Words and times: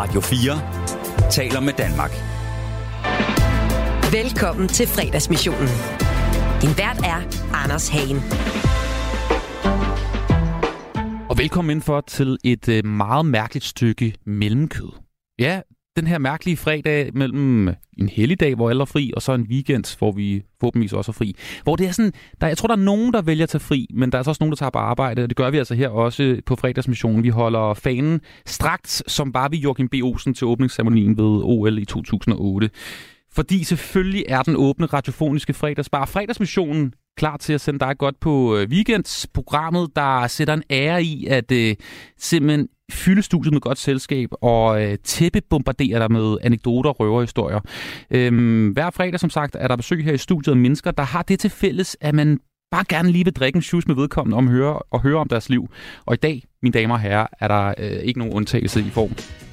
Radio 0.00 0.20
4 0.20 1.30
taler 1.30 1.60
med 1.60 1.72
Danmark. 1.72 2.10
Velkommen 4.12 4.68
til 4.68 4.86
fredagsmissionen. 4.86 5.68
Din 6.62 6.72
vært 6.82 6.98
er 7.12 7.20
Anders 7.62 7.88
Hagen. 7.88 8.20
Og 11.30 11.38
velkommen 11.38 11.70
indenfor 11.70 12.00
til 12.00 12.38
et 12.44 12.68
øh, 12.68 12.84
meget 12.84 13.26
mærkeligt 13.26 13.64
stykke 13.64 14.14
mellemkød. 14.26 14.92
Ja, 15.38 15.60
den 16.00 16.08
her 16.08 16.18
mærkelige 16.18 16.56
fredag 16.56 17.10
mellem 17.14 17.68
en 17.98 18.08
helligdag, 18.08 18.54
hvor 18.54 18.70
alle 18.70 18.80
er 18.80 18.84
fri, 18.84 19.12
og 19.16 19.22
så 19.22 19.32
en 19.32 19.46
weekend, 19.50 19.98
hvor 19.98 20.12
vi 20.12 20.42
forhåbentlig 20.60 20.94
også 20.94 21.10
er 21.10 21.12
fri. 21.12 21.36
Hvor 21.62 21.76
det 21.76 21.86
er 21.86 21.92
sådan, 21.92 22.12
der, 22.40 22.46
jeg 22.46 22.58
tror, 22.58 22.66
der 22.66 22.74
er 22.74 22.80
nogen, 22.80 23.12
der 23.12 23.22
vælger 23.22 23.42
at 23.42 23.48
tage 23.48 23.60
fri, 23.60 23.86
men 23.94 24.12
der 24.12 24.16
er 24.16 24.20
altså 24.20 24.30
også 24.30 24.42
nogen, 24.42 24.52
der 24.52 24.56
tager 24.56 24.70
på 24.70 24.78
arbejde, 24.78 25.22
og 25.22 25.28
det 25.28 25.36
gør 25.36 25.50
vi 25.50 25.58
altså 25.58 25.74
her 25.74 25.88
også 25.88 26.40
på 26.46 26.56
fredagsmissionen. 26.56 27.22
Vi 27.22 27.28
holder 27.28 27.74
fanen 27.74 28.20
strakt, 28.46 29.02
som 29.06 29.34
var 29.34 29.48
vi 29.48 29.56
Joachim 29.56 29.88
B. 29.88 29.94
Olsen 30.02 30.34
til 30.34 30.46
åbningsceremonien 30.46 31.18
ved 31.18 31.40
OL 31.44 31.78
i 31.78 31.84
2008. 31.84 32.70
Fordi 33.32 33.64
selvfølgelig 33.64 34.24
er 34.28 34.42
den 34.42 34.56
åbne 34.56 34.86
radiofoniske 34.86 35.54
fredagsbar 35.54 36.06
fredagsmissionen 36.06 36.94
klar 37.16 37.36
til 37.36 37.52
at 37.52 37.60
sende 37.60 37.80
dig 37.80 37.98
godt 37.98 38.20
på 38.20 38.56
øh, 38.56 38.68
weekendsprogrammet, 38.68 39.88
der 39.96 40.26
sætter 40.26 40.54
en 40.54 40.62
ære 40.70 41.02
i 41.02 41.26
at 41.26 41.52
øh, 41.52 41.76
simpelthen 42.18 42.68
fylde 42.92 43.22
studiet 43.22 43.52
med 43.52 43.60
godt 43.60 43.78
selskab 43.78 44.28
og 44.42 44.82
øh, 44.82 44.98
tæppebombardere 45.04 45.98
dig 45.98 46.12
med 46.12 46.36
anekdoter 46.42 46.90
og 46.90 47.00
røverhistorier. 47.00 47.60
Øhm, 48.10 48.68
hver 48.68 48.90
fredag, 48.90 49.20
som 49.20 49.30
sagt, 49.30 49.56
er 49.58 49.68
der 49.68 49.76
besøg 49.76 50.04
her 50.04 50.12
i 50.12 50.18
studiet 50.18 50.52
af 50.52 50.56
mennesker, 50.56 50.90
der 50.90 51.02
har 51.02 51.22
det 51.22 51.38
til 51.40 51.50
fælles, 51.50 51.96
at 52.00 52.14
man 52.14 52.40
bare 52.70 52.84
gerne 52.88 53.10
lige 53.10 53.24
vil 53.24 53.32
drikke 53.32 53.56
en 53.56 53.62
shoes 53.62 53.86
med 53.86 53.94
vedkommende 53.94 54.36
om 54.36 54.48
at 54.48 54.52
høre, 54.52 54.78
og 54.90 55.02
høre 55.02 55.16
om 55.18 55.28
deres 55.28 55.48
liv. 55.48 55.68
Og 56.06 56.14
i 56.14 56.16
dag, 56.16 56.42
mine 56.62 56.72
damer 56.72 56.94
og 56.94 57.00
herrer, 57.00 57.26
er 57.40 57.48
der 57.48 57.74
øh, 57.78 57.90
ikke 57.90 58.18
nogen 58.18 58.34
undtagelse 58.34 58.80
i 58.80 58.90
form 58.90 59.10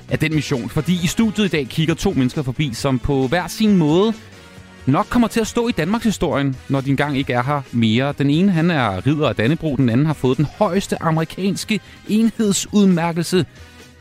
af 0.09 0.19
den 0.19 0.35
mission. 0.35 0.69
Fordi 0.69 0.93
i 1.03 1.07
studiet 1.07 1.45
i 1.45 1.49
dag 1.49 1.67
kigger 1.67 1.93
to 1.93 2.13
mennesker 2.13 2.41
forbi, 2.41 2.73
som 2.73 2.99
på 2.99 3.27
hver 3.27 3.47
sin 3.47 3.77
måde 3.77 4.13
nok 4.87 5.05
kommer 5.09 5.27
til 5.27 5.39
at 5.39 5.47
stå 5.47 5.67
i 5.67 5.71
Danmarks 5.71 6.03
historien, 6.03 6.55
når 6.69 6.81
din 6.81 6.95
gang 6.95 7.17
ikke 7.17 7.33
er 7.33 7.43
her 7.43 7.61
mere. 7.71 8.13
Den 8.17 8.29
ene, 8.29 8.51
han 8.51 8.71
er 8.71 9.07
ridder 9.07 9.29
af 9.29 9.35
Dannebro, 9.35 9.75
den 9.75 9.89
anden 9.89 10.05
har 10.05 10.13
fået 10.13 10.37
den 10.37 10.47
højeste 10.57 11.03
amerikanske 11.03 11.79
enhedsudmærkelse. 12.07 13.45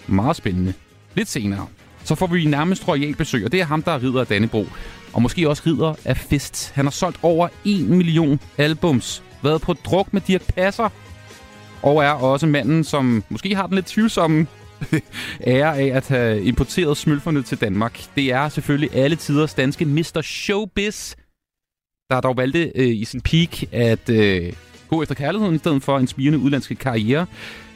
Meget 0.06 0.36
spændende. 0.36 0.72
Lidt 1.14 1.28
senere, 1.28 1.66
så 2.04 2.14
får 2.14 2.26
vi 2.26 2.44
nærmest 2.44 2.88
royal 2.88 3.14
besøg, 3.14 3.44
og 3.44 3.52
det 3.52 3.60
er 3.60 3.64
ham, 3.64 3.82
der 3.82 3.92
er 3.92 4.02
ridder 4.02 4.20
af 4.20 4.26
Dannebro. 4.26 4.66
Og 5.12 5.22
måske 5.22 5.48
også 5.48 5.62
ridder 5.66 5.94
af 6.04 6.16
Fest. 6.16 6.72
Han 6.74 6.84
har 6.84 6.90
solgt 6.90 7.18
over 7.22 7.48
1 7.64 7.88
million 7.88 8.40
albums, 8.58 9.22
været 9.42 9.60
på 9.60 9.72
druk 9.72 10.12
med 10.12 10.20
Dirk 10.20 10.42
Passer, 10.54 10.88
og 11.82 12.04
er 12.04 12.10
også 12.10 12.46
manden, 12.46 12.84
som 12.84 13.24
måske 13.28 13.54
har 13.54 13.66
den 13.66 13.74
lidt 13.74 13.86
tvivlsomme 13.86 14.46
ære 15.46 15.78
af 15.78 15.96
at 15.96 16.08
have 16.08 16.42
importeret 16.42 16.96
smølferne 16.96 17.42
til 17.42 17.60
Danmark. 17.60 18.00
Det 18.16 18.32
er 18.32 18.48
selvfølgelig 18.48 18.94
alle 18.94 19.16
tiders 19.16 19.54
danske 19.54 19.84
Mr. 19.84 20.20
Showbiz, 20.24 21.14
der 22.10 22.20
dog 22.20 22.36
valgte 22.36 22.72
øh, 22.74 22.88
i 22.88 23.04
sin 23.04 23.20
peak 23.20 23.72
at 23.72 24.10
øh, 24.10 24.52
gå 24.88 25.02
efter 25.02 25.14
kærligheden 25.14 25.54
i 25.54 25.58
stedet 25.58 25.82
for 25.82 25.98
en 25.98 26.06
spirende 26.06 26.38
udlandske 26.38 26.74
karriere, 26.74 27.26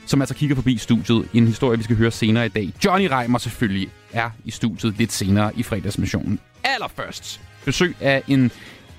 som 0.06 0.22
altså 0.22 0.34
kigger 0.34 0.56
forbi 0.56 0.78
studiet. 0.78 1.28
En 1.34 1.46
historie, 1.46 1.78
vi 1.78 1.84
skal 1.84 1.96
høre 1.96 2.10
senere 2.10 2.46
i 2.46 2.48
dag. 2.48 2.72
Johnny 2.84 3.08
Reimer 3.10 3.38
selvfølgelig 3.38 3.88
er 4.12 4.30
i 4.44 4.50
studiet 4.50 4.98
lidt 4.98 5.12
senere 5.12 5.52
i 5.56 5.62
fredagsmissionen. 5.62 6.40
Allerførst 6.64 7.40
besøg 7.64 7.96
af 8.00 8.22
en 8.28 8.50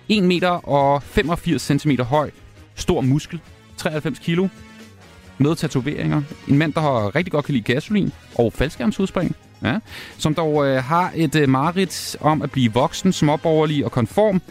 1 0.10 0.24
meter 0.24 0.50
og 0.50 1.04
85 1.04 1.62
cm 1.62 1.92
høj, 2.02 2.32
stor 2.76 3.02
muskel, 3.02 3.40
93 3.78 4.20
kilo, 4.20 4.48
med 5.42 5.56
tatoveringer. 5.56 6.22
En 6.48 6.58
mand, 6.58 6.74
der 6.74 6.82
har 6.82 7.16
rigtig 7.16 7.32
godt 7.32 7.46
kan 7.46 7.54
lide 7.54 7.74
gasolin 7.74 8.12
og 8.36 8.54
faldskærmsudspring. 8.54 9.36
Ja, 9.64 9.80
som 10.18 10.34
dog 10.34 10.68
øh, 10.68 10.84
har 10.84 11.12
et 11.16 11.36
øh, 11.36 11.50
mareridt 11.50 12.18
om 12.20 12.42
at 12.42 12.52
blive 12.52 12.74
voksen, 12.74 13.14
småborgerlig 13.14 13.86
og 13.86 13.92
konform. 13.92 14.42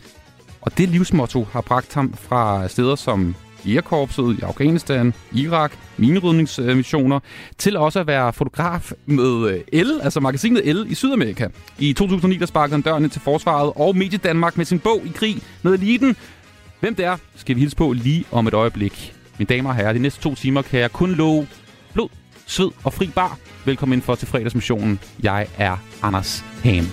Og 0.61 0.79
det 0.79 0.89
livsmotto 0.89 1.47
har 1.53 1.61
bragt 1.61 1.95
ham 1.95 2.15
fra 2.15 2.69
steder 2.69 2.95
som 2.95 3.35
Jægerkorpset 3.67 4.37
i 4.39 4.43
Afghanistan, 4.43 5.15
Irak, 5.33 5.73
minerydningsmissioner, 5.97 7.21
til 7.59 7.77
også 7.77 8.01
at 8.01 8.07
være 8.07 8.33
fotograf 8.33 8.93
med 9.07 9.51
øh, 9.51 9.57
L, 9.57 9.63
El, 9.73 10.01
altså 10.03 10.21
magasinet 10.21 10.69
El 10.69 10.87
i 10.89 10.95
Sydamerika. 10.95 11.49
I 11.79 11.93
2009 11.93 12.37
der 12.37 12.47
sparkede 12.47 12.75
han 12.75 12.83
døren 12.83 13.11
til 13.11 13.21
forsvaret 13.21 13.73
og 13.77 13.97
Medie 13.97 14.19
Danmark 14.19 14.57
med 14.57 14.65
sin 14.65 14.79
bog 14.79 15.03
i 15.05 15.09
krig 15.15 15.43
med 15.63 15.73
eliten. 15.73 16.17
Hvem 16.81 16.95
det 16.95 17.05
er, 17.05 17.17
skal 17.37 17.57
vi 17.57 17.61
hilse 17.61 17.77
på 17.77 17.93
lige 17.93 18.25
om 18.31 18.47
et 18.47 18.55
øjeblik. 18.55 19.20
Mine 19.41 19.49
damer 19.49 19.71
og 19.71 19.77
herrer, 19.77 19.93
de 19.93 19.99
næste 19.99 20.21
to 20.21 20.35
timer 20.35 20.63
kan 20.63 20.81
jeg 20.81 20.93
kun 20.93 21.11
love 21.11 21.47
blod, 21.93 22.09
sved 22.47 22.71
og 22.85 22.93
fri 22.93 23.11
bar. 23.15 23.39
Velkommen 23.65 23.97
ind 23.97 24.03
for 24.03 24.15
til 24.15 24.29
fredagsmissionen. 24.29 25.01
Jeg 25.23 25.47
er 25.59 25.77
Anders 26.03 26.45
Hagen. 26.65 26.85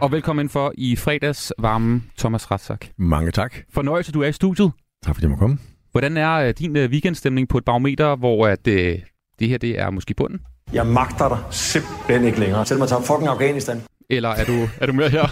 Og 0.00 0.12
velkommen 0.12 0.44
ind 0.44 0.50
for 0.50 0.72
i 0.74 0.96
fredags 0.96 1.52
varme 1.58 2.02
Thomas 2.18 2.50
Ratzak. 2.50 2.86
Mange 2.96 3.30
tak. 3.30 3.54
Fornøjelse, 3.70 4.12
du 4.12 4.22
er 4.22 4.26
i 4.26 4.32
studiet. 4.32 4.72
Tak 5.04 5.14
fordi 5.14 5.24
jeg 5.24 5.30
må 5.30 5.36
komme. 5.36 5.58
Hvordan 5.92 6.16
er 6.16 6.48
uh, 6.48 6.50
din 6.58 6.76
uh, 6.76 6.82
weekendstemning 6.82 7.48
på 7.48 7.58
et 7.58 7.64
barometer, 7.64 8.16
hvor 8.16 8.46
at, 8.46 8.66
uh, 8.66 8.72
det 9.38 9.48
her 9.48 9.58
det 9.58 9.80
er 9.80 9.90
måske 9.90 10.14
bunden? 10.14 10.40
Jeg 10.72 10.86
magter 10.86 11.28
dig 11.28 11.38
simpelthen 11.50 12.24
ikke 12.24 12.40
længere. 12.40 12.66
Selv 12.66 12.78
mig 12.78 12.88
tager 12.88 13.02
fucking 13.02 13.28
Afghanistan. 13.28 13.82
Eller 14.10 14.28
er 14.28 14.44
du, 14.44 14.68
er 14.80 14.86
du 14.86 14.92
med 14.92 15.10
her? 15.10 15.26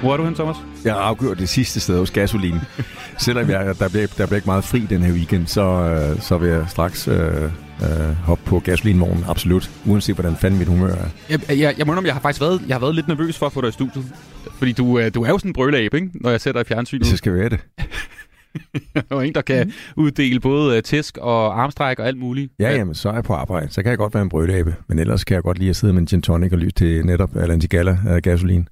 Hvor 0.00 0.12
er 0.12 0.16
du 0.16 0.24
hen, 0.24 0.34
Thomas? 0.34 0.56
Jeg 0.84 0.94
har 0.94 1.00
afgjort 1.00 1.38
det 1.38 1.48
sidste 1.48 1.80
sted 1.80 1.98
hos 1.98 2.10
Gasolin. 2.10 2.54
Selvom 3.18 3.50
jeg, 3.50 3.78
der, 3.78 3.88
bliver, 3.88 4.06
der 4.06 4.26
bliver 4.26 4.36
ikke 4.36 4.46
meget 4.46 4.64
fri 4.64 4.80
den 4.80 5.02
her 5.02 5.12
weekend, 5.12 5.46
så, 5.46 5.62
øh, 5.62 6.20
så 6.20 6.38
vil 6.38 6.48
jeg 6.48 6.64
straks 6.68 7.08
øh, 7.08 7.50
øh, 7.82 8.14
hoppe 8.16 8.44
på 8.44 8.58
gasolinvognen, 8.58 9.24
absolut. 9.28 9.70
Uanset 9.86 10.14
hvordan 10.14 10.36
fanden 10.36 10.58
mit 10.58 10.68
humør 10.68 10.92
er. 10.92 11.08
Jeg, 11.30 11.58
jeg, 11.58 11.74
jeg 11.78 11.86
må 11.86 11.94
om, 11.94 12.06
jeg 12.06 12.14
har 12.14 12.20
faktisk 12.20 12.40
været, 12.40 12.62
jeg 12.68 12.74
har 12.74 12.80
været 12.80 12.94
lidt 12.94 13.08
nervøs 13.08 13.38
for 13.38 13.46
at 13.46 13.52
få 13.52 13.60
dig 13.60 13.68
i 13.68 13.72
studiet. 13.72 14.04
Fordi 14.58 14.72
du, 14.72 14.98
øh, 14.98 15.14
du 15.14 15.22
er 15.22 15.28
jo 15.28 15.38
sådan 15.38 15.48
en 15.48 15.52
brøleab, 15.52 15.94
ikke? 15.94 16.10
når 16.14 16.30
jeg 16.30 16.40
sætter 16.40 16.60
i 16.60 16.64
fjernsynet. 16.64 17.06
Så 17.06 17.16
skal 17.16 17.34
være 17.34 17.48
det. 17.48 17.60
og 19.10 19.26
en, 19.26 19.34
der 19.34 19.42
kan 19.42 19.72
uddele 19.96 20.40
både 20.40 20.76
øh, 20.76 20.82
tæsk 20.82 21.18
og 21.18 21.62
armstræk 21.62 21.98
og 21.98 22.06
alt 22.06 22.18
muligt. 22.18 22.52
Ja, 22.58 22.70
jamen, 22.76 22.94
så 22.94 23.08
er 23.08 23.14
jeg 23.14 23.24
på 23.24 23.34
arbejde. 23.34 23.72
Så 23.72 23.82
kan 23.82 23.90
jeg 23.90 23.98
godt 23.98 24.14
være 24.14 24.22
en 24.22 24.28
brølabe. 24.28 24.74
Men 24.88 24.98
ellers 24.98 25.24
kan 25.24 25.34
jeg 25.34 25.42
godt 25.42 25.58
lide 25.58 25.70
at 25.70 25.76
sidde 25.76 25.92
med 25.92 26.00
en 26.00 26.06
gin 26.06 26.22
tonic 26.22 26.52
og 26.52 26.58
lytte 26.58 26.74
til 26.74 27.06
netop 27.06 27.36
Atlantigala 27.36 27.98
af 28.06 28.22
gasolin. 28.22 28.68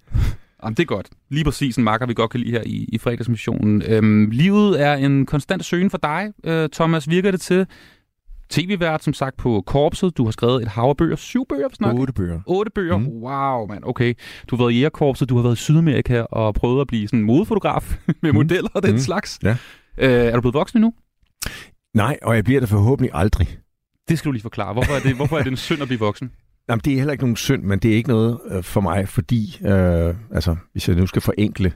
Jamen, 0.64 0.74
det 0.74 0.82
er 0.82 0.86
godt. 0.86 1.08
Lige 1.30 1.44
præcis 1.44 1.76
en 1.76 1.84
marker, 1.84 2.06
vi 2.06 2.14
godt 2.14 2.30
kan 2.30 2.40
lide 2.40 2.52
her 2.52 2.62
i, 2.66 2.88
i 2.92 2.98
fredagsmissionen. 2.98 3.82
Øhm, 3.86 4.30
livet 4.30 4.82
er 4.82 4.94
en 4.94 5.26
konstant 5.26 5.64
søgen 5.64 5.90
for 5.90 5.98
dig, 5.98 6.32
øh, 6.44 6.68
Thomas. 6.72 7.10
Virker 7.10 7.30
det 7.30 7.40
til? 7.40 7.66
TV-vært, 8.50 9.04
som 9.04 9.12
sagt, 9.12 9.36
på 9.36 9.62
Korpset. 9.66 10.16
Du 10.16 10.24
har 10.24 10.30
skrevet 10.30 10.62
et 10.62 10.68
hav 10.68 10.84
af 10.84 10.96
bøger. 10.96 11.16
Syv 11.16 11.46
bøger, 11.48 11.68
snakker 11.72 12.00
Otte 12.00 12.12
bøger. 12.12 12.40
Otte 12.46 12.70
bøger? 12.74 12.96
Mm. 12.96 13.06
Wow, 13.06 13.66
mand. 13.66 13.84
Okay. 13.86 14.14
Du 14.50 14.56
har 14.56 14.64
været 14.64 14.72
i 14.72 14.76
Jægerkorpset, 14.76 15.28
du 15.28 15.36
har 15.36 15.42
været 15.42 15.54
i 15.54 15.62
Sydamerika 15.62 16.20
og 16.20 16.54
prøvet 16.54 16.80
at 16.80 16.86
blive 16.86 17.08
sådan 17.08 17.18
en 17.18 17.24
modefotograf 17.24 17.98
med 18.22 18.32
modeller 18.32 18.70
og 18.74 18.82
den 18.82 18.92
mm. 18.92 18.98
slags. 18.98 19.38
Ja. 19.42 19.56
Øh, 19.98 20.10
er 20.10 20.34
du 20.34 20.40
blevet 20.40 20.54
voksen 20.54 20.80
nu? 20.80 20.92
Nej, 21.94 22.18
og 22.22 22.36
jeg 22.36 22.44
bliver 22.44 22.60
det 22.60 22.68
forhåbentlig 22.68 23.10
aldrig. 23.14 23.58
Det 24.08 24.18
skal 24.18 24.28
du 24.28 24.32
lige 24.32 24.42
forklare. 24.42 24.72
Hvorfor 24.72 24.92
er 24.92 25.00
det, 25.00 25.16
hvorfor 25.16 25.38
er 25.38 25.42
det 25.42 25.50
en 25.50 25.56
synd 25.56 25.82
at 25.82 25.88
blive 25.88 26.00
voksen? 26.00 26.30
Jamen, 26.68 26.80
det 26.84 26.92
er 26.92 26.96
heller 26.96 27.12
ikke 27.12 27.24
nogen 27.24 27.36
synd, 27.36 27.62
men 27.62 27.78
det 27.78 27.92
er 27.92 27.96
ikke 27.96 28.08
noget 28.08 28.38
øh, 28.50 28.62
for 28.62 28.80
mig, 28.80 29.08
fordi, 29.08 29.58
øh, 29.62 30.14
altså, 30.34 30.56
hvis 30.72 30.88
jeg 30.88 30.96
nu 30.96 31.06
skal 31.06 31.22
forenkle 31.22 31.72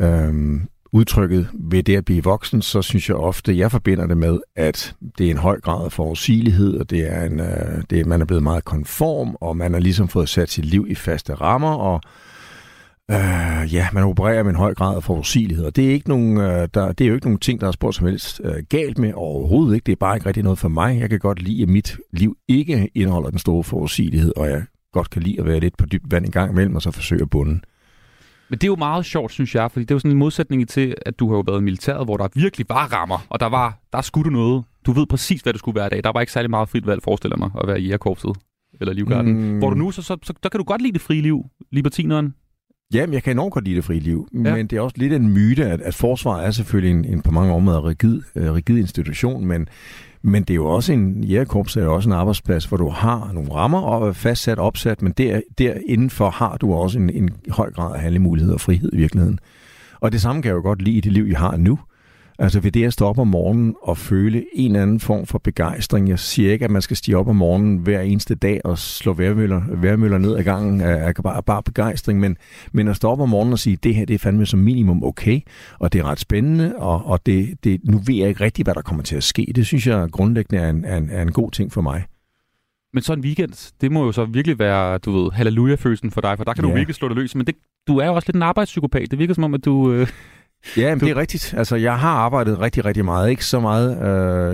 øh, 0.00 0.60
udtrykket 0.92 1.48
ved 1.54 1.82
det 1.82 1.96
at 1.96 2.04
blive 2.04 2.24
voksen, 2.24 2.62
så 2.62 2.82
synes 2.82 3.08
jeg 3.08 3.16
ofte, 3.16 3.58
jeg 3.58 3.70
forbinder 3.70 4.06
det 4.06 4.16
med, 4.16 4.38
at 4.56 4.94
det 5.18 5.26
er 5.26 5.30
en 5.30 5.38
høj 5.38 5.60
grad 5.60 5.84
af 5.84 5.92
forudsigelighed, 5.92 6.74
og 6.74 6.90
det 6.90 7.12
er 7.12 7.24
en, 7.24 7.40
øh, 7.40 7.82
det 7.90 8.00
er, 8.00 8.04
man 8.04 8.20
er 8.20 8.24
blevet 8.24 8.42
meget 8.42 8.64
konform, 8.64 9.36
og 9.40 9.56
man 9.56 9.72
har 9.72 9.80
ligesom 9.80 10.08
fået 10.08 10.28
sat 10.28 10.50
sit 10.50 10.64
liv 10.64 10.86
i 10.88 10.94
faste 10.94 11.34
rammer, 11.34 11.74
og 11.74 12.00
Øh, 13.10 13.74
ja, 13.74 13.88
man 13.92 14.04
opererer 14.04 14.42
med 14.42 14.50
en 14.50 14.56
høj 14.56 14.74
grad 14.74 14.96
af 14.96 15.02
forudsigelighed, 15.02 15.64
og 15.64 15.76
det 15.76 15.86
er, 15.86 15.90
ikke 15.90 16.08
nogen, 16.08 16.38
øh, 16.38 16.68
der, 16.74 16.92
det 16.92 17.04
er 17.04 17.08
jo 17.08 17.14
ikke 17.14 17.26
nogen 17.26 17.38
ting, 17.38 17.60
der 17.60 17.66
er 17.66 17.72
spurgt 17.72 17.96
som 17.96 18.06
helst 18.06 18.40
øh, 18.44 18.54
galt 18.68 18.98
med 18.98 19.12
overhovedet 19.14 19.74
ikke. 19.74 19.84
Det 19.84 19.92
er 19.92 19.96
bare 19.96 20.16
ikke 20.16 20.26
rigtig 20.26 20.42
noget 20.42 20.58
for 20.58 20.68
mig. 20.68 21.00
Jeg 21.00 21.10
kan 21.10 21.18
godt 21.18 21.42
lide, 21.42 21.62
at 21.62 21.68
mit 21.68 21.96
liv 22.12 22.36
ikke 22.48 22.90
indeholder 22.94 23.30
den 23.30 23.38
store 23.38 23.64
forudsigelighed, 23.64 24.32
og 24.36 24.48
jeg 24.48 24.62
godt 24.92 25.10
kan 25.10 25.22
lide 25.22 25.40
at 25.40 25.46
være 25.46 25.60
lidt 25.60 25.76
på 25.76 25.86
dybt 25.86 26.10
vand 26.10 26.24
en 26.24 26.30
gang 26.30 26.52
imellem, 26.52 26.76
og 26.76 26.82
så 26.82 26.90
forsøge 26.90 27.22
at 27.22 27.30
bunde. 27.30 27.60
Men 28.48 28.58
det 28.58 28.64
er 28.64 28.68
jo 28.68 28.76
meget 28.76 29.06
sjovt, 29.06 29.32
synes 29.32 29.54
jeg, 29.54 29.70
fordi 29.70 29.84
det 29.84 29.90
er 29.90 29.94
jo 29.94 29.98
sådan 29.98 30.10
en 30.10 30.18
modsætning 30.18 30.68
til, 30.68 30.94
at 31.06 31.18
du 31.18 31.28
har 31.28 31.36
jo 31.36 31.44
været 31.46 31.60
i 31.60 31.64
militæret, 31.64 32.06
hvor 32.06 32.16
der 32.16 32.28
virkelig 32.34 32.66
var 32.68 32.92
rammer, 32.92 33.26
og 33.28 33.40
der 33.40 33.46
var, 33.46 33.78
der 33.92 34.00
skulle 34.00 34.30
du 34.30 34.30
noget. 34.30 34.64
Du 34.86 34.92
ved 34.92 35.06
præcis, 35.06 35.40
hvad 35.40 35.52
det 35.52 35.58
skulle 35.58 35.76
være 35.76 35.86
i 35.86 35.90
dag. 35.90 36.04
Der 36.04 36.12
var 36.12 36.20
ikke 36.20 36.32
særlig 36.32 36.50
meget 36.50 36.68
frit 36.68 36.86
valg, 36.86 37.02
forestiller 37.02 37.36
mig, 37.36 37.50
at 37.60 37.68
være 37.68 37.80
i 37.80 37.84
jægerkorpset 37.84 38.36
eller 38.80 38.92
livgarden. 38.92 39.52
Mm. 39.52 39.58
Hvor 39.58 39.70
du 39.70 39.76
nu, 39.76 39.90
så, 39.90 40.02
så, 40.02 40.16
så, 40.22 40.32
der 40.42 40.48
kan 40.48 40.58
du 40.58 40.64
godt 40.64 40.82
lide 40.82 40.92
det 40.92 41.00
frie 41.00 41.22
liv, 41.22 41.44
libertineren. 41.72 42.34
Jamen, 42.94 43.14
jeg 43.14 43.22
kan 43.22 43.32
enormt 43.32 43.52
godt 43.52 43.64
lide 43.64 43.76
det 43.76 43.84
frie 43.84 44.00
liv, 44.00 44.28
ja. 44.32 44.38
men 44.38 44.66
det 44.66 44.76
er 44.76 44.80
også 44.80 44.96
lidt 44.98 45.12
en 45.12 45.32
myte, 45.32 45.64
at, 45.64 45.80
at 45.80 45.94
forsvaret 45.94 46.46
er 46.46 46.50
selvfølgelig 46.50 46.90
en, 46.90 47.04
en 47.04 47.22
på 47.22 47.30
mange 47.30 47.54
områder 47.54 47.88
rigid, 47.88 48.22
uh, 48.34 48.42
rigid 48.42 48.78
institution, 48.78 49.46
men, 49.46 49.68
men 50.26 50.42
det 50.42 50.50
er 50.50 50.54
jo 50.54 50.66
også 50.66 50.92
en, 50.92 51.24
jægerkorps 51.24 51.76
er 51.76 51.82
jo 51.82 51.94
også 51.94 52.08
en 52.08 52.12
arbejdsplads, 52.12 52.64
hvor 52.64 52.76
du 52.76 52.88
har 52.88 53.30
nogle 53.34 53.54
rammer 53.54 53.80
og 53.80 54.16
fastsat, 54.16 54.58
opsat, 54.58 55.02
men 55.02 55.12
der, 55.12 55.40
der 55.58 55.74
indenfor 55.86 56.30
har 56.30 56.56
du 56.56 56.74
også 56.74 56.98
en, 56.98 57.10
en 57.10 57.30
høj 57.48 57.72
grad 57.72 57.94
af 57.94 58.00
handlemulighed 58.00 58.52
og 58.52 58.60
frihed 58.60 58.90
i 58.92 58.96
virkeligheden. 58.96 59.38
Og 60.00 60.12
det 60.12 60.20
samme 60.20 60.42
kan 60.42 60.48
jeg 60.48 60.56
jo 60.56 60.62
godt 60.62 60.82
lide 60.82 60.96
i 60.96 61.00
det 61.00 61.12
liv, 61.12 61.24
jeg 61.24 61.38
har 61.38 61.56
nu. 61.56 61.78
Altså 62.38 62.60
ved 62.60 62.72
det 62.72 62.84
at 62.84 62.92
stå 62.92 63.06
op 63.06 63.18
om 63.18 63.28
morgenen 63.28 63.74
og 63.82 63.98
føle 63.98 64.44
en 64.54 64.70
eller 64.70 64.82
anden 64.82 65.00
form 65.00 65.26
for 65.26 65.38
begejstring. 65.38 66.08
Jeg 66.08 66.18
siger 66.18 66.52
ikke, 66.52 66.64
at 66.64 66.70
man 66.70 66.82
skal 66.82 66.96
stige 66.96 67.16
op 67.16 67.28
om 67.28 67.36
morgenen 67.36 67.78
hver 67.78 68.00
eneste 68.00 68.34
dag 68.34 68.60
og 68.64 68.78
slå 68.78 69.12
værmøller, 69.12 69.62
værmøller 69.68 70.18
ned 70.18 70.36
ad 70.36 70.44
gangen 70.44 70.80
af 70.80 71.14
bare, 71.14 71.42
bare 71.42 71.62
begejstring, 71.62 72.20
men, 72.20 72.36
men 72.72 72.88
at 72.88 72.96
stå 72.96 73.08
op 73.08 73.20
om 73.20 73.28
morgenen 73.28 73.52
og 73.52 73.58
sige, 73.58 73.76
det 73.76 73.94
her 73.94 74.04
det 74.04 74.14
er 74.14 74.18
fandme 74.18 74.46
som 74.46 74.60
minimum 74.60 75.04
okay, 75.04 75.40
og 75.78 75.92
det 75.92 75.98
er 75.98 76.04
ret 76.04 76.20
spændende, 76.20 76.76
og, 76.76 77.06
og 77.06 77.26
det, 77.26 77.64
det, 77.64 77.80
nu 77.84 78.00
ved 78.06 78.14
jeg 78.14 78.28
ikke 78.28 78.44
rigtigt, 78.44 78.66
hvad 78.66 78.74
der 78.74 78.82
kommer 78.82 79.02
til 79.02 79.16
at 79.16 79.24
ske. 79.24 79.52
Det 79.54 79.66
synes 79.66 79.86
jeg 79.86 80.08
grundlæggende 80.10 80.62
er 80.62 80.70
en, 80.70 80.84
er 80.84 80.96
en, 80.96 81.10
er 81.10 81.22
en 81.22 81.32
god 81.32 81.50
ting 81.50 81.72
for 81.72 81.80
mig. 81.80 82.04
Men 82.92 83.02
så 83.02 83.12
en 83.12 83.20
weekend, 83.20 83.72
det 83.80 83.92
må 83.92 84.04
jo 84.04 84.12
så 84.12 84.24
virkelig 84.24 84.58
være, 84.58 84.98
du 84.98 85.22
ved, 85.22 85.30
halleluja-følelsen 85.32 86.10
for 86.10 86.20
dig, 86.20 86.36
for 86.36 86.44
der 86.44 86.54
kan 86.54 86.64
ja. 86.64 86.70
du 86.70 86.74
virkelig 86.74 86.94
slå 86.94 87.08
det 87.08 87.16
løs. 87.16 87.34
Men 87.34 87.46
det, 87.46 87.54
du 87.86 87.98
er 87.98 88.06
jo 88.06 88.14
også 88.14 88.28
lidt 88.28 88.36
en 88.36 88.42
arbejdspsykopat. 88.42 89.10
Det 89.10 89.18
virker 89.18 89.34
som 89.34 89.44
om, 89.44 89.54
at 89.54 89.64
du... 89.64 89.92
Øh 89.92 90.08
Ja, 90.76 90.94
men 90.94 91.00
det 91.00 91.10
er 91.10 91.16
rigtigt. 91.16 91.54
Altså, 91.56 91.76
jeg 91.76 91.98
har 91.98 92.10
arbejdet 92.10 92.60
rigtig, 92.60 92.84
rigtig 92.84 93.04
meget. 93.04 93.30
Ikke 93.30 93.44
så 93.44 93.60
meget. 93.60 94.02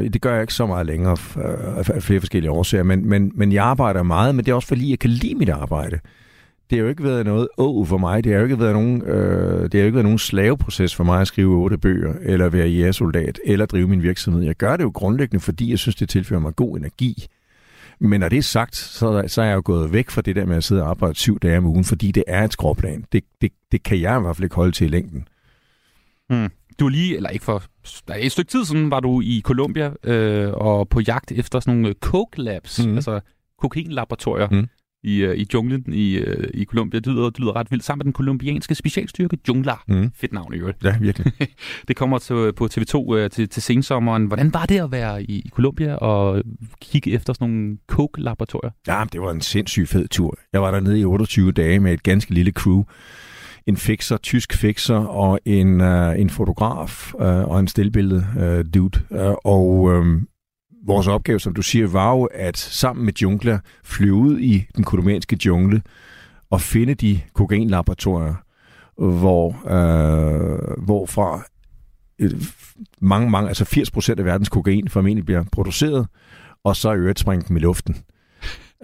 Øh, 0.00 0.12
det 0.12 0.22
gør 0.22 0.32
jeg 0.32 0.40
ikke 0.40 0.54
så 0.54 0.66
meget 0.66 0.86
længere 0.86 1.16
øh, 1.36 1.94
af 1.94 2.02
flere 2.02 2.20
forskellige 2.20 2.50
årsager. 2.50 2.84
Men, 2.84 3.08
men, 3.08 3.32
men 3.34 3.52
jeg 3.52 3.64
arbejder 3.64 4.02
meget, 4.02 4.34
men 4.34 4.44
det 4.44 4.50
er 4.50 4.54
også 4.54 4.68
fordi, 4.68 4.90
jeg 4.90 4.98
kan 4.98 5.10
lide 5.10 5.34
mit 5.34 5.48
arbejde. 5.48 5.98
Det 6.70 6.78
har 6.78 6.82
jo 6.82 6.88
ikke 6.88 7.04
været 7.04 7.26
noget 7.26 7.48
å 7.56 7.84
for 7.84 7.98
mig. 7.98 8.24
Det 8.24 8.32
har 8.32 8.38
jo 8.38 8.44
ikke 8.44 8.58
været 8.58 8.72
nogen, 8.72 9.02
øh, 9.02 9.62
det 9.62 9.74
har 9.74 9.80
jo 9.80 9.86
ikke 9.86 9.94
været 9.94 10.04
nogen 10.04 10.18
slaveproces 10.18 10.94
for 10.94 11.04
mig 11.04 11.20
at 11.20 11.26
skrive 11.26 11.56
otte 11.56 11.78
bøger, 11.78 12.14
eller 12.22 12.48
være 12.48 12.68
jægersoldat, 12.68 13.38
eller 13.44 13.66
drive 13.66 13.88
min 13.88 14.02
virksomhed. 14.02 14.42
Jeg 14.42 14.54
gør 14.54 14.76
det 14.76 14.84
jo 14.84 14.90
grundlæggende, 14.94 15.40
fordi 15.40 15.70
jeg 15.70 15.78
synes, 15.78 15.96
det 15.96 16.08
tilfører 16.08 16.40
mig 16.40 16.56
god 16.56 16.76
energi. 16.78 17.26
Men 17.98 18.20
når 18.20 18.28
det 18.28 18.38
er 18.38 18.42
sagt, 18.42 18.76
så, 18.76 19.24
så 19.26 19.42
er 19.42 19.46
jeg 19.46 19.54
jo 19.54 19.62
gået 19.64 19.92
væk 19.92 20.10
fra 20.10 20.22
det 20.22 20.36
der 20.36 20.46
med 20.46 20.56
at 20.56 20.64
sidde 20.64 20.82
og 20.82 20.90
arbejde 20.90 21.14
syv 21.14 21.38
dage 21.38 21.58
om 21.58 21.66
ugen, 21.66 21.84
fordi 21.84 22.12
det 22.12 22.24
er 22.26 22.44
et 22.44 22.52
skråplan. 22.52 23.04
Det, 23.12 23.24
det, 23.40 23.52
det 23.72 23.82
kan 23.82 24.00
jeg 24.00 24.18
i 24.18 24.20
hvert 24.20 24.36
fald 24.36 24.44
ikke 24.44 24.56
holde 24.56 24.72
til 24.72 24.84
i 24.84 24.90
længden. 24.90 25.24
Mm. 26.30 26.50
Du 26.80 26.88
lige, 26.88 27.16
eller 27.16 27.30
ikke 27.30 27.44
for 27.44 27.62
et 28.16 28.32
stykke 28.32 28.50
tid 28.50 28.64
siden, 28.64 28.90
var 28.90 29.00
du 29.00 29.20
i 29.20 29.42
Colombia 29.44 29.92
øh, 30.04 30.52
og 30.52 30.88
på 30.88 31.00
jagt 31.00 31.32
efter 31.32 31.60
sådan 31.60 31.80
nogle 31.80 31.94
coke 32.00 32.42
labs, 32.42 32.86
mm. 32.86 32.94
altså 32.94 33.20
kokainlaboratorier 33.58 34.48
mm. 34.50 34.68
i, 35.02 35.26
uh, 35.26 35.34
i 35.34 35.46
junglen 35.54 35.84
i, 35.92 36.18
uh, 36.18 36.44
i 36.54 36.64
Colombia. 36.64 37.00
Det 37.00 37.12
lyder, 37.12 37.30
det 37.30 37.38
lyder 37.38 37.56
ret 37.56 37.70
vildt. 37.70 37.84
Sammen 37.84 37.98
med 37.98 38.04
den 38.04 38.12
kolumbianske 38.12 38.74
specialstyrke 38.74 39.38
Jungla. 39.48 39.74
Mm. 39.88 40.10
Fedt 40.14 40.32
navn 40.32 40.54
i 40.54 40.56
øvrigt. 40.56 40.84
Ja, 40.84 40.96
virkelig. 41.00 41.32
det 41.88 41.96
kommer 41.96 42.18
til, 42.18 42.52
på 42.52 42.68
TV2 42.72 42.96
uh, 42.96 43.30
til, 43.30 43.48
til 43.48 43.62
sensommeren. 43.62 44.26
Hvordan 44.26 44.54
var 44.54 44.66
det 44.66 44.80
at 44.80 44.92
være 44.92 45.22
i, 45.22 45.38
i 45.38 45.48
Colombia 45.48 45.94
og 45.94 46.42
kigge 46.80 47.12
efter 47.12 47.32
sådan 47.32 47.50
nogle 47.50 47.78
coke-laboratorier? 47.86 48.70
Ja, 48.86 49.04
det 49.12 49.20
var 49.20 49.30
en 49.30 49.40
sindssygt 49.40 49.88
fed 49.88 50.08
tur. 50.08 50.38
Jeg 50.52 50.62
var 50.62 50.70
der 50.70 50.80
nede 50.80 51.00
i 51.00 51.04
28 51.04 51.52
dage 51.52 51.80
med 51.80 51.92
et 51.92 52.02
ganske 52.02 52.34
lille 52.34 52.52
crew 52.52 52.84
en 53.66 53.76
fixer, 53.76 54.16
tysk 54.16 54.52
fixer 54.52 54.96
og 54.96 55.40
en, 55.44 55.80
uh, 55.80 56.20
en 56.20 56.30
fotograf 56.30 57.14
uh, 57.14 57.20
og 57.20 57.60
en 57.60 57.68
stillbillede 57.68 58.26
uh, 58.36 58.72
dude. 58.74 59.00
Uh, 59.10 59.34
og 59.44 59.68
uh, 59.82 60.06
vores 60.86 61.06
opgave, 61.06 61.40
som 61.40 61.54
du 61.54 61.62
siger, 61.62 61.86
var 61.86 62.10
jo 62.10 62.24
at 62.24 62.58
sammen 62.58 63.04
med 63.04 63.12
jungler 63.22 63.58
flyve 63.84 64.14
ud 64.14 64.38
i 64.38 64.64
den 64.76 64.84
kolumbianske 64.84 65.38
jungle 65.46 65.82
og 66.50 66.60
finde 66.60 66.94
de 66.94 67.20
kokainlaboratorier, 67.34 68.34
hvor, 68.96 69.48
uh, 69.48 70.84
hvorfra 70.84 71.42
mange, 73.00 73.30
mange, 73.30 73.48
altså 73.48 73.64
80% 74.16 74.18
af 74.18 74.24
verdens 74.24 74.48
kokain 74.48 74.88
formentlig 74.88 75.24
bliver 75.24 75.44
produceret, 75.52 76.06
og 76.64 76.76
så 76.76 76.92
i 76.92 76.96
øvrigt 76.96 77.18
springe 77.18 77.44
dem 77.48 77.56
i 77.56 77.60
luften. 77.60 77.96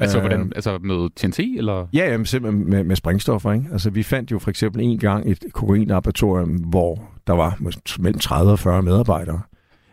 Altså, 0.01 0.21
hvordan, 0.21 0.41
øh, 0.41 0.53
altså 0.55 0.79
med 0.79 1.11
TNT, 1.17 1.39
eller? 1.39 1.87
Ja, 1.93 2.11
jamen, 2.11 2.27
simpelthen 2.27 2.71
med, 2.71 2.85
med 2.85 2.97
sprængstoffer. 2.97 3.53
Ikke? 3.53 3.67
Altså, 3.73 3.91
vi 3.91 4.03
fandt 4.03 4.31
jo 4.31 4.39
for 4.39 4.51
eksempel 4.51 4.83
en 4.83 4.99
gang 4.99 5.31
et 5.31 5.45
kokainlaboratorium, 5.53 6.51
hvor 6.51 7.03
der 7.27 7.33
var 7.33 7.57
mellem 7.99 8.19
30 8.19 8.53
og 8.53 8.59
40 8.59 8.83
medarbejdere 8.83 9.41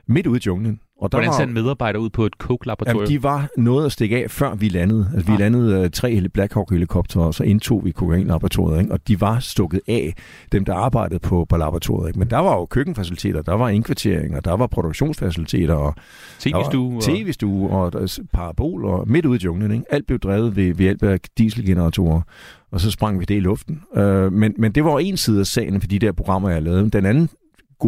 midt 0.08 0.28
ude 0.28 0.38
i 0.38 0.42
junglen. 0.48 0.80
Og 1.02 1.12
der 1.12 1.18
Hvordan 1.18 1.34
ser 1.34 1.44
en 1.44 1.54
medarbejder 1.54 2.00
ud 2.00 2.10
på 2.10 2.26
et 2.26 2.34
coke-laboratorium? 2.34 2.98
Jamen, 2.98 3.10
de 3.10 3.24
var 3.24 3.48
noget 3.58 3.86
at 3.86 3.92
stikke 3.92 4.24
af, 4.24 4.32
før 4.32 4.56
vi 4.56 4.70
landede. 4.70 5.10
Altså, 5.14 5.28
vi 5.28 5.34
ah. 5.34 5.40
landede 5.40 5.82
uh, 5.82 5.90
tre 5.90 6.30
Black 6.34 6.54
Hawk-helikoptere, 6.54 7.24
og 7.24 7.34
så 7.34 7.44
indtog 7.44 7.86
vi 7.86 7.92
kokain-laboratoriet. 7.92 8.80
Ikke? 8.80 8.92
Og 8.92 9.08
de 9.08 9.22
var 9.22 9.40
stukket 9.40 9.82
af, 9.88 10.14
dem 10.52 10.66
der 10.66 10.74
arbejdede 10.74 11.20
på, 11.20 11.46
på 11.50 11.58
laboratoriet. 11.58 12.08
Ikke? 12.08 12.20
Men 12.20 12.30
der 12.30 12.38
var 12.38 12.56
jo 12.56 12.66
køkkenfaciliteter, 12.66 13.42
der 13.42 13.54
var 13.54 13.70
indkvarteringer, 13.70 14.40
der 14.40 14.54
var 14.54 14.68
produktionsfaciliteter, 14.68 15.74
og 15.74 15.96
TV-stue, 16.40 16.96
og, 16.96 17.04
TV-stue 17.04 17.70
og, 17.70 17.92
og 17.96 18.10
parabol, 18.34 18.86
og 18.86 19.10
midt 19.10 19.26
ude 19.26 19.40
i 19.42 19.44
junglen. 19.46 19.72
Ikke? 19.72 19.86
Alt 19.90 20.08
blev 20.08 20.20
drevet 20.20 20.56
ved, 20.56 20.74
ved 20.74 20.86
hjælp 20.86 21.04
af 21.04 21.20
dieselgeneratorer 21.38 22.22
og 22.72 22.82
så 22.82 22.92
sprang 22.92 23.20
vi 23.20 23.26
det 23.26 23.36
i 23.36 23.40
luften. 23.40 23.82
Uh, 23.98 24.34
men, 24.34 24.54
men 24.58 24.72
det 24.72 24.86
var 24.86 25.00
en 25.00 25.18
side 25.18 25.40
af 25.40 25.46
sagen 25.46 25.82
for 25.82 25.88
de 25.88 26.00
der 26.00 26.12
programmer, 26.12 26.50
jeg 26.50 26.62
lavede. 26.62 26.90
Den 26.90 27.06
anden 27.06 27.30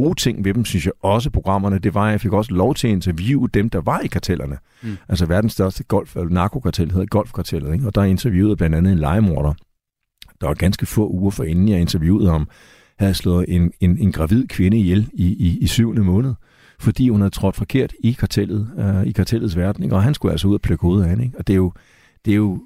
gode 0.01 0.19
ting 0.19 0.45
ved 0.45 0.53
dem, 0.53 0.65
synes 0.65 0.85
jeg 0.85 0.93
også, 1.01 1.29
programmerne, 1.29 1.79
det 1.79 1.93
var, 1.93 2.05
at 2.05 2.11
jeg 2.11 2.21
fik 2.21 2.33
også 2.33 2.53
lov 2.53 2.75
til 2.75 2.87
at 2.87 2.91
interviewe 2.91 3.49
dem, 3.53 3.69
der 3.69 3.81
var 3.81 3.99
i 3.99 4.07
kartellerne. 4.07 4.57
Mm. 4.83 4.97
Altså 5.09 5.25
verdens 5.25 5.53
største 5.53 5.83
golf, 5.83 6.15
eller 6.15 6.29
narkokartel 6.29 6.91
hedder 6.91 7.05
Golfkartellet, 7.05 7.73
ikke? 7.73 7.87
og 7.87 7.95
der 7.95 8.03
interviewede 8.03 8.55
blandt 8.55 8.75
andet 8.75 8.91
en 8.91 8.99
legemorder, 8.99 9.53
der 10.41 10.47
var 10.47 10.53
ganske 10.53 10.85
få 10.85 11.09
uger 11.09 11.31
for 11.31 11.43
inden 11.43 11.69
jeg 11.69 11.79
interviewede 11.79 12.29
ham, 12.29 12.49
havde 12.99 13.13
slået 13.13 13.45
en, 13.47 13.71
en, 13.79 13.97
en 13.97 14.11
gravid 14.11 14.47
kvinde 14.47 14.79
ihjel 14.79 15.09
i, 15.13 15.25
i, 15.25 15.57
i 15.57 15.67
syvende 15.67 16.03
måned, 16.03 16.33
fordi 16.79 17.09
hun 17.09 17.21
havde 17.21 17.33
trådt 17.33 17.55
forkert 17.55 17.93
i 17.99 18.11
kartellet, 18.11 18.69
øh, 18.77 19.07
i 19.07 19.11
kartellets 19.11 19.57
verden, 19.57 19.83
ikke? 19.83 19.95
og 19.95 20.03
han 20.03 20.13
skulle 20.13 20.31
altså 20.31 20.47
ud 20.47 20.53
og 20.53 20.61
plukke 20.61 20.81
hovedet 20.81 21.03
af 21.03 21.09
hende. 21.09 21.23
Ikke? 21.23 21.37
Og 21.37 21.47
det 21.47 21.53
er, 21.53 21.57
jo, 21.57 21.73
det 22.25 22.31
er 22.31 22.35
jo 22.35 22.59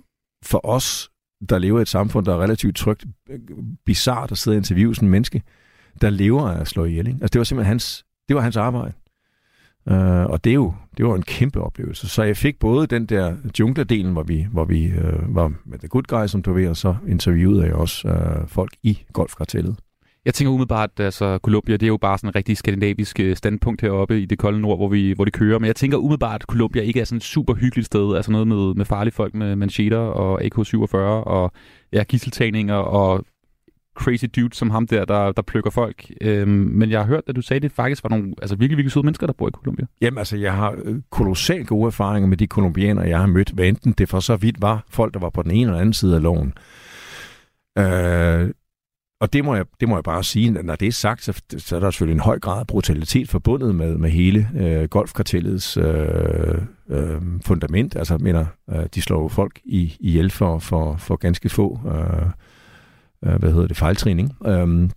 for 0.45 0.65
os, 0.65 1.09
der 1.49 1.57
lever 1.57 1.79
i 1.79 1.81
et 1.81 1.87
samfund, 1.87 2.25
der 2.25 2.33
er 2.33 2.43
relativt 2.43 2.75
trygt, 2.75 3.05
bizart 3.85 4.31
at 4.31 4.37
sidde 4.37 4.55
og 4.55 4.57
interviewe 4.57 4.95
sådan 4.95 5.07
en 5.07 5.11
menneske, 5.11 5.41
der 6.01 6.09
lever 6.09 6.49
af 6.49 6.61
at 6.61 6.67
slå 6.67 6.85
ihjel. 6.85 7.07
Ikke? 7.07 7.17
Altså, 7.21 7.33
det 7.33 7.39
var 7.39 7.43
simpelthen 7.43 7.69
hans, 7.69 8.05
det 8.27 8.35
var 8.35 8.41
hans 8.41 8.57
arbejde. 8.57 8.93
Uh, 9.85 9.95
og 10.31 10.43
det, 10.43 10.49
er 10.49 10.53
jo, 10.53 10.73
det 10.97 11.05
var 11.05 11.15
en 11.15 11.21
kæmpe 11.21 11.61
oplevelse. 11.61 12.09
Så 12.09 12.23
jeg 12.23 12.37
fik 12.37 12.59
både 12.59 12.87
den 12.87 13.05
der 13.05 13.35
junglerdelen, 13.59 14.13
hvor 14.13 14.23
vi, 14.23 14.47
hvor 14.51 14.65
vi 14.65 14.87
uh, 14.87 15.35
var 15.35 15.53
med 15.65 15.79
The 15.79 15.87
Good 15.87 16.03
Guy, 16.03 16.27
som 16.27 16.41
du 16.41 16.53
ved, 16.53 16.67
og 16.67 16.77
så 16.77 16.95
interviewede 17.07 17.65
jeg 17.65 17.73
også 17.73 18.07
uh, 18.07 18.47
folk 18.47 18.71
i 18.83 18.99
golfkartellet. 19.13 19.75
Jeg 20.25 20.33
tænker 20.33 20.51
umiddelbart, 20.51 20.89
altså 20.97 21.39
Columbia, 21.43 21.77
det 21.77 21.83
er 21.83 21.87
jo 21.87 21.97
bare 21.97 22.17
sådan 22.17 22.29
en 22.29 22.35
rigtig 22.35 22.57
skandinavisk 22.57 23.19
standpunkt 23.33 23.81
heroppe 23.81 24.21
i 24.21 24.25
det 24.25 24.37
kolde 24.37 24.61
nord, 24.61 24.77
hvor 24.77 24.87
vi, 24.87 25.11
hvor 25.11 25.25
de 25.25 25.31
kører. 25.31 25.59
Men 25.59 25.67
jeg 25.67 25.75
tænker 25.75 25.97
umiddelbart, 25.97 26.41
at 26.41 26.47
Columbia 26.47 26.81
ikke 26.81 26.99
er 26.99 27.05
sådan 27.05 27.17
et 27.17 27.23
super 27.23 27.53
hyggeligt 27.53 27.85
sted. 27.85 28.15
Altså 28.15 28.31
noget 28.31 28.47
med, 28.47 28.73
med 28.73 28.85
farlige 28.85 29.13
folk 29.13 29.33
med 29.33 29.55
mancheter 29.55 29.97
og 29.97 30.43
AK-47 30.43 30.97
og 30.97 31.51
ja, 31.93 32.03
gisseltagninger 32.03 32.75
og 32.75 33.25
crazy 33.95 34.25
dude 34.35 34.55
som 34.55 34.69
ham 34.69 34.87
der, 34.87 35.05
der, 35.05 35.31
der 35.31 35.41
plukker 35.41 35.69
folk. 35.69 36.11
Øhm, 36.21 36.49
men 36.49 36.89
jeg 36.89 36.99
har 36.99 37.07
hørt, 37.07 37.23
at 37.27 37.35
du 37.35 37.41
sagde, 37.41 37.57
at 37.57 37.63
det 37.63 37.71
faktisk 37.71 38.03
var 38.03 38.09
nogle 38.09 38.33
altså, 38.41 38.55
virkelig, 38.55 38.77
virkelig 38.77 38.91
søde 38.91 39.05
mennesker, 39.05 39.27
der 39.27 39.33
bor 39.33 39.47
i 39.47 39.51
Colombia. 39.51 39.85
Jamen 40.01 40.17
altså, 40.17 40.37
jeg 40.37 40.53
har 40.53 40.75
øh, 40.83 40.95
kolossalt 41.09 41.67
gode 41.67 41.87
erfaringer 41.87 42.27
med 42.27 42.37
de 42.37 42.47
kolumbianere, 42.47 43.07
jeg 43.07 43.19
har 43.19 43.27
mødt, 43.27 43.49
hvad 43.49 43.65
enten 43.67 43.91
det 43.91 44.09
for 44.09 44.19
så 44.19 44.35
vidt 44.35 44.61
var 44.61 44.83
folk, 44.89 45.13
der 45.13 45.19
var 45.19 45.29
på 45.29 45.43
den 45.43 45.51
ene 45.51 45.61
eller 45.61 45.79
anden 45.79 45.93
side 45.93 46.15
af 46.15 46.21
loven. 46.21 46.53
Øh, 47.77 48.49
og 49.21 49.33
det 49.33 49.45
må, 49.45 49.55
jeg, 49.55 49.65
det 49.79 49.89
må 49.89 49.95
jeg 49.95 50.03
bare 50.03 50.23
sige, 50.23 50.51
når 50.51 50.75
det 50.75 50.87
er 50.87 50.91
sagt, 50.91 51.23
så, 51.23 51.41
så 51.57 51.75
er 51.75 51.79
der 51.79 51.91
selvfølgelig 51.91 52.13
en 52.13 52.19
høj 52.19 52.39
grad 52.39 52.59
af 52.59 52.67
brutalitet 52.67 53.29
forbundet 53.29 53.75
med, 53.75 53.97
med 53.97 54.09
hele 54.09 54.49
øh, 54.55 54.89
golfkartellets 54.89 55.77
øh, 55.77 56.57
øh, 56.89 57.21
fundament. 57.45 57.95
Altså, 57.95 58.17
mener, 58.17 58.45
øh, 58.69 58.85
de 58.95 59.01
slår 59.01 59.27
folk 59.27 59.59
i, 59.63 59.97
ihjel 59.99 60.31
for, 60.31 60.59
for, 60.59 60.95
for 60.97 61.15
ganske 61.15 61.49
få 61.49 61.79
øh, 61.85 62.31
øh, 63.25 63.35
hvad 63.35 63.51
hedder 63.51 63.67
det, 63.67 63.77
fejltræning. 63.77 64.35
Øhm, 64.45 64.91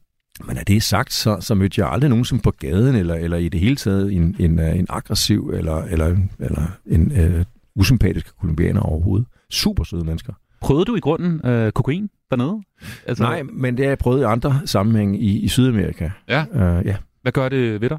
men 0.47 0.57
er 0.57 0.65
det 0.65 0.83
sagt, 0.83 1.13
så, 1.13 1.37
så 1.41 1.55
mødte 1.55 1.81
jeg 1.81 1.91
aldrig 1.91 2.09
nogen 2.09 2.25
som 2.25 2.41
på 2.41 2.51
gaden, 2.51 2.97
eller, 2.97 3.15
eller 3.15 3.37
i 3.37 3.49
det 3.49 3.61
hele 3.61 3.77
taget 3.77 4.13
en, 4.13 4.37
en, 4.39 4.59
øh, 4.59 4.79
en 4.79 4.87
aggressiv, 4.89 5.51
eller, 5.55 5.83
eller, 5.83 6.17
eller 6.41 6.67
en 6.87 7.13
øh, 7.13 7.45
usympatisk 7.77 8.37
kolumbianer 8.41 8.81
overhovedet. 8.81 9.27
Super 9.51 9.85
søde 9.85 10.05
mennesker. 10.05 10.33
Prøvede 10.61 10.85
du 10.85 10.97
i 10.97 11.01
grunden 11.01 11.47
øh, 11.47 11.73
kokain 11.73 12.11
dernede? 12.31 12.63
Altså... 13.07 13.23
Nej, 13.23 13.43
men 13.43 13.77
det 13.77 13.85
har 13.85 13.91
jeg 13.91 13.99
prøvet 13.99 14.21
i 14.21 14.25
andre 14.25 14.61
sammenhæng 14.65 15.23
i, 15.23 15.41
i 15.41 15.49
Sydamerika. 15.49 16.11
Ja. 16.29 16.45
Øh, 16.55 16.87
ja. 16.87 16.97
Hvad 17.23 17.33
gør 17.33 17.49
det 17.49 17.81
ved 17.81 17.89
dig? 17.89 17.99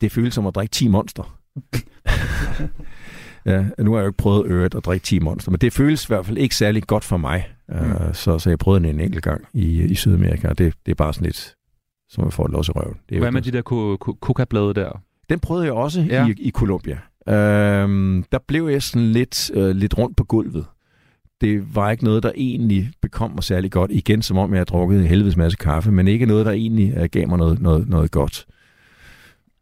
Det 0.00 0.12
føles 0.12 0.34
som 0.34 0.46
at 0.46 0.54
drikke 0.54 0.72
10 0.72 0.88
monster. 0.88 1.38
Ja, 3.46 3.64
nu 3.78 3.90
har 3.92 3.98
jeg 3.98 4.04
jo 4.04 4.08
ikke 4.08 4.16
prøvet 4.16 4.46
øret 4.46 4.74
at 4.74 4.84
drikke 4.84 5.04
10 5.04 5.18
monster, 5.18 5.50
men 5.50 5.60
det 5.60 5.72
føles 5.72 6.04
i 6.04 6.06
hvert 6.08 6.26
fald 6.26 6.38
ikke 6.38 6.56
særlig 6.56 6.82
godt 6.82 7.04
for 7.04 7.16
mig. 7.16 7.48
Mm. 7.70 8.06
Uh, 8.06 8.14
så, 8.14 8.38
så 8.38 8.50
jeg 8.50 8.58
prøvede 8.58 8.84
den 8.84 8.94
en 8.94 9.00
enkelt 9.00 9.24
gang 9.24 9.44
i, 9.52 9.82
i 9.82 9.94
Sydamerika, 9.94 10.48
og 10.48 10.58
det, 10.58 10.74
det 10.86 10.92
er 10.92 10.94
bare 10.96 11.14
sådan 11.14 11.24
lidt, 11.26 11.54
som 12.08 12.26
at 12.26 12.32
få 12.32 12.44
et 12.44 12.50
los 12.50 12.68
i 12.68 12.70
røven. 12.72 12.96
Det 13.08 13.16
er 13.16 13.20
Hvad 13.20 13.30
med 13.30 13.42
de 13.42 13.50
der 13.50 13.62
coca-blade 14.20 14.74
der? 14.74 15.02
Den 15.30 15.40
prøvede 15.40 15.64
jeg 15.64 15.72
også 15.72 16.00
ja. 16.00 16.26
i, 16.26 16.34
i 16.38 16.50
Colombia. 16.50 16.98
Uh, 17.26 17.32
der 18.32 18.38
blev 18.48 18.68
jeg 18.68 18.82
sådan 18.82 19.08
lidt, 19.08 19.50
uh, 19.54 19.68
lidt 19.68 19.98
rundt 19.98 20.16
på 20.16 20.24
gulvet. 20.24 20.64
Det 21.40 21.74
var 21.74 21.90
ikke 21.90 22.04
noget, 22.04 22.22
der 22.22 22.32
egentlig 22.36 22.90
bekom 23.02 23.30
mig 23.30 23.44
særlig 23.44 23.72
godt. 23.72 23.90
Igen, 23.90 24.22
som 24.22 24.38
om 24.38 24.50
jeg 24.50 24.58
havde 24.58 24.64
drukket 24.64 25.00
en 25.00 25.06
helvedes 25.06 25.36
masse 25.36 25.58
kaffe, 25.58 25.92
men 25.92 26.08
ikke 26.08 26.26
noget, 26.26 26.46
der 26.46 26.52
egentlig 26.52 26.94
uh, 26.96 27.04
gav 27.04 27.28
mig 27.28 27.38
noget, 27.38 27.60
noget, 27.60 27.88
noget 27.88 28.10
godt. 28.10 28.46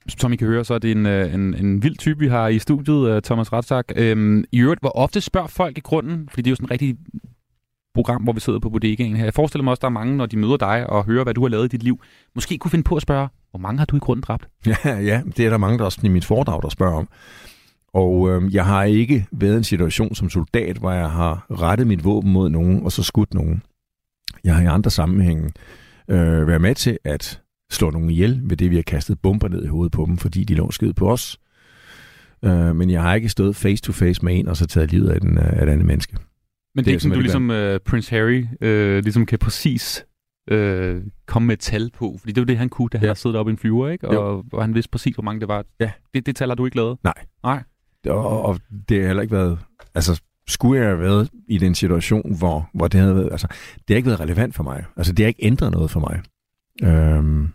som 0.08 0.32
I 0.32 0.36
kan 0.36 0.46
høre, 0.46 0.64
så 0.64 0.74
er 0.74 0.78
det 0.78 0.90
en, 0.90 1.06
øh, 1.06 1.34
en, 1.34 1.54
en 1.54 1.82
vild 1.82 1.96
type, 1.96 2.18
vi 2.18 2.28
har 2.28 2.48
i 2.48 2.58
studiet, 2.58 3.08
øh, 3.10 3.22
Thomas 3.22 3.52
Ratzak. 3.52 3.92
Øhm, 3.96 4.44
I 4.52 4.60
øvrigt, 4.60 4.80
hvor 4.80 4.96
ofte 4.96 5.20
spørger 5.20 5.48
folk 5.48 5.78
i 5.78 5.80
grunden, 5.80 6.28
fordi 6.30 6.42
det 6.42 6.48
er 6.48 6.50
jo 6.52 6.56
sådan 6.56 6.66
en 6.66 6.70
rigtig 6.70 6.96
program, 7.98 8.22
hvor 8.22 8.32
vi 8.32 8.40
sidder 8.40 8.58
på 8.58 8.70
bodegaen 8.70 9.16
her. 9.16 9.24
Jeg 9.24 9.34
forestiller 9.34 9.64
mig 9.64 9.70
også, 9.70 9.78
at 9.78 9.82
der 9.82 9.88
er 9.88 10.00
mange, 10.00 10.16
når 10.16 10.26
de 10.26 10.36
møder 10.36 10.56
dig 10.56 10.90
og 10.90 11.04
hører, 11.04 11.24
hvad 11.24 11.34
du 11.34 11.42
har 11.42 11.48
lavet 11.48 11.64
i 11.64 11.68
dit 11.68 11.82
liv, 11.82 12.00
måske 12.34 12.58
kunne 12.58 12.70
finde 12.70 12.82
på 12.82 12.96
at 12.96 13.02
spørge, 13.02 13.28
hvor 13.50 13.60
mange 13.60 13.78
har 13.78 13.84
du 13.84 13.96
i 13.96 13.98
grunden 13.98 14.22
dræbt? 14.22 14.48
Ja, 14.66 14.98
ja 14.98 15.22
det 15.36 15.46
er 15.46 15.50
der 15.50 15.58
mange, 15.58 15.78
der 15.78 15.84
også 15.84 16.00
i 16.02 16.08
mit 16.08 16.24
foredrag, 16.24 16.62
der 16.62 16.68
spørger 16.68 16.94
om. 16.94 17.08
Og 17.94 18.30
øh, 18.30 18.54
jeg 18.54 18.66
har 18.66 18.84
ikke 18.84 19.26
været 19.32 19.54
i 19.54 19.56
en 19.56 19.64
situation 19.64 20.14
som 20.14 20.30
soldat, 20.30 20.76
hvor 20.76 20.92
jeg 20.92 21.10
har 21.10 21.46
rettet 21.50 21.86
mit 21.86 22.04
våben 22.04 22.32
mod 22.32 22.48
nogen, 22.48 22.82
og 22.84 22.92
så 22.92 23.02
skudt 23.02 23.34
nogen. 23.34 23.62
Jeg 24.44 24.54
har 24.54 24.62
i 24.62 24.66
andre 24.66 24.90
sammenhænge 24.90 25.52
øh, 26.08 26.48
været 26.48 26.60
med 26.60 26.74
til 26.74 26.98
at 27.04 27.40
slå 27.70 27.90
nogen 27.90 28.10
ihjel 28.10 28.40
ved 28.44 28.56
det, 28.56 28.70
vi 28.70 28.76
har 28.76 28.82
kastet 28.82 29.18
bomber 29.20 29.48
ned 29.48 29.64
i 29.64 29.68
hovedet 29.68 29.92
på 29.92 30.04
dem, 30.06 30.16
fordi 30.16 30.44
de 30.44 30.54
lå 30.54 30.70
skid 30.70 30.92
på 30.92 31.10
os. 31.10 31.38
Øh, 32.44 32.76
men 32.76 32.90
jeg 32.90 33.02
har 33.02 33.14
ikke 33.14 33.28
stået 33.28 33.56
face 33.56 33.82
to 33.82 33.92
face 33.92 34.24
med 34.24 34.38
en, 34.38 34.48
og 34.48 34.56
så 34.56 34.66
taget 34.66 34.92
livet 34.92 35.10
af, 35.10 35.20
den, 35.20 35.38
øh, 35.38 35.52
af 35.52 35.62
et 35.62 35.68
andet 35.68 35.86
menneske. 35.86 36.16
Men 36.78 36.84
det, 36.84 36.90
er 36.90 36.94
ikke 36.94 37.02
sådan, 37.02 37.14
du 37.14 37.20
ligesom 37.20 37.50
uh, 37.50 37.76
Prince 37.86 38.10
Harry 38.10 38.42
uh, 38.42 39.02
ligesom 39.04 39.26
kan 39.26 39.38
præcis 39.38 40.04
uh, 40.52 40.96
komme 41.26 41.46
med 41.46 41.52
et 41.52 41.60
tal 41.60 41.90
på, 41.90 42.16
fordi 42.20 42.32
det 42.32 42.40
var 42.40 42.44
det, 42.44 42.58
han 42.58 42.68
kunne, 42.68 42.88
da 42.88 42.98
han 42.98 43.08
ja. 43.08 43.14
siddet 43.14 43.38
oppe 43.38 43.50
i 43.50 43.52
en 43.52 43.58
flyver, 43.58 43.88
ikke? 43.88 44.08
Og, 44.08 44.44
og 44.52 44.62
han 44.62 44.74
vidste 44.74 44.90
præcis, 44.90 45.16
hvor 45.16 45.22
mange 45.22 45.40
det 45.40 45.48
var. 45.48 45.64
Ja. 45.80 45.90
Det, 46.14 46.26
det 46.26 46.36
tal 46.36 46.48
har 46.48 46.54
du 46.54 46.64
ikke 46.64 46.76
lavet? 46.76 46.98
Nej. 47.04 47.14
Nej. 47.42 47.62
Og, 48.06 48.42
og 48.42 48.60
det 48.88 49.00
har 49.00 49.06
heller 49.06 49.22
ikke 49.22 49.34
været... 49.34 49.58
Altså, 49.94 50.22
skulle 50.48 50.80
jeg 50.80 50.88
have 50.88 51.00
været 51.00 51.30
i 51.48 51.58
den 51.58 51.74
situation, 51.74 52.36
hvor, 52.38 52.70
hvor 52.74 52.88
det 52.88 53.00
havde 53.00 53.14
været... 53.14 53.28
Altså, 53.30 53.46
det 53.88 53.94
har 53.94 53.96
ikke 53.96 54.06
været 54.06 54.20
relevant 54.20 54.54
for 54.54 54.62
mig. 54.62 54.84
Altså, 54.96 55.12
det 55.12 55.24
har 55.24 55.28
ikke 55.28 55.46
ændret 55.46 55.72
noget 55.72 55.90
for 55.90 56.00
mig. 56.00 56.22
Øhm, 56.82 57.48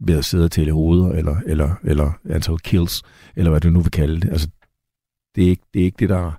ved 0.00 0.18
at 0.18 0.24
sidde 0.24 0.44
og 0.44 0.50
tælle 0.50 0.72
hoveder, 0.72 1.12
eller, 1.12 1.36
eller, 1.46 1.74
eller 1.84 2.12
antal 2.30 2.58
kills, 2.58 3.02
eller 3.36 3.50
hvad 3.50 3.60
du 3.60 3.70
nu 3.70 3.80
vil 3.80 3.90
kalde 3.90 4.20
det. 4.20 4.30
Altså, 4.30 4.48
det 5.34 5.44
er 5.44 5.48
ikke 5.48 5.62
det, 5.74 5.80
er 5.80 5.84
ikke 5.84 5.96
det 5.98 6.08
der... 6.08 6.32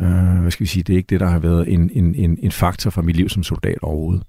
Øh, 0.00 0.40
hvad 0.40 0.50
skal 0.50 0.64
vi 0.64 0.68
sige? 0.68 0.82
Det 0.82 0.92
er 0.92 0.96
ikke 0.96 1.06
det, 1.06 1.20
der 1.20 1.26
har 1.26 1.38
været 1.38 1.72
en, 1.72 1.90
en, 1.92 2.14
en, 2.14 2.38
en 2.42 2.52
faktor 2.52 2.90
for 2.90 3.02
mit 3.02 3.16
liv 3.16 3.28
som 3.28 3.42
soldat 3.42 3.78
overhovedet. 3.82 4.22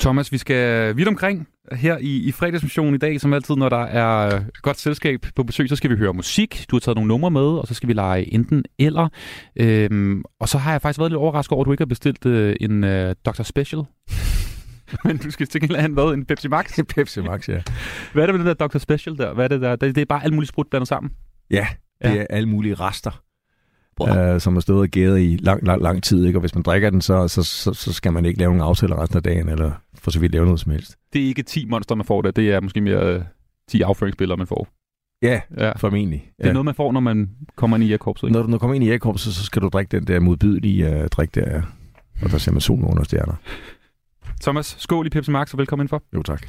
Thomas, 0.00 0.32
vi 0.32 0.38
skal 0.38 0.96
vidt 0.96 1.08
omkring 1.08 1.48
her 1.72 1.98
i, 1.98 2.16
i 2.16 2.32
fredagsmissionen 2.32 2.94
i 2.94 2.98
dag, 2.98 3.20
som 3.20 3.32
altid, 3.32 3.56
når 3.56 3.68
der 3.68 3.82
er 3.84 4.42
godt 4.62 4.78
selskab 4.78 5.26
på 5.36 5.42
besøg, 5.42 5.68
så 5.68 5.76
skal 5.76 5.90
vi 5.90 5.96
høre 5.96 6.14
musik. 6.14 6.66
Du 6.70 6.76
har 6.76 6.80
taget 6.80 6.96
nogle 6.96 7.08
numre 7.08 7.30
med, 7.30 7.40
og 7.40 7.66
så 7.66 7.74
skal 7.74 7.88
vi 7.88 7.92
lege 7.92 8.34
enten 8.34 8.64
eller. 8.78 9.08
Øhm, 9.56 10.22
og 10.40 10.48
så 10.48 10.58
har 10.58 10.72
jeg 10.72 10.82
faktisk 10.82 10.98
været 10.98 11.10
lidt 11.10 11.18
overrasket 11.18 11.52
over, 11.52 11.62
at 11.62 11.66
du 11.66 11.72
ikke 11.72 11.80
har 11.80 11.86
bestilt 11.86 12.26
øh, 12.26 12.56
en 12.60 12.84
øh, 12.84 13.14
Dr. 13.26 13.42
Special. 13.42 13.82
Men 15.04 15.16
du 15.16 15.30
skal 15.30 15.46
til 15.46 15.60
gengæld 15.60 15.78
have 15.78 15.92
hvad? 15.92 16.04
En 16.04 16.24
Pepsi 16.24 16.48
Max? 16.48 16.78
En 16.78 16.86
Pepsi 16.94 17.20
Max, 17.20 17.48
ja. 17.48 17.62
Hvad 18.12 18.22
er 18.22 18.26
det 18.26 18.34
med 18.34 18.44
det 18.44 18.58
der 18.58 18.66
Dr. 18.66 18.78
Special 18.78 19.18
der? 19.18 19.34
Hvad 19.34 19.44
er 19.44 19.48
det 19.48 19.60
der? 19.60 19.76
Det, 19.76 19.94
det 19.94 20.00
er 20.00 20.06
bare 20.08 20.24
alt 20.24 20.34
muligt 20.34 20.48
sprut 20.48 20.66
blandet 20.70 20.88
sammen? 20.88 21.12
Ja, 21.50 21.66
det 22.04 22.14
ja. 22.14 22.20
er 22.20 22.26
alle 22.30 22.48
mulige 22.48 22.74
rester 22.74 23.23
uh, 24.00 24.40
som 24.40 24.52
har 24.52 24.60
stået 24.60 24.80
og 24.80 24.88
gæret 24.88 25.20
i 25.20 25.38
lang, 25.40 25.66
lang, 25.66 25.82
lang 25.82 26.02
tid. 26.02 26.26
Ikke? 26.26 26.38
Og 26.38 26.40
hvis 26.40 26.54
man 26.54 26.62
drikker 26.62 26.90
den, 26.90 27.00
så, 27.00 27.28
så, 27.28 27.42
så, 27.42 27.74
så 27.74 27.92
skal 27.92 28.12
man 28.12 28.24
ikke 28.24 28.38
lave 28.38 28.48
nogen 28.48 28.62
aftaler 28.62 29.02
resten 29.02 29.16
af 29.16 29.22
dagen, 29.22 29.48
eller 29.48 29.70
for 29.94 30.10
så 30.10 30.20
vidt 30.20 30.32
lave 30.32 30.44
noget 30.44 30.60
som 30.60 30.72
helst. 30.72 30.96
Det 31.12 31.22
er 31.22 31.26
ikke 31.26 31.42
10 31.42 31.66
monster, 31.66 31.94
man 31.94 32.06
får 32.06 32.22
der. 32.22 32.30
Det 32.30 32.52
er 32.52 32.60
måske 32.60 32.80
mere 32.80 33.16
uh, 33.16 33.22
10 33.68 33.82
afføringsbilleder, 33.82 34.36
man 34.36 34.46
får. 34.46 34.68
Ja, 35.22 35.40
ja. 35.56 35.72
formentlig. 35.76 36.30
Det 36.36 36.44
er 36.44 36.48
ja. 36.48 36.52
noget, 36.52 36.64
man 36.64 36.74
får, 36.74 36.92
når 36.92 37.00
man 37.00 37.30
kommer 37.56 37.76
ind 37.76 37.84
i 37.84 37.86
jægerkorpset. 37.86 38.32
Når 38.32 38.42
du 38.42 38.48
når 38.48 38.58
kommer 38.58 38.74
ind 38.74 38.84
i 38.84 38.86
jægerkorpset, 38.86 39.34
så 39.34 39.44
skal 39.44 39.62
du 39.62 39.68
drikke 39.68 39.90
den 39.90 40.06
der 40.06 40.20
modbydelige 40.20 40.90
uh, 40.90 41.06
drik 41.06 41.34
der, 41.34 41.62
og 42.22 42.30
der 42.30 42.38
ser 42.38 42.52
man 42.52 42.60
solen 42.60 42.84
under 42.84 43.04
stjerner. 43.04 43.34
Thomas, 44.42 44.76
skål 44.78 45.06
i 45.06 45.10
Pepsi 45.10 45.30
Max, 45.30 45.52
og 45.52 45.58
velkommen 45.58 45.88
for. 45.88 46.02
Jo, 46.14 46.22
tak. 46.22 46.46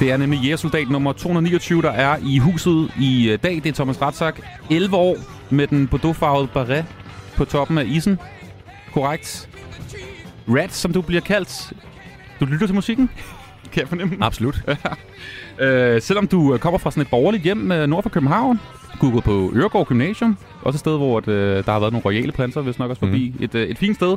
Det 0.00 0.10
er 0.10 0.16
nemlig 0.16 0.40
jægersoldat 0.40 0.90
nummer 0.90 1.12
229, 1.12 1.82
der 1.82 1.90
er 1.90 2.16
i 2.26 2.38
huset 2.38 2.92
i 3.00 3.30
øh, 3.30 3.38
dag. 3.42 3.54
Det 3.54 3.66
er 3.66 3.72
Thomas 3.72 4.02
Ratzak. 4.02 4.40
11 4.70 4.96
år 4.96 5.16
med 5.50 5.66
den 5.66 5.88
bordeauxfarvede 5.88 6.48
barret 6.54 6.84
på 7.36 7.44
toppen 7.44 7.78
af 7.78 7.84
isen. 7.86 8.18
Korrekt. 8.92 9.48
Rat, 10.48 10.72
som 10.72 10.92
du 10.92 11.02
bliver 11.02 11.20
kaldt. 11.20 11.72
Du 12.40 12.44
lytter 12.44 12.66
til 12.66 12.74
musikken? 12.74 13.10
Kan 13.72 13.80
jeg 13.80 13.88
fornemme? 13.88 14.16
Absolut. 14.20 14.62
øh, 15.60 16.02
selvom 16.02 16.26
du 16.26 16.58
kommer 16.60 16.78
fra 16.78 16.90
sådan 16.90 17.02
et 17.02 17.10
borgerligt 17.10 17.42
hjem 17.42 17.72
øh, 17.72 17.86
nord 17.86 18.02
for 18.02 18.10
København, 18.10 18.60
du 19.00 19.10
gået 19.10 19.24
på 19.24 19.52
Øregård 19.54 19.86
Gymnasium, 19.86 20.36
også 20.62 20.76
et 20.76 20.80
sted, 20.80 20.96
hvor 20.96 21.22
øh, 21.26 21.64
der 21.64 21.72
har 21.72 21.80
været 21.80 21.92
nogle 21.92 22.04
royale 22.04 22.32
planter, 22.32 22.60
hvis 22.60 22.78
nok 22.78 22.90
også 22.90 23.00
forbi. 23.00 23.34
Mm. 23.38 23.44
Et, 23.44 23.54
øh, 23.54 23.68
et 23.68 23.78
fint 23.78 23.96
sted 23.96 24.16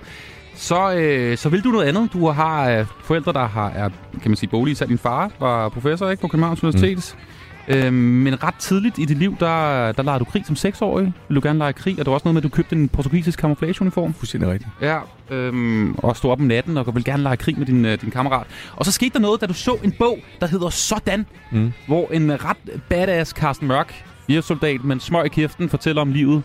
så, 0.55 0.93
øh, 0.93 1.37
så 1.37 1.49
vil 1.49 1.63
du 1.63 1.69
noget 1.69 1.85
andet. 1.85 2.13
Du 2.13 2.29
har 2.29 2.69
øh, 2.69 2.85
forældre, 3.03 3.33
der 3.33 3.47
har, 3.47 3.69
er, 3.69 3.89
kan 4.21 4.31
man 4.31 4.35
sige, 4.35 4.49
bolig. 4.49 4.77
Så 4.77 4.85
din 4.85 4.97
far 4.97 5.31
var 5.39 5.69
professor 5.69 6.09
ikke, 6.09 6.21
på 6.21 6.27
Københavns 6.27 6.63
Universitet. 6.63 7.15
Mm. 7.17 7.33
Øh, 7.67 7.93
men 7.93 8.43
ret 8.43 8.55
tidligt 8.55 8.99
i 8.99 9.05
dit 9.05 9.17
liv, 9.17 9.35
der, 9.39 9.91
der 9.91 10.03
legede 10.03 10.19
du 10.19 10.25
krig 10.25 10.45
som 10.45 10.55
seksårig. 10.55 11.13
Vil 11.27 11.35
du 11.35 11.41
gerne 11.43 11.59
lege 11.59 11.73
krig? 11.73 11.93
Og 11.93 11.97
det 11.97 12.07
var 12.07 12.13
også 12.13 12.23
noget 12.25 12.33
med, 12.33 12.41
at 12.41 12.43
du 12.43 12.55
købte 12.55 12.75
en 12.75 12.89
portugisisk 12.89 13.39
camouflageuniform. 13.39 14.13
Fuldstændig 14.13 14.49
rigtigt. 14.49 14.69
Ja, 14.81 14.99
øhm, 15.29 15.95
og 15.95 16.17
stod 16.17 16.31
op 16.31 16.39
om 16.39 16.45
natten 16.45 16.77
og 16.77 16.95
ville 16.95 17.11
gerne 17.11 17.23
lege 17.23 17.37
krig 17.37 17.57
med 17.59 17.65
din, 17.65 17.85
øh, 17.85 18.01
din 18.01 18.11
kammerat. 18.11 18.47
Og 18.75 18.85
så 18.85 18.91
skete 18.91 19.13
der 19.13 19.19
noget, 19.19 19.41
da 19.41 19.45
du 19.45 19.53
så 19.53 19.77
en 19.83 19.91
bog, 19.91 20.19
der 20.41 20.47
hedder 20.47 20.69
Sådan, 20.69 21.25
mm. 21.51 21.73
hvor 21.87 22.07
en 22.11 22.45
ret 22.45 22.81
badass 22.89 23.31
Carsten 23.31 23.67
Mørk, 23.67 24.05
soldat 24.41 24.83
med 24.83 24.95
en 24.95 24.99
smøg 24.99 25.25
i 25.25 25.29
kæften, 25.29 25.69
fortæller 25.69 26.01
om 26.01 26.11
livet 26.11 26.43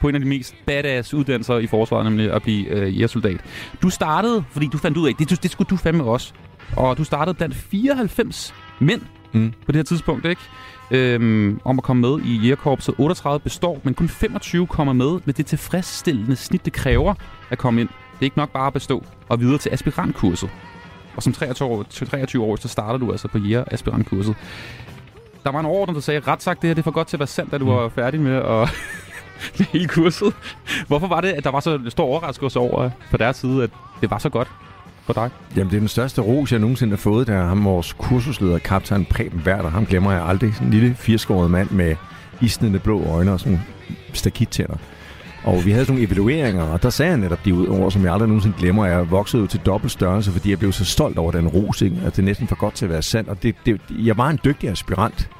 på 0.00 0.08
en 0.08 0.14
af 0.14 0.20
de 0.20 0.26
mest 0.26 0.54
badass 0.66 1.14
uddannelser 1.14 1.58
i 1.58 1.66
forsvaret, 1.66 2.04
nemlig 2.04 2.32
at 2.32 2.42
blive 2.42 2.66
øh, 2.66 2.96
jægersoldat. 2.96 3.40
Du 3.82 3.90
startede, 3.90 4.44
fordi 4.50 4.68
du 4.72 4.78
fandt 4.78 4.96
ud 4.96 5.08
af, 5.08 5.14
det, 5.14 5.42
det 5.42 5.50
skulle 5.50 5.68
du 5.68 5.76
fandme 5.76 6.04
også. 6.04 6.32
Og 6.76 6.98
du 6.98 7.04
startede 7.04 7.34
blandt 7.34 7.54
94 7.54 8.54
mænd 8.80 9.02
mm. 9.32 9.52
på 9.66 9.72
det 9.72 9.76
her 9.76 9.82
tidspunkt, 9.82 10.26
ikke? 10.26 10.40
Øhm, 10.90 11.60
om 11.64 11.78
at 11.78 11.84
komme 11.84 12.00
med 12.00 12.20
i 12.24 12.36
jægerkorpset. 12.36 12.94
38 12.98 13.40
består, 13.40 13.80
men 13.84 13.94
kun 13.94 14.08
25 14.08 14.66
kommer 14.66 14.92
med 14.92 15.20
med 15.24 15.34
det 15.34 15.46
tilfredsstillende 15.46 16.36
snit, 16.36 16.64
det 16.64 16.72
kræver 16.72 17.14
at 17.50 17.58
komme 17.58 17.80
ind. 17.80 17.88
Det 17.88 18.20
er 18.20 18.24
ikke 18.24 18.38
nok 18.38 18.52
bare 18.52 18.66
at 18.66 18.72
bestå 18.72 19.04
og 19.28 19.40
videre 19.40 19.58
til 19.58 19.70
aspirantkurset. 19.70 20.50
Og 21.16 21.22
som 21.22 21.32
23 21.32 21.68
år, 21.68 21.82
23 21.82 22.44
år 22.44 22.56
så 22.56 22.68
starter 22.68 22.98
du 22.98 23.10
altså 23.10 23.28
på 23.28 23.38
jæger 23.38 23.64
aspirantkurset. 23.66 24.36
Der 25.44 25.50
var 25.50 25.60
en 25.60 25.66
ordner, 25.66 25.94
der 25.94 26.00
sagde, 26.00 26.20
ret 26.20 26.42
sagt, 26.42 26.62
det 26.62 26.68
her 26.68 26.74
det 26.74 26.82
er 26.82 26.84
for 26.84 26.90
godt 26.90 27.08
til 27.08 27.16
at 27.16 27.20
være 27.20 27.26
sandt, 27.26 27.52
da 27.52 27.58
du 27.58 27.64
mm. 27.64 27.70
var 27.70 27.88
færdig 27.88 28.20
med 28.20 28.36
at 28.36 28.68
hele 29.72 29.88
kurset. 29.88 30.34
Hvorfor 30.86 31.06
var 31.06 31.20
det, 31.20 31.28
at 31.28 31.44
der 31.44 31.50
var 31.50 31.60
så 31.60 31.80
stor 31.88 32.04
overraskelse 32.04 32.58
over 32.58 32.84
øh, 32.84 32.90
på 33.10 33.16
deres 33.16 33.36
side, 33.36 33.62
at 33.62 33.70
det 34.00 34.10
var 34.10 34.18
så 34.18 34.28
godt 34.28 34.48
for 35.04 35.12
dig? 35.12 35.30
Jamen, 35.56 35.70
det 35.70 35.76
er 35.76 35.80
den 35.80 35.88
største 35.88 36.20
ros, 36.20 36.52
jeg 36.52 36.60
nogensinde 36.60 36.90
har 36.90 36.96
fået, 36.96 37.26
der 37.26 37.44
ham 37.44 37.64
vores 37.64 37.92
kursusleder, 37.92 38.58
kaptajn 38.58 39.04
Preben 39.04 39.42
Werther. 39.46 39.70
Ham 39.70 39.86
glemmer 39.86 40.12
jeg 40.12 40.22
aldrig. 40.22 40.54
Sådan 40.54 40.66
en 40.66 40.74
lille 40.74 40.94
firskåret 40.94 41.50
mand 41.50 41.70
med 41.70 41.96
isnende 42.40 42.78
blå 42.78 43.04
øjne 43.04 43.32
og 43.32 43.40
sådan 43.40 43.60
stakittænder. 44.12 44.76
Og 45.44 45.64
vi 45.64 45.70
havde 45.70 45.84
sådan 45.84 45.94
nogle 45.94 46.06
evalueringer, 46.06 46.62
og 46.62 46.82
der 46.82 46.90
sagde 46.90 47.10
jeg 47.10 47.18
netop 47.18 47.44
de 47.44 47.52
ord, 47.52 47.90
som 47.90 48.04
jeg 48.04 48.12
aldrig 48.12 48.28
nogensinde 48.28 48.56
glemmer. 48.58 48.86
Jeg 48.86 49.10
voksede 49.10 49.42
ud 49.42 49.48
til 49.48 49.60
dobbelt 49.66 49.92
størrelse, 49.92 50.32
fordi 50.32 50.50
jeg 50.50 50.58
blev 50.58 50.72
så 50.72 50.84
stolt 50.84 51.18
over 51.18 51.32
den 51.32 51.48
ros, 51.48 51.82
ikke? 51.82 51.96
at 52.06 52.16
det 52.16 52.22
er 52.22 52.26
næsten 52.26 52.48
for 52.48 52.56
godt 52.56 52.74
til 52.74 52.84
at 52.84 52.90
være 52.90 53.02
sandt. 53.02 53.28
Og 53.28 53.42
det, 53.42 53.54
det, 53.66 53.80
jeg 53.90 54.16
var 54.16 54.28
en 54.28 54.38
dygtig 54.44 54.70
aspirant. 54.70 55.30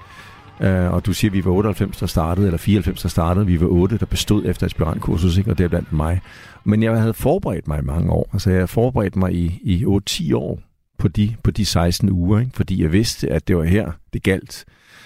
Uh, 0.61 0.95
og 0.95 1.07
du 1.07 1.13
siger, 1.13 1.31
at 1.31 1.35
vi 1.35 1.45
var 1.45 1.51
98, 1.51 1.99
der 1.99 2.07
startede, 2.07 2.47
eller 2.47 2.59
94, 2.59 3.03
der 3.03 3.09
startede. 3.09 3.47
Vi 3.47 3.61
var 3.61 3.67
8, 3.67 3.99
der 3.99 4.07
bestod 4.07 4.45
efter 4.47 4.67
aspirantkursus, 4.67 5.39
ikke? 5.39 5.51
og 5.51 5.59
det 5.59 5.65
er 5.65 5.69
blandt 5.69 5.93
mig. 5.93 6.21
Men 6.65 6.83
jeg 6.83 7.01
havde 7.01 7.15
forberedt 7.15 7.69
mig 7.69 7.79
i 7.79 7.85
mange 7.85 8.13
år. 8.13 8.31
Altså, 8.33 8.51
jeg 8.51 8.57
havde 8.57 8.69
forberedt 8.69 9.17
mig 9.17 9.35
i, 9.35 9.61
i 9.63 9.85
8-10 9.85 10.35
år 10.35 10.61
på 10.99 11.09
de, 11.09 11.37
på 11.43 11.51
de 11.51 11.65
16 11.65 12.11
uger, 12.11 12.41
ikke? 12.41 12.53
fordi 12.55 12.83
jeg 12.83 12.93
vidste, 12.93 13.29
at 13.31 13.49
det 13.49 13.57
var 13.57 13.65
her, 13.65 13.93
det 14.13 14.23
galt. 14.23 14.65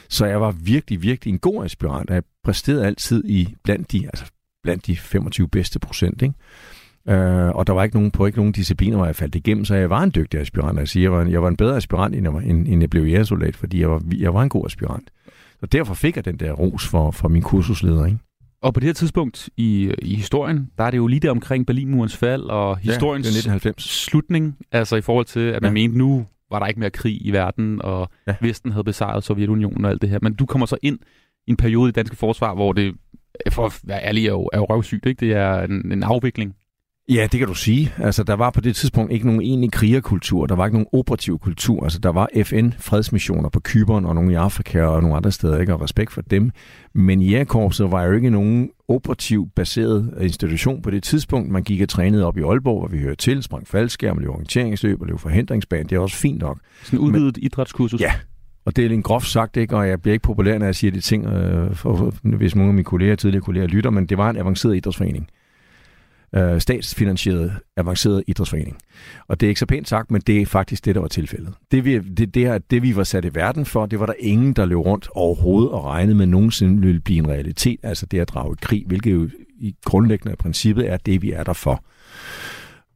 Så 0.09 0.27
jeg 0.27 0.41
var 0.41 0.51
virkelig, 0.51 1.03
virkelig 1.03 1.33
en 1.33 1.39
god 1.39 1.65
aspirant, 1.65 2.11
og 2.11 2.15
jeg 2.15 2.23
præsterede 2.45 2.87
altid 2.87 3.25
i 3.25 3.55
blandt 3.65 3.93
de, 3.93 4.07
altså 4.07 4.25
blandt 4.63 4.87
de 4.87 4.97
25 4.97 5.49
bedste 5.49 5.79
procent. 5.79 6.23
Ikke? 6.23 6.35
Uh, 7.05 7.57
og 7.57 7.67
der 7.67 7.73
var 7.73 7.85
ikke 7.85 7.97
nogen, 7.97 8.11
på 8.11 8.27
ikke 8.27 8.39
nogen 8.39 8.53
discipliner, 8.53 8.97
hvor 8.97 9.07
jeg 9.07 9.17
faldt 9.17 9.35
igennem, 9.35 9.65
så 9.65 9.75
jeg 9.75 9.91
var 9.91 10.03
en 10.03 10.13
dygtig 10.15 10.41
aspirant. 10.41 10.79
Jeg, 10.79 10.89
siger, 10.89 11.05
jeg, 11.05 11.13
var 11.13 11.23
en, 11.23 11.31
jeg 11.31 11.43
var 11.43 11.49
en 11.49 11.57
bedre 11.57 11.77
aspirant, 11.77 12.15
end 12.15 12.25
jeg, 12.25 12.35
var, 12.35 12.41
end, 12.41 12.69
end 12.69 12.81
jeg 12.81 12.91
blev 12.91 13.05
jægersoldat, 13.05 13.57
fordi 13.57 13.81
jeg 13.81 13.91
var, 13.91 14.03
jeg 14.19 14.35
var 14.35 14.43
en 14.43 14.49
god 14.49 14.67
aspirant. 14.67 15.11
Og 15.63 15.73
derfor 15.73 15.95
fik 15.95 16.17
jeg 16.17 16.25
den 16.25 16.37
der 16.37 16.53
ros 16.53 16.87
for, 16.87 17.11
for 17.11 17.29
min 17.29 17.43
kursusleder, 17.43 18.07
ikke? 18.07 18.19
Og 18.63 18.75
på 18.75 18.81
det 18.81 18.87
her 18.87 18.95
tidspunkt 18.95 19.49
i, 19.57 19.93
i 20.03 20.15
historien, 20.15 20.71
der 20.79 20.85
er 20.85 20.91
det 20.91 20.99
jo 20.99 21.07
lige 21.07 21.21
der 21.21 21.31
omkring 21.31 21.67
Berlinmurens 21.67 22.17
fald 22.17 22.43
og 22.43 22.79
historiens 22.79 23.27
ja, 23.27 23.29
1990. 23.29 23.83
slutning, 23.83 24.57
altså 24.73 24.97
i 24.97 25.01
forhold 25.01 25.27
til, 25.27 25.41
at 25.41 25.63
man 25.63 25.77
ja. 25.77 25.83
mente, 25.83 25.99
nu 25.99 26.27
var 26.51 26.59
der 26.59 26.67
ikke 26.67 26.81
mere 26.81 26.91
krig 26.91 27.27
i 27.27 27.31
verden, 27.31 27.83
og 27.83 28.09
ja. 28.27 28.35
Vesten 28.41 28.73
havde 28.73 28.85
besejret 28.85 29.25
Sovjetunionen 29.25 29.85
og 29.85 29.91
alt 29.91 30.03
det 30.03 30.11
her. 30.11 30.19
Men 30.23 30.35
du 30.35 30.47
kommer 30.47 30.67
så 30.67 30.77
ind 30.83 30.99
i 31.47 31.51
en 31.51 31.57
periode 31.57 31.89
i 31.89 31.93
danske 31.93 32.17
forsvar, 32.17 32.55
hvor 32.55 32.73
det, 32.73 32.95
for 33.51 33.67
at 33.67 33.81
være 33.85 34.05
ærlig, 34.05 34.27
er 34.27 34.31
jo, 34.31 34.51
er 34.53 34.59
jo 34.59 34.65
røvsygt, 34.65 35.07
ikke? 35.07 35.21
Det 35.21 35.33
er 35.33 35.63
en, 35.63 35.93
en 35.93 36.03
afvikling 36.03 36.55
Ja, 37.09 37.27
det 37.33 37.39
kan 37.39 37.49
du 37.49 37.55
sige. 37.55 37.93
Altså, 37.99 38.23
der 38.23 38.35
var 38.35 38.51
på 38.51 38.61
det 38.61 38.77
tidspunkt 38.77 39.13
ikke 39.13 39.27
nogen 39.27 39.43
egentlig 39.43 39.73
krigerkultur. 39.73 40.47
Der 40.47 40.55
var 40.55 40.67
ikke 40.67 40.75
nogen 40.75 40.87
operativ 40.93 41.39
kultur. 41.39 41.85
Altså, 41.85 41.99
der 41.99 42.09
var 42.09 42.29
FN-fredsmissioner 42.45 43.49
på 43.49 43.61
Kyberen 43.61 44.05
og 44.05 44.15
nogle 44.15 44.33
i 44.33 44.35
Afrika 44.35 44.83
og 44.83 45.03
nogle 45.03 45.17
andre 45.17 45.33
steder, 45.33 45.59
ikke? 45.59 45.75
Og 45.75 45.83
respekt 45.83 46.13
for 46.13 46.23
dem. 46.23 46.51
Men 46.95 47.23
jægerkorpset 47.23 47.91
var 47.91 48.05
jo 48.05 48.13
ikke 48.13 48.31
nogen 48.31 48.71
operativ 48.89 49.49
baseret 49.57 50.15
institution 50.21 50.83
på 50.83 50.91
det 50.91 51.03
tidspunkt. 51.03 51.51
Man 51.51 51.63
gik 51.63 51.81
og 51.81 51.89
trænede 51.89 52.27
op 52.27 52.39
i 52.39 52.43
Aalborg, 52.43 52.79
hvor 52.79 52.89
vi 52.89 52.99
hørte 52.99 53.17
til, 53.17 53.43
sprang 53.43 53.69
faldskærm, 53.69 54.19
løb 54.19 54.31
orienteringsløb 54.31 55.01
og 55.01 55.07
løb 55.07 55.19
forhindringsbane. 55.19 55.85
Det 55.85 55.97
er 55.97 56.01
også 56.01 56.17
fint 56.17 56.41
nok. 56.41 56.59
Sådan 56.83 56.99
en 56.99 57.05
udvidet 57.05 57.37
Men, 57.37 57.45
idrætskursus? 57.45 58.01
Ja, 58.01 58.13
og 58.65 58.77
det 58.77 58.87
er 58.87 58.91
en 58.91 59.03
groft 59.03 59.27
sagt, 59.27 59.57
ikke? 59.57 59.77
og 59.77 59.89
jeg 59.89 60.03
bliver 60.03 60.13
ikke 60.13 60.23
populær, 60.23 60.59
når 60.59 60.67
jeg 60.67 60.75
siger 60.75 60.91
de 60.91 61.01
ting, 61.01 61.27
øh, 61.27 61.75
for, 61.75 62.15
hvis 62.23 62.55
nogle 62.55 62.69
af 62.69 62.75
mine 62.75 62.85
kolleger, 62.85 63.17
tidligere 63.17 63.45
kolleger 63.45 63.67
lytter, 63.67 63.91
men 63.91 64.07
det 64.07 64.19
var 64.19 64.31
en 64.31 64.37
avanceret 64.37 64.77
idrætsforening 64.77 65.29
øh, 66.35 66.61
statsfinansieret, 66.61 67.53
avanceret 67.77 68.25
idrætsforening. 68.27 68.77
Og 69.29 69.41
det 69.41 69.47
er 69.47 69.49
ikke 69.49 69.59
så 69.59 69.67
pænt 69.67 69.89
sagt, 69.89 70.11
men 70.11 70.21
det 70.21 70.43
er 70.43 70.47
faktisk 70.47 70.85
det, 70.85 70.95
der 70.95 71.01
var 71.01 71.09
tilfældet. 71.09 71.55
Det 71.71 71.85
vi, 71.85 71.99
det, 71.99 72.35
det, 72.35 72.43
her, 72.43 72.59
det, 72.59 72.83
vi 72.83 72.97
var 72.97 73.05
sat 73.05 73.25
i 73.25 73.35
verden 73.35 73.67
for, 73.67 73.87
det 73.87 74.01
var 74.01 74.07
der 74.07 74.15
ingen, 74.19 74.53
der 74.53 74.65
løb 74.65 74.79
rundt 74.79 75.09
overhovedet 75.15 75.71
og 75.71 75.85
regnede 75.85 76.17
med 76.17 76.27
nogensinde 76.27 76.83
ville 76.83 77.01
blive 77.01 77.19
en 77.19 77.29
realitet, 77.29 77.81
altså 77.83 78.07
det 78.07 78.21
at 78.21 78.29
drage 78.29 78.53
i 78.53 78.57
krig, 78.63 78.85
hvilket 78.87 79.13
jo 79.13 79.29
i 79.59 79.75
grundlæggende 79.85 80.37
princippet 80.37 80.91
er 80.91 80.97
det, 80.97 81.23
vi 81.23 81.33
er 81.33 81.45
der 81.45 81.53
for. 81.53 81.85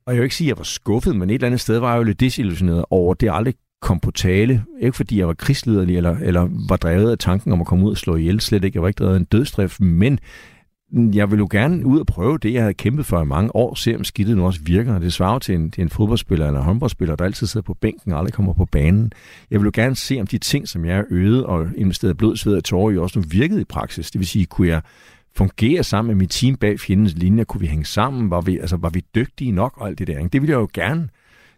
Og 0.07 0.13
jeg 0.13 0.21
vil 0.21 0.25
ikke 0.25 0.37
sige, 0.37 0.47
at 0.47 0.49
jeg 0.49 0.59
var 0.59 0.65
skuffet, 0.65 1.17
men 1.17 1.31
et 1.31 1.35
eller 1.35 1.47
andet 1.47 1.61
sted 1.61 1.79
var 1.79 1.93
jeg 1.93 1.99
jo 1.99 2.03
lidt 2.03 2.21
desillusioneret 2.21 2.85
over, 2.91 3.13
at 3.13 3.21
det 3.21 3.31
aldrig 3.33 3.55
kom 3.83 4.01
på 4.01 4.11
tale. 4.11 4.65
Ikke 4.81 4.97
fordi 4.97 5.19
jeg 5.19 5.27
var 5.27 5.35
krigsliderlig 5.35 5.97
eller, 5.97 6.17
eller 6.23 6.49
var 6.69 6.77
drevet 6.77 7.11
af 7.11 7.19
tanken 7.19 7.53
om 7.53 7.61
at 7.61 7.67
komme 7.67 7.85
ud 7.85 7.91
og 7.91 7.97
slå 7.97 8.17
ihjel. 8.17 8.41
Slet 8.41 8.65
ikke. 8.65 8.77
Jeg 8.77 8.83
var 8.83 8.89
ikke 8.89 8.99
drevet 8.99 9.15
af 9.15 9.19
en 9.19 9.25
dødstrift, 9.25 9.81
men 9.81 10.19
jeg 10.93 11.31
vil 11.31 11.39
jo 11.39 11.49
gerne 11.51 11.87
ud 11.87 12.01
og 12.01 12.07
prøve 12.07 12.39
det, 12.39 12.53
jeg 12.53 12.63
havde 12.63 12.75
kæmpet 12.75 13.07
for 13.07 13.23
i 13.23 13.25
mange 13.25 13.57
år, 13.57 13.75
se 13.75 13.97
om 13.97 14.05
skidtet 14.05 14.37
nu 14.37 14.47
også 14.47 14.61
virker. 14.63 14.99
Det 14.99 15.13
svarer 15.13 15.39
til 15.39 15.55
en, 15.55 15.71
til 15.71 15.83
en 15.83 15.91
fodboldspiller 15.91 16.47
eller 16.47 16.61
en 16.61 16.67
håndboldspiller, 16.67 17.17
der 17.17 17.25
altid 17.25 17.47
sidder 17.47 17.65
på 17.65 17.75
bænken 17.75 18.13
og 18.13 18.19
aldrig 18.19 18.33
kommer 18.33 18.53
på 18.53 18.65
banen. 18.65 19.13
Jeg 19.51 19.61
vil 19.61 19.65
jo 19.65 19.71
gerne 19.75 19.97
se, 19.97 20.21
om 20.21 20.27
de 20.27 20.39
ting, 20.39 20.69
som 20.69 20.85
jeg 20.85 21.05
øvet 21.11 21.45
og 21.45 21.67
investeret 21.77 22.17
blod, 22.17 22.37
sved 22.37 22.57
og 22.57 22.65
tårer 22.65 22.91
i, 22.91 22.99
også 22.99 23.19
nu 23.19 23.25
virkede 23.29 23.61
i 23.61 23.65
praksis. 23.65 24.11
Det 24.11 24.19
vil 24.19 24.29
sige, 24.29 24.47
kunne 24.47 24.69
jeg 24.69 24.83
fungere 25.37 25.83
sammen 25.83 26.09
med 26.09 26.15
mit 26.15 26.31
team 26.31 26.57
bag 26.57 26.81
fjendens 26.81 27.15
linje? 27.15 27.45
Kunne 27.45 27.61
vi 27.61 27.67
hænge 27.67 27.85
sammen? 27.85 28.31
Var 28.31 28.41
vi, 28.41 28.59
altså, 28.59 28.77
var 28.77 28.91
vi 28.91 29.05
dygtige 29.15 29.53
nok 29.53 29.73
og 29.77 29.89
alt 29.89 29.99
det 29.99 30.07
der? 30.07 30.29
Det 30.29 30.43
ville 30.43 30.53
jeg 30.53 30.61
jo 30.61 30.69
gerne, 30.75 31.09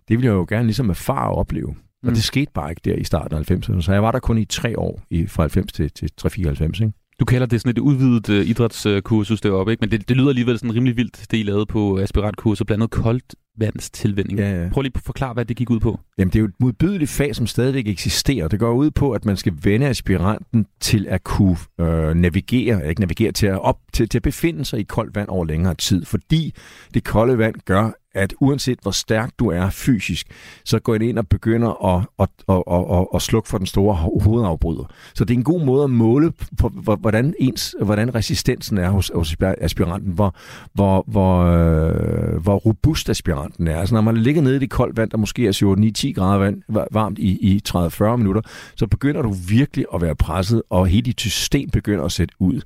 det 0.09 0.19
ville 0.19 0.27
jeg 0.27 0.33
jo 0.33 0.47
gerne 0.49 0.65
ligesom 0.65 0.91
erfare 0.91 1.31
og 1.31 1.37
opleve. 1.37 1.75
Mm. 2.03 2.09
Og 2.09 2.15
det 2.15 2.23
skete 2.23 2.51
bare 2.55 2.71
ikke 2.71 2.83
der 2.85 2.95
i 2.95 3.05
starten 3.05 3.39
af 3.39 3.51
90'erne, 3.51 3.81
så 3.81 3.93
jeg 3.93 4.03
var 4.03 4.13
der 4.13 4.19
kun 4.19 4.39
i 4.39 4.45
tre 4.45 4.79
år, 4.79 5.03
i, 5.11 5.27
fra 5.27 5.43
90 5.43 5.73
til, 5.73 5.91
til 5.91 6.11
394, 6.17 6.81
ikke? 6.81 6.93
Du 7.21 7.25
kalder 7.25 7.47
det 7.47 7.61
sådan 7.61 7.71
et 7.71 7.79
udvidet 7.79 8.29
uh, 8.29 8.49
idrætskursus 8.51 9.41
deroppe, 9.41 9.73
ikke? 9.73 9.81
men 9.81 9.91
det, 9.91 10.09
det 10.09 10.17
lyder 10.17 10.29
alligevel 10.29 10.59
sådan 10.59 10.75
rimelig 10.75 10.97
vildt, 10.97 11.27
det 11.31 11.39
I 11.39 11.43
lavede 11.43 11.67
på 11.67 11.99
aspirantkurset, 11.99 12.67
blandt 12.67 12.83
andet 12.83 12.91
koldt 12.91 13.35
vandstilvinding. 13.59 14.39
Ja, 14.39 14.63
ja. 14.63 14.69
Prøv 14.73 14.83
lige 14.83 14.93
at 14.95 15.01
forklare, 15.05 15.35
hvad 15.35 15.45
det 15.45 15.57
gik 15.57 15.71
ud 15.71 15.81
på. 15.81 16.01
Jamen, 16.19 16.31
det 16.31 16.37
er 16.37 16.41
jo 16.41 16.47
et 16.47 16.55
modbydeligt 16.61 17.11
fag, 17.11 17.37
som 17.37 17.47
stadigvæk 17.47 17.87
eksisterer. 17.87 18.49
Det 18.49 18.59
går 18.59 18.73
ud 18.73 18.91
på, 18.91 19.13
at 19.13 19.25
man 19.25 19.37
skal 19.37 19.53
vende 19.63 19.87
aspiranten 19.87 20.67
til 20.81 21.07
at 21.09 21.25
kunne 21.25 21.57
øh, 21.81 22.15
navigere, 22.15 22.89
ikke 22.89 23.01
navigere, 23.01 23.33
til 23.33 23.47
at, 23.47 23.61
op, 23.61 23.79
til, 23.93 24.09
til 24.09 24.19
at 24.19 24.23
befinde 24.23 24.65
sig 24.65 24.81
i 24.81 24.83
koldt 24.83 25.17
vand 25.17 25.29
over 25.29 25.45
længere 25.45 25.75
tid, 25.75 26.05
fordi 26.05 26.55
det 26.95 27.05
kolde 27.05 27.39
vand 27.39 27.55
gør, 27.65 27.91
at 28.15 28.35
uanset 28.41 28.79
hvor 28.83 28.91
stærk 28.91 29.31
du 29.39 29.49
er 29.49 29.71
fysisk, 29.71 30.27
så 30.65 30.79
går 30.79 30.99
det 30.99 31.07
ind 31.07 31.19
og 31.19 31.29
begynder 31.29 31.97
at, 31.97 32.07
at, 32.19 32.29
at, 32.49 32.63
at, 32.71 32.99
at, 32.99 33.07
at 33.15 33.23
slukke 33.23 33.49
for 33.49 33.59
den 33.59 33.67
store 33.67 33.95
hovedafbryder. 33.95 34.93
Så 35.15 35.25
det 35.25 35.35
er 35.35 35.39
en 35.39 35.45
god 35.45 35.65
måde 35.65 35.85
at 35.85 35.91
måle 35.91 36.33
på, 36.59 36.69
hvordan, 37.01 37.35
ens, 37.39 37.75
hvordan 37.83 38.15
resistensen 38.15 38.79
er 38.79 38.91
hos, 38.91 39.11
hos 39.15 39.37
aspiranten, 39.41 40.13
hvor, 40.13 40.35
hvor, 40.75 41.05
hvor, 41.07 41.45
øh, 41.45 42.43
hvor 42.43 42.57
robust 42.57 43.11
aspiranten 43.11 43.69
er. 43.69 43.81
Altså 43.81 43.95
når 43.95 44.01
man 44.01 44.17
ligger 44.17 44.43
nede 44.43 44.57
i 44.57 44.59
det 44.59 44.71
koldt 44.71 44.97
vand, 44.97 45.11
der 45.11 45.17
måske 45.17 45.47
er 45.47 46.13
7-9-10 46.13 46.13
grader 46.13 46.39
vand, 46.39 46.63
varmt 46.93 47.19
i, 47.19 47.29
i 47.29 47.63
30-40 47.69 48.17
minutter, 48.17 48.43
så 48.77 48.87
begynder 48.87 49.23
du 49.23 49.35
virkelig 49.49 49.87
at 49.95 50.01
være 50.03 50.17
presset, 50.17 50.63
og 50.71 50.87
hele 50.87 51.03
dit 51.03 51.21
system 51.21 51.71
begynder 51.71 52.05
at 52.05 52.13
sætte 52.13 52.35
ud. 52.39 52.61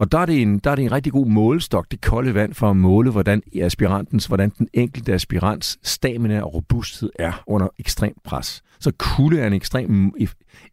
Og 0.00 0.12
der 0.12 0.18
er, 0.18 0.26
det 0.26 0.42
en, 0.42 0.58
der 0.58 0.70
er 0.70 0.74
det 0.74 0.84
en 0.84 0.92
rigtig 0.92 1.12
god 1.12 1.26
målestok, 1.26 1.90
det 1.90 2.00
kolde 2.00 2.34
vand, 2.34 2.54
for 2.54 2.70
at 2.70 2.76
måle, 2.76 3.10
hvordan 3.10 3.42
aspirantens, 3.60 4.26
hvordan 4.26 4.52
den 4.58 4.68
enkelte 4.74 5.12
aspirants 5.12 5.78
stamina 5.82 6.42
og 6.42 6.54
robusthed 6.54 7.10
er 7.18 7.42
under 7.46 7.68
ekstrem 7.78 8.14
pres. 8.24 8.62
Så 8.78 8.92
kulde 8.98 9.40
er 9.40 9.46
en 9.46 9.52
ekstrem 9.52 10.12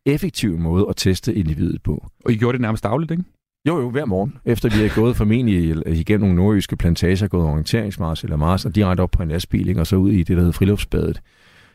effektiv 0.06 0.58
måde 0.58 0.86
at 0.90 0.96
teste 0.96 1.36
individet 1.36 1.84
på. 1.84 2.08
Og 2.26 2.32
I 2.32 2.36
gjorde 2.36 2.54
det 2.54 2.62
nærmest 2.62 2.84
dagligt, 2.84 3.12
ikke? 3.12 3.24
Jo, 3.68 3.80
jo, 3.80 3.90
hver 3.90 4.06
morgen. 4.06 4.34
Efter 4.46 4.70
vi 4.70 4.76
havde 4.76 4.90
gået 4.90 5.16
formentlig 5.16 5.84
igennem 5.88 6.22
nogle 6.22 6.36
nordjyske 6.36 6.76
plantager, 6.76 7.28
gået 7.28 7.46
orienteringsmars 7.46 8.24
eller 8.24 8.38
mars, 8.38 8.66
og 8.66 8.76
direkte 8.76 9.02
op 9.02 9.12
på 9.12 9.24
en 9.24 9.30
lastbil, 9.30 9.68
ikke? 9.70 9.82
og 9.82 9.88
så 9.88 9.96
ud 9.96 10.12
i 10.12 10.18
det, 10.18 10.28
der 10.28 10.36
hedder 10.36 10.52
friluftsbadet. 10.52 11.22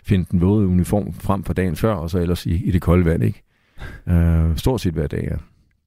Finde 0.05 0.27
den 0.31 0.41
våde 0.41 0.67
uniform 0.67 1.13
frem 1.13 1.45
for 1.45 1.53
dagen 1.53 1.77
før, 1.77 1.95
og 1.95 2.11
så 2.11 2.19
ellers 2.19 2.47
i, 2.47 2.65
i 2.65 2.71
det 2.71 2.83
kolde 2.83 3.05
vand. 3.05 3.25
Ikke? 3.25 3.43
Uh, 4.07 4.57
stort 4.57 4.81
set 4.81 4.95
hver 4.95 5.07
dag, 5.07 5.29
ja. 5.31 5.37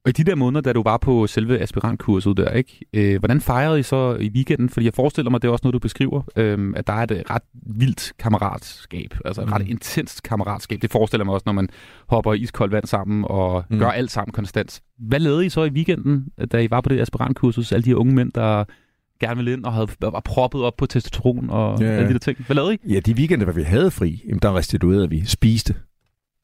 Og 0.06 0.10
i 0.10 0.12
de 0.12 0.24
der 0.24 0.34
måneder, 0.34 0.60
da 0.60 0.72
du 0.72 0.82
var 0.82 0.96
på 0.96 1.26
selve 1.26 1.58
aspirantkurset 1.58 2.36
der, 2.36 2.50
ikke? 2.50 2.80
Øh, 2.92 3.18
hvordan 3.18 3.40
fejrede 3.40 3.80
I 3.80 3.82
så 3.82 4.16
i 4.20 4.28
weekenden? 4.28 4.68
Fordi 4.68 4.86
jeg 4.86 4.94
forestiller 4.94 5.30
mig, 5.30 5.42
det 5.42 5.48
er 5.48 5.52
også 5.52 5.62
noget, 5.64 5.72
du 5.72 5.78
beskriver, 5.78 6.22
øh, 6.36 6.72
at 6.76 6.86
der 6.86 6.92
er 6.92 7.02
et 7.02 7.30
ret 7.30 7.42
vildt 7.52 8.12
kammeratskab, 8.18 9.14
altså 9.24 9.42
et 9.42 9.46
mm. 9.46 9.52
ret 9.52 9.68
intenst 9.68 10.22
kammeratskab. 10.22 10.82
Det 10.82 10.90
forestiller 10.90 11.24
mig 11.24 11.34
også, 11.34 11.44
når 11.46 11.52
man 11.52 11.68
hopper 12.08 12.32
i 12.32 12.38
iskoldt 12.38 12.72
vand 12.72 12.86
sammen 12.86 13.24
og 13.28 13.64
mm. 13.70 13.78
gør 13.78 13.88
alt 13.88 14.10
sammen 14.10 14.32
konstant. 14.32 14.80
Hvad 14.98 15.20
lavede 15.20 15.46
I 15.46 15.48
så 15.48 15.64
i 15.64 15.70
weekenden, 15.70 16.26
da 16.52 16.58
I 16.58 16.70
var 16.70 16.80
på 16.80 16.88
det 16.88 17.00
aspirantkursus? 17.00 17.72
Alle 17.72 17.84
de 17.84 17.90
her 17.90 17.96
unge 17.96 18.14
mænd, 18.14 18.32
der 18.32 18.64
gerne 19.20 19.36
ville 19.36 19.52
ind 19.52 19.64
og 19.64 19.72
havde, 19.72 19.88
var 20.00 20.22
proppet 20.24 20.62
op 20.62 20.76
på 20.76 20.86
testosteron 20.86 21.50
og 21.50 21.80
ja, 21.80 21.86
alle 21.86 22.08
de 22.08 22.12
der 22.12 22.18
ting. 22.18 22.38
Hvad 22.46 22.56
lavede 22.56 22.74
I? 22.74 22.78
Ja, 22.92 23.00
de 23.00 23.14
weekender, 23.14 23.44
hvor 23.44 23.54
vi 23.54 23.62
havde 23.62 23.90
fri, 23.90 24.22
der 24.42 24.56
restituerede 24.56 25.10
vi. 25.10 25.24
Spiste. 25.24 25.74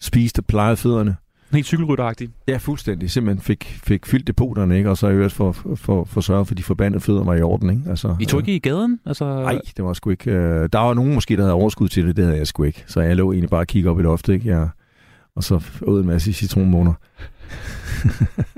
Spiste, 0.00 0.42
plejede 0.42 0.76
fødderne 0.76 1.16
Helt 1.52 1.66
cykelrytteragtig. 1.66 2.28
Ja, 2.48 2.56
fuldstændig. 2.56 3.10
Simpelthen 3.10 3.42
fik, 3.42 3.80
fik 3.84 4.06
fyldt 4.06 4.26
depoterne, 4.26 4.78
ikke? 4.78 4.90
og 4.90 4.98
så 4.98 5.08
i 5.08 5.12
øvrigt 5.12 5.32
for, 5.32 5.52
for, 5.74 6.04
for 6.04 6.20
sørge 6.20 6.46
for, 6.46 6.52
at 6.52 6.58
de 6.58 6.62
forbandede 6.62 7.00
fødder 7.00 7.24
var 7.24 7.34
i 7.34 7.42
orden. 7.42 7.70
Ikke? 7.70 7.82
Altså, 7.90 8.16
I 8.20 8.24
tog 8.24 8.40
ikke 8.40 8.54
i 8.54 8.58
gaden? 8.58 9.00
Altså... 9.06 9.24
Nej, 9.24 9.60
det 9.76 9.84
var 9.84 9.92
sgu 9.92 10.10
ikke. 10.10 10.30
Øh, 10.30 10.68
der 10.72 10.78
var 10.78 10.94
nogen 10.94 11.14
måske, 11.14 11.36
der 11.36 11.42
havde 11.42 11.54
overskud 11.54 11.88
til 11.88 12.06
det, 12.06 12.16
det 12.16 12.24
havde 12.24 12.38
jeg 12.38 12.46
sgu 12.46 12.62
ikke. 12.62 12.84
Så 12.86 13.00
jeg 13.00 13.16
lå 13.16 13.32
egentlig 13.32 13.50
bare 13.50 13.60
og 13.60 13.66
kigge 13.66 13.90
op 13.90 14.00
i 14.00 14.02
loftet, 14.02 14.32
ikke? 14.32 14.48
Jeg, 14.48 14.68
og 15.36 15.44
så 15.44 15.64
ud 15.82 16.00
en 16.00 16.06
masse 16.06 16.32
citronmåner. 16.32 16.94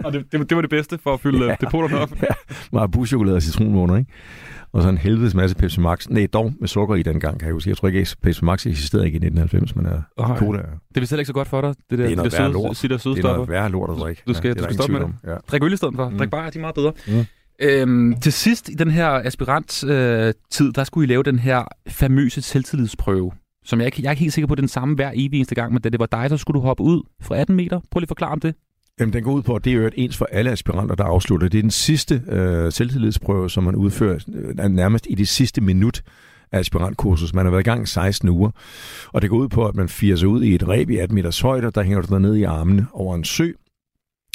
og 0.04 0.12
det, 0.12 0.33
det, 0.33 0.50
det, 0.50 0.57
var 0.57 0.61
det 0.61 0.70
bedste 0.70 0.98
for 0.98 1.14
at 1.14 1.20
fylde 1.20 1.44
ja, 1.50 1.57
depoterne 1.61 1.98
op? 1.98 2.11
ja, 2.22 2.35
meget 2.72 2.90
buschokolade 2.90 3.37
og 3.37 3.42
citronmåner, 3.42 3.96
ikke? 3.96 4.11
Og 4.75 4.83
så 4.83 4.89
en 4.89 4.99
helvedes 4.99 5.35
masse 5.35 5.57
Pepsi 5.57 5.81
Max. 5.81 6.09
Nej, 6.09 6.27
dog 6.27 6.53
med 6.61 6.69
sukker 6.69 6.95
i 6.95 7.03
den 7.03 7.21
gang, 7.21 7.39
kan 7.39 7.47
jeg 7.47 7.53
huske. 7.53 7.71
Jeg 7.71 7.77
tror 7.77 7.89
ikke, 7.89 8.01
at 8.01 8.17
Pepsi 8.23 8.45
Max 8.45 8.67
eksisterede 8.67 9.07
ikke 9.07 9.17
i 9.17 9.27
1990, 9.27 9.77
men 9.77 9.87
er 9.87 10.31
uh, 10.31 10.39
cola. 10.39 10.59
Det 10.59 10.97
er 10.97 11.01
vist 11.01 11.13
ikke 11.13 11.25
så 11.25 11.33
godt 11.33 11.49
for 11.49 11.61
dig, 11.61 11.75
det 11.91 11.99
der, 11.99 12.05
det 12.05 12.13
er 12.13 12.17
noget 12.17 12.33
værre 12.33 12.53
lort. 12.53 12.83
Det 12.83 12.91
er 12.93 13.23
noget 13.23 13.49
værre 13.49 13.71
lort 13.71 13.91
at 13.91 13.97
drikke. 13.97 14.23
Du 14.27 14.35
skal, 14.35 14.49
ja, 14.49 14.55
du 14.55 14.63
skal 14.63 14.75
stoppe 14.75 14.93
med 14.93 15.01
det. 15.01 15.15
Ja. 15.27 15.37
Drik 15.51 15.63
øl 15.63 15.73
i 15.73 15.77
stedet 15.77 15.95
for. 15.95 16.09
Mm. 16.09 16.19
Drik 16.19 16.31
bare, 16.31 16.51
de 16.51 16.59
er 16.59 16.61
meget 16.61 16.75
bedre. 16.75 16.93
Mm. 17.09 17.25
Øhm, 17.59 18.21
til 18.21 18.33
sidst 18.33 18.69
i 18.69 18.75
den 18.75 18.91
her 18.91 19.09
aspirant-tid, 19.09 20.69
øh, 20.69 20.75
der 20.75 20.85
skulle 20.85 21.05
I 21.05 21.09
lave 21.11 21.23
den 21.23 21.39
her 21.39 21.65
famøse 21.89 22.43
selvtillidsprøve, 22.43 23.33
som 23.65 23.79
jeg 23.79 23.87
ikke, 23.87 24.03
jeg 24.03 24.09
er 24.09 24.13
ikke 24.13 24.21
helt 24.21 24.33
sikker 24.33 24.49
på 24.49 24.55
den 24.55 24.69
samme 24.69 24.95
hver 24.95 25.11
evig 25.15 25.37
eneste 25.37 25.55
gang, 25.55 25.73
men 25.73 25.83
da 25.83 25.89
det 25.89 26.01
var 26.01 26.07
dig, 26.07 26.31
så 26.31 26.37
skulle 26.37 26.61
du 26.61 26.63
hoppe 26.67 26.83
ud 26.83 27.03
fra 27.23 27.37
18 27.37 27.57
meter. 27.57 27.81
Prøv 27.91 27.99
lige 27.99 28.05
at 28.05 28.09
forklare 28.09 28.33
om 28.33 28.41
det. 28.41 28.55
Jamen, 29.00 29.12
den 29.12 29.24
går 29.24 29.33
ud 29.33 29.42
på, 29.42 29.54
at 29.54 29.64
det 29.64 29.72
er 29.72 29.76
jo 29.76 29.87
et 29.87 29.94
ens 29.96 30.16
for 30.16 30.28
alle 30.33 30.50
aspiranter, 30.50 30.94
der 30.94 31.04
afslutter. 31.04 31.48
Det 31.48 31.59
er 31.59 31.62
den 31.62 31.70
sidste 31.70 32.22
øh, 32.28 32.72
selvtillidsprøve, 32.72 33.50
som 33.50 33.64
man 33.64 33.74
udfører 33.76 34.18
øh, 34.35 34.68
nærmest 34.68 35.07
i 35.11 35.14
det 35.14 35.28
sidste 35.28 35.61
minut 35.61 36.02
af 36.52 36.59
aspirantkursus. 36.59 37.35
Man 37.35 37.46
har 37.46 37.50
været 37.50 37.62
i 37.62 37.70
gang 37.70 37.88
16 37.88 38.28
uger, 38.28 38.50
og 39.12 39.22
det 39.22 39.30
går 39.30 39.37
ud 39.37 39.48
på, 39.48 39.66
at 39.66 39.74
man 39.74 39.88
firer 39.88 40.16
sig 40.16 40.28
ud 40.28 40.42
i 40.42 40.54
et 40.54 40.68
ræb 40.68 40.90
i 40.90 40.96
18 40.96 41.14
meters 41.14 41.40
højde, 41.40 41.70
der 41.70 41.83
hænger 41.83 42.02
du 42.02 42.18
ned 42.18 42.35
i 42.35 42.42
armene 42.42 42.87
over 42.92 43.14
en 43.14 43.24
sø, 43.24 43.50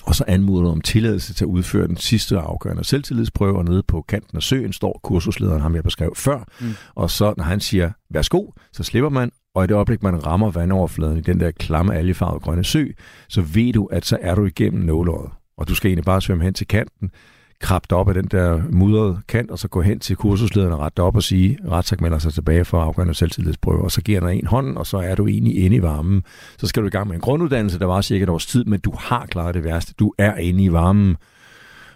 og 0.03 0.15
så 0.15 0.23
anmoder 0.27 0.63
du 0.63 0.69
om 0.69 0.81
tilladelse 0.81 1.33
til 1.33 1.45
at 1.45 1.49
udføre 1.49 1.87
den 1.87 1.97
sidste 1.97 2.37
afgørende 2.37 2.83
selvtillidsprøve, 2.83 3.57
og 3.57 3.65
nede 3.65 3.83
på 3.83 4.05
kanten 4.07 4.37
af 4.37 4.43
søen 4.43 4.73
står 4.73 4.99
kursuslederen, 5.03 5.61
ham 5.61 5.75
jeg 5.75 5.83
beskrev 5.83 6.15
før, 6.15 6.43
mm. 6.61 6.67
og 6.95 7.09
så 7.09 7.33
når 7.37 7.43
han 7.43 7.59
siger, 7.59 7.91
værsgo, 8.09 8.45
så 8.73 8.83
slipper 8.83 9.09
man, 9.09 9.31
og 9.55 9.63
i 9.63 9.67
det 9.67 9.75
øjeblik, 9.75 10.03
man 10.03 10.25
rammer 10.25 10.51
vandoverfladen 10.51 11.17
i 11.17 11.21
den 11.21 11.39
der 11.39 11.51
klamme 11.51 11.95
algefarvede 11.95 12.39
grønne 12.39 12.63
sø, 12.63 12.85
så 13.29 13.41
ved 13.41 13.73
du, 13.73 13.85
at 13.85 14.05
så 14.05 14.17
er 14.21 14.35
du 14.35 14.45
igennem 14.45 14.85
nålåret. 14.85 15.31
Og 15.57 15.67
du 15.67 15.75
skal 15.75 15.87
egentlig 15.87 16.05
bare 16.05 16.21
svømme 16.21 16.43
hen 16.43 16.53
til 16.53 16.67
kanten, 16.67 17.11
krabbe 17.61 17.95
op 17.95 18.07
af 18.07 18.13
den 18.13 18.25
der 18.25 18.61
mudrede 18.69 19.19
kant, 19.27 19.51
og 19.51 19.59
så 19.59 19.67
gå 19.67 19.81
hen 19.81 19.99
til 19.99 20.15
kursuslederen 20.15 20.73
og 20.73 20.79
rette 20.79 20.99
op 20.99 21.15
og 21.15 21.23
sige, 21.23 21.57
retsak 21.71 22.01
melder 22.01 22.17
sig 22.17 22.33
tilbage 22.33 22.65
for 22.65 22.81
afgørende 22.81 23.13
selvtillidsprøve, 23.13 23.83
og 23.83 23.91
så 23.91 24.01
giver 24.01 24.19
der 24.19 24.27
en 24.27 24.47
hånd, 24.47 24.77
og 24.77 24.87
så 24.87 24.97
er 24.97 25.15
du 25.15 25.27
egentlig 25.27 25.57
inde 25.57 25.75
i 25.75 25.81
varmen. 25.81 26.23
Så 26.57 26.67
skal 26.67 26.83
du 26.83 26.87
i 26.87 26.91
gang 26.91 27.07
med 27.07 27.15
en 27.15 27.21
grunduddannelse, 27.21 27.79
der 27.79 27.85
var 27.85 28.01
cirka 28.01 28.23
et 28.23 28.29
års 28.29 28.45
tid, 28.45 28.65
men 28.65 28.79
du 28.79 28.93
har 28.97 29.25
klaret 29.25 29.55
det 29.55 29.63
værste. 29.63 29.93
Du 29.99 30.13
er 30.17 30.35
inde 30.35 30.63
i 30.63 30.71
varmen. 30.71 31.15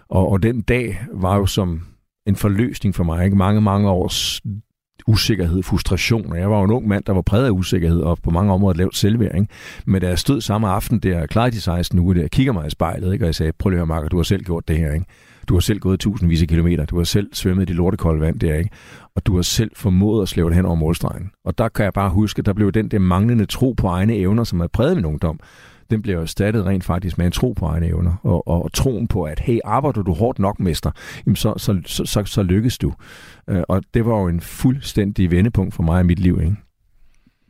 Og, 0.09 0.31
og 0.31 0.43
den 0.43 0.61
dag 0.61 1.05
var 1.13 1.37
jo 1.37 1.45
som 1.45 1.81
en 2.27 2.35
forløsning 2.35 2.95
for 2.95 3.03
mig. 3.03 3.25
Ikke? 3.25 3.37
Mange, 3.37 3.61
mange 3.61 3.89
års 3.89 4.41
usikkerhed, 5.07 5.63
frustration. 5.63 6.31
Og 6.31 6.37
jeg 6.37 6.51
var 6.51 6.57
jo 6.57 6.63
en 6.63 6.71
ung 6.71 6.87
mand, 6.87 7.03
der 7.03 7.13
var 7.13 7.21
præget 7.21 7.45
af 7.45 7.51
usikkerhed 7.51 7.99
og 7.99 8.17
på 8.23 8.29
mange 8.29 8.53
områder 8.53 8.77
lavt 8.77 8.97
selvværing. 8.97 9.49
Men 9.85 10.01
da 10.01 10.07
jeg 10.07 10.19
stod 10.19 10.41
samme 10.41 10.67
aften 10.67 10.99
der, 10.99 11.25
klar 11.25 11.49
de 11.49 11.61
16 11.61 11.99
uger 11.99 12.13
der, 12.13 12.27
kigger 12.27 12.53
mig 12.53 12.67
i 12.67 12.69
spejlet, 12.69 13.13
ikke? 13.13 13.25
og 13.25 13.27
jeg 13.27 13.35
sagde, 13.35 13.51
prøv 13.59 13.69
lige 13.69 13.77
at 13.77 13.79
høre, 13.79 13.87
Marker, 13.87 14.09
du 14.09 14.17
har 14.17 14.23
selv 14.23 14.43
gjort 14.43 14.67
det 14.67 14.77
her. 14.77 14.93
Ikke? 14.93 15.05
Du 15.49 15.53
har 15.53 15.61
selv 15.61 15.79
gået 15.79 15.99
tusindvis 15.99 16.41
af 16.41 16.47
kilometer. 16.47 16.85
Du 16.85 16.97
har 16.97 17.03
selv 17.03 17.29
svømmet 17.33 17.63
i 17.63 17.65
det 17.65 17.75
lortekolde 17.75 18.21
vand 18.21 18.39
der, 18.39 18.55
ikke? 18.55 18.69
Og 19.15 19.25
du 19.25 19.35
har 19.35 19.41
selv 19.41 19.71
formået 19.75 20.21
at 20.21 20.29
slæve 20.29 20.49
det 20.49 20.55
hen 20.55 20.65
over 20.65 20.75
målstregen. 20.75 21.31
Og 21.45 21.57
der 21.57 21.69
kan 21.69 21.85
jeg 21.85 21.93
bare 21.93 22.09
huske, 22.09 22.41
der 22.41 22.53
blev 22.53 22.71
den 22.71 22.87
der 22.87 22.99
manglende 22.99 23.45
tro 23.45 23.71
på 23.71 23.87
egne 23.87 24.15
evner, 24.15 24.43
som 24.43 24.59
er 24.59 24.67
præget 24.67 24.95
min 24.95 25.05
ungdom, 25.05 25.39
den 25.91 26.01
bliver 26.01 26.21
erstattet 26.21 26.65
rent 26.65 26.83
faktisk 26.83 27.17
med 27.17 27.25
en 27.25 27.31
tro 27.31 27.53
på 27.53 27.65
egne 27.65 27.87
evner. 27.87 28.15
Og, 28.23 28.47
og, 28.47 28.73
troen 28.73 29.07
på, 29.07 29.23
at 29.23 29.39
hey, 29.39 29.59
arbejder 29.65 30.01
du 30.01 30.13
hårdt 30.13 30.39
nok, 30.39 30.59
mester, 30.59 30.91
jamen 31.25 31.35
så, 31.35 31.53
så, 31.57 31.81
så, 31.85 32.05
så, 32.05 32.25
så 32.25 32.43
lykkes 32.43 32.77
du. 32.77 32.93
Øh, 33.49 33.63
og 33.67 33.83
det 33.93 34.05
var 34.05 34.19
jo 34.19 34.27
en 34.27 34.41
fuldstændig 34.41 35.31
vendepunkt 35.31 35.73
for 35.73 35.83
mig 35.83 36.01
i 36.01 36.03
mit 36.03 36.19
liv, 36.19 36.39
ikke? 36.41 36.55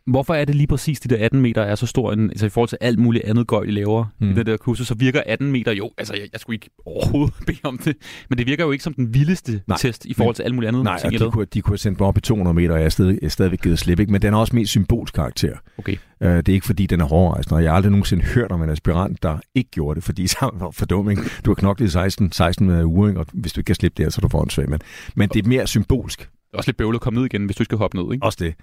Hvorfor 0.07 0.33
er 0.33 0.45
det 0.45 0.55
lige 0.55 0.67
præcis, 0.67 0.99
de 0.99 1.09
der 1.09 1.25
18 1.25 1.41
meter 1.41 1.61
er 1.61 1.75
så 1.75 1.85
stor, 1.85 2.13
en, 2.13 2.29
altså 2.29 2.45
i 2.45 2.49
forhold 2.49 2.69
til 2.69 2.77
alt 2.81 2.99
muligt 2.99 3.23
andet 3.23 3.47
gøjl, 3.47 3.69
I 3.69 3.71
laver 3.71 4.05
mm. 4.19 4.31
i 4.31 4.33
det 4.33 4.45
der 4.45 4.57
kursus, 4.57 4.87
så 4.87 4.95
virker 4.95 5.21
18 5.25 5.51
meter 5.51 5.71
jo, 5.71 5.91
altså 5.97 6.13
jeg, 6.13 6.27
jeg 6.33 6.39
skulle 6.39 6.55
ikke 6.55 6.69
overhovedet 6.85 7.33
bede 7.47 7.59
om 7.63 7.77
det, 7.77 7.95
men 8.29 8.37
det 8.37 8.47
virker 8.47 8.65
jo 8.65 8.71
ikke 8.71 8.83
som 8.83 8.93
den 8.93 9.13
vildeste 9.13 9.61
nej, 9.67 9.77
test 9.77 10.05
i 10.05 10.13
forhold 10.13 10.35
til 10.35 10.43
alt 10.43 10.55
muligt 10.55 10.67
andet. 10.67 10.83
Nej, 10.83 10.99
ting, 10.99 11.19
de, 11.19 11.31
kunne, 11.31 11.45
de 11.45 11.61
kunne 11.61 11.71
have 11.71 11.77
sendt 11.77 11.99
mig 11.99 12.07
op 12.07 12.17
i 12.17 12.21
200 12.21 12.53
meter, 12.53 12.73
og 12.73 12.79
jeg 12.79 12.85
er, 12.85 12.89
stadig, 12.89 13.31
stadigvæk 13.31 13.61
givet 13.61 13.79
slip, 13.79 13.99
ikke? 13.99 14.11
men 14.11 14.21
den 14.21 14.33
har 14.33 14.39
også 14.39 14.55
mest 14.55 14.69
symbolsk 14.69 15.13
karakter. 15.13 15.57
Okay. 15.77 15.97
Uh, 16.21 16.27
det 16.27 16.49
er 16.49 16.53
ikke 16.53 16.65
fordi, 16.65 16.85
den 16.85 17.01
er 17.01 17.05
hårdrejsende, 17.05 17.55
og 17.55 17.63
jeg 17.63 17.71
har 17.71 17.75
aldrig 17.75 17.91
nogensinde 17.91 18.23
hørt 18.23 18.51
om 18.51 18.63
en 18.63 18.69
aspirant, 18.69 19.23
der 19.23 19.37
ikke 19.55 19.69
gjorde 19.71 19.95
det, 19.95 20.03
fordi 20.03 20.27
så 20.33 20.49
var 20.53 20.71
for 20.71 20.85
dum, 20.85 21.09
ikke? 21.09 21.21
Du 21.45 21.49
har 21.49 21.55
knoklet 21.55 21.87
i 21.87 21.91
16, 21.91 22.31
16 22.31 22.83
uger, 22.83 23.07
ikke? 23.07 23.19
og 23.19 23.25
hvis 23.33 23.53
du 23.53 23.59
ikke 23.59 23.67
kan 23.67 23.75
slippe 23.75 24.03
det, 24.03 24.13
så 24.13 24.19
er 24.19 24.21
du 24.21 24.27
foran 24.27 24.49
svag. 24.49 24.69
Men, 24.69 24.79
men 25.15 25.29
det 25.29 25.45
er 25.45 25.49
mere 25.49 25.67
symbolsk 25.67 26.29
er 26.53 26.57
også 26.57 26.67
lidt 26.67 26.77
bøvlet 26.77 26.97
at 26.97 27.01
komme 27.01 27.19
ned 27.19 27.25
igen, 27.25 27.45
hvis 27.45 27.55
du 27.55 27.63
skal 27.63 27.77
hoppe 27.77 27.97
ned, 27.97 28.13
ikke? 28.13 28.25
Også 28.25 28.37
det. 28.41 28.55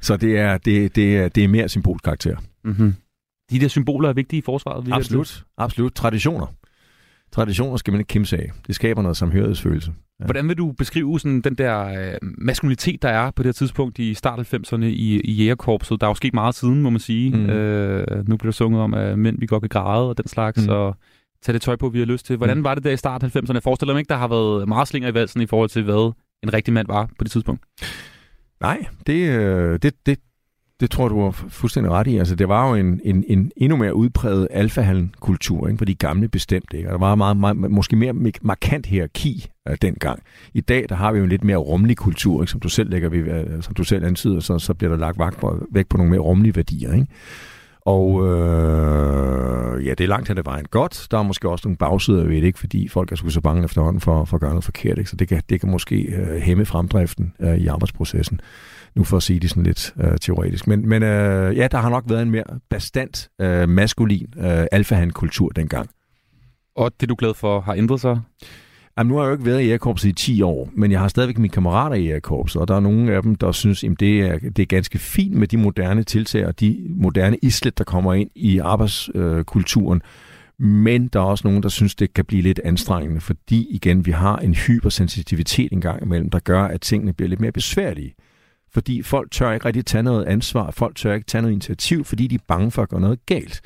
Så 0.00 0.16
det 0.16 0.38
er, 0.38 0.58
det, 0.58 0.96
det 0.96 1.16
er, 1.16 1.28
det 1.28 1.44
er 1.44 1.48
mere 1.48 1.68
symbolkarakter. 1.68 2.36
Mm-hmm. 2.64 2.94
De 3.50 3.60
der 3.60 3.68
symboler 3.68 4.08
er 4.08 4.12
vigtige 4.12 4.38
i 4.38 4.42
forsvaret? 4.42 4.88
Absolut. 4.92 5.44
Absolut. 5.58 5.94
Traditioner. 5.94 6.46
Traditioner 7.32 7.76
skal 7.76 7.92
man 7.92 8.00
ikke 8.00 8.08
kimse 8.08 8.36
af. 8.36 8.50
Det 8.66 8.74
skaber 8.74 9.02
noget 9.02 9.16
samhørighedsfølelse. 9.16 9.92
Ja. 10.20 10.24
Hvordan 10.24 10.48
vil 10.48 10.58
du 10.58 10.72
beskrive 10.72 11.20
sådan 11.20 11.40
den 11.40 11.54
der 11.54 11.84
øh, 11.84 12.14
maskulinitet, 12.22 13.02
der 13.02 13.08
er 13.08 13.30
på 13.30 13.42
det 13.42 13.46
her 13.46 13.52
tidspunkt 13.52 13.98
i 13.98 14.14
start 14.14 14.54
90'erne 14.54 14.84
i, 14.84 15.20
i 15.20 15.32
jægerkorpset? 15.32 16.00
Der 16.00 16.06
er 16.06 16.10
jo 16.10 16.14
sket 16.14 16.34
meget 16.34 16.54
siden, 16.54 16.82
må 16.82 16.90
man 16.90 17.00
sige. 17.00 17.36
Mm. 17.36 17.50
Øh, 17.50 18.28
nu 18.28 18.36
bliver 18.36 18.50
der 18.50 18.54
sunget 18.54 18.80
om, 18.80 18.94
at 18.94 19.18
mænd 19.18 19.38
vi 19.38 19.46
godt 19.46 19.62
kan 19.62 19.68
græde 19.68 20.08
og 20.08 20.18
den 20.18 20.28
slags, 20.28 20.66
mm. 20.66 20.72
og 20.72 20.96
tage 21.42 21.54
det 21.54 21.62
tøj 21.62 21.76
på, 21.76 21.88
vi 21.88 21.98
har 21.98 22.06
lyst 22.06 22.26
til. 22.26 22.36
Hvordan 22.36 22.56
mm. 22.56 22.64
var 22.64 22.74
det 22.74 22.84
der 22.84 22.90
i 22.90 22.96
start 22.96 23.24
90'erne? 23.24 23.54
Jeg 23.54 23.62
forestiller 23.62 23.94
mig 23.94 24.00
ikke, 24.00 24.08
der 24.08 24.16
har 24.16 24.28
været 24.28 24.68
meget 24.68 24.88
slinger 24.88 25.08
i 25.08 25.14
valsen 25.14 25.40
i 25.40 25.46
forhold 25.46 25.68
til, 25.68 25.82
hvad 25.82 26.12
en 26.44 26.52
rigtig 26.52 26.74
mand 26.74 26.86
var 26.86 27.06
på 27.18 27.24
det 27.24 27.32
tidspunkt? 27.32 27.62
Nej, 28.60 28.86
det, 29.06 29.28
øh, 29.28 29.78
det, 29.82 29.94
det, 30.06 30.18
det 30.80 30.90
tror 30.90 31.08
du 31.08 31.20
var 31.20 31.30
fuldstændig 31.30 31.92
ret 31.92 32.06
i. 32.06 32.16
Altså, 32.16 32.34
det 32.34 32.48
var 32.48 32.68
jo 32.68 32.74
en, 32.74 33.00
en, 33.04 33.24
en 33.28 33.52
endnu 33.56 33.76
mere 33.76 33.94
udpræget 33.94 34.48
alfahallen-kultur 34.50 35.68
ikke, 35.68 35.78
for 35.78 35.84
de 35.84 35.94
gamle 35.94 36.28
bestemt. 36.28 36.72
Ikke? 36.74 36.88
Og 36.88 36.92
der 36.92 36.98
var 36.98 37.14
meget, 37.14 37.36
meget, 37.36 37.56
måske 37.56 37.96
mere 37.96 38.12
markant 38.42 38.86
hierarki 38.86 39.46
uh, 39.70 39.76
dengang. 39.82 40.22
I 40.54 40.60
dag 40.60 40.86
der 40.88 40.94
har 40.94 41.12
vi 41.12 41.18
jo 41.18 41.24
en 41.24 41.30
lidt 41.30 41.44
mere 41.44 41.56
rummelig 41.56 41.96
kultur, 41.96 42.42
ikke? 42.42 42.50
som 42.50 42.60
du 42.60 42.68
selv 42.68 42.90
lægger, 42.90 43.08
uh, 43.08 43.62
som 43.62 43.74
du 43.74 43.84
selv 43.84 44.04
antyder, 44.04 44.40
så, 44.40 44.58
så 44.58 44.74
bliver 44.74 44.90
der 44.90 44.98
lagt 44.98 45.18
vagt 45.18 45.40
på, 45.40 45.66
væk 45.72 45.86
på 45.86 45.96
nogle 45.96 46.10
mere 46.10 46.20
rummelige 46.20 46.56
værdier. 46.56 46.92
Ikke? 46.92 47.06
Og 47.86 48.26
øh, 48.26 49.86
ja, 49.86 49.90
det 49.90 50.04
er 50.04 50.08
langt 50.08 50.28
hen 50.28 50.38
ad 50.38 50.42
vejen 50.42 50.64
godt. 50.70 51.06
Der 51.10 51.18
er 51.18 51.22
måske 51.22 51.48
også 51.48 51.68
nogle 51.68 51.76
bagsider 51.76 52.24
ved 52.24 52.36
det, 52.36 52.44
ikke? 52.44 52.58
fordi 52.58 52.88
folk 52.88 53.12
er 53.12 53.16
sgu 53.16 53.28
så 53.28 53.40
bange 53.40 53.64
efterhånden 53.64 54.00
for, 54.00 54.24
for 54.24 54.36
at 54.36 54.40
gøre 54.40 54.50
noget 54.50 54.64
forkert. 54.64 54.98
Ikke? 54.98 55.10
Så 55.10 55.16
det 55.16 55.28
kan, 55.28 55.42
det 55.48 55.60
kan 55.60 55.70
måske 55.70 55.96
øh, 55.96 56.40
hæmme 56.40 56.64
fremdriften 56.64 57.34
øh, 57.40 57.56
i 57.56 57.66
arbejdsprocessen. 57.66 58.40
Nu 58.94 59.04
for 59.04 59.16
at 59.16 59.22
sige 59.22 59.40
det 59.40 59.50
sådan 59.50 59.62
lidt 59.62 59.94
øh, 60.00 60.18
teoretisk. 60.18 60.66
Men, 60.66 60.88
men 60.88 61.02
øh, 61.02 61.56
ja, 61.56 61.68
der 61.68 61.78
har 61.78 61.90
nok 61.90 62.04
været 62.06 62.22
en 62.22 62.30
mere 62.30 62.44
bestandt, 62.70 63.28
øh, 63.40 63.68
maskulin 63.68 64.26
øh, 64.36 64.66
alfahan-kultur 64.72 65.48
dengang. 65.48 65.90
Og 66.76 66.92
det, 67.00 67.08
du 67.08 67.14
er 67.14 67.16
glad 67.16 67.34
for, 67.34 67.60
har 67.60 67.74
ændret 67.74 68.00
sig? 68.00 68.20
Jamen, 68.98 69.08
nu 69.08 69.16
har 69.16 69.22
jeg 69.22 69.28
jo 69.28 69.34
ikke 69.34 69.44
været 69.44 69.62
i 69.62 69.64
Jægerkorpset 69.64 70.08
i 70.08 70.12
10 70.12 70.42
år, 70.42 70.70
men 70.72 70.90
jeg 70.90 71.00
har 71.00 71.08
stadigvæk 71.08 71.38
mine 71.38 71.52
kammerater 71.52 71.96
i 71.96 72.04
Jægerkorpset, 72.04 72.60
og 72.60 72.68
der 72.68 72.76
er 72.76 72.80
nogle 72.80 73.12
af 73.12 73.22
dem, 73.22 73.34
der 73.34 73.52
synes, 73.52 73.84
at 73.84 74.00
det 74.00 74.20
er, 74.20 74.38
det 74.38 74.58
er 74.58 74.66
ganske 74.66 74.98
fint 74.98 75.34
med 75.34 75.48
de 75.48 75.56
moderne 75.56 76.02
tiltag 76.02 76.46
og 76.46 76.60
de 76.60 76.86
moderne 76.88 77.36
islet, 77.42 77.78
der 77.78 77.84
kommer 77.84 78.14
ind 78.14 78.30
i 78.34 78.58
arbejdskulturen. 78.58 80.02
Men 80.58 81.08
der 81.08 81.20
er 81.20 81.24
også 81.24 81.48
nogen, 81.48 81.62
der 81.62 81.68
synes, 81.68 81.94
det 81.94 82.14
kan 82.14 82.24
blive 82.24 82.42
lidt 82.42 82.60
anstrengende, 82.64 83.20
fordi 83.20 83.66
igen, 83.70 84.06
vi 84.06 84.10
har 84.10 84.36
en 84.36 84.54
hypersensitivitet 84.54 85.72
engang 85.72 86.02
imellem, 86.02 86.30
der 86.30 86.38
gør, 86.38 86.62
at 86.62 86.80
tingene 86.80 87.12
bliver 87.12 87.28
lidt 87.28 87.40
mere 87.40 87.52
besværlige. 87.52 88.14
Fordi 88.72 89.02
folk 89.02 89.30
tør 89.30 89.52
ikke 89.52 89.66
rigtig 89.66 89.86
tage 89.86 90.02
noget 90.02 90.24
ansvar, 90.24 90.70
folk 90.70 90.96
tør 90.96 91.14
ikke 91.14 91.26
tage 91.26 91.42
noget 91.42 91.52
initiativ, 91.52 92.04
fordi 92.04 92.26
de 92.26 92.34
er 92.34 92.44
bange 92.48 92.70
for 92.70 92.82
at 92.82 92.88
gøre 92.88 93.00
noget 93.00 93.26
galt. 93.26 93.60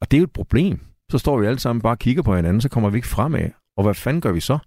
Og 0.00 0.10
det 0.10 0.16
er 0.16 0.20
jo 0.20 0.24
et 0.24 0.32
problem. 0.32 0.80
Så 1.10 1.18
står 1.18 1.38
vi 1.38 1.46
alle 1.46 1.58
sammen 1.58 1.82
bare 1.82 1.92
og 1.92 1.98
kigger 1.98 2.22
på 2.22 2.36
hinanden, 2.36 2.60
så 2.60 2.68
kommer 2.68 2.90
vi 2.90 2.98
ikke 2.98 3.08
fremad. 3.08 3.50
Og 3.78 3.84
hvad 3.84 3.94
fanden 3.94 4.20
gør 4.20 4.32
vi 4.32 4.40
så? 4.40 4.58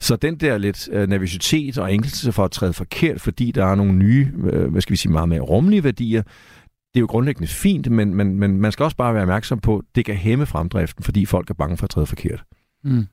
Så 0.00 0.16
den 0.16 0.36
der 0.36 0.58
lidt 0.58 0.88
øh, 0.92 1.08
nervøsitet 1.08 1.78
og 1.78 1.92
ængstelse 1.92 2.32
for 2.32 2.44
at 2.44 2.50
træde 2.50 2.72
forkert, 2.72 3.20
fordi 3.20 3.50
der 3.50 3.64
er 3.64 3.74
nogle 3.74 3.92
nye, 3.92 4.32
øh, 4.52 4.70
hvad 4.70 4.82
skal 4.82 4.92
vi 4.92 4.96
sige, 4.96 5.12
meget 5.12 5.28
mere 5.28 5.40
rummelige 5.40 5.84
værdier, 5.84 6.22
det 6.22 6.96
er 6.96 7.00
jo 7.00 7.06
grundlæggende 7.06 7.48
fint, 7.48 7.90
men, 7.90 8.14
men, 8.14 8.34
men 8.34 8.60
man 8.60 8.72
skal 8.72 8.84
også 8.84 8.96
bare 8.96 9.14
være 9.14 9.22
opmærksom 9.22 9.60
på, 9.60 9.78
at 9.78 9.84
det 9.94 10.04
kan 10.04 10.14
hæmme 10.14 10.46
fremdriften, 10.46 11.04
fordi 11.04 11.26
folk 11.26 11.50
er 11.50 11.54
bange 11.54 11.76
for 11.76 11.84
at 11.84 11.90
træde 11.90 12.06
forkert. 12.06 12.44
Mm. 12.84 13.06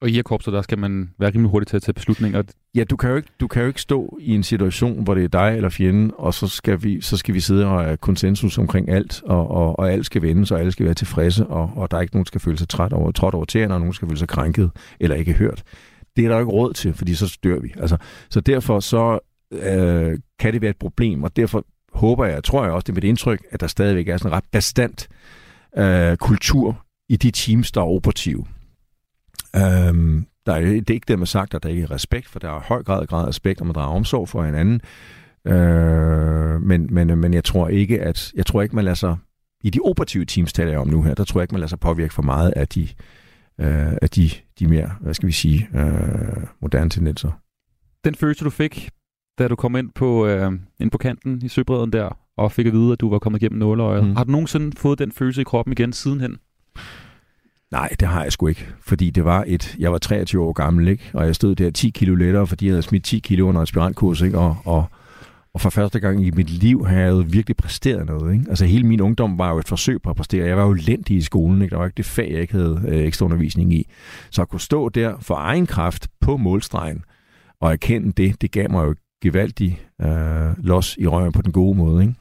Og 0.00 0.08
i 0.08 0.22
korpset, 0.22 0.52
der 0.52 0.62
skal 0.62 0.78
man 0.78 1.10
være 1.18 1.30
rimelig 1.30 1.50
hurtig 1.50 1.66
til 1.66 1.76
at 1.76 1.82
tage 1.82 1.92
beslutninger. 1.92 2.42
Ja, 2.74 2.84
du 2.84 2.96
kan, 2.96 3.10
jo 3.10 3.16
ikke, 3.16 3.28
du 3.40 3.48
kan 3.48 3.62
jo 3.62 3.68
ikke 3.68 3.80
stå 3.80 4.18
i 4.20 4.34
en 4.34 4.42
situation, 4.42 5.04
hvor 5.04 5.14
det 5.14 5.24
er 5.24 5.28
dig 5.28 5.56
eller 5.56 5.68
fjenden, 5.68 6.12
og 6.18 6.34
så 6.34 6.48
skal 6.48 6.82
vi, 6.82 7.00
så 7.00 7.16
skal 7.16 7.34
vi 7.34 7.40
sidde 7.40 7.66
og 7.66 7.84
have 7.84 7.96
konsensus 7.96 8.58
omkring 8.58 8.88
alt, 8.88 9.22
og, 9.24 9.50
og, 9.50 9.78
og 9.78 9.92
alt 9.92 10.06
skal 10.06 10.22
vende, 10.22 10.46
så 10.46 10.54
alle 10.54 10.72
skal 10.72 10.86
være 10.86 10.94
tilfredse, 10.94 11.46
og, 11.46 11.70
og 11.76 11.90
der 11.90 11.96
er 11.96 12.00
ikke 12.00 12.14
nogen, 12.14 12.24
der 12.24 12.28
skal 12.28 12.40
føle 12.40 12.58
sig 12.58 12.68
træt 12.68 12.92
over, 12.92 13.12
trådt 13.12 13.34
over 13.34 13.44
tæerne, 13.44 13.74
og 13.74 13.80
nogen 13.80 13.94
skal 13.94 14.08
føle 14.08 14.18
sig 14.18 14.28
krænket 14.28 14.70
eller 15.00 15.16
ikke 15.16 15.32
hørt. 15.32 15.62
Det 16.16 16.24
er 16.24 16.28
der 16.28 16.36
jo 16.36 16.40
ikke 16.40 16.52
råd 16.52 16.72
til, 16.72 16.94
fordi 16.94 17.14
så 17.14 17.38
dør 17.44 17.58
vi. 17.58 17.72
Altså, 17.76 17.96
så 18.30 18.40
derfor 18.40 18.80
så 18.80 19.18
øh, 19.52 20.18
kan 20.38 20.52
det 20.52 20.62
være 20.62 20.70
et 20.70 20.78
problem, 20.78 21.22
og 21.22 21.36
derfor 21.36 21.64
håber 21.92 22.24
jeg, 22.24 22.44
tror 22.44 22.64
jeg 22.64 22.72
også, 22.72 22.84
det 22.84 22.92
er 22.92 22.94
mit 22.94 23.04
indtryk, 23.04 23.46
at 23.50 23.60
der 23.60 23.66
stadigvæk 23.66 24.08
er 24.08 24.16
sådan 24.16 24.30
en 24.30 24.36
ret 24.36 24.44
bestandt 24.52 25.08
øh, 25.78 26.16
kultur 26.16 26.84
i 27.08 27.16
de 27.16 27.30
teams, 27.30 27.72
der 27.72 27.80
er 27.80 27.86
operative. 27.86 28.44
Øhm, 29.56 30.26
der 30.46 30.52
er, 30.54 30.60
det 30.60 30.90
er 30.90 30.94
ikke 30.94 31.08
det, 31.08 31.18
man 31.18 31.26
sagt, 31.26 31.54
at 31.54 31.62
der 31.62 31.68
ikke 31.68 31.82
er 31.82 31.90
respekt, 31.90 32.28
for 32.28 32.38
der 32.38 32.48
er 32.48 32.60
høj 32.60 32.82
grad, 32.82 33.06
grad 33.06 33.28
respekt, 33.28 33.60
og 33.60 33.66
man 33.66 33.74
drager 33.74 33.96
omsorg 33.96 34.28
for 34.28 34.44
hinanden. 34.44 34.80
Øh, 35.46 36.62
men, 36.62 36.94
men, 36.94 37.18
men 37.18 37.34
jeg 37.34 37.44
tror 37.44 37.68
ikke, 37.68 38.00
at 38.02 38.32
jeg 38.34 38.46
tror 38.46 38.62
ikke, 38.62 38.74
man 38.74 38.84
lader 38.84 38.94
sig 38.94 39.16
i 39.64 39.70
de 39.70 39.78
operative 39.84 40.24
teams, 40.24 40.52
taler 40.52 40.70
jeg 40.70 40.80
om 40.80 40.88
nu 40.88 41.02
her, 41.02 41.14
der 41.14 41.24
tror 41.24 41.40
jeg 41.40 41.44
ikke, 41.44 41.54
man 41.54 41.60
lader 41.60 41.68
sig 41.68 41.80
påvirke 41.80 42.14
for 42.14 42.22
meget 42.22 42.52
af 42.56 42.68
de, 42.68 42.88
øh, 43.60 43.92
af 44.02 44.10
de, 44.10 44.30
de 44.58 44.66
mere, 44.66 44.90
hvad 45.00 45.14
skal 45.14 45.26
vi 45.26 45.32
sige, 45.32 45.68
øh, 45.74 46.46
moderne 46.62 46.90
tendenser. 46.90 47.30
Den 48.04 48.14
følelse, 48.14 48.44
du 48.44 48.50
fik, 48.50 48.90
da 49.38 49.48
du 49.48 49.56
kom 49.56 49.76
ind 49.76 49.90
på, 49.94 50.26
øh, 50.26 50.52
ind 50.80 50.90
på 50.90 50.98
kanten 50.98 51.42
i 51.44 51.48
Søbredden 51.48 51.92
der, 51.92 52.18
og 52.36 52.52
fik 52.52 52.66
at 52.66 52.72
vide, 52.72 52.92
at 52.92 53.00
du 53.00 53.10
var 53.10 53.18
kommet 53.18 53.42
igennem 53.42 53.58
nåleøjet. 53.58 54.04
Mm. 54.04 54.16
Har 54.16 54.24
du 54.24 54.30
nogensinde 54.30 54.76
fået 54.76 54.98
den 54.98 55.12
følelse 55.12 55.40
i 55.40 55.44
kroppen 55.44 55.72
igen 55.72 55.92
sidenhen? 55.92 56.38
Nej, 57.70 57.88
det 58.00 58.08
har 58.08 58.22
jeg 58.22 58.32
sgu 58.32 58.46
ikke. 58.46 58.68
Fordi 58.80 59.10
det 59.10 59.24
var 59.24 59.44
et... 59.46 59.76
Jeg 59.78 59.92
var 59.92 59.98
23 59.98 60.42
år 60.42 60.52
gammel, 60.52 60.88
ikke? 60.88 61.10
Og 61.14 61.26
jeg 61.26 61.34
stod 61.34 61.54
der 61.54 61.70
10 61.70 61.90
kilo 61.90 62.14
lettere, 62.14 62.46
fordi 62.46 62.66
jeg 62.66 62.72
havde 62.72 62.82
smidt 62.82 63.04
10 63.04 63.18
kilo 63.18 63.48
under 63.48 63.62
aspirantkurs, 63.62 64.20
ikke? 64.20 64.38
Og, 64.38 64.56
og, 64.64 64.84
og 65.54 65.60
for 65.60 65.70
første 65.70 66.00
gang 66.00 66.26
i 66.26 66.30
mit 66.30 66.50
liv 66.50 66.86
har 66.86 66.96
jeg 66.96 67.32
virkelig 67.32 67.56
præsteret 67.56 68.06
noget. 68.06 68.32
Ikke? 68.32 68.44
Altså 68.48 68.64
hele 68.64 68.86
min 68.86 69.00
ungdom 69.00 69.38
var 69.38 69.50
jo 69.52 69.58
et 69.58 69.68
forsøg 69.68 70.02
på 70.02 70.10
at 70.10 70.16
præstere. 70.16 70.46
Jeg 70.46 70.56
var 70.56 70.66
jo 70.66 70.72
lendig 70.72 71.16
i 71.16 71.22
skolen. 71.22 71.62
Ikke? 71.62 71.72
Der 71.72 71.78
var 71.78 71.86
ikke 71.86 71.96
det 71.96 72.04
fag, 72.04 72.30
jeg 72.32 72.40
ikke 72.40 72.52
havde 72.52 72.82
øh, 72.88 73.04
ekstra 73.06 73.24
undervisning 73.24 73.74
i. 73.74 73.88
Så 74.30 74.42
at 74.42 74.48
kunne 74.48 74.60
stå 74.60 74.88
der 74.88 75.14
for 75.20 75.34
egen 75.34 75.66
kraft 75.66 76.08
på 76.20 76.36
målstregen 76.36 77.04
og 77.60 77.72
erkende 77.72 78.12
det, 78.12 78.40
det 78.42 78.50
gav 78.50 78.70
mig 78.70 78.86
jo 78.86 78.94
gevaldig 79.22 79.80
øh, 80.02 80.64
los 80.64 80.96
i 80.96 81.06
røven 81.06 81.32
på 81.32 81.42
den 81.42 81.52
gode 81.52 81.78
måde. 81.78 82.02
Ikke? 82.02 82.14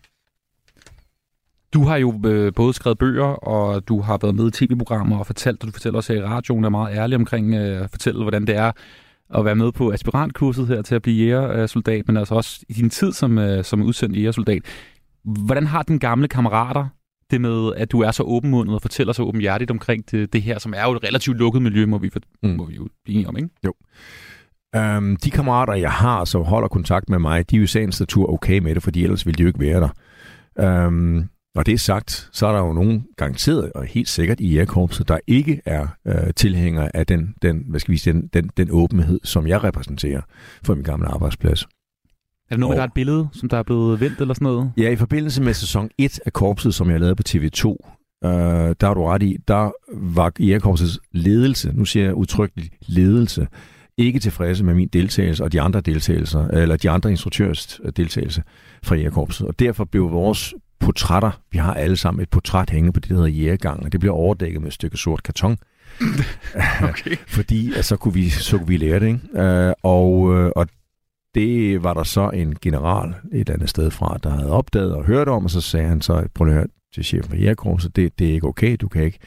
Du 1.74 1.84
har 1.84 1.98
jo 1.98 2.22
øh, 2.26 2.54
både 2.54 2.74
skrevet 2.74 2.98
bøger, 2.98 3.26
og 3.26 3.88
du 3.88 4.02
har 4.02 4.20
været 4.22 4.36
med 4.36 4.48
i 4.48 4.52
tv-programmer 4.52 5.20
og 5.20 5.26
fortalt, 5.26 5.62
og 5.64 5.68
du 5.68 5.72
fortæller 5.72 5.98
også 5.98 6.14
her 6.14 6.22
i 6.22 6.26
radioen, 6.26 6.64
er 6.64 6.70
meget 6.70 6.96
ærlig 6.96 7.16
omkring 7.16 7.54
øh, 7.54 7.84
at 7.84 7.90
fortælle, 7.90 8.22
hvordan 8.22 8.48
det 8.48 8.56
er 8.56 8.72
at 9.36 9.46
være 9.46 9.56
med 9.56 9.72
på 9.72 9.92
aspirantkurset 9.92 10.68
her 10.68 10.82
til 10.82 10.96
at 10.96 11.02
blive 11.02 11.26
jægersoldat, 11.26 12.08
men 12.08 12.18
altså 12.18 12.36
også 12.36 12.66
i 12.70 12.74
din 12.74 12.90
tid 12.90 13.12
som, 13.12 13.38
øh, 13.38 13.64
som 13.64 13.82
udsendt 13.82 14.18
jægersoldat. 14.18 14.62
Hvordan 15.24 15.68
har 15.68 15.84
den 15.84 16.00
gamle 16.00 16.28
kammerater 16.28 16.88
det 17.32 17.42
med, 17.42 17.74
at 17.76 17.92
du 17.92 18.02
er 18.02 18.12
så 18.12 18.24
åbenmundet 18.24 18.76
og 18.76 18.82
fortæller 18.82 19.14
så 19.14 19.24
åbenhjertigt 19.24 19.72
omkring 19.72 20.12
det, 20.12 20.34
det 20.34 20.42
her, 20.42 20.60
som 20.60 20.74
er 20.78 20.84
jo 20.84 20.92
et 20.92 21.04
relativt 21.04 21.38
lukket 21.38 21.62
miljø, 21.62 21.86
må 21.86 21.98
vi, 21.98 22.10
for, 22.10 22.20
mm. 22.44 22.50
må 22.50 22.66
vi 22.66 22.76
jo 22.76 22.88
blive 23.04 23.16
enige 23.16 23.28
om, 23.28 23.38
ikke? 23.38 23.50
Jo. 23.66 23.74
Um, 24.78 25.18
de 25.18 25.32
kammerater, 25.32 25.74
jeg 25.74 25.92
har, 25.92 26.26
som 26.26 26.44
holder 26.44 26.68
kontakt 26.68 27.10
med 27.10 27.20
mig, 27.20 27.50
de 27.52 27.56
er 27.56 27.58
jo 27.58 27.64
i 27.64 27.68
sagens 27.68 28.00
natur 28.00 28.34
okay 28.34 28.60
med 28.60 28.76
det, 28.76 28.84
fordi 28.84 29.04
ellers 29.04 29.26
ville 29.26 29.38
de 29.38 29.44
jo 29.44 29.48
ikke 29.48 29.60
være 29.60 29.90
der. 30.56 30.88
Um, 30.88 31.30
når 31.58 31.64
det 31.64 31.74
er 31.74 31.78
sagt, 31.78 32.30
så 32.32 32.48
er 32.48 32.52
der 32.52 32.60
jo 32.60 32.74
nogen 32.74 33.06
garanteret 33.16 33.72
og 33.74 33.86
helt 33.86 34.10
sikkert 34.10 34.40
i 34.40 34.54
jægerkorpset, 34.54 35.08
der 35.08 35.18
ikke 35.28 35.62
er 35.66 35.88
øh, 36.08 36.34
tilhængere 36.36 36.96
af 36.96 37.06
den, 37.06 37.34
den, 37.42 37.64
hvad 37.70 37.80
skal 37.80 37.92
vi 37.92 37.98
sige, 37.98 38.14
den, 38.14 38.30
den, 38.34 38.50
den 38.58 38.68
åbenhed, 38.72 39.20
som 39.24 39.48
jeg 39.48 39.64
repræsenterer 39.64 40.22
for 40.64 40.76
min 40.76 40.84
gamle 40.84 41.08
arbejdsplads. 41.08 41.64
Er 41.64 41.68
det 42.50 42.60
noget 42.60 42.72
med, 42.72 42.78
der 42.78 42.84
er 42.84 42.88
et 42.88 42.94
billede, 42.94 43.28
som 43.34 43.50
der 43.50 43.58
er 43.58 43.64
blevet 43.64 44.00
vendt 44.00 44.22
eller 44.22 44.34
sådan 44.34 44.46
noget? 44.46 44.72
Ja, 44.78 44.90
i 44.90 44.96
forbindelse 44.96 45.42
med 45.44 45.54
sæson 45.54 45.90
1 45.98 46.20
af 46.26 46.34
Korpset, 46.34 46.74
som 46.74 46.90
jeg 46.90 47.00
lavede 47.00 47.16
på 47.16 47.24
TV2, 47.30 47.66
øh, 48.26 48.30
der 48.82 48.88
har 48.88 48.94
du 48.94 49.06
ret 49.06 49.24
i, 49.24 49.38
der 49.48 49.72
var 49.94 50.32
Jægerkorpsets 50.40 51.00
ledelse, 51.12 51.72
nu 51.74 51.86
siger 51.86 52.06
jeg 52.06 52.14
udtrykkeligt 52.14 52.74
ledelse, 52.88 53.48
ikke 53.98 54.20
tilfredse 54.20 54.64
med 54.66 54.74
min 54.74 54.88
deltagelse 54.88 55.44
og 55.44 55.52
de 55.52 55.62
andre 55.62 55.82
deltagelser, 55.82 56.48
eller 56.48 56.78
de 56.78 56.90
andre 56.90 57.10
instruktørs 57.10 57.82
deltagelse 57.96 58.44
fra 58.84 58.96
Jægerkorpset. 58.96 59.48
Og 59.48 59.60
derfor 59.60 59.86
blev 59.86 60.12
vores 60.12 60.54
portrætter, 60.80 61.32
vi 61.52 61.58
har 61.58 61.74
alle 61.74 61.98
sammen 61.98 62.22
et 62.22 62.30
portræt 62.30 62.70
hængende 62.70 62.94
på 62.94 63.00
det, 63.00 63.10
der 63.10 63.16
hedder 63.16 63.30
Jægergang, 63.30 63.84
og 63.84 63.92
det 63.92 64.00
bliver 64.00 64.14
overdækket 64.14 64.62
med 64.62 64.68
et 64.68 64.74
stykke 64.74 64.98
sort 64.98 65.24
karton. 65.24 65.58
Okay. 66.84 67.16
Fordi 67.38 67.74
at 67.74 67.86
så 67.86 67.98
kunne 67.98 68.14
vi, 68.14 68.30
så 68.30 68.58
kunne 68.58 68.68
vi 68.68 68.78
lære 68.78 69.00
det, 69.00 69.08
ikke? 69.08 69.42
Øh, 69.42 69.74
og, 69.84 70.36
øh, 70.36 70.52
og 70.56 70.68
det 71.36 71.84
var 71.84 71.94
der 71.94 72.04
så 72.04 72.30
en 72.30 72.56
general 72.62 73.14
et 73.32 73.50
andet 73.50 73.70
sted 73.70 73.92
fra, 73.92 74.18
der 74.24 74.30
havde 74.30 74.52
opdaget 74.52 74.94
og 74.94 75.06
hørt 75.06 75.28
om, 75.28 75.44
og 75.44 75.50
så 75.52 75.62
sagde 75.62 75.88
han 75.88 76.02
så, 76.02 76.28
prøv 76.34 76.48
at 76.48 76.54
høre 76.54 76.68
til 76.94 77.06
chefen 77.06 77.30
for 77.30 77.38
Jægerkorpset, 77.38 77.96
det, 77.96 78.20
det 78.20 78.30
er 78.30 78.34
ikke 78.34 78.48
okay, 78.48 78.78
du 78.82 78.88
kan 78.88 79.04
ikke 79.04 79.20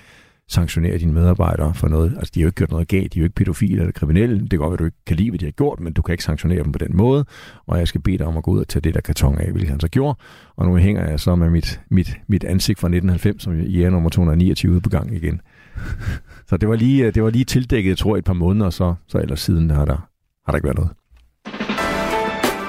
sanktionere 0.51 0.99
dine 0.99 1.13
medarbejdere 1.13 1.75
for 1.75 1.89
noget. 1.89 2.15
Altså, 2.17 2.33
de 2.35 2.41
har 2.41 2.43
jo 2.43 2.49
ikke 2.49 2.57
gjort 2.57 2.71
noget 2.71 2.89
galt, 2.89 3.15
de 3.15 3.19
er 3.19 3.21
jo 3.21 3.25
ikke 3.25 3.35
pædofile 3.35 3.81
eller 3.81 3.93
kriminelle. 3.93 4.41
Det 4.41 4.51
kan 4.51 4.59
godt 4.59 4.71
være, 4.71 4.75
at 4.75 4.79
du 4.79 4.85
ikke 4.85 5.05
kan 5.07 5.17
lide, 5.17 5.31
hvad 5.31 5.39
de 5.39 5.45
har 5.45 5.53
gjort, 5.53 5.81
men 5.81 5.93
du 5.93 6.03
kan 6.03 6.13
ikke 6.13 6.25
sanktionere 6.25 6.63
dem 6.65 6.73
på 6.73 6.79
den 6.79 6.97
måde. 6.97 7.25
Og 7.67 7.79
jeg 7.79 7.89
skal 7.89 8.01
bede 8.01 8.19
dig 8.19 8.27
om 8.27 8.37
at 8.37 8.43
gå 8.43 8.51
ud 8.51 8.61
og 8.61 8.69
tage 8.69 8.81
det 8.81 8.95
der 8.95 9.01
karton 9.01 9.39
af, 9.39 9.51
hvilket 9.51 9.71
han 9.71 9.81
så 9.81 9.89
gjorde. 9.89 10.19
Og 10.57 10.67
nu 10.67 10.77
hænger 10.77 11.09
jeg 11.09 11.21
så 11.21 11.35
med 11.35 11.51
mit, 11.51 11.81
mit, 11.91 12.17
mit 12.29 12.45
ansigt 12.45 12.79
fra 12.79 12.87
1990, 12.87 13.43
som 13.43 13.61
i 13.61 13.83
er 13.83 13.91
nummer 13.91 14.11
229 14.11 14.73
ude 14.73 14.81
på 14.81 14.91
gang 14.91 15.17
igen. 15.17 15.41
så 16.49 16.57
det 16.57 16.69
var 16.69 16.77
lige, 16.77 17.11
det 17.11 17.23
var 17.23 17.31
lige 17.31 17.45
tildækket, 17.45 17.91
jeg 17.91 17.99
tror, 17.99 18.17
et 18.17 18.25
par 18.25 18.33
måneder, 18.33 18.67
og 18.67 18.73
så, 18.73 18.95
så 19.09 19.19
ellers 19.19 19.41
siden 19.41 19.71
har 19.71 19.85
der, 19.85 19.97
har 20.47 20.53
der 20.53 20.55
ikke 20.55 20.67
været 20.67 20.77
noget. 20.77 20.91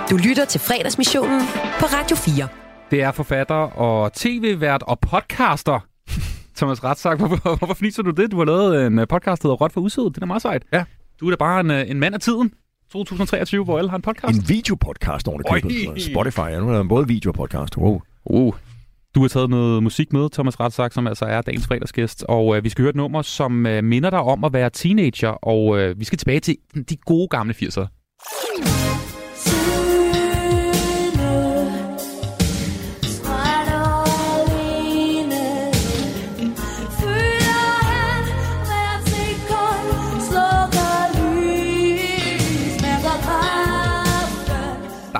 Du 0.09 0.17
lytter 0.17 0.45
til 0.45 0.59
fredagsmissionen 0.59 1.41
på 1.79 1.85
Radio 1.85 2.15
4. 2.15 2.47
Det 2.91 3.01
er 3.01 3.11
forfatter 3.11 3.55
og 3.55 4.13
tv-vært 4.13 4.83
og 4.83 4.99
podcaster. 4.99 5.79
Thomas 6.55 6.83
Ratzak, 6.83 7.17
hvorfor, 7.17 7.55
hvorfor 7.57 7.73
fniser 7.73 8.03
du 8.03 8.09
det? 8.09 8.31
Du 8.31 8.37
har 8.37 8.45
lavet 8.45 8.87
en 8.87 8.99
øh, 8.99 9.07
podcast, 9.07 9.41
der 9.41 9.47
hedder 9.47 9.57
Rot 9.57 9.71
for 9.71 9.81
Usødet. 9.81 10.15
Det 10.15 10.21
er 10.21 10.25
meget 10.25 10.41
sejt. 10.41 10.63
Ja. 10.73 10.83
Du 11.19 11.25
er 11.25 11.29
da 11.29 11.35
bare 11.35 11.59
en, 11.59 11.71
øh, 11.71 11.89
en 11.89 11.99
mand 11.99 12.15
af 12.15 12.21
tiden. 12.21 12.53
2023, 12.91 13.63
hvor 13.63 13.77
alle 13.77 13.89
har 13.89 13.97
en 13.97 14.01
podcast. 14.01 14.37
En 14.39 14.49
videopodcast 14.49 15.27
over 15.27 15.37
det 15.37 15.47
købet. 15.51 16.01
Spotify, 16.01 16.39
ja, 16.39 16.59
nu 16.59 16.69
er 16.69 16.73
der 16.73 16.83
både 16.83 17.07
video 17.07 17.29
og 17.29 17.35
podcast. 17.35 17.77
Wow. 17.77 18.01
Uh. 18.25 18.53
Du 19.15 19.21
har 19.21 19.27
taget 19.27 19.49
noget 19.49 19.83
musik 19.83 20.13
med, 20.13 20.29
Thomas 20.29 20.59
Ratzak, 20.59 20.93
som 20.93 21.07
altså 21.07 21.25
er 21.25 21.41
dagens 21.41 21.67
fredagsgæst. 21.67 22.25
Og 22.27 22.57
øh, 22.57 22.63
vi 22.63 22.69
skal 22.69 22.81
høre 22.81 22.89
et 22.89 22.95
nummer, 22.95 23.21
som 23.21 23.65
øh, 23.65 23.83
minder 23.83 24.09
dig 24.09 24.19
om 24.19 24.43
at 24.43 24.53
være 24.53 24.69
teenager. 24.69 25.29
Og 25.29 25.79
øh, 25.79 25.99
vi 25.99 26.05
skal 26.05 26.17
tilbage 26.17 26.39
til 26.39 26.57
de 26.89 26.95
gode 26.95 27.27
gamle 27.27 27.53
80'ere. 27.53 28.00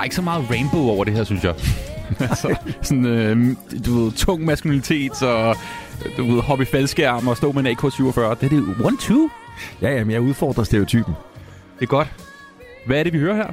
Er 0.02 0.04
ikke 0.04 0.16
så 0.16 0.22
meget 0.22 0.50
rainbow 0.50 0.88
over 0.88 1.04
det 1.04 1.14
her, 1.14 1.24
synes 1.24 1.44
jeg. 1.44 1.54
altså, 2.30 2.56
sådan, 2.82 3.06
øh, 3.06 3.56
du 3.86 4.04
ved, 4.04 4.12
tung 4.12 4.44
maskulinitet, 4.44 5.22
og 5.22 5.56
du 6.16 6.24
ved, 6.24 6.42
hoppe 6.42 6.62
i 6.62 6.66
faldskærm 6.66 7.28
og 7.28 7.36
stå 7.36 7.52
med 7.52 7.66
en 7.66 7.76
AK-47. 7.76 8.20
Det 8.20 8.20
er 8.20 8.34
det 8.48 8.64
one 8.84 8.96
two. 9.00 9.28
Ja, 9.82 9.90
ja, 9.90 10.04
men 10.04 10.10
jeg 10.10 10.20
udfordrer 10.20 10.64
stereotypen. 10.64 11.14
Det 11.78 11.82
er 11.82 11.86
godt. 11.86 12.08
Hvad 12.86 12.98
er 12.98 13.02
det, 13.02 13.12
vi 13.12 13.18
hører 13.18 13.36
her? 13.36 13.46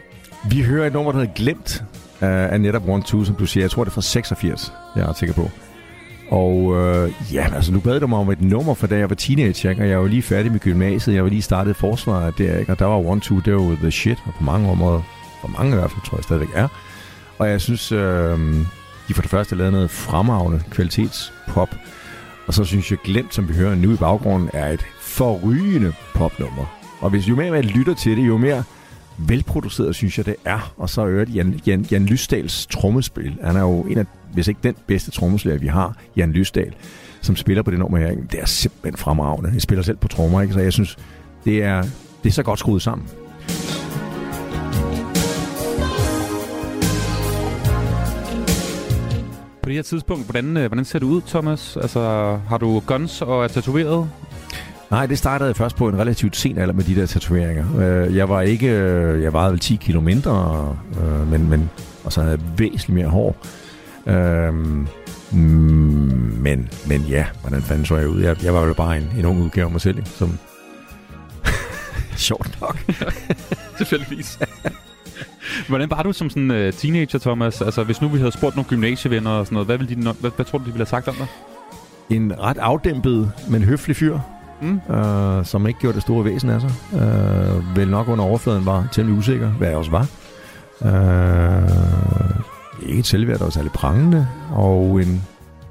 Vi 0.49 0.61
hører 0.61 0.87
et 0.87 0.93
nummer, 0.93 1.11
der 1.11 1.19
hedder 1.19 1.33
Glemt 1.33 1.83
uh, 2.21 2.27
af 2.27 2.61
netop 2.61 2.89
One 2.89 3.03
Two, 3.03 3.23
som 3.23 3.35
du 3.35 3.45
siger. 3.45 3.63
Jeg 3.63 3.71
tror, 3.71 3.83
det 3.83 3.91
er 3.91 3.93
fra 3.93 4.01
86, 4.01 4.73
jeg 4.95 5.01
er 5.01 5.09
ret 5.09 5.17
sikker 5.17 5.35
på. 5.35 5.49
Og 6.29 6.75
øh, 6.75 7.11
ja, 7.33 7.47
altså 7.55 7.73
nu 7.73 7.79
bad 7.79 7.99
du 7.99 8.07
mig 8.07 8.19
om 8.19 8.29
et 8.29 8.41
nummer, 8.41 8.73
for 8.73 8.87
da 8.87 8.97
jeg 8.97 9.09
var 9.09 9.15
teenager, 9.15 9.69
ikke? 9.69 9.81
og 9.81 9.89
jeg 9.89 10.01
var 10.01 10.07
lige 10.07 10.21
færdig 10.21 10.51
med 10.51 10.59
gymnasiet. 10.59 11.15
Jeg 11.15 11.23
var 11.23 11.29
lige 11.29 11.41
startet 11.41 11.75
forsvaret 11.75 12.37
der, 12.37 12.57
ikke? 12.57 12.71
og 12.71 12.79
der 12.79 12.85
var 12.85 12.95
One 12.95 13.21
Two, 13.21 13.39
det 13.45 13.55
var 13.55 13.61
jo 13.61 13.75
the 13.75 13.91
shit, 13.91 14.17
og 14.25 14.33
på 14.33 14.43
mange 14.43 14.69
områder, 14.69 15.01
for 15.41 15.47
mange 15.47 15.71
i 15.71 15.75
hvert 15.75 15.91
fald, 15.91 16.01
tror 16.05 16.17
jeg 16.17 16.23
stadigvæk 16.23 16.49
er. 16.53 16.67
Og 17.37 17.49
jeg 17.49 17.61
synes, 17.61 17.91
øh, 17.91 18.39
de 19.07 19.13
for 19.13 19.21
det 19.21 19.31
første 19.31 19.55
lavede 19.55 19.71
noget 19.71 19.91
fremragende 19.91 20.63
kvalitetspop. 20.71 21.75
Og 22.47 22.53
så 22.53 22.63
synes 22.63 22.91
jeg, 22.91 22.99
Glemt, 23.03 23.35
som 23.35 23.49
vi 23.49 23.53
hører 23.53 23.75
nu 23.75 23.93
i 23.93 23.95
baggrunden, 23.95 24.49
er 24.53 24.67
et 24.67 24.85
forrygende 25.01 25.93
popnummer. 26.15 26.65
Og 26.99 27.09
hvis 27.09 27.29
jo 27.29 27.35
mere 27.35 27.51
man 27.51 27.63
lytter 27.63 27.93
til 27.93 28.17
det, 28.17 28.27
jo 28.27 28.37
mere 28.37 28.63
velproduceret, 29.17 29.95
synes 29.95 30.17
jeg, 30.17 30.25
det 30.25 30.35
er. 30.45 30.73
Og 30.77 30.89
så 30.89 31.05
øvrigt 31.05 31.35
Jan, 31.35 31.59
Jan, 31.67 31.85
Jan 31.91 32.05
Lysdals 32.05 32.65
trommespil. 32.65 33.37
Han 33.43 33.55
er 33.55 33.61
jo 33.61 33.81
en 33.81 33.97
af, 33.97 34.05
hvis 34.33 34.47
ikke 34.47 34.59
den 34.63 34.75
bedste 34.87 35.11
trommeslager, 35.11 35.59
vi 35.59 35.67
har, 35.67 35.95
Jan 36.17 36.31
Lysdal, 36.31 36.73
som 37.21 37.35
spiller 37.35 37.63
på 37.63 37.71
det 37.71 37.79
nummer 37.79 37.97
her. 37.97 38.15
Det 38.31 38.41
er 38.41 38.45
simpelthen 38.45 38.97
fremragende. 38.97 39.49
Jeg 39.53 39.61
spiller 39.61 39.83
selv 39.83 39.97
på 39.97 40.07
trommer, 40.07 40.41
ikke? 40.41 40.53
så 40.53 40.59
jeg 40.59 40.73
synes, 40.73 40.97
det 41.45 41.63
er, 41.63 41.81
det 42.23 42.29
er 42.29 42.33
så 42.33 42.43
godt 42.43 42.59
skruet 42.59 42.81
sammen. 42.81 43.07
Det 49.69 49.75
her 49.75 49.83
tidspunkt, 49.83 50.25
hvordan, 50.25 50.57
øh, 50.57 50.67
hvordan 50.67 50.85
ser 50.85 50.99
det 50.99 51.05
ud, 51.05 51.21
Thomas? 51.27 51.77
Altså, 51.77 51.99
har 52.49 52.57
du 52.57 52.79
guns 52.79 53.21
og 53.21 53.43
er 53.43 53.47
tatoveret? 53.47 54.09
Nej, 54.91 55.05
det 55.05 55.17
startede 55.17 55.47
jeg 55.47 55.55
først 55.55 55.75
på 55.75 55.87
en 55.87 55.99
relativt 55.99 56.35
sen 56.35 56.57
alder 56.57 56.73
med 56.73 56.83
de 56.83 56.95
der 56.95 57.05
tatoveringer. 57.05 57.65
Øh, 57.79 58.15
Jeg 58.15 58.29
var 58.29 58.41
ikke, 58.41 58.67
øh, 58.69 59.23
jeg 59.23 59.33
vejede 59.33 59.51
vel 59.51 59.59
10 59.59 59.75
kilo 59.75 60.01
mindre, 60.01 60.77
men, 61.31 61.49
men, 61.49 61.69
og 62.03 62.13
så 62.13 62.21
havde 62.21 62.31
jeg 62.37 62.59
væsentligt 62.59 62.89
mere 62.95 63.07
hår. 63.07 63.35
Men, 65.31 66.69
men 66.87 67.01
ja, 67.01 67.25
hvordan 67.41 67.61
fanden 67.61 67.85
så 67.85 67.95
jeg 67.97 68.07
ud? 68.07 68.21
Jeg, 68.21 68.43
jeg 68.43 68.53
var 68.53 68.65
jo 68.65 68.73
bare 68.73 68.97
en, 68.97 69.09
en 69.17 69.25
ung 69.25 69.41
udgave 69.43 69.65
af 69.65 69.71
mig 69.71 69.81
selv, 69.81 69.97
ikke? 69.97 70.09
som... 70.09 70.39
Sjovt 72.17 72.57
nok. 72.61 72.77
Tilfældigvis. 73.77 74.39
Hvordan 75.67 75.89
var 75.89 76.03
du 76.03 76.11
som 76.13 76.29
sådan 76.29 76.51
uh, 76.51 76.73
teenager, 76.73 77.19
Thomas? 77.19 77.61
Altså, 77.61 77.83
hvis 77.83 78.01
nu 78.01 78.07
vi 78.07 78.17
havde 78.17 78.31
spurgt 78.31 78.55
nogle 78.55 78.69
gymnasievenner 78.69 79.31
og 79.31 79.45
sådan 79.45 79.53
noget, 79.53 79.65
hvad, 79.67 79.77
ville 79.77 79.95
de, 79.95 80.01
hvad, 80.19 80.31
hvad 80.35 80.45
tror 80.45 80.57
du, 80.57 80.63
de 80.63 80.69
ville 80.71 80.77
have 80.79 80.85
sagt 80.85 81.07
om 81.07 81.15
dig? 81.15 81.27
En 82.09 82.33
ret 82.39 82.57
afdæmpet, 82.57 83.31
men 83.49 83.63
høflig 83.63 83.95
fyr, 83.95 84.19
Mm. 84.61 84.79
øh, 84.95 85.45
som 85.45 85.67
ikke 85.67 85.79
gjorde 85.79 85.95
det 85.95 86.01
store 86.01 86.25
væsen 86.25 86.49
af 86.49 86.61
sig. 86.61 86.71
Øh, 86.93 87.77
vel 87.77 87.89
nok 87.89 88.07
under 88.07 88.25
overfladen 88.25 88.65
var 88.65 88.87
temmelig 88.91 89.19
usikker, 89.19 89.47
hvad 89.49 89.67
jeg 89.67 89.77
også 89.77 89.91
var. 89.91 90.07
Øh, 90.85 91.69
ikke 92.89 92.99
et 92.99 93.05
selvværd, 93.07 93.37
der 93.37 93.43
var 93.43 93.51
særlig 93.51 93.71
prangende, 93.71 94.27
og 94.51 95.01
en, 95.01 95.23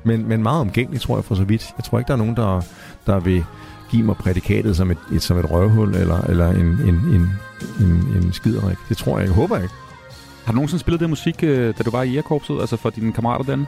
men, 0.04 0.28
men 0.28 0.42
meget 0.42 0.60
omgængelig, 0.60 1.00
tror 1.00 1.16
jeg, 1.16 1.24
for 1.24 1.34
så 1.34 1.44
vidt. 1.44 1.70
Jeg 1.78 1.84
tror 1.84 1.98
ikke, 1.98 2.08
der 2.08 2.14
er 2.14 2.18
nogen, 2.18 2.36
der, 2.36 2.60
der 3.06 3.20
vil 3.20 3.44
give 3.90 4.03
mig 4.03 4.16
prædikatet 4.16 4.77
som 4.77 4.90
et, 4.90 4.98
et, 5.12 5.22
som 5.22 5.38
et 5.38 5.51
røvhul, 5.51 5.94
eller, 5.94 6.20
eller 6.20 6.48
en, 6.51 6.66
en, 6.66 6.94
en, 6.94 7.31
en, 7.81 8.16
en 8.16 8.33
skiderik. 8.33 8.77
Det 8.88 8.96
tror 8.96 9.18
jeg 9.18 9.24
ikke. 9.24 9.35
Håber 9.35 9.57
jeg 9.57 9.64
ikke. 9.64 9.74
Har 10.44 10.53
du 10.53 10.57
nogensinde 10.57 10.81
spillet 10.81 11.01
det 11.01 11.11
musik, 11.11 11.37
øh, 11.42 11.74
da 11.79 11.83
du 11.83 11.90
var 11.90 12.03
i 12.03 12.11
jægerkorpset? 12.11 12.61
Altså 12.61 12.77
for 12.77 12.90
dine 12.90 13.12
kammerater 13.12 13.44
den? 13.57 13.66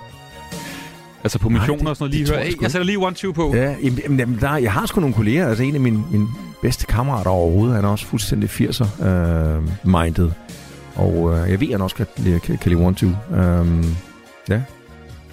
Altså 1.24 1.38
på 1.38 1.48
Nej, 1.48 1.59
missioner 1.59 1.80
det- 1.80 1.88
og 1.88 1.96
sådan 1.96 2.04
noget? 2.04 2.14
Lige 2.14 2.26
tror 2.26 2.35
høre, 2.35 2.44
jeg 2.44 2.52
sgu 2.52 2.62
jeg 2.62 2.70
sætter 2.70 2.87
lige 2.87 2.98
one 2.98 3.14
two 3.14 3.33
på. 3.33 3.54
Ja, 3.54 3.74
jamen, 3.83 4.18
jamen, 4.18 4.38
der, 4.40 4.56
jeg 4.56 4.72
har 4.72 4.87
sgu 4.87 5.00
nogle 5.00 5.14
kolleger. 5.14 5.48
Altså 5.48 5.62
en 5.64 5.74
af 5.74 5.80
mine, 5.80 6.04
mine 6.11 6.26
bedste 6.62 6.87
kammerater 6.87 7.30
overhovedet, 7.30 7.74
han 7.76 7.85
er 7.85 7.88
også 7.88 8.06
fuldstændig 8.06 8.50
80'er 8.50 9.06
øh, 9.06 9.62
minded. 9.85 10.30
Og 10.94 11.33
øh, 11.38 11.50
jeg 11.50 11.61
ved, 11.61 11.66
at 11.68 11.72
han 11.74 11.80
også 11.80 11.96
kan, 11.96 12.06
kan, 12.24 12.59
kan 12.59 12.72
lide 12.72 12.85
One 12.85 12.94
Two. 12.94 13.09
Um, 13.30 13.85
ja, 14.48 14.62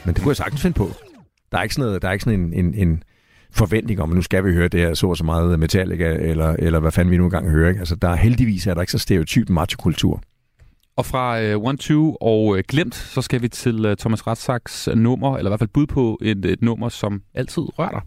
men 0.06 0.14
det 0.16 0.22
kunne 0.24 0.30
jeg 0.30 0.36
sagtens 0.38 0.62
finde 0.62 0.76
på. 0.76 0.92
Der 1.52 1.58
er 1.58 1.64
ikke 1.64 1.76
sådan, 1.76 1.86
noget, 1.88 2.02
der 2.02 2.08
er 2.08 2.12
ikke 2.12 2.24
sådan 2.24 2.40
en, 2.40 2.54
en, 2.66 2.74
en 2.74 3.04
forventning 3.58 4.02
om, 4.02 4.12
at 4.12 4.16
nu 4.16 4.22
skal 4.22 4.46
vi 4.46 4.54
høre 4.54 4.68
det 4.68 4.80
her 4.80 4.94
så 4.94 5.08
og 5.08 5.18
så 5.18 5.24
meget 5.24 5.60
Metallica, 5.60 6.14
eller, 6.14 6.56
eller 6.60 6.80
hvad 6.80 6.92
fanden 6.92 7.12
vi 7.12 7.18
nu 7.18 7.24
engang 7.24 7.50
hører. 7.50 7.70
Ikke? 7.70 7.80
Altså, 7.80 7.96
der 7.96 8.10
er 8.10 8.16
heldigvis 8.16 8.68
er 8.68 8.74
der 8.74 8.82
ikke 8.82 8.92
så 8.92 8.98
stereotyp 8.98 9.50
machokultur. 9.50 10.22
Og 10.98 11.06
fra 11.06 11.42
øh, 11.42 11.64
One 11.64 11.78
Two 11.78 12.16
og 12.22 12.58
øh, 12.58 12.64
Glemt, 12.68 12.96
så 12.96 13.22
skal 13.22 13.42
vi 13.42 13.48
til 13.48 13.86
øh, 13.86 13.98
Thomas 13.98 14.28
Ratzaks 14.28 14.90
nummer, 14.96 15.38
eller 15.38 15.50
i 15.50 15.52
hvert 15.52 15.60
fald 15.60 15.70
bud 15.74 15.88
på 15.88 16.20
et, 16.22 16.46
et 16.46 16.62
nummer, 16.62 16.90
som 16.90 17.22
altid 17.36 17.64
rører 17.80 17.90
dig. 17.90 18.02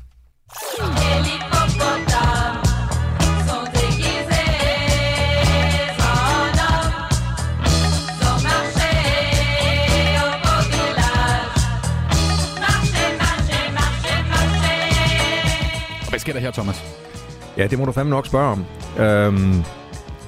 Sker 16.21 16.33
der 16.33 16.41
her, 16.41 16.51
Thomas? 16.51 16.85
Ja, 17.57 17.67
det 17.67 17.79
må 17.79 17.85
du 17.85 17.93
fandme 17.93 18.11
nok 18.11 18.27
spørge 18.27 18.53
om. 18.53 18.65
Øhm, 18.99 19.65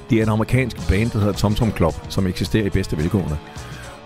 det 0.09 0.17
er 0.17 0.23
en 0.23 0.29
amerikansk 0.29 0.89
band, 0.89 1.11
der 1.11 1.19
hedder 1.19 1.33
Tom 1.33 1.55
Tom 1.55 1.71
Club, 1.75 1.93
som 2.09 2.27
eksisterer 2.27 2.65
i 2.65 2.69
bedste 2.69 2.97
velgående. 2.97 3.37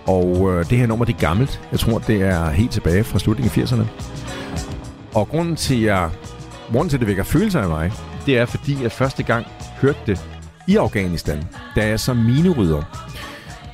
Og 0.06 0.52
øh, 0.52 0.70
det 0.70 0.78
her 0.78 0.86
nummer, 0.86 1.04
det 1.04 1.14
er 1.14 1.18
gammelt. 1.18 1.60
Jeg 1.72 1.80
tror, 1.80 1.98
det 1.98 2.22
er 2.22 2.50
helt 2.50 2.70
tilbage 2.70 3.04
fra 3.04 3.18
slutningen 3.18 3.62
af 3.62 3.64
80'erne. 3.64 3.84
Og 5.14 5.28
grunden 5.28 5.56
til, 5.56 5.80
jeg, 5.80 6.10
grunden 6.72 6.88
til, 6.88 6.96
at 6.96 7.00
det 7.00 7.08
vækker 7.08 7.24
følelser 7.24 7.60
af 7.60 7.68
mig, 7.68 7.92
det 8.26 8.38
er, 8.38 8.46
fordi 8.46 8.82
jeg 8.82 8.92
første 8.92 9.22
gang 9.22 9.46
hørte 9.80 9.98
det 10.06 10.26
i 10.68 10.76
Afghanistan, 10.76 11.44
da 11.76 11.86
jeg 11.86 12.00
som 12.00 12.16
minerydder 12.16 12.82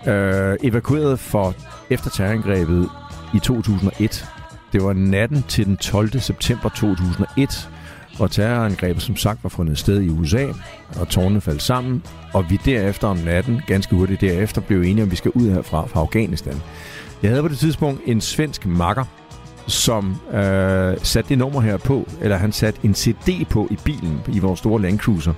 øh, 0.06 0.56
evakuerede 0.62 1.16
for 1.16 1.54
efter 1.90 2.10
terrorangrebet 2.10 2.88
i 3.34 3.38
2001. 3.38 4.26
Det 4.72 4.84
var 4.84 4.92
natten 4.92 5.44
til 5.48 5.66
den 5.66 5.76
12. 5.76 6.20
september 6.20 6.68
2001, 6.68 7.70
hvor 8.16 8.26
terrorangrebet 8.26 9.02
som 9.02 9.16
sagt 9.16 9.42
var 9.42 9.48
fundet 9.48 9.78
sted 9.78 10.02
i 10.02 10.08
USA, 10.08 10.46
og 11.00 11.08
tårne 11.08 11.40
faldt 11.40 11.62
sammen, 11.62 12.02
og 12.32 12.50
vi 12.50 12.60
derefter 12.64 13.08
om 13.08 13.16
natten, 13.16 13.60
ganske 13.66 13.96
hurtigt 13.96 14.20
derefter, 14.20 14.60
blev 14.60 14.80
enige 14.80 15.02
om, 15.02 15.08
at 15.08 15.10
vi 15.10 15.16
skal 15.16 15.30
ud 15.34 15.50
herfra 15.50 15.86
fra 15.86 16.00
Afghanistan. 16.00 16.62
Jeg 17.22 17.30
havde 17.30 17.42
på 17.42 17.48
det 17.48 17.58
tidspunkt 17.58 18.00
en 18.06 18.20
svensk 18.20 18.66
makker, 18.66 19.04
som 19.66 20.16
øh, 20.32 20.96
satte 21.02 21.28
det 21.28 21.38
nummer 21.38 21.60
her 21.60 21.76
på, 21.76 22.08
eller 22.20 22.36
han 22.36 22.52
satte 22.52 22.80
en 22.82 22.94
CD 22.94 23.46
på 23.50 23.68
i 23.70 23.76
bilen 23.84 24.20
i 24.32 24.38
vores 24.38 24.58
store 24.58 24.82
Land 24.82 24.98
Cruiser. 24.98 25.34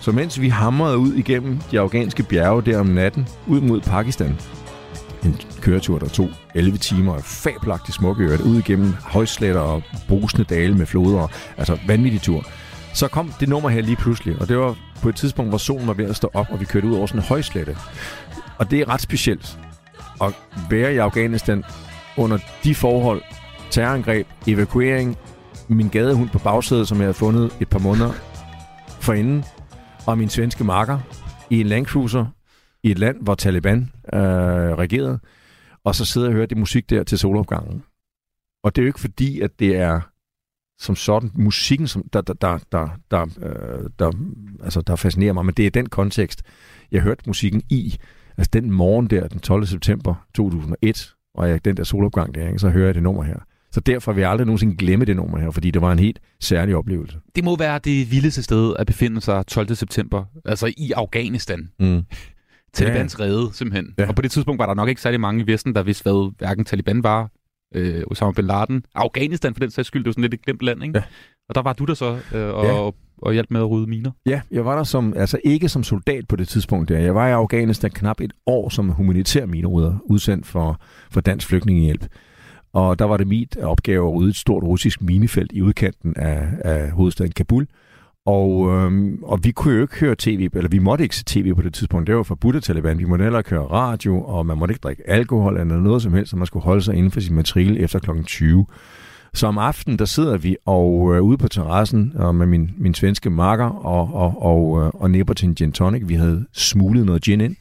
Så 0.00 0.12
mens 0.12 0.40
vi 0.40 0.48
hamrede 0.48 0.98
ud 0.98 1.12
igennem 1.12 1.58
de 1.70 1.80
afghanske 1.80 2.22
bjerge 2.22 2.62
der 2.62 2.78
om 2.78 2.86
natten, 2.86 3.28
ud 3.46 3.60
mod 3.60 3.80
Pakistan, 3.80 4.36
en 5.26 5.40
køretur, 5.60 5.98
der 5.98 6.08
tog 6.08 6.28
11 6.54 6.78
timer, 6.78 7.12
og 7.12 7.22
fabelagtigt 7.22 7.96
smukke 7.96 8.24
øret, 8.24 8.40
ud 8.40 8.58
igennem 8.58 8.94
højsletter 9.02 9.60
og 9.60 9.82
brusende 10.08 10.44
dale 10.44 10.74
med 10.74 10.86
floder, 10.86 11.28
altså 11.56 11.78
vanvittig 11.86 12.22
tur. 12.22 12.44
Så 12.94 13.08
kom 13.08 13.32
det 13.40 13.48
nummer 13.48 13.68
her 13.68 13.80
lige 13.82 13.96
pludselig, 13.96 14.40
og 14.40 14.48
det 14.48 14.58
var 14.58 14.76
på 15.02 15.08
et 15.08 15.16
tidspunkt, 15.16 15.50
hvor 15.50 15.58
solen 15.58 15.86
var 15.86 15.92
ved 15.94 16.10
at 16.10 16.16
stå 16.16 16.30
op, 16.34 16.46
og 16.50 16.60
vi 16.60 16.64
kørte 16.64 16.86
ud 16.86 16.96
over 16.96 17.06
sådan 17.06 17.20
en 17.20 17.26
højslette. 17.26 17.76
Og 18.58 18.70
det 18.70 18.80
er 18.80 18.88
ret 18.88 19.00
specielt 19.00 19.58
at 20.22 20.32
være 20.70 20.94
i 20.94 20.96
Afghanistan 20.96 21.64
under 22.16 22.38
de 22.64 22.74
forhold, 22.74 23.22
terrorangreb, 23.70 24.26
evakuering, 24.46 25.16
min 25.68 25.88
gadehund 25.88 26.28
på 26.28 26.38
bagsædet, 26.38 26.88
som 26.88 26.98
jeg 26.98 27.04
havde 27.04 27.14
fundet 27.14 27.56
et 27.60 27.68
par 27.68 27.78
måneder 27.78 28.12
forinden, 29.00 29.44
og 30.06 30.18
min 30.18 30.28
svenske 30.28 30.64
makker 30.64 30.98
i 31.50 31.60
en 31.60 31.66
Land 31.66 31.86
Cruiser 31.86 32.26
i 32.82 32.90
et 32.90 32.98
land, 32.98 33.22
hvor 33.22 33.34
Taliban 33.34 33.90
øh, 34.14 34.20
regerede, 34.20 35.18
og 35.84 35.94
så 35.94 36.04
sidder 36.04 36.26
og 36.26 36.32
hører 36.32 36.46
det 36.46 36.58
musik 36.58 36.90
der 36.90 37.02
til 37.02 37.18
solopgangen. 37.18 37.82
Og 38.62 38.76
det 38.76 38.82
er 38.82 38.84
jo 38.84 38.88
ikke 38.88 39.00
fordi, 39.00 39.40
at 39.40 39.50
det 39.58 39.76
er 39.76 40.00
som 40.78 40.96
sådan 40.96 41.30
musikken, 41.34 41.88
som 41.88 42.08
der, 42.12 42.20
der, 42.20 42.34
der, 42.34 42.58
der, 42.72 42.88
der, 43.10 43.26
øh, 43.42 43.90
der, 43.98 44.12
altså, 44.64 44.80
der 44.80 44.96
fascinerer 44.96 45.32
mig, 45.32 45.44
men 45.44 45.54
det 45.54 45.66
er 45.66 45.70
den 45.70 45.88
kontekst, 45.88 46.42
jeg 46.92 47.02
hørte 47.02 47.22
musikken 47.26 47.62
i. 47.70 47.96
Altså 48.36 48.50
den 48.52 48.70
morgen 48.70 49.06
der, 49.06 49.28
den 49.28 49.40
12. 49.40 49.66
september 49.66 50.26
2001, 50.34 51.14
og 51.34 51.48
jeg, 51.48 51.64
den 51.64 51.76
der 51.76 51.84
solopgang 51.84 52.34
der, 52.34 52.46
ikke, 52.46 52.58
så 52.58 52.68
hører 52.68 52.86
jeg 52.86 52.94
det 52.94 53.02
nummer 53.02 53.22
her. 53.22 53.38
Så 53.72 53.80
derfor 53.80 54.12
vil 54.12 54.20
jeg 54.20 54.30
aldrig 54.30 54.46
nogensinde 54.46 54.76
glemme 54.76 55.04
det 55.04 55.16
nummer 55.16 55.38
her, 55.38 55.50
fordi 55.50 55.70
det 55.70 55.82
var 55.82 55.92
en 55.92 55.98
helt 55.98 56.20
særlig 56.40 56.76
oplevelse. 56.76 57.18
Det 57.36 57.44
må 57.44 57.56
være 57.56 57.80
det 57.84 58.10
vildeste 58.10 58.42
sted 58.42 58.74
at 58.78 58.86
befinde 58.86 59.20
sig 59.20 59.46
12. 59.46 59.74
september, 59.74 60.24
altså 60.44 60.72
i 60.76 60.92
Afghanistan. 60.92 61.68
Mm. 61.80 62.02
Talibans 62.76 63.16
ja. 63.18 63.24
rede, 63.24 63.50
simpelthen. 63.52 63.94
Ja. 63.98 64.02
Ja. 64.02 64.08
Og 64.08 64.14
på 64.14 64.22
det 64.22 64.30
tidspunkt 64.30 64.58
var 64.58 64.66
der 64.66 64.74
nok 64.74 64.88
ikke 64.88 65.00
særlig 65.00 65.20
mange 65.20 65.42
i 65.42 65.46
Vesten, 65.46 65.74
der 65.74 65.82
vidste, 65.82 66.02
hvad 66.02 66.32
hverken 66.38 66.64
Taliban 66.64 67.02
var, 67.02 67.30
øh, 67.74 68.02
Osama 68.10 68.32
Bin 68.32 68.46
Laden, 68.46 68.84
Afghanistan 68.94 69.54
for 69.54 69.60
den 69.60 69.70
sags 69.70 69.88
skyld, 69.88 70.04
det 70.04 70.06
var 70.08 70.12
sådan 70.12 70.22
lidt 70.22 70.34
et 70.34 70.42
glemt 70.42 70.62
land, 70.62 70.82
ikke? 70.84 70.98
Ja. 70.98 71.04
Og 71.48 71.54
der 71.54 71.62
var 71.62 71.72
du 71.72 71.84
der 71.84 71.94
så 71.94 72.18
øh, 72.34 72.54
og, 72.54 72.64
Ja. 72.64 72.72
og, 72.72 72.94
og 73.22 73.32
hjalp 73.32 73.50
med 73.50 73.60
at 73.60 73.70
rydde 73.70 73.86
miner. 73.86 74.10
Ja, 74.26 74.40
jeg 74.50 74.64
var 74.64 74.76
der 74.76 74.84
som, 74.84 75.14
altså 75.16 75.38
ikke 75.44 75.68
som 75.68 75.82
soldat 75.82 76.28
på 76.28 76.36
det 76.36 76.48
tidspunkt 76.48 76.88
der. 76.88 76.98
Jeg 76.98 77.14
var 77.14 77.28
i 77.28 77.32
Afghanistan 77.32 77.90
knap 77.90 78.20
et 78.20 78.32
år 78.46 78.68
som 78.68 78.88
humanitær 78.88 79.46
minerydder, 79.46 79.94
udsendt 80.04 80.46
for, 80.46 80.80
for 81.10 81.20
Dansk 81.20 81.48
Flygtningehjælp. 81.48 82.06
Og 82.72 82.98
der 82.98 83.04
var 83.04 83.16
det 83.16 83.26
mit 83.26 83.56
opgave 83.56 84.08
at 84.08 84.14
rydde 84.14 84.30
et 84.30 84.36
stort 84.36 84.62
russisk 84.62 85.02
minefelt 85.02 85.52
i 85.52 85.62
udkanten 85.62 86.14
af, 86.16 86.48
af 86.64 86.90
hovedstaden 86.90 87.32
Kabul. 87.32 87.66
Og, 88.26 88.70
øhm, 88.70 89.18
og 89.22 89.44
vi 89.44 89.50
kunne 89.50 89.74
jo 89.74 89.82
ikke 89.82 90.00
høre 90.00 90.14
tv, 90.18 90.48
eller 90.54 90.68
vi 90.68 90.78
måtte 90.78 91.04
ikke 91.04 91.16
se 91.16 91.24
tv 91.24 91.54
på 91.54 91.62
det 91.62 91.74
tidspunkt. 91.74 92.06
Det 92.06 92.16
var 92.16 92.22
forbudt 92.22 92.56
af 92.56 92.62
Taliban. 92.62 92.98
Vi 92.98 93.04
måtte 93.04 93.22
heller 93.22 93.38
ikke 93.38 93.50
høre 93.50 93.64
radio, 93.64 94.22
og 94.22 94.46
man 94.46 94.58
måtte 94.58 94.72
ikke 94.72 94.82
drikke 94.82 95.02
alkohol 95.10 95.56
eller 95.56 95.80
noget 95.80 96.02
som 96.02 96.14
helst, 96.14 96.30
så 96.30 96.36
man 96.36 96.46
skulle 96.46 96.62
holde 96.62 96.82
sig 96.82 96.94
inden 96.94 97.10
for 97.10 97.20
sin 97.20 97.34
matrikel 97.34 97.84
efter 97.84 97.98
kl. 97.98 98.10
20. 98.26 98.66
Så 99.34 99.46
om 99.46 99.58
aftenen, 99.58 99.98
der 99.98 100.04
sidder 100.04 100.36
vi 100.36 100.56
og 100.66 101.14
øh, 101.14 101.22
ude 101.22 101.38
på 101.38 101.48
terrassen 101.48 102.12
og 102.14 102.34
med 102.34 102.46
min, 102.46 102.70
min 102.76 102.94
svenske 102.94 103.30
makker 103.30 103.66
og, 103.66 104.14
og, 104.14 104.42
og, 104.42 104.84
øh, 104.84 104.90
og 104.94 105.10
nipper 105.10 105.34
til 105.34 105.48
en 105.48 105.54
gin 105.54 105.72
tonic. 105.72 106.02
Vi 106.04 106.14
havde 106.14 106.46
smuglet 106.52 107.06
noget 107.06 107.22
gin 107.22 107.40
ind. 107.40 107.56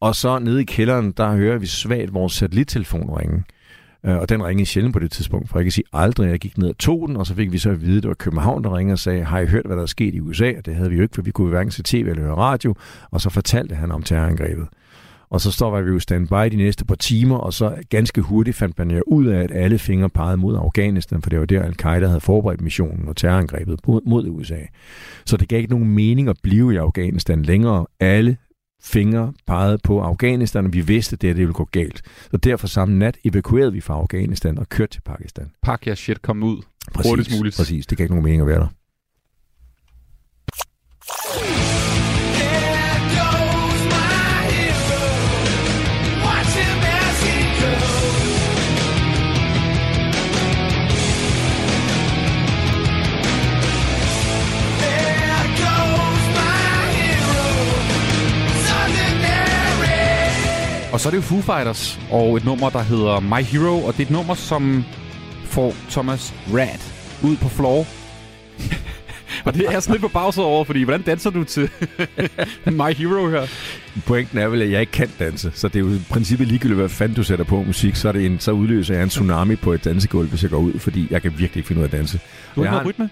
Og 0.00 0.14
så 0.14 0.38
nede 0.38 0.60
i 0.60 0.64
kælderen, 0.64 1.12
der 1.16 1.32
hører 1.32 1.58
vi 1.58 1.66
svagt 1.66 2.14
vores 2.14 2.32
satellittelefon 2.32 3.10
ringe. 3.18 3.36
Øh, 3.36 3.59
Øh, 4.06 4.16
og 4.16 4.28
den 4.28 4.44
ringede 4.44 4.66
sjældent 4.66 4.92
på 4.92 4.98
det 4.98 5.10
tidspunkt, 5.10 5.48
for 5.48 5.58
jeg 5.58 5.64
kan 5.64 5.72
sige 5.72 5.84
aldrig. 5.92 6.30
Jeg 6.30 6.38
gik 6.38 6.58
ned 6.58 6.68
og 6.68 6.78
tog 6.78 7.08
den, 7.08 7.16
og 7.16 7.26
så 7.26 7.34
fik 7.34 7.52
vi 7.52 7.58
så 7.58 7.70
at 7.70 7.80
vide, 7.80 7.96
at 7.96 8.02
det 8.02 8.08
var 8.08 8.14
København, 8.14 8.64
der 8.64 8.76
ringede 8.76 8.94
og 8.94 8.98
sagde, 8.98 9.24
har 9.24 9.40
I 9.40 9.46
hørt, 9.46 9.66
hvad 9.66 9.76
der 9.76 9.82
er 9.82 9.86
sket 9.86 10.14
i 10.14 10.20
USA? 10.20 10.52
Og 10.58 10.66
det 10.66 10.74
havde 10.74 10.90
vi 10.90 10.96
jo 10.96 11.02
ikke, 11.02 11.14
for 11.14 11.22
vi 11.22 11.30
kunne 11.30 11.48
hverken 11.48 11.70
se 11.70 11.82
tv 11.82 12.06
eller 12.08 12.22
høre 12.22 12.36
radio. 12.36 12.74
Og 13.10 13.20
så 13.20 13.30
fortalte 13.30 13.74
han 13.74 13.92
om 13.92 14.02
terrorangrebet. 14.02 14.66
Og 15.30 15.40
så 15.40 15.52
står 15.52 15.80
vi 15.80 15.90
jo 15.90 15.98
standby 15.98 16.44
de 16.50 16.56
næste 16.56 16.84
par 16.84 16.94
timer, 16.94 17.36
og 17.36 17.52
så 17.52 17.74
ganske 17.90 18.20
hurtigt 18.20 18.56
fandt 18.56 18.78
man 18.78 18.90
jo 18.90 19.02
ud 19.06 19.26
af, 19.26 19.42
at 19.42 19.50
alle 19.54 19.78
fingre 19.78 20.08
pegede 20.08 20.36
mod 20.36 20.56
Afghanistan, 20.56 21.22
for 21.22 21.30
det 21.30 21.38
var 21.38 21.46
der, 21.46 21.62
al-Qaida 21.62 22.06
havde 22.06 22.20
forberedt 22.20 22.60
missionen 22.60 23.08
og 23.08 23.16
terrorangrebet 23.16 23.80
mod, 23.86 24.00
mod 24.06 24.28
USA. 24.28 24.60
Så 25.26 25.36
det 25.36 25.48
gav 25.48 25.58
ikke 25.58 25.70
nogen 25.70 25.94
mening 25.94 26.28
at 26.28 26.36
blive 26.42 26.74
i 26.74 26.76
Afghanistan 26.76 27.42
længere. 27.42 27.86
Alle 28.00 28.36
fingre 28.82 29.32
pegede 29.46 29.78
på 29.84 30.00
Afghanistan, 30.00 30.66
og 30.66 30.72
vi 30.72 30.80
vidste, 30.80 31.14
at 31.14 31.22
det, 31.22 31.28
her, 31.28 31.34
det 31.34 31.40
ville 31.40 31.54
gå 31.54 31.68
galt. 31.72 32.02
Så 32.30 32.36
derfor 32.36 32.66
samme 32.66 32.98
nat 32.98 33.16
evakuerede 33.24 33.72
vi 33.72 33.80
fra 33.80 33.94
Afghanistan 33.94 34.58
og 34.58 34.68
kørte 34.68 34.92
til 34.92 35.00
Pakistan. 35.00 35.50
Pak 35.62 35.86
jeres 35.86 35.98
shit, 35.98 36.22
kom 36.22 36.42
ud. 36.42 36.62
Præcis, 36.94 37.10
Hurtigst 37.10 37.36
muligt. 37.36 37.56
Præcis, 37.56 37.86
det 37.86 37.98
gav 37.98 38.04
ikke 38.04 38.14
nogen 38.14 38.24
mening 38.24 38.40
at 38.42 38.46
være 38.48 38.58
der. 38.58 38.66
Og 60.92 61.00
så 61.00 61.08
er 61.08 61.10
det 61.10 61.16
jo 61.16 61.22
Foo 61.22 61.40
Fighters, 61.40 62.00
og 62.10 62.36
et 62.36 62.44
nummer, 62.44 62.70
der 62.70 62.82
hedder 62.82 63.20
My 63.20 63.42
Hero, 63.44 63.84
og 63.84 63.92
det 63.92 64.00
er 64.00 64.04
et 64.06 64.10
nummer, 64.10 64.34
som 64.34 64.84
får 65.44 65.74
Thomas 65.90 66.34
Rad 66.54 66.80
ud 67.30 67.36
på 67.36 67.48
floor. 67.48 67.86
og 69.46 69.54
det 69.54 69.66
er 69.74 69.80
sådan 69.80 69.92
lidt 69.94 70.02
på 70.02 70.08
bagsædet 70.08 70.48
over, 70.48 70.64
fordi 70.64 70.82
hvordan 70.82 71.02
danser 71.02 71.30
du 71.30 71.44
til 71.44 71.70
My 72.80 72.94
Hero 72.94 73.28
her? 73.30 73.46
Pointen 74.06 74.38
er 74.38 74.46
vel, 74.48 74.62
at 74.62 74.70
jeg 74.70 74.80
ikke 74.80 74.92
kan 74.92 75.08
danse, 75.18 75.50
så 75.54 75.68
det 75.68 75.76
er 75.76 75.80
jo 75.80 75.88
i 75.94 76.00
princippet 76.10 76.48
ligegyldigt, 76.48 76.78
hvad 76.80 76.88
fanden 76.88 77.16
du 77.16 77.22
sætter 77.22 77.44
på 77.44 77.62
musik, 77.62 77.96
så, 77.96 78.08
er 78.08 78.12
det 78.12 78.26
en, 78.26 78.40
så 78.40 78.52
udløser 78.52 78.94
jeg 78.94 79.02
en 79.02 79.08
tsunami 79.08 79.56
på 79.56 79.72
et 79.72 79.84
dansegulv, 79.84 80.28
hvis 80.28 80.42
jeg 80.42 80.50
går 80.50 80.58
ud, 80.58 80.78
fordi 80.78 81.06
jeg 81.10 81.22
kan 81.22 81.30
virkelig 81.30 81.56
ikke 81.56 81.66
finde 81.68 81.78
ud 81.80 81.84
af 81.84 81.88
at 81.88 81.92
danse. 81.92 82.18
Du 82.56 82.62
har 82.62 82.62
Jeg 82.62 82.64
ikke 82.64 82.70
har- 82.70 82.82
noget 82.82 82.86
rytme? 82.94 83.10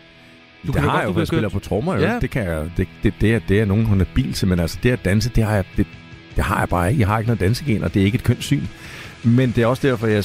Du 0.67 0.73
kan 0.73 0.83
det 0.83 0.91
har 0.91 0.97
godt- 0.99 1.07
jeg 1.09 1.15
jo, 1.15 1.19
jeg 1.21 1.27
spiller 1.27 1.49
på 1.49 1.59
trommer, 1.59 1.95
jo. 1.95 2.01
Ja. 2.01 2.19
Det, 2.21 2.31
kan 2.31 2.45
jeg, 2.45 2.65
det, 2.77 2.89
det, 3.03 3.15
det, 3.21 3.35
er, 3.35 3.39
det 3.49 3.61
er 3.61 3.65
nogen, 3.65 3.85
hun 3.87 4.01
er 4.01 4.05
bil 4.15 4.33
til, 4.33 4.49
men 4.49 4.61
altså 4.61 4.79
det 4.83 4.91
at 4.91 5.05
danse, 5.05 5.29
det 5.31 5.45
har 5.45 5.55
jeg, 5.55 5.65
det, 5.77 5.87
det 6.39 6.47
har 6.47 6.59
jeg 6.59 6.69
bare 6.69 6.89
ikke. 6.91 7.01
Jeg 7.01 7.09
har 7.09 7.19
ikke 7.19 7.29
noget 7.29 7.41
dansegen, 7.41 7.85
og 7.85 7.95
det 7.95 8.01
er 8.03 8.05
ikke 8.07 8.17
et 8.17 8.25
kønt 8.25 8.43
syn. 8.45 8.63
Men 9.23 9.53
det 9.57 9.63
er 9.63 9.67
også 9.67 9.89
derfor, 9.89 10.07
jeg, 10.07 10.25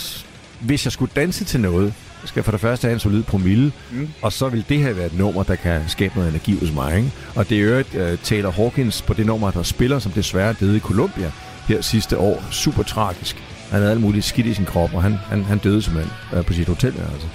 hvis 0.60 0.86
jeg 0.86 0.92
skulle 0.92 1.12
danse 1.16 1.46
til 1.46 1.60
noget, 1.60 1.94
så 2.22 2.28
skal 2.28 2.40
jeg 2.40 2.46
for 2.46 2.52
det 2.52 2.62
første 2.62 2.86
have 2.86 2.94
en 2.94 3.00
solid 3.00 3.24
promille, 3.24 3.72
Mm. 3.92 4.10
og 4.22 4.34
så 4.34 4.50
vil 4.50 4.66
det 4.70 4.78
her 4.80 4.94
være 4.94 5.06
et 5.06 5.18
nummer, 5.18 5.44
der 5.44 5.56
kan 5.56 5.82
skabe 5.88 6.16
noget 6.16 6.30
energi 6.30 6.58
hos 6.60 6.74
mig. 6.74 6.98
Ikke? 6.98 7.12
Og 7.36 7.50
det 7.50 7.58
er 7.58 7.62
jo 7.64 8.12
uh, 8.14 8.20
Taylor 8.24 8.52
Hawkins 8.52 9.02
på 9.02 9.14
det 9.14 9.26
nummer, 9.26 9.52
der 9.52 9.64
spiller, 9.64 10.00
som 10.00 10.12
desværre 10.12 10.54
døde 10.60 10.78
i 10.78 10.80
Colombia 10.80 11.32
her 11.68 11.82
sidste 11.82 12.18
år. 12.18 12.44
Super 12.52 12.84
tragisk. 12.84 13.36
Han 13.70 13.80
havde 13.80 13.92
alt 13.92 14.02
muligt 14.02 14.26
skidt 14.26 14.48
i 14.48 14.54
sin 14.54 14.66
krop, 14.66 14.94
og 14.94 15.04
han, 15.04 15.14
han, 15.30 15.44
han 15.44 15.58
døde 15.58 15.82
simpelthen 15.82 16.14
uh, 16.40 16.46
på 16.46 16.54
sit 16.54 16.68
hotel. 16.68 16.94
Altså. 17.14 17.28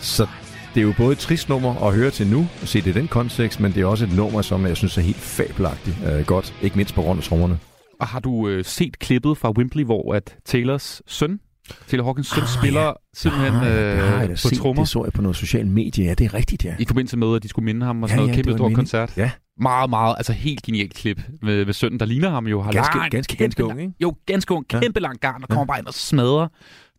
Så 0.00 0.26
det 0.74 0.80
er 0.80 0.84
jo 0.84 0.94
både 0.96 1.12
et 1.12 1.18
trist 1.18 1.48
nummer 1.48 1.86
at 1.88 1.94
høre 1.94 2.10
til 2.10 2.26
nu, 2.26 2.46
og 2.62 2.68
se 2.68 2.80
det 2.80 2.90
i 2.96 2.98
den 2.98 3.08
kontekst, 3.08 3.60
men 3.60 3.72
det 3.74 3.80
er 3.82 3.86
også 3.86 4.04
et 4.04 4.12
nummer, 4.16 4.42
som 4.42 4.66
jeg 4.66 4.76
synes 4.76 4.98
er 4.98 5.02
helt 5.02 5.20
fabelagtigt 5.20 5.96
uh, 6.18 6.26
godt. 6.26 6.54
Ikke 6.62 6.76
mindst 6.76 6.94
på 6.94 7.02
grund 7.02 7.18
af 7.18 7.24
trommerne. 7.24 7.58
Og 8.00 8.06
har 8.06 8.20
du 8.20 8.48
øh, 8.48 8.64
set 8.64 8.98
klippet 8.98 9.38
fra 9.38 9.50
Wembley, 9.50 9.84
hvor 9.84 10.14
at 10.14 10.36
Taylors 10.44 11.02
søn, 11.06 11.40
Taylor 11.88 12.04
Hawkins 12.04 12.26
søn, 12.28 12.42
Ah, 12.42 12.48
spiller 12.48 12.82
ja. 12.82 12.92
simpelthen 13.14 13.54
Ah, 13.54 13.66
det 13.66 13.98
har 13.98 14.16
jeg 14.20 14.22
øh, 14.24 14.30
på 14.30 14.36
set. 14.36 14.58
trommer? 14.58 14.82
Det 14.82 14.88
så 14.90 15.04
jeg 15.04 15.12
på 15.12 15.22
noget 15.22 15.36
social 15.36 15.66
medie. 15.66 16.04
Ja, 16.04 16.14
det 16.14 16.24
er 16.24 16.34
rigtigt, 16.34 16.64
ja. 16.64 16.74
I 16.78 16.84
forbindelse 16.86 17.16
med, 17.16 17.36
at 17.36 17.42
de 17.42 17.48
skulle 17.48 17.64
minde 17.64 17.86
ham 17.86 18.02
og 18.02 18.08
Ja, 18.08 18.14
sådan 18.14 18.26
noget 18.26 18.36
ja, 18.38 18.42
kæmpe 18.42 18.58
stor 18.58 18.70
koncert. 18.70 19.16
Ja. 19.16 19.30
Meget, 19.60 19.90
meget, 19.90 20.14
altså 20.18 20.32
helt 20.32 20.62
genialt 20.62 20.94
klip 20.94 21.20
med, 21.42 21.64
med 21.64 21.74
sønnen, 21.74 22.00
der 22.00 22.06
ligner 22.06 22.30
ham 22.30 22.46
jo. 22.46 22.62
Har 22.62 22.72
Ganske- 22.72 22.96
lang, 22.98 23.10
ganske, 23.10 23.36
ganske 23.36 23.64
ung, 23.64 23.80
ikke? 23.80 23.92
Jo, 24.00 24.14
ganske 24.26 24.54
ung, 24.54 24.66
Ja. 24.72 24.80
kæmpe 24.80 25.00
lang 25.00 25.18
garn, 25.20 25.42
og 25.42 25.46
Ja. 25.48 25.54
kommer 25.54 25.66
bare 25.66 25.78
ind 25.78 25.86
og 25.86 25.94
smadrer 25.94 26.48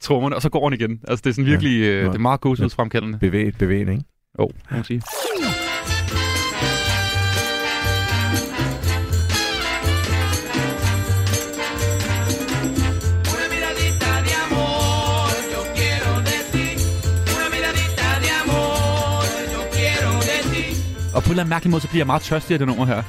trommerne, 0.02 0.36
og 0.36 0.42
så 0.42 0.50
går 0.50 0.70
han 0.70 0.80
igen. 0.80 1.00
Altså 1.08 1.22
det 1.24 1.30
er 1.30 1.34
sådan 1.34 1.46
Ja. 1.46 1.52
virkelig, 1.52 1.80
øh, 1.80 1.88
Ja. 2.04 2.08
det 2.08 2.16
er 2.16 2.20
meget 2.20 2.42
gåsehudsfremkaldende. 2.42 3.20
Bevæget, 3.20 3.58
bevægende, 3.58 3.94
ikke? 3.94 4.06
Jo, 4.40 4.50
må 4.72 4.76
man 4.78 4.84
sige. 4.84 5.02
Og 21.16 21.24
på 21.24 21.28
en 21.28 21.32
eller 21.32 21.44
anden 21.44 21.50
mærkelig 21.50 21.72
måde, 21.72 21.82
så 21.82 21.88
bliver 21.88 22.00
jeg 22.00 22.08
meget 22.08 22.22
tørstig 22.22 22.54
af 22.54 22.60
det 22.60 22.68
nummer 22.68 22.86
her. 22.86 23.04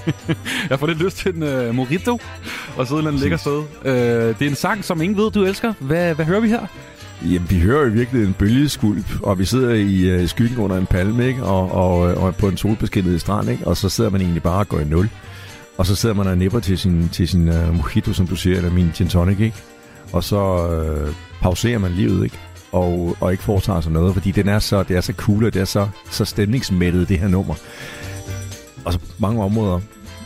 jeg 0.70 0.78
får 0.78 0.86
lidt 0.86 1.02
lyst 1.02 1.16
til 1.16 1.34
en 1.34 1.42
uh, 1.42 1.48
øh, 1.48 1.74
mojito, 1.74 2.20
og 2.76 2.86
sidde 2.86 3.08
en 3.08 3.14
lækker 3.14 3.36
sted. 3.36 3.58
Uh, 3.58 3.86
det 4.38 4.42
er 4.42 4.48
en 4.48 4.54
sang, 4.54 4.84
som 4.84 5.02
ingen 5.02 5.18
ved, 5.18 5.30
du 5.30 5.44
elsker. 5.44 5.72
Hvad, 5.80 6.14
hvad 6.14 6.24
hører 6.24 6.40
vi 6.40 6.48
her? 6.48 6.66
Jamen, 7.24 7.50
vi 7.50 7.60
hører 7.60 7.84
jo 7.84 7.90
virkelig 7.90 8.24
en 8.24 8.32
bølgeskulp, 8.32 9.22
og 9.22 9.38
vi 9.38 9.44
sidder 9.44 9.74
i 9.74 10.22
uh, 10.22 10.28
skyggen 10.28 10.58
under 10.58 10.76
en 10.76 10.86
palme, 10.86 11.26
ikke? 11.26 11.42
Og, 11.42 11.72
og, 11.72 11.98
og 11.98 12.36
på 12.36 12.48
en 12.48 12.56
solbeskinnet 12.56 13.20
strand, 13.20 13.50
ikke? 13.50 13.66
og 13.66 13.76
så 13.76 13.88
sidder 13.88 14.10
man 14.10 14.20
egentlig 14.20 14.42
bare 14.42 14.58
og 14.58 14.68
går 14.68 14.78
i 14.80 14.84
nul. 14.84 15.10
Og 15.78 15.86
så 15.86 15.94
sidder 15.94 16.14
man 16.14 16.26
og 16.26 16.38
nipper 16.38 16.60
til 16.60 16.78
sin, 16.78 17.08
til 17.08 17.28
sin 17.28 17.48
uh, 17.48 17.74
mojito, 17.74 18.12
som 18.12 18.26
du 18.26 18.36
siger, 18.36 18.56
eller 18.56 18.70
min 18.70 18.90
gin 18.94 19.08
tonic, 19.08 19.40
ikke? 19.40 19.56
Og 20.12 20.24
så 20.24 20.66
uh, 21.08 21.14
pauserer 21.40 21.78
man 21.78 21.90
livet, 21.90 22.24
ikke? 22.24 22.38
Og, 22.72 23.16
og 23.20 23.32
ikke 23.32 23.44
foretager 23.44 23.80
sig 23.80 23.92
noget, 23.92 24.14
fordi 24.14 24.30
den 24.30 24.48
er 24.48 24.58
så, 24.58 24.82
det 24.82 24.96
er 24.96 25.00
så 25.00 25.12
cool, 25.12 25.44
og 25.44 25.54
det 25.54 25.60
er 25.60 25.64
så, 25.64 25.88
så 26.10 26.24
stemningsmættet, 26.24 27.08
det 27.08 27.18
her 27.18 27.28
nummer. 27.28 27.54
Og 28.84 28.92
så 28.92 28.98
mange 29.18 29.42
områder. 29.44 29.80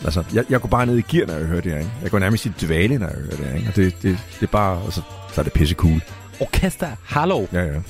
Altså, 0.05 0.25
jeg, 0.35 0.45
jeg 0.51 0.61
går 0.61 0.69
bare 0.69 0.87
ned 0.87 0.99
i 0.99 1.03
gear, 1.09 1.27
når 1.27 1.35
jeg 1.35 1.45
hører 1.47 1.61
det 1.61 1.73
her, 1.73 1.79
ikke? 1.79 1.91
Jeg 2.03 2.11
går 2.11 2.19
nærmest 2.19 2.47
i 2.47 2.53
dvale, 2.63 2.99
når 2.99 3.07
jeg 3.07 3.17
hører 3.17 3.37
det 3.37 3.47
her, 3.47 3.55
ikke? 3.57 3.69
Og 3.69 3.77
det, 3.77 4.03
det, 4.03 4.19
det 4.41 4.47
er 4.47 4.51
bare, 4.53 4.83
altså, 4.85 5.01
så 5.35 5.41
er 5.41 5.43
det 5.43 5.53
pisse 5.53 5.75
cool. 5.75 6.01
Orkester 6.41 6.89
Hallo. 7.05 7.47
Ja, 7.53 7.63
ja. 7.65 7.81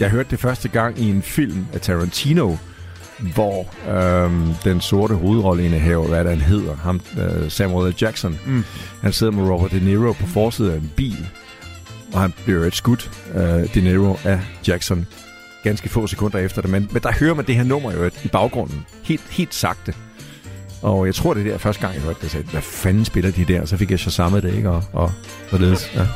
Jeg 0.00 0.10
hørte 0.10 0.30
det 0.30 0.40
første 0.40 0.68
gang 0.68 0.98
i 0.98 1.10
en 1.10 1.22
film 1.22 1.66
af 1.74 1.80
Tarantino, 1.80 2.56
hvor 3.34 3.66
øhm, 3.90 4.54
den 4.64 4.80
sorte 4.80 5.14
hovedrolleindehaver, 5.14 6.08
hvad 6.08 6.24
der 6.24 6.30
han 6.30 6.40
hedder, 6.40 6.76
ham, 6.76 7.00
øh, 7.18 7.50
Samuel 7.50 7.90
L. 7.92 7.94
Jackson, 8.02 8.38
Mm. 8.46 8.64
han 9.02 9.12
sidder 9.12 9.32
med 9.32 9.44
Robert 9.50 9.70
De 9.70 9.80
Niro 9.80 10.12
på 10.12 10.26
forsiden 10.26 10.72
af 10.72 10.76
en 10.76 10.92
bil, 10.96 11.26
og 12.12 12.20
han 12.20 12.34
bliver 12.44 12.64
et 12.64 12.76
skudt, 12.76 13.10
øh, 13.34 13.74
De 13.74 13.80
Niro 13.80 14.16
af 14.24 14.40
Jackson, 14.68 15.06
ganske 15.64 15.88
få 15.88 16.06
sekunder 16.06 16.38
efter 16.38 16.62
det. 16.62 16.70
Men, 16.70 16.88
men 16.92 17.02
der 17.02 17.12
hører 17.12 17.34
man 17.34 17.46
det 17.46 17.54
her 17.54 17.64
nummer 17.64 17.92
jo 17.92 18.10
i 18.24 18.28
baggrunden, 18.28 18.86
helt, 19.02 19.22
helt 19.30 19.54
sagte. 19.54 19.94
Og 20.82 21.06
jeg 21.06 21.14
tror, 21.14 21.34
det 21.34 21.46
er 21.46 21.50
der 21.50 21.58
første 21.58 21.82
gang, 21.82 21.94
jeg 21.94 22.02
hørte 22.02 22.16
det, 22.16 22.22
jeg 22.22 22.30
sagde, 22.30 22.46
hvad 22.46 22.62
fanden 22.62 23.04
spiller 23.04 23.30
de 23.30 23.44
der? 23.44 23.64
Så 23.64 23.76
fik 23.76 23.90
jeg 23.90 23.98
så 24.00 24.10
samme 24.10 24.40
det, 24.40 24.54
ikke? 24.54 24.70
Og, 24.70 24.82
og 24.92 25.12
således, 25.50 25.90
ja. 25.94 26.06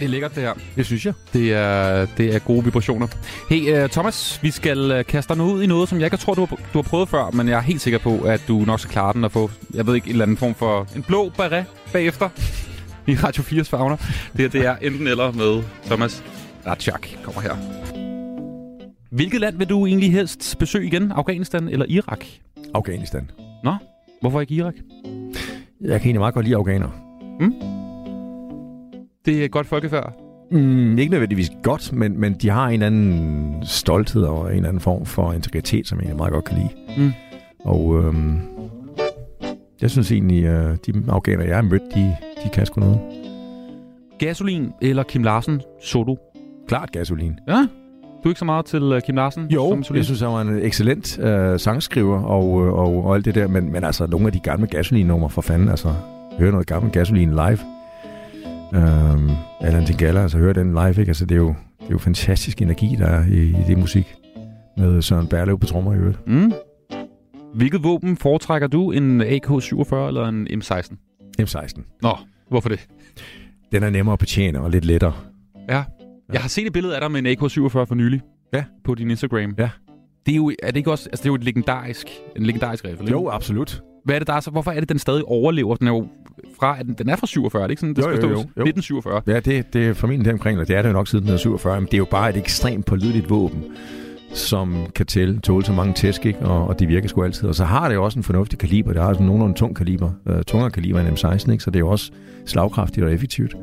Det 0.00 0.06
er 0.06 0.10
lækkert 0.10 0.34
det 0.34 0.42
her. 0.42 0.54
Det 0.76 0.86
synes 0.86 1.06
jeg. 1.06 1.14
Det 1.32 1.52
er, 1.54 2.06
det 2.16 2.34
er 2.34 2.38
gode 2.38 2.64
vibrationer. 2.64 3.06
Hey, 3.50 3.84
uh, 3.84 3.90
Thomas, 3.90 4.42
vi 4.42 4.50
skal 4.50 4.98
uh, 4.98 5.04
kaste 5.04 5.28
dig 5.28 5.38
nu 5.38 5.52
ud 5.52 5.62
i 5.62 5.66
noget, 5.66 5.88
som 5.88 5.98
jeg 5.98 6.06
ikke 6.06 6.16
tror, 6.16 6.34
du 6.34 6.40
har, 6.40 6.56
du 6.56 6.78
har 6.78 6.82
prøvet 6.82 7.08
før, 7.08 7.30
men 7.30 7.48
jeg 7.48 7.56
er 7.56 7.60
helt 7.60 7.80
sikker 7.80 7.98
på, 7.98 8.18
at 8.18 8.42
du 8.48 8.58
nok 8.58 8.80
skal 8.80 8.92
klare 8.92 9.12
den 9.12 9.24
og 9.24 9.32
få, 9.32 9.50
jeg 9.74 9.86
ved 9.86 9.94
ikke, 9.94 10.06
en 10.06 10.12
eller 10.12 10.24
anden 10.24 10.36
form 10.36 10.54
for 10.54 10.86
en 10.96 11.02
blå 11.02 11.28
beret 11.28 11.64
bagefter 11.92 12.28
i 13.10 13.14
Radio 13.14 13.42
4's 13.42 13.62
fagner. 13.62 13.96
Det, 13.96 14.40
her, 14.40 14.48
det 14.48 14.66
er 14.66 14.76
enten 14.76 15.06
eller 15.06 15.32
med 15.32 15.62
Thomas 15.86 16.22
Ratchak. 16.66 17.06
Kommer 17.22 17.40
her. 17.40 17.56
Hvilket 19.10 19.40
land 19.40 19.58
vil 19.58 19.68
du 19.68 19.86
egentlig 19.86 20.12
helst 20.12 20.58
besøge 20.58 20.86
igen? 20.86 21.12
Afghanistan 21.12 21.68
eller 21.68 21.86
Irak? 21.88 22.24
Afghanistan. 22.74 23.30
Nå, 23.64 23.74
hvorfor 24.20 24.40
ikke 24.40 24.54
Irak? 24.54 24.74
Jeg 25.80 26.00
kan 26.00 26.08
egentlig 26.08 26.20
meget 26.20 26.34
godt 26.34 26.44
lide 26.44 26.56
afghanere. 26.56 26.92
Det 29.24 29.44
er 29.44 29.48
godt 29.48 29.66
folkefærd. 29.66 30.12
Mm, 30.50 30.98
ikke 30.98 31.10
nødvendigvis 31.10 31.50
godt, 31.62 31.92
men, 31.92 32.20
men 32.20 32.34
de 32.34 32.48
har 32.48 32.68
en 32.68 32.82
anden 32.82 33.54
stolthed 33.66 34.22
og 34.22 34.50
en 34.50 34.56
eller 34.56 34.68
anden 34.68 34.80
form 34.80 35.06
for 35.06 35.32
integritet, 35.32 35.86
som 35.86 35.98
jeg 35.98 36.02
egentlig 36.02 36.16
meget 36.16 36.32
godt 36.32 36.44
kan 36.44 36.56
lide. 36.56 36.68
Mm. 36.98 37.12
Og 37.64 37.98
øhm, 37.98 38.40
jeg 39.80 39.90
synes 39.90 40.12
egentlig, 40.12 40.44
øh, 40.44 40.76
de 40.86 41.04
afghanere, 41.08 41.48
jeg 41.48 41.56
har 41.56 41.62
mødt, 41.62 41.82
de, 41.94 42.16
de 42.44 42.48
kan 42.52 42.66
sgu 42.66 42.80
noget. 42.80 43.00
Gasolin 44.18 44.72
eller 44.82 45.02
Kim 45.02 45.22
Larsen 45.22 45.62
solo? 45.82 46.16
Klart 46.68 46.92
gasolin. 46.92 47.38
Ja, 47.48 47.66
du 48.22 48.28
er 48.28 48.28
ikke 48.28 48.38
så 48.38 48.44
meget 48.44 48.64
til 48.64 48.82
uh, 48.82 49.00
Kim 49.00 49.14
Larsen? 49.16 49.46
Jo, 49.50 49.70
som 49.70 49.82
solist? 49.82 49.98
jeg 49.98 50.04
synes, 50.04 50.20
han 50.20 50.28
var 50.28 50.40
en 50.40 50.62
excellent 50.62 51.18
øh, 51.18 51.58
sangskriver 51.58 52.22
og, 52.22 52.66
øh, 52.66 52.72
og, 52.72 53.04
og 53.04 53.14
alt 53.14 53.24
det 53.24 53.34
der, 53.34 53.48
men, 53.48 53.72
men 53.72 53.84
altså 53.84 54.06
nogle 54.06 54.26
af 54.26 54.32
de 54.32 54.40
gamle 54.40 54.66
gasolin-numre 54.66 55.30
for 55.30 55.42
fanden, 55.42 55.68
altså 55.68 55.94
høre 56.38 56.50
noget 56.50 56.66
gammel 56.66 56.92
gasolin 56.92 57.30
live. 57.30 57.58
Øhm, 58.74 59.30
Alan 59.60 59.86
Tingala, 59.86 60.22
altså 60.22 60.38
høre 60.38 60.52
den 60.52 60.72
live, 60.72 60.88
ikke? 60.88 61.10
Altså 61.10 61.26
det 61.26 61.34
er 61.34 61.38
jo, 61.38 61.54
det 61.80 61.86
er 61.86 61.90
jo 61.90 61.98
fantastisk 61.98 62.62
energi, 62.62 62.96
der 62.98 63.06
er 63.06 63.26
i, 63.26 63.42
i 63.42 63.64
det 63.66 63.78
musik. 63.78 64.14
Med 64.76 65.02
Søren 65.02 65.26
Berlev 65.26 65.58
på 65.58 65.66
trommer 65.66 65.94
i 65.94 65.96
øvrigt. 65.96 66.26
Mm. 66.26 66.52
Hvilket 67.54 67.84
våben 67.84 68.16
foretrækker 68.16 68.68
du? 68.68 68.90
En 68.90 69.20
AK-47 69.20 69.94
eller 69.94 70.28
en 70.28 70.48
M16? 70.48 70.94
M16. 71.40 71.82
Nå, 72.02 72.16
hvorfor 72.48 72.68
det? 72.68 72.88
Den 73.72 73.82
er 73.82 73.90
nemmere 73.90 74.12
at 74.12 74.18
betjene 74.18 74.60
og 74.60 74.70
lidt 74.70 74.84
lettere. 74.84 75.12
Ja. 75.68 75.84
Jeg 76.32 76.40
har 76.40 76.48
set 76.48 76.66
et 76.66 76.72
billede 76.72 76.94
af 76.94 77.00
dig 77.00 77.10
med 77.10 77.20
en 77.20 77.26
AK-47 77.26 77.68
for 77.68 77.94
nylig. 77.94 78.20
Ja. 78.52 78.64
På 78.84 78.94
din 78.94 79.10
Instagram. 79.10 79.54
Ja. 79.58 79.70
Det 80.26 80.32
er 80.32 80.36
jo, 80.36 80.52
er 80.62 80.66
det 80.66 80.76
ikke 80.76 80.90
også, 80.90 81.08
altså 81.08 81.22
det 81.22 81.26
er 81.26 81.30
jo 81.30 81.34
et 81.34 81.44
legendarisk, 81.44 82.06
en 82.36 82.42
legendarisk 82.42 82.84
riffel, 82.84 83.06
ikke? 83.08 83.12
Jo, 83.12 83.28
absolut. 83.28 83.82
Hvad 84.04 84.14
er 84.14 84.18
det 84.18 84.26
der 84.26 84.34
er 84.34 84.40
så, 84.40 84.50
hvorfor 84.50 84.70
er 84.70 84.80
det, 84.80 84.88
den 84.88 84.98
stadig 84.98 85.24
overlever? 85.24 85.74
Den 85.74 85.86
er 85.86 85.92
jo 85.92 86.08
fra, 86.60 86.76
at 86.80 86.86
den, 86.86 86.94
den 86.98 87.08
er 87.08 87.16
fra 87.16 87.26
47, 87.26 87.62
er 87.62 87.66
det 87.66 87.70
ikke 87.72 87.80
sådan, 87.80 87.94
det 87.94 88.02
Jo, 88.02 88.16
skal 88.16 88.22
jo, 88.22 88.28
jo, 88.28 88.34
jo. 88.34 88.40
1947. 88.40 89.22
Ja, 89.26 89.40
det, 89.40 89.72
det 89.72 89.88
er 89.88 89.94
formentlig 89.94 90.32
omkring, 90.32 90.60
og 90.60 90.68
det 90.68 90.76
er 90.76 90.82
det 90.82 90.88
jo 90.88 90.92
nok 90.92 91.08
siden 91.08 91.24
den 91.24 91.34
er 91.34 91.38
47, 91.38 91.80
men 91.80 91.86
det 91.86 91.94
er 91.94 91.98
jo 91.98 92.04
bare 92.10 92.30
et 92.30 92.36
ekstremt 92.36 92.86
pålideligt 92.86 93.30
våben, 93.30 93.64
som 94.34 94.86
kan 94.94 95.06
tælle, 95.06 95.40
tåle 95.40 95.64
så 95.64 95.72
mange 95.72 95.94
tæsk, 95.94 96.26
ikke? 96.26 96.38
Og, 96.38 96.68
og 96.68 96.78
det 96.80 96.88
virker 96.88 97.08
sgu 97.08 97.22
altid. 97.22 97.48
Og 97.48 97.54
så 97.54 97.64
har 97.64 97.88
det 97.88 97.94
jo 97.94 98.04
også 98.04 98.18
en 98.18 98.22
fornuftig 98.22 98.58
kaliber. 98.58 98.92
Det 98.92 99.02
har 99.02 99.12
sådan 99.12 99.26
nogenlunde 99.26 99.54
tung 99.54 99.76
kaliber, 99.76 100.10
øh, 100.28 100.42
tungere 100.42 100.70
kaliber 100.70 101.00
end 101.00 101.08
M16, 101.18 101.52
ikke? 101.52 101.64
Så 101.64 101.70
det 101.70 101.76
er 101.76 101.80
jo 101.80 101.88
også 101.88 102.12
slagkraftigt 102.46 103.06
og 103.06 103.12
effektivt. 103.12 103.54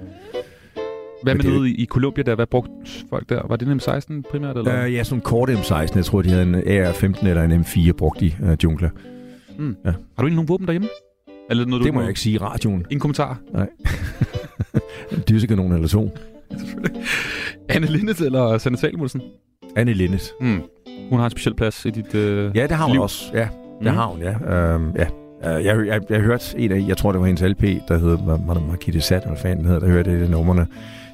Hvad 1.24 1.36
med 1.36 1.44
nede 1.44 1.70
i, 1.70 1.86
Colombia 1.86 2.24
der? 2.24 2.36
Hvad 2.36 2.46
brugte 2.46 2.72
folk 3.10 3.30
der? 3.30 3.42
Var 3.48 3.56
det 3.56 3.68
en 3.68 3.80
M16 3.80 4.22
primært? 4.32 4.58
Eller? 4.58 4.84
Øh, 4.86 4.94
ja, 4.94 5.04
sådan 5.04 5.18
en 5.18 5.22
kort 5.22 5.50
M16. 5.50 5.96
Jeg 5.96 6.06
tror, 6.06 6.22
de 6.22 6.30
havde 6.30 6.44
en 6.44 6.56
AR-15 6.56 7.28
eller 7.28 7.44
en 7.44 7.52
M4 7.62 7.92
brugt 7.92 8.22
i 8.22 8.36
øh, 8.44 8.58
jungler. 8.64 8.90
mm. 9.60 9.76
ja. 9.86 9.90
Har 9.92 9.96
du 10.18 10.22
egentlig 10.22 10.36
nogle 10.36 10.48
våben 10.48 10.66
derhjemme? 10.68 10.88
Eller 11.50 11.66
noget, 11.66 11.84
Det 11.84 11.90
du 11.90 11.94
må 11.94 12.00
jeg 12.02 12.10
ikke 12.10 12.20
sige 12.22 12.36
i 12.36 12.38
radioen. 12.38 12.86
Ingen 12.90 13.00
kommentar. 13.00 13.40
En 15.12 15.24
dyssekanon 15.30 15.72
eller 15.72 15.88
to. 15.88 16.18
Anne 17.70 17.88
Lindet 17.88 18.20
eller 18.22 18.58
Sanne 18.58 18.78
Salmussen? 18.78 19.22
Anne 19.76 19.94
Linnet. 19.94 20.32
Mm. 20.42 20.62
Hun 21.10 21.20
har 21.20 21.26
en 21.26 21.32
speciel 21.32 21.56
plads 21.56 21.86
i 21.86 21.90
dit... 21.90 22.16
Øh... 22.16 22.52
Ja, 22.56 22.64
det 22.64 22.72
har 22.72 22.86
hun 22.86 22.94
Liv. 22.94 23.02
også. 23.02 23.32
Ja, 23.34 23.40
det 23.84 23.92
Mm. 23.92 23.98
har 23.98 24.06
hun, 24.06 24.22
ja. 24.22 24.56
Øhm, 24.56 24.92
ja. 24.96 25.06
Øh, 25.58 25.66
Jeg, 25.66 25.86
jeg, 25.88 26.02
jeg 26.10 26.20
hørte 26.22 26.46
en 26.58 26.72
af, 26.72 26.84
jeg 26.88 26.98
tror 26.98 27.12
det 27.12 27.22
var 27.22 27.28
hendes 27.28 27.42
LP, 27.44 27.62
der 27.88 27.98
hed 27.98 28.18
Marquis 28.68 29.04
Sat, 29.04 29.24
eller 29.24 29.38
fanden 29.38 29.58
den 29.58 29.66
hedder, 29.66 29.80
der 29.80 29.88
hørte 29.94 30.12
jeg 30.12 30.20
det 30.20 30.30
numrene 30.30 30.68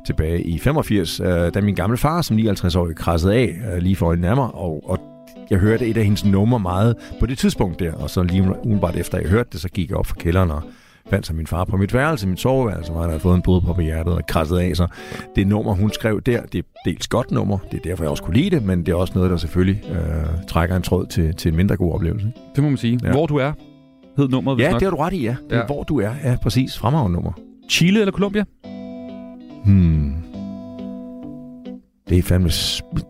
tilbage 0.06 0.42
i 0.44 0.60
85, 0.60 1.20
øh, 1.20 1.28
da 1.54 1.62
min 1.62 1.76
gamle 1.76 1.98
far 1.98 2.22
som 2.22 2.38
59-årig 2.38 2.96
krassede 2.96 3.34
af 3.36 3.56
øh, 3.74 3.78
lige 3.82 3.96
for 3.96 4.06
øjnene 4.08 4.28
af 4.30 4.36
mig, 4.36 4.50
og, 4.54 4.84
og 4.86 5.00
jeg 5.50 5.60
hørte 5.60 5.88
et 5.88 5.98
af 5.98 6.04
hendes 6.04 6.26
numre 6.26 6.60
meget 6.60 6.96
på 7.20 7.26
det 7.26 7.38
tidspunkt 7.38 7.80
der, 7.80 7.92
og 7.94 8.10
så 8.10 8.24
lige 8.24 8.44
umiddelbart 8.64 8.96
efter 8.96 9.18
jeg 9.18 9.30
hørte 9.30 9.50
det, 9.52 9.62
så 9.62 9.70
gik 9.70 9.90
jeg 9.90 9.98
op 9.98 10.06
fra 10.06 10.16
kælderen 10.20 10.52
og 10.52 10.62
fandt 11.10 11.28
så 11.28 11.34
min 11.34 11.48
far 11.48 11.64
på 11.66 11.78
mit 11.78 11.94
værelse, 11.94 12.28
mit 12.28 12.40
soveværelse, 12.40 12.92
hvor 12.92 13.02
han 13.02 13.10
havde 13.10 13.20
fået 13.20 13.36
en 13.36 13.42
blodprop 13.42 13.80
i 13.80 13.84
hjertet 13.84 14.14
og 14.14 14.22
krasset 14.28 14.58
af 14.58 14.76
sig. 14.76 14.88
Det 15.36 15.48
nummer, 15.48 15.74
hun 15.74 15.92
skrev 15.92 16.22
der, 16.22 16.42
det 16.42 16.60
er 16.60 16.64
dels 16.86 17.08
godt 17.08 17.32
nummer, 17.32 17.58
det 17.72 17.78
er 17.78 17.82
derfor, 17.84 18.04
jeg 18.04 18.12
også 18.12 18.24
kunne 18.24 18.38
lide 18.38 18.50
det, 18.50 18.64
men 18.66 18.80
det 18.86 18.92
er 18.92 18.96
også 18.96 19.14
noget, 19.16 19.32
der 19.32 19.38
selvfølgelig 19.38 19.84
øh, 19.92 20.26
trækker 20.48 20.76
en 20.76 20.82
tråd 20.82 21.06
til, 21.06 21.36
til 21.36 21.50
en 21.50 21.56
mindre 21.56 21.76
god 21.78 21.94
oplevelse. 21.94 22.32
Det 22.56 22.64
må 22.64 22.70
man 22.70 22.78
sige. 22.78 23.00
Ja. 23.04 23.12
Hvor 23.12 23.26
du 23.26 23.36
er, 23.38 23.52
hed 24.18 24.30
nummeret. 24.30 24.60
Ja, 24.60 24.72
nok. 24.72 24.80
det 24.80 24.86
har 24.86 24.92
du 24.92 24.98
ret 25.02 25.14
i, 25.14 25.24
ja. 25.24 25.36
Det 25.50 25.56
er, 25.56 25.60
Ja. 25.60 25.66
hvor 25.66 25.84
du 25.84 26.00
er. 26.00 26.12
Ja, 26.24 26.36
præcis. 26.42 26.78
Fremragende 26.78 27.14
nummer. 27.14 27.32
Chile 27.70 28.00
eller 28.00 28.12
Colombia? 28.12 28.44
Hmm. 29.66 30.14
Det 32.10 32.18
er 32.18 32.22
fandme 32.24 32.50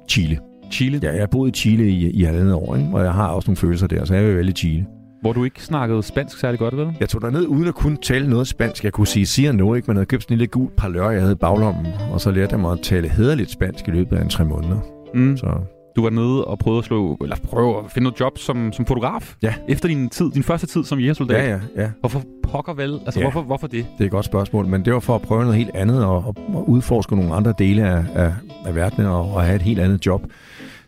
Chile. 0.09 0.39
Chile. 0.73 0.99
Ja, 1.03 1.11
jeg 1.11 1.19
har 1.21 1.27
boet 1.27 1.57
i 1.57 1.59
Chile 1.59 1.89
i, 1.89 2.09
i 2.09 2.23
halvandet 2.23 2.53
år, 2.53 2.75
ikke? 2.75 2.89
og 2.93 3.03
jeg 3.03 3.13
har 3.13 3.27
også 3.27 3.47
nogle 3.49 3.57
følelser 3.57 3.87
der, 3.87 4.05
så 4.05 4.13
jeg 4.15 4.25
vil 4.25 4.37
vælge 4.37 4.51
Chile. 4.51 4.85
Hvor 5.21 5.33
du 5.33 5.43
ikke 5.43 5.63
snakkede 5.63 6.03
spansk 6.03 6.37
særlig 6.39 6.59
godt, 6.59 6.77
vel? 6.77 6.87
Jeg 6.99 7.09
tog 7.09 7.21
derned 7.21 7.45
uden 7.47 7.67
at 7.67 7.75
kunne 7.75 7.97
tale 7.97 8.29
noget 8.29 8.47
spansk. 8.47 8.83
Jeg 8.83 8.93
kunne 8.93 9.07
sige 9.07 9.25
siger 9.25 9.51
noget, 9.51 9.77
ikke? 9.77 9.91
jeg 9.91 9.95
havde 9.95 10.05
købt 10.05 10.23
sådan 10.23 10.33
en 10.35 10.37
lille 10.37 10.51
gul 10.51 10.69
parlør, 10.77 11.09
jeg 11.09 11.21
havde 11.21 11.33
i 11.33 11.35
baglommen, 11.35 11.87
og 12.11 12.21
så 12.21 12.31
lærte 12.31 12.51
jeg 12.53 12.59
mig 12.59 12.71
at 12.71 12.79
tale 12.79 13.09
hederligt 13.09 13.51
spansk 13.51 13.87
i 13.87 13.91
løbet 13.91 14.17
af 14.17 14.21
en 14.21 14.29
tre 14.29 14.45
måneder. 14.45 14.77
Mm. 15.13 15.37
Så 15.37 15.47
Du 15.95 16.01
var 16.03 16.09
nede 16.09 16.45
og 16.45 16.59
prøvede 16.59 16.79
at 16.79 16.85
slå, 16.85 17.17
eller 17.21 17.35
prøve 17.43 17.77
at 17.85 17.91
finde 17.91 18.03
noget 18.03 18.19
job 18.19 18.37
som, 18.37 18.71
som 18.73 18.85
fotograf. 18.85 19.35
Ja. 19.43 19.53
Efter 19.67 19.87
din 19.87 20.09
tid, 20.09 20.31
din 20.31 20.43
første 20.43 20.67
tid 20.67 20.83
som 20.83 20.99
jægersoldat. 20.99 21.37
ja, 21.37 21.49
ja, 21.49 21.59
ja. 21.83 21.89
Hvorfor 21.99 22.23
pokker 22.43 22.73
vel? 22.73 22.99
Altså, 23.05 23.19
Ja. 23.19 23.25
hvorfor, 23.25 23.41
hvorfor 23.41 23.67
det? 23.67 23.85
Det 23.97 24.01
er 24.01 24.05
et 24.05 24.11
godt 24.11 24.25
spørgsmål, 24.25 24.67
men 24.67 24.85
det 24.85 24.93
var 24.93 24.99
for 24.99 25.15
at 25.15 25.21
prøve 25.21 25.41
noget 25.41 25.57
helt 25.57 25.71
andet 25.75 26.05
og, 26.05 26.15
og, 26.15 26.35
og 26.53 26.69
udforske 26.69 27.15
nogle 27.15 27.33
andre 27.33 27.53
dele 27.57 27.83
af, 27.89 28.03
af, 28.15 28.33
af 28.65 28.75
verdenen 28.75 29.07
og, 29.07 29.31
og 29.33 29.41
have 29.43 29.55
et 29.55 29.61
helt 29.61 29.79
andet 29.79 30.05
job. 30.05 30.21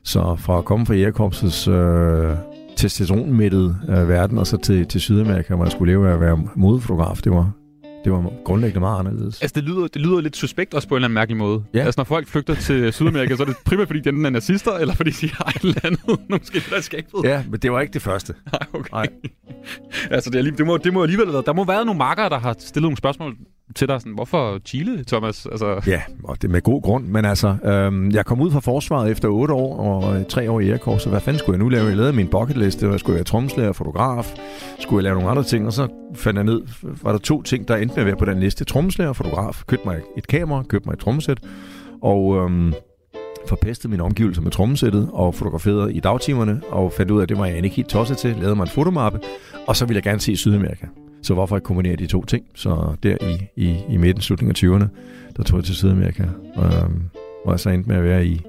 Så 0.06 0.36
fra 0.36 0.58
at 0.58 0.66
komme 0.66 0.86
fra 0.86 0.94
Jægerkorpsets 0.94 1.68
øh, 1.68 2.32
testosteronmættede 2.76 3.76
øh, 3.90 4.10
verden 4.10 4.38
og 4.38 4.48
så 4.48 4.58
til, 4.58 4.88
til 4.88 5.02
Sydamerika, 5.02 5.56
hvor 5.56 5.66
jeg 5.66 5.72
skulle 5.72 5.94
leve 5.94 6.10
af 6.10 6.14
at 6.14 6.20
være 6.20 6.44
modefotograf, 6.56 7.18
det 7.24 7.32
var, 7.32 7.52
det 8.06 8.14
var 8.14 8.32
grundlæggende 8.44 8.80
meget 8.80 9.00
anderledes. 9.00 9.42
Altså, 9.42 9.54
det 9.56 9.64
lyder, 9.64 9.88
det 9.88 10.02
lyder 10.02 10.22
lidt 10.22 10.36
suspekt 10.38 10.74
også 10.74 10.88
på 10.88 10.96
en 10.96 10.98
eller 10.98 11.08
anden 11.08 11.14
mærkelig 11.14 11.38
måde. 11.38 11.64
Ja. 11.74 11.80
Altså, 11.80 12.00
når 12.00 12.04
folk 12.04 12.28
flygter 12.28 12.56
til 12.56 12.94
Sydamerika, 12.94 13.36
så 13.36 13.44
er 13.44 13.48
det 13.48 13.56
primært, 13.66 13.88
fordi 13.88 14.00
de 14.00 14.10
enten 14.10 14.26
er 14.26 14.30
nazister, 14.30 14.72
eller 14.72 14.94
fordi 14.94 15.12
de 15.12 15.30
har 15.34 15.54
et 15.56 15.62
eller 15.62 15.82
andet, 15.84 16.20
måske 16.30 16.62
der 16.70 16.76
er 16.76 16.82
skabet. 16.82 17.24
Ja, 17.24 17.44
men 17.50 17.60
det 17.60 17.72
var 17.72 17.82
ikke 17.82 17.94
det 17.94 18.02
første. 18.02 18.34
Nej, 18.52 18.62
okay. 18.74 18.90
Nej. 18.94 19.08
altså, 20.16 20.30
det, 20.30 20.48
er, 20.48 20.52
det, 20.52 20.66
må, 20.66 20.78
det 20.78 20.94
må 20.94 21.04
alligevel... 21.04 21.28
Der 21.28 21.54
må 21.54 21.66
være 21.66 21.86
nogle 21.86 21.98
makker, 21.98 22.30
der 22.30 22.40
har 22.40 22.56
stillet 22.60 22.84
nogle 22.84 22.98
spørgsmål 22.98 23.36
til 23.76 23.88
dig. 23.88 24.02
Sådan, 24.02 24.14
hvorfor 24.14 24.60
Chile, 24.66 25.04
Thomas? 25.04 25.46
Altså, 25.46 25.82
Ja, 25.88 26.02
og 26.24 26.42
det 26.42 26.48
er 26.48 26.52
med 26.52 26.62
god 26.62 26.82
grund. 26.82 27.06
Men 27.06 27.26
altså, 27.26 27.56
øhm, 27.66 28.12
jeg 28.12 28.26
kom 28.26 28.42
ud 28.42 28.52
fra 28.52 28.60
forsvaret 28.60 29.12
efter 29.12 29.28
8 29.30 29.54
år 29.54 29.78
og 29.78 30.20
øh, 30.20 30.26
3 30.26 30.52
år 30.52 30.60
i 30.60 30.70
Aircore, 30.70 31.00
så 31.00 31.10
hvad 31.10 31.22
fanden 31.22 31.40
skulle 31.40 31.54
jeg 31.54 31.64
nu 31.64 31.70
lave? 31.70 31.88
Jeg 31.88 31.96
lavede 31.98 32.14
min 32.14 32.28
bucketliste, 32.28 32.90
og 32.90 33.00
skulle 33.00 33.14
jeg 33.14 33.18
være 33.18 33.24
trommeslager, 33.24 33.72
fotograf, 33.74 34.36
skulle 34.80 34.98
jeg 34.98 35.04
lave 35.04 35.16
nogle 35.16 35.30
andre 35.30 35.44
ting, 35.44 35.68
og 35.68 35.74
så 35.74 35.88
fandt 36.16 36.38
jeg 36.38 36.44
ned, 36.44 36.62
var 36.82 37.12
der 37.12 37.20
to 37.20 37.42
ting, 37.42 37.68
der 37.68 37.76
endte 37.76 37.95
med 37.96 38.04
at 38.04 38.08
være 38.08 38.16
på 38.16 38.26
den 38.26 38.40
liste. 38.40 38.64
Trommeslager 38.66 39.10
og 39.10 39.16
fotograf. 39.16 39.64
Købte 39.68 39.88
mig 39.88 40.02
et 40.18 40.28
kamera, 40.28 40.64
købte 40.64 40.88
mig 40.90 40.94
et 40.94 41.00
trommesæt, 41.00 41.38
og 42.02 42.36
øhm, 42.36 42.74
forpestede 43.48 43.92
mine 43.92 44.04
omgivelser 44.04 44.42
med 44.42 44.52
trommesættet 44.52 45.10
og 45.14 45.36
fotograferede 45.36 45.94
i 45.94 46.00
dagtimerne, 46.00 46.62
og 46.70 46.94
fandt 46.94 47.12
ud 47.12 47.20
af, 47.20 47.24
at 47.24 47.30
det 47.30 47.38
var 47.38 47.46
jeg 47.46 47.58
ikke 47.58 47.70
helt 47.70 47.90
tosset 47.90 48.18
til, 48.18 48.36
lavede 48.36 48.56
mig 48.56 48.64
en 48.64 48.70
fotomappe, 48.70 49.20
og 49.68 49.76
så 49.76 49.86
ville 49.86 49.96
jeg 49.96 50.04
gerne 50.04 50.20
se 50.20 50.36
Sydamerika. 50.36 50.86
Så 51.22 51.34
hvorfor 51.34 51.56
ikke 51.56 51.66
kombinere 51.66 51.96
de 51.96 52.08
to 52.08 52.26
ting? 52.26 52.46
Så 52.56 52.96
der 53.04 53.18
i, 53.22 53.62
i, 53.66 53.78
i 53.90 53.98
midten, 53.98 54.22
slutningen 54.22 54.76
af 54.76 54.80
20'erne, 54.80 54.88
der 55.38 55.44
tog 55.44 55.58
jeg 55.58 55.66
til 55.66 55.76
Sydamerika, 55.76 56.24
øhm, 56.58 57.02
hvor 57.44 57.52
jeg 57.52 57.60
så 57.60 57.70
endte 57.70 57.90
med 57.90 57.98
at 57.98 58.04
være 58.04 58.26
i 58.26 58.42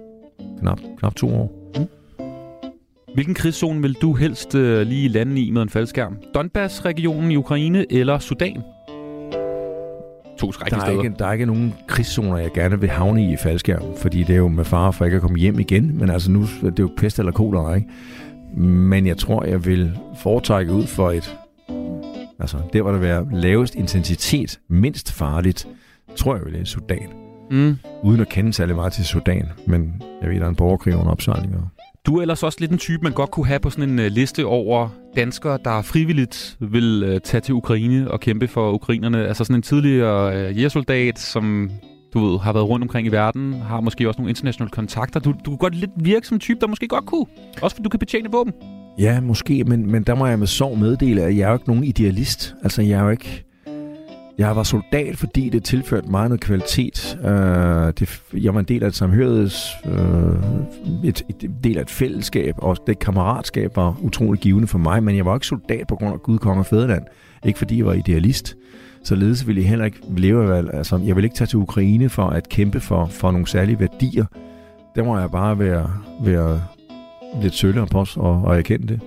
knap, 0.60 0.78
knap 0.98 1.14
to 1.14 1.28
år. 1.28 1.72
hvilken 3.14 3.34
krigszone 3.34 3.82
vil 3.82 3.92
du 4.02 4.12
helst 4.12 4.54
øh, 4.54 4.86
lige 4.86 5.08
lande 5.08 5.40
i 5.40 5.50
med 5.50 5.62
en 5.62 5.68
faldskærm? 5.68 6.16
Donbass-regionen 6.34 7.30
i 7.30 7.36
Ukraine 7.36 7.92
eller 7.92 8.18
Sudan? 8.18 8.62
To 10.38 10.46
Der 10.46 10.52
skrækkelige 10.52 10.80
er, 10.82 10.86
steder. 10.86 11.02
ikke, 11.02 11.14
der 11.18 11.26
er 11.26 11.32
ikke 11.32 11.46
nogen 11.46 11.74
krigszoner, 11.86 12.38
jeg 12.38 12.52
gerne 12.52 12.80
vil 12.80 12.88
havne 12.90 13.24
i 13.24 13.32
i 13.32 13.36
faldskærm, 13.36 13.82
fordi 13.96 14.22
det 14.22 14.32
er 14.32 14.36
jo 14.38 14.48
med 14.48 14.64
fare 14.64 14.92
for 14.92 15.04
ikke 15.04 15.14
at 15.14 15.20
komme 15.22 15.38
hjem 15.38 15.58
igen, 15.58 15.98
men 15.98 16.10
altså 16.10 16.30
nu 16.30 16.40
det 16.62 16.66
er 16.66 16.72
jo 16.80 16.90
pest 16.96 17.18
eller 17.18 17.32
kolera, 17.32 17.74
ikke? 17.74 17.88
Men 18.62 19.06
jeg 19.06 19.16
tror, 19.16 19.44
jeg 19.44 19.64
vil 19.64 19.98
foretrække 20.18 20.72
ud 20.72 20.86
for 20.86 21.10
et, 21.10 21.36
altså 22.40 22.56
der 22.72 22.82
hvor 22.82 22.90
der 22.90 22.98
vil 22.98 23.08
være 23.08 23.26
lavest 23.32 23.74
intensitet, 23.74 24.60
mindst 24.68 25.12
farligt, 25.12 25.68
tror 26.16 26.36
jeg 26.36 26.44
vil 26.44 26.62
i 26.62 26.64
Sudan. 26.64 27.08
Mm. 27.50 27.76
Uden 28.02 28.20
at 28.20 28.28
kende 28.28 28.52
særlig 28.52 28.74
meget 28.76 28.92
til 28.92 29.04
Sudan, 29.04 29.48
men 29.66 30.02
jeg 30.22 30.30
ved, 30.30 30.36
der 30.38 30.44
er 30.44 30.48
en 30.48 30.56
borgerkrig 30.56 30.96
under 30.96 31.12
opsejling. 31.12 31.54
Og 31.56 31.68
du 32.06 32.16
er 32.16 32.22
ellers 32.22 32.42
også 32.42 32.58
lidt 32.60 32.72
en 32.72 32.78
type, 32.78 33.02
man 33.02 33.12
godt 33.12 33.30
kunne 33.30 33.46
have 33.46 33.60
på 33.60 33.70
sådan 33.70 33.90
en 33.90 33.98
øh, 33.98 34.06
liste 34.06 34.46
over 34.46 34.88
danskere, 35.16 35.58
der 35.64 35.82
frivilligt 35.82 36.56
vil 36.60 37.02
øh, 37.06 37.20
tage 37.20 37.40
til 37.40 37.54
Ukraine 37.54 38.10
og 38.10 38.20
kæmpe 38.20 38.48
for 38.48 38.72
ukrainerne. 38.72 39.26
Altså 39.26 39.44
sådan 39.44 39.56
en 39.56 39.62
tidligere 39.62 40.36
øh, 40.36 40.56
jægersoldat, 40.56 41.18
som 41.18 41.70
du 42.14 42.26
ved, 42.26 42.38
har 42.38 42.52
været 42.52 42.68
rundt 42.68 42.84
omkring 42.84 43.06
i 43.06 43.10
verden, 43.10 43.52
har 43.52 43.80
måske 43.80 44.08
også 44.08 44.20
nogle 44.20 44.30
internationale 44.30 44.70
kontakter. 44.70 45.20
Du, 45.20 45.30
du 45.30 45.50
kunne 45.50 45.58
godt 45.58 45.74
lidt 45.74 45.90
virke 45.96 46.26
som 46.26 46.34
en 46.34 46.40
type, 46.40 46.60
der 46.60 46.66
måske 46.66 46.88
godt 46.88 47.06
kunne. 47.06 47.26
Også 47.62 47.76
fordi 47.76 47.84
du 47.84 47.88
kan 47.88 47.98
betjene 47.98 48.30
våben. 48.32 48.52
Ja, 48.98 49.20
måske, 49.20 49.64
men, 49.64 49.90
men 49.90 50.02
der 50.02 50.14
må 50.14 50.26
jeg 50.26 50.38
med 50.38 50.46
sorg 50.46 50.78
meddele, 50.78 51.22
at 51.22 51.36
jeg 51.36 51.42
er 51.42 51.48
jo 51.48 51.54
ikke 51.54 51.68
nogen 51.68 51.84
idealist. 51.84 52.54
Altså, 52.62 52.82
jeg 52.82 52.98
er 52.98 53.02
jo 53.02 53.10
ikke... 53.10 53.45
Jeg 54.38 54.56
var 54.56 54.62
soldat, 54.62 55.16
fordi 55.16 55.48
det 55.48 55.64
tilførte 55.64 56.10
mig 56.10 56.28
noget 56.28 56.40
kvalitet. 56.40 57.18
Uh, 57.20 57.28
det, 57.98 58.22
jeg 58.32 58.54
var 58.54 58.60
en 58.60 58.66
del 58.66 58.82
af 58.82 58.88
et 58.88 58.94
samhørigheds... 58.94 59.68
Uh, 59.84 61.04
et, 61.04 61.22
et, 61.28 61.50
del 61.64 61.78
af 61.78 61.82
et 61.82 61.90
fællesskab, 61.90 62.54
og 62.58 62.76
det 62.86 62.98
kammeratskab 62.98 63.76
var 63.76 63.96
utrolig 64.02 64.40
givende 64.40 64.68
for 64.68 64.78
mig, 64.78 65.02
men 65.02 65.16
jeg 65.16 65.26
var 65.26 65.34
ikke 65.34 65.46
soldat 65.46 65.86
på 65.86 65.96
grund 65.96 66.12
af 66.12 66.20
Gud, 66.22 66.38
Kong 66.38 66.58
og 66.58 66.66
fædreland. 66.66 67.02
Ikke 67.44 67.58
fordi 67.58 67.78
jeg 67.78 67.86
var 67.86 67.92
idealist. 67.92 68.56
Således 69.04 69.46
ville 69.46 69.60
jeg 69.62 69.68
heller 69.68 69.84
ikke 69.84 69.98
leve 70.16 70.56
af... 70.56 70.64
Altså, 70.72 71.00
jeg 71.04 71.16
ville 71.16 71.26
ikke 71.26 71.36
tage 71.36 71.48
til 71.48 71.58
Ukraine 71.58 72.08
for 72.08 72.26
at 72.26 72.48
kæmpe 72.48 72.80
for, 72.80 73.06
for 73.06 73.30
nogle 73.30 73.46
særlige 73.46 73.80
værdier. 73.80 74.24
Der 74.96 75.04
må 75.04 75.18
jeg 75.18 75.30
bare 75.30 75.58
være, 75.58 75.92
være 76.24 76.62
lidt 77.42 77.54
sølle 77.54 77.86
på 77.86 78.00
os 78.00 78.16
og, 78.16 78.42
og 78.42 78.58
erkende 78.58 78.86
det. 78.86 79.00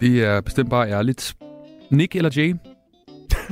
Det 0.00 0.24
er 0.24 0.40
bestemt 0.40 0.70
bare 0.70 0.90
ærligt. 0.90 1.34
Nick 1.90 2.16
eller 2.16 2.30
Jay? 2.36 2.54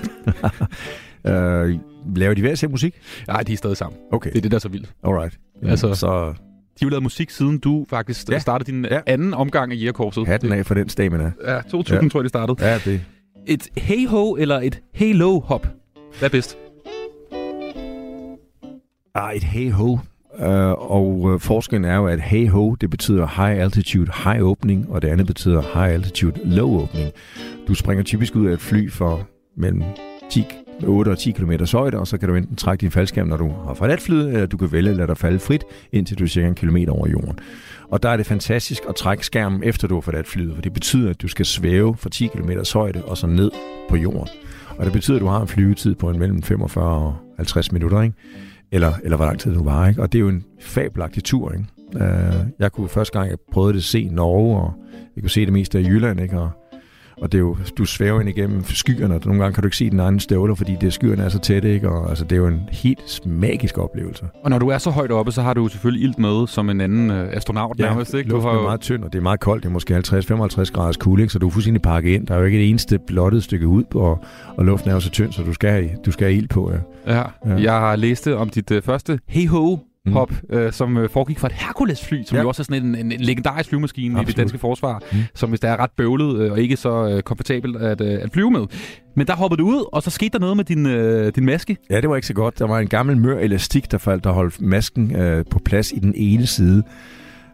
Øh, 1.26 1.78
laver 2.16 2.34
de 2.34 2.40
hver 2.40 2.54
sin 2.54 2.70
musik? 2.70 2.94
Nej, 3.28 3.42
de 3.42 3.52
er 3.52 3.56
stadig 3.56 3.76
sammen. 3.76 4.00
Okay, 4.12 4.30
Det 4.30 4.36
er 4.38 4.42
det, 4.42 4.50
der 4.50 4.56
er 4.56 4.60
så 4.60 4.68
vildt. 4.68 4.92
alright. 5.04 5.38
Altså- 5.62 5.86
Altså, 5.88 6.00
så 6.00 6.34
De 6.80 6.84
har 6.84 6.90
lavet 6.90 7.02
musik, 7.02 7.30
siden 7.30 7.58
du 7.58 7.86
faktisk 7.90 8.28
ja. 8.30 8.38
Startede 8.38 8.72
din 8.72 8.84
ja. 8.90 9.00
anden 9.06 9.34
omgang 9.34 9.72
af 9.72 9.76
jægerkorpset. 9.76 10.26
hatten 10.26 10.52
af 10.52 10.66
for 10.66 10.74
den 10.74 10.88
stamina. 10.88 11.32
Ja, 11.46 11.60
2000 11.70 12.02
ja. 12.02 12.08
tror 12.08 12.20
jeg, 12.20 12.22
det 12.24 12.28
startede. 12.28 12.66
Ja, 12.66 12.78
det. 12.84 13.00
Et 13.46 13.68
hey-ho 13.78 14.36
eller 14.38 14.60
et 14.60 14.80
hey-low-hop? 14.94 15.66
Hvad 16.18 16.28
er 16.28 16.32
bedst? 16.32 16.58
Ah, 19.14 19.34
et 19.36 19.42
hey-ho. 19.44 19.98
Uh, 20.38 20.46
og 20.90 21.18
uh, 21.20 21.40
forskellen 21.40 21.84
er 21.90 21.96
jo, 21.96 22.06
at 22.06 22.18
hey-ho, 22.20 22.74
det 22.74 22.90
betyder 22.90 23.26
high 23.26 23.60
altitude, 23.62 24.10
high 24.24 24.42
opening, 24.42 24.90
og 24.90 25.02
det 25.02 25.08
andet 25.08 25.26
betyder 25.26 25.62
high 25.62 25.94
altitude, 25.94 26.40
low 26.44 26.82
opening. 26.82 27.10
Du 27.68 27.74
springer 27.74 28.04
typisk 28.04 28.36
ud 28.36 28.46
af 28.46 28.52
et 28.52 28.60
fly 28.60 28.90
for 28.90 29.28
mellem 29.56 29.82
10, 30.30 30.44
8 30.86 31.08
og 31.08 31.18
10 31.18 31.30
km 31.30 31.52
højde, 31.72 31.98
og 31.98 32.06
så 32.06 32.18
kan 32.18 32.28
du 32.28 32.34
enten 32.34 32.56
trække 32.56 32.80
din 32.80 32.90
faldskærm, 32.90 33.26
når 33.26 33.36
du 33.36 33.48
har 33.66 33.74
forladt 33.74 34.00
flyet, 34.00 34.32
eller 34.32 34.46
du 34.46 34.56
kan 34.56 34.72
vælge 34.72 34.90
at 34.90 34.96
lade 34.96 35.08
dig 35.08 35.16
falde 35.16 35.38
frit, 35.38 35.64
indtil 35.92 36.18
du 36.18 36.24
er 36.24 36.28
cirka 36.28 36.48
en 36.48 36.54
kilometer 36.54 36.92
over 36.92 37.08
jorden. 37.08 37.38
Og 37.88 38.02
der 38.02 38.08
er 38.08 38.16
det 38.16 38.26
fantastisk 38.26 38.82
at 38.88 38.94
trække 38.94 39.26
skærmen, 39.26 39.62
efter 39.64 39.88
du 39.88 39.94
har 39.94 40.00
forladt 40.00 40.26
flyet, 40.26 40.54
for 40.54 40.62
det 40.62 40.72
betyder, 40.72 41.10
at 41.10 41.22
du 41.22 41.28
skal 41.28 41.46
svæve 41.46 41.96
fra 41.96 42.10
10 42.10 42.26
km 42.26 42.50
højde 42.74 43.04
og 43.04 43.16
så 43.16 43.26
ned 43.26 43.50
på 43.88 43.96
jorden. 43.96 44.28
Og 44.78 44.84
det 44.84 44.92
betyder, 44.92 45.16
at 45.16 45.20
du 45.20 45.26
har 45.26 45.40
en 45.40 45.48
flyvetid 45.48 45.94
på 45.94 46.10
en 46.10 46.18
mellem 46.18 46.42
45 46.42 46.84
og 46.84 47.14
50 47.36 47.72
minutter, 47.72 48.02
ikke? 48.02 48.14
Eller, 48.72 48.92
eller 49.04 49.16
hvor 49.16 49.26
lang 49.26 49.38
tid 49.38 49.54
du 49.54 49.64
var, 49.64 49.88
ikke? 49.88 50.02
Og 50.02 50.12
det 50.12 50.18
er 50.18 50.20
jo 50.20 50.28
en 50.28 50.44
fabelagtig 50.60 51.24
tur, 51.24 51.52
ikke? 51.52 51.64
Uh, 51.94 52.46
jeg 52.58 52.72
kunne 52.72 52.88
første 52.88 53.18
gang, 53.18 53.30
jeg 53.30 53.38
prøvede 53.52 53.74
det, 53.74 53.84
se 53.84 54.08
Norge, 54.12 54.56
og 54.56 54.72
jeg 55.16 55.22
kunne 55.22 55.30
se 55.30 55.44
det 55.44 55.52
meste 55.52 55.78
af 55.78 55.82
Jylland, 55.82 56.20
ikke? 56.20 56.38
Og, 56.38 56.50
og 57.20 57.32
det 57.32 57.38
er 57.38 57.42
jo, 57.42 57.56
du 57.78 57.84
svæver 57.84 58.20
ind 58.20 58.28
igennem 58.28 58.64
skyerne, 58.64 59.14
og 59.14 59.20
nogle 59.24 59.42
gange 59.42 59.54
kan 59.54 59.62
du 59.62 59.66
ikke 59.66 59.76
se 59.76 59.90
den 59.90 60.00
anden 60.00 60.20
støvler, 60.20 60.54
fordi 60.54 60.76
det, 60.80 60.92
skyerne 60.92 61.22
er 61.22 61.28
så 61.28 61.38
tætte, 61.38 61.74
ikke? 61.74 61.88
Og 61.88 62.08
altså, 62.08 62.24
det 62.24 62.32
er 62.32 62.36
jo 62.36 62.46
en 62.46 62.68
helt 62.72 63.26
magisk 63.26 63.78
oplevelse. 63.78 64.24
Og 64.44 64.50
når 64.50 64.58
du 64.58 64.68
er 64.68 64.78
så 64.78 64.90
højt 64.90 65.12
oppe, 65.12 65.32
så 65.32 65.42
har 65.42 65.54
du 65.54 65.68
selvfølgelig 65.68 66.04
ilt 66.04 66.18
med 66.18 66.46
som 66.46 66.70
en 66.70 66.80
anden 66.80 67.10
øh, 67.10 67.28
astronaut 67.32 67.78
nærmest, 67.78 68.14
ikke? 68.14 68.30
Du 68.30 68.40
har 68.40 68.50
er 68.50 68.62
meget 68.62 68.80
tynd, 68.80 69.04
og 69.04 69.12
det 69.12 69.18
er 69.18 69.22
meget 69.22 69.40
koldt. 69.40 69.62
Det 69.62 69.68
er 69.68 69.72
måske 69.72 69.96
50-55 69.96 70.72
graders 70.72 70.96
kulde, 70.96 71.22
ikke? 71.22 71.32
så 71.32 71.38
du 71.38 71.46
er 71.46 71.50
fuldstændig 71.50 71.82
pakket 71.82 72.10
ind. 72.10 72.26
Der 72.26 72.34
er 72.34 72.38
jo 72.38 72.44
ikke 72.44 72.58
et 72.58 72.68
eneste 72.70 72.98
blottet 73.06 73.44
stykke 73.44 73.66
ud, 73.66 73.84
og, 73.94 74.24
og 74.56 74.64
luften 74.64 74.90
er 74.90 74.94
jo 74.94 75.00
så 75.00 75.10
tynd, 75.10 75.32
så 75.32 75.42
du 75.42 75.52
skal 75.52 75.70
have, 75.70 75.88
du 76.06 76.10
skal 76.10 76.26
have 76.26 76.36
ild 76.36 76.48
på. 76.48 76.72
Ja. 77.06 77.14
Ja. 77.14 77.22
Ja. 77.46 77.54
Jeg 77.62 77.72
har 77.72 77.96
læst 77.96 78.28
om 78.28 78.48
dit 78.48 78.70
øh, 78.70 78.82
første 78.82 79.18
hey-ho 79.30 79.76
Mm. 79.76 79.89
Hop, 80.08 80.32
øh, 80.50 80.72
som 80.72 80.96
øh, 80.96 81.08
foregik 81.10 81.38
fra 81.38 81.48
et 81.48 81.52
Hercules-fly, 81.52 82.22
som 82.24 82.36
Ja. 82.36 82.42
jo 82.42 82.48
også 82.48 82.62
er 82.62 82.64
sådan 82.64 82.84
en, 82.86 82.94
en, 82.94 83.12
en 83.12 83.20
legendarisk 83.20 83.68
flyvemaskine 83.68 84.06
i 84.06 84.14
det 84.14 84.18
Absolut. 84.20 84.36
danske 84.36 84.58
forsvar, 84.58 85.02
Mm. 85.12 85.18
som 85.34 85.48
hvis 85.48 85.60
der 85.60 85.68
er 85.68 85.76
ret 85.76 85.90
bøvlet 85.96 86.38
øh, 86.40 86.52
og 86.52 86.60
ikke 86.60 86.76
så 86.76 87.08
øh, 87.08 87.22
komfortabelt 87.22 87.76
at, 87.76 88.00
øh, 88.00 88.18
at 88.22 88.30
flyve 88.32 88.50
med. 88.50 88.64
Men 89.16 89.26
der 89.26 89.36
hoppede 89.36 89.62
du 89.62 89.66
ud, 89.68 89.84
og 89.92 90.02
så 90.02 90.10
skete 90.10 90.30
der 90.32 90.38
noget 90.38 90.56
med 90.56 90.64
din, 90.64 90.86
øh, 90.86 91.32
din 91.34 91.44
maske. 91.44 91.76
ja, 91.90 92.00
det 92.00 92.10
var 92.10 92.16
ikke 92.16 92.26
så 92.28 92.34
godt. 92.34 92.58
Der 92.58 92.66
var 92.66 92.78
en 92.78 92.88
gammel 92.88 93.16
mør 93.16 93.38
elastik, 93.38 93.90
der 93.90 93.98
faldt 93.98 94.24
der 94.24 94.30
holdt 94.32 94.60
masken 94.60 95.16
øh, 95.16 95.44
på 95.50 95.58
plads 95.64 95.92
i 95.92 95.98
den 95.98 96.12
ene 96.16 96.46
side. 96.46 96.82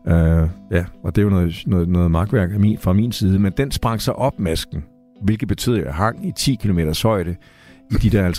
Uh, 0.04 0.12
ja, 0.12 0.84
og 1.04 1.16
det 1.16 1.18
er 1.18 1.22
jo 1.22 1.30
noget, 1.30 1.62
noget, 1.66 1.88
noget 1.88 2.10
magtværk 2.10 2.52
af 2.52 2.60
min, 2.60 2.78
fra 2.78 2.92
min 2.92 3.12
side. 3.12 3.38
Men 3.38 3.52
den 3.56 3.70
sprang 3.70 4.02
så 4.02 4.12
op, 4.12 4.38
masken, 4.38 4.84
hvilket 5.22 5.48
betød, 5.48 5.78
at 5.78 5.84
jeg 5.84 5.94
hang 5.94 6.28
i 6.28 6.32
10 6.36 6.54
km 6.54 6.78
højde 7.02 7.36
de 8.02 8.10
der 8.10 8.30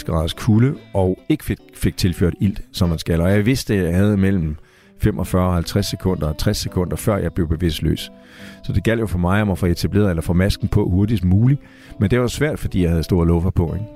50-55 0.00 0.04
graders 0.04 0.32
kulde, 0.32 0.74
og 0.94 1.18
ikke 1.28 1.44
fik, 1.44 1.58
fik 1.74 1.96
tilført 1.96 2.34
ilt, 2.40 2.62
som 2.72 2.88
man 2.88 2.98
skal. 2.98 3.20
Og 3.20 3.30
jeg 3.30 3.46
vidste, 3.46 3.74
at 3.74 3.84
jeg 3.84 3.94
havde 3.94 4.16
mellem 4.16 4.56
45 4.98 5.46
og 5.46 5.54
50 5.54 5.86
sekunder 5.86 6.28
og 6.28 6.38
60 6.38 6.56
sekunder, 6.56 6.96
før 6.96 7.16
jeg 7.16 7.32
blev 7.32 7.48
bevidstløs. 7.48 8.12
Så 8.64 8.72
det 8.72 8.84
galt 8.84 9.00
jo 9.00 9.06
for 9.06 9.18
mig 9.18 9.42
om 9.42 9.50
at 9.50 9.58
få 9.58 9.66
etableret 9.66 10.10
eller 10.10 10.22
få 10.22 10.32
masken 10.32 10.68
på 10.68 10.88
hurtigst 10.88 11.24
muligt. 11.24 11.60
Men 12.00 12.10
det 12.10 12.20
var 12.20 12.26
svært, 12.26 12.58
fordi 12.58 12.82
jeg 12.82 12.90
havde 12.90 13.02
store 13.02 13.26
luffer 13.26 13.50
på. 13.50 13.74
Ikke? 13.74 13.86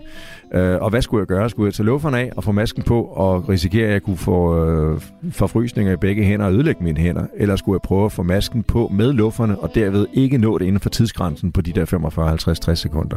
Øh, 0.54 0.76
og 0.80 0.90
hvad 0.90 1.02
skulle 1.02 1.20
jeg 1.20 1.26
gøre? 1.26 1.50
Skulle 1.50 1.66
jeg 1.66 1.74
tage 1.74 1.86
lufferne 1.86 2.18
af 2.18 2.32
og 2.36 2.44
få 2.44 2.52
masken 2.52 2.82
på 2.82 3.02
og 3.02 3.48
risikere, 3.48 3.86
at 3.86 3.92
jeg 3.92 4.02
kunne 4.02 4.16
få 4.16 4.66
øh, 4.66 5.00
forfrysninger 5.30 5.92
i 5.92 5.96
begge 5.96 6.24
hænder 6.24 6.46
og 6.46 6.52
ødelægge 6.52 6.84
mine 6.84 7.00
hænder? 7.00 7.26
Eller 7.36 7.56
skulle 7.56 7.74
jeg 7.76 7.82
prøve 7.82 8.04
at 8.04 8.12
få 8.12 8.22
masken 8.22 8.62
på 8.62 8.88
med 8.94 9.12
lufferne 9.12 9.58
og 9.58 9.74
derved 9.74 10.06
ikke 10.12 10.38
nå 10.38 10.58
det 10.58 10.64
inden 10.64 10.80
for 10.80 10.88
tidsgrænsen 10.90 11.52
på 11.52 11.60
de 11.60 11.72
der 11.72 11.84
45, 11.84 12.28
50, 12.28 12.60
60 12.60 12.78
sekunder? 12.78 13.16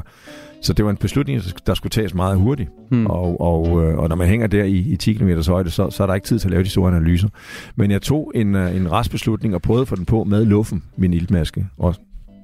Så 0.61 0.73
det 0.73 0.86
var 0.86 0.91
en 0.91 0.97
beslutning, 0.97 1.41
der 1.67 1.73
skulle 1.73 1.91
tages 1.91 2.13
meget 2.13 2.38
hurtigt. 2.38 2.69
Hmm. 2.89 3.05
Og, 3.05 3.41
og, 3.41 3.84
øh, 3.84 3.97
og 3.97 4.09
når 4.09 4.15
man 4.15 4.27
hænger 4.27 4.47
der 4.47 4.63
i, 4.63 4.77
i 4.77 4.95
10 4.95 5.13
km 5.13 5.29
højde, 5.47 5.69
så, 5.69 5.89
så 5.89 6.03
er 6.03 6.07
der 6.07 6.13
ikke 6.13 6.27
tid 6.27 6.39
til 6.39 6.47
at 6.47 6.51
lave 6.51 6.63
de 6.63 6.69
store 6.69 6.91
analyser. 6.91 7.27
Men 7.75 7.91
jeg 7.91 8.01
tog 8.01 8.32
en, 8.36 8.55
øh, 8.55 8.75
en 8.75 8.91
restbeslutning 8.91 9.55
og 9.55 9.61
prøvede 9.61 9.82
at 9.82 9.88
få 9.88 9.95
den 9.95 10.05
på 10.05 10.23
med 10.23 10.45
luffen, 10.45 10.84
min 10.97 11.13
iltmaske. 11.13 11.67
Og 11.77 11.95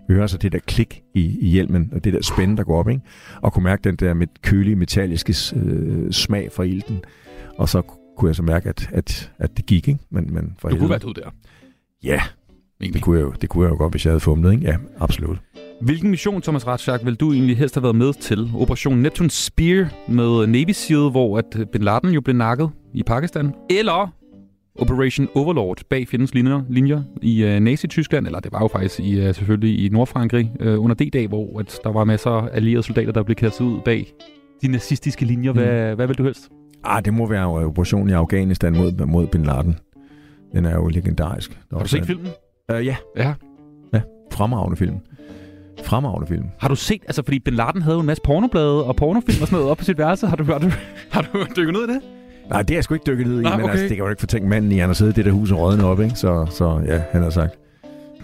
høre 0.09 0.27
så 0.27 0.37
det 0.37 0.51
der 0.51 0.59
klik 0.59 1.01
i, 1.13 1.37
i 1.41 1.47
hjelmen, 1.49 1.89
og 1.95 2.03
det 2.03 2.13
der 2.13 2.21
spænde, 2.21 2.57
der 2.57 2.63
går 2.63 2.79
op, 2.79 2.89
ikke? 2.89 3.01
Og 3.41 3.53
kunne 3.53 3.63
mærke 3.63 3.81
den 3.83 3.95
der 3.95 4.13
med 4.13 4.27
kølige, 4.41 4.75
metalliske 4.75 5.35
øh, 5.55 6.11
smag 6.11 6.51
fra 6.51 6.63
ilten. 6.63 6.99
Og 7.57 7.69
så 7.69 7.81
kunne 8.17 8.29
jeg 8.29 8.35
så 8.35 8.43
mærke, 8.43 8.69
at, 8.69 8.89
at, 8.93 9.31
at 9.39 9.57
det 9.57 9.65
gik, 9.65 9.87
ikke? 9.87 9.99
Men, 10.09 10.33
men 10.33 10.55
for 10.59 10.69
Du 10.69 10.75
kunne 10.75 10.81
helvede. 10.87 10.89
være 11.01 11.09
ud 11.09 11.13
der. 11.13 11.29
Ja, 12.03 12.21
Egentlig. 12.81 12.93
det 12.93 13.01
kunne, 13.01 13.17
jeg 13.19 13.23
jo, 13.25 13.33
det 13.41 13.49
kunne 13.49 13.65
jeg 13.65 13.71
jo 13.71 13.77
godt, 13.77 13.93
hvis 13.93 14.05
jeg 14.05 14.11
havde 14.11 14.19
fumlet, 14.19 14.51
ikke? 14.53 14.65
Ja, 14.65 14.77
absolut. 14.99 15.37
Hvilken 15.81 16.09
mission, 16.09 16.41
Thomas 16.41 16.67
Ratsjak, 16.67 17.05
vil 17.05 17.15
du 17.15 17.33
egentlig 17.33 17.57
helst 17.57 17.75
have 17.75 17.83
været 17.83 17.95
med 17.95 18.13
til? 18.13 18.49
Operation 18.55 18.97
Neptune 18.97 19.29
Spear 19.29 19.89
med 20.07 20.47
Navy 20.47 20.71
SEAL, 20.71 21.09
hvor 21.11 21.37
at 21.37 21.69
Bin 21.71 21.81
Laden 21.83 22.09
jo 22.09 22.21
blev 22.21 22.35
nakket 22.35 22.69
i 22.93 23.03
Pakistan? 23.03 23.53
Eller 23.69 24.13
Operation 24.79 25.27
Overlord 25.35 25.81
bag 25.89 26.07
fjendens 26.07 26.33
linjer, 26.33 26.61
linjer 26.69 27.01
i 27.21 27.43
uh, 27.43 27.59
Nazi-Tyskland, 27.59 28.25
eller 28.25 28.39
det 28.39 28.51
var 28.51 28.59
jo 28.61 28.67
faktisk 28.67 28.99
i, 28.99 29.27
uh, 29.27 29.35
selvfølgelig 29.35 29.85
i 29.85 29.89
Nordfrankrig 29.89 30.51
uh, 30.59 30.83
under 30.83 30.95
D-dag, 30.95 31.27
hvor 31.27 31.59
at 31.59 31.79
der 31.83 31.91
var 31.91 32.03
masser 32.03 32.29
af 32.31 32.49
allierede 32.53 32.83
soldater, 32.83 33.11
der 33.11 33.23
blev 33.23 33.35
kastet 33.35 33.65
ud 33.65 33.79
bag 33.85 34.13
de 34.61 34.67
nazistiske 34.67 35.25
linjer. 35.25 35.53
Mm. 35.53 35.59
Hvad, 35.59 35.95
hvad 35.95 36.07
vil 36.07 36.17
du 36.17 36.23
helst? 36.23 36.49
Ah, 36.83 37.05
det 37.05 37.13
må 37.13 37.27
være 37.27 37.47
operationen 37.47 38.09
i 38.09 38.13
Afghanistan 38.13 38.77
mod, 38.77 39.05
mod 39.05 39.27
Bin 39.27 39.43
Laden. 39.43 39.75
Den 40.53 40.65
er 40.65 40.75
jo 40.75 40.87
legendarisk. 40.87 41.59
Har 41.71 41.79
du 41.79 41.87
set 41.87 42.05
filmen? 42.05 42.27
Uh, 42.73 42.85
ja. 42.85 42.95
Ja. 43.17 43.33
Ja, 43.93 44.01
fremragende 44.33 44.77
film. 44.77 44.95
Fremragende 45.83 46.27
film. 46.27 46.45
Har 46.59 46.67
du 46.67 46.75
set, 46.75 47.01
altså 47.07 47.23
fordi 47.23 47.39
Bin 47.39 47.53
Laden 47.53 47.81
havde 47.81 47.95
jo 47.95 47.99
en 47.99 48.05
masse 48.05 48.23
pornoblade 48.25 48.83
og 48.85 48.95
pornofilm 48.95 49.41
og 49.41 49.47
sådan 49.47 49.55
noget 49.55 49.71
op 49.71 49.77
på 49.77 49.83
sit 49.83 49.97
værelse. 49.97 50.27
Har 50.27 50.35
du, 50.35 50.43
har 50.43 50.59
du, 50.59 50.69
har 51.11 51.21
du 51.21 51.45
dykket 51.57 51.73
ned 51.73 51.83
i 51.83 51.93
det? 51.93 52.01
Nej, 52.49 52.61
det 52.61 52.71
er 52.71 52.75
jeg 52.77 52.83
sgu 52.83 52.93
ikke 52.93 53.03
dykket 53.07 53.27
ned 53.27 53.39
i, 53.39 53.43
Nej, 53.43 53.55
men 53.55 53.63
okay. 53.63 53.71
altså, 53.71 53.83
det 53.87 53.95
kan 53.97 54.03
jo 54.05 54.09
ikke 54.09 54.19
fortænke 54.19 54.47
manden 54.47 54.71
i, 54.71 54.77
han 54.77 54.89
har 54.89 54.93
siddet 54.93 55.13
i 55.13 55.15
det 55.15 55.25
der 55.25 55.31
hus 55.31 55.51
og 55.51 55.59
rådne 55.59 55.85
op, 55.85 56.01
ikke? 56.01 56.15
Så, 56.15 56.45
så 56.49 56.81
ja, 56.87 57.01
han 57.11 57.21
har 57.23 57.29
sagt. 57.29 57.53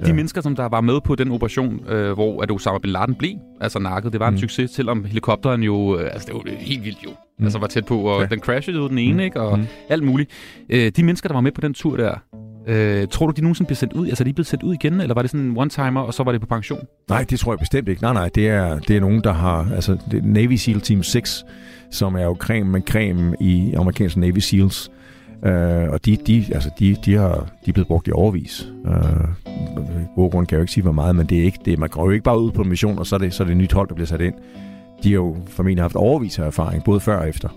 De 0.04 0.08
Ja. 0.08 0.14
mennesker, 0.14 0.42
som 0.42 0.56
der 0.56 0.70
var 0.70 0.82
med 0.82 1.00
på 1.04 1.16
den 1.16 1.32
operation, 1.32 1.80
øh, 1.90 2.12
hvor 2.14 2.42
at 2.42 2.52
Osama 2.52 2.78
Bin 2.78 2.92
Laden 2.92 3.16
blev 3.16 3.32
altså 3.62 3.80
nakket, 3.80 4.12
det 4.14 4.20
var 4.20 4.28
en 4.28 4.34
Mm. 4.34 4.38
succes, 4.40 4.72
selvom 4.72 5.06
helikopteren 5.06 5.64
jo, 5.64 5.98
øh, 6.00 6.10
altså 6.14 6.28
det 6.28 6.36
var 6.36 6.42
helt 6.60 6.84
vildt 6.86 6.98
jo, 7.06 7.10
mm. 7.40 7.44
altså 7.46 7.60
var 7.60 7.68
tæt 7.68 7.86
på, 7.86 8.00
og 8.00 8.22
Ja. 8.22 8.28
den 8.28 8.40
crashede 8.40 8.78
jo 8.78 8.88
den 8.88 8.98
ene, 8.98 9.14
Mm. 9.14 9.20
ikke, 9.20 9.42
og 9.42 9.60
Mm. 9.60 9.66
alt 9.90 10.04
muligt. 10.04 10.30
Øh, 10.70 10.92
de 10.96 11.04
mennesker, 11.04 11.30
der 11.30 11.34
var 11.34 11.42
med 11.42 11.52
på 11.52 11.62
den 11.62 11.74
tur 11.74 11.98
der, 11.98 12.14
øh, 12.68 13.08
tror 13.08 13.26
du, 13.28 13.34
de 13.36 13.42
nogensinde 13.42 13.68
blev 13.68 13.76
sendt 13.76 13.94
ud? 13.94 14.08
Altså 14.08 14.24
er 14.24 14.26
de 14.26 14.34
blevet 14.34 14.48
sendt 14.48 14.64
ud 14.64 14.74
igen, 14.74 15.02
eller 15.02 15.14
var 15.14 15.22
det 15.22 15.32
sådan 15.32 15.46
en 15.46 15.58
one-timer, 15.58 16.00
og 16.02 16.14
så 16.14 16.24
var 16.24 16.32
det 16.32 16.42
på 16.42 16.48
pension? 16.48 16.80
Nej, 17.10 17.26
det 17.30 17.40
tror 17.40 17.54
jeg 17.54 17.60
bestemt 17.60 17.88
ikke. 17.90 18.02
Nej, 18.02 18.14
nej, 18.14 18.30
det 18.36 18.48
er, 18.50 18.80
det 18.80 18.96
er 18.98 19.02
nogen, 19.02 19.22
der 19.24 19.34
har... 19.34 19.68
Altså, 19.76 19.98
det 20.12 20.20
er 20.20 20.28
Navy 20.28 20.56
SEAL 20.56 20.82
Team 20.82 21.04
6, 21.04 21.46
som 21.94 22.16
er 22.16 22.24
jo 22.24 22.36
creme 22.40 22.72
med 22.72 22.82
creme 22.82 23.36
i 23.40 23.74
amerikanske 23.74 24.20
Navy 24.20 24.38
SEALs. 24.38 24.92
Uh, 25.46 25.50
og 25.94 26.06
de, 26.06 26.18
de, 26.28 26.46
altså, 26.54 26.70
de, 26.80 26.96
de, 27.06 27.14
har, 27.14 27.48
de 27.66 27.70
er 27.70 27.74
blevet 27.74 27.88
brugt 27.88 28.08
i 28.08 28.12
overvis. 28.12 28.68
Uh, 28.86 28.96
gode 30.16 30.30
grund 30.30 30.48
kan 30.48 30.56
jeg 30.56 30.60
jo 30.60 30.64
ikke 30.64 30.74
sige, 30.74 30.84
hvor 30.84 30.92
meget, 30.92 31.16
men 31.16 31.26
det 31.26 31.40
er 31.40 31.44
ikke, 31.44 31.60
det, 31.66 31.80
man 31.80 31.90
går 31.90 32.06
jo 32.06 32.12
ikke 32.12 32.24
bare 32.24 32.40
ud 32.40 32.52
på 32.52 32.62
en 32.62 32.70
mission, 32.70 33.00
og 33.00 33.06
så 33.06 33.16
er, 33.16 33.20
det, 33.20 33.34
så 33.34 33.44
er 33.44 33.46
det 33.46 33.52
et 33.52 33.58
nyt 33.58 33.74
hold, 33.74 33.88
der 33.88 33.96
bliver 33.96 34.08
sat 34.08 34.22
ind. 34.22 34.34
De 35.04 35.10
har 35.10 35.16
jo 35.16 35.38
formentlig 35.48 35.84
haft 35.84 35.96
overvis 35.96 36.40
af 36.40 36.46
erfaring, 36.46 36.84
både 36.84 37.00
før 37.00 37.18
og 37.18 37.30
efter. 37.30 37.50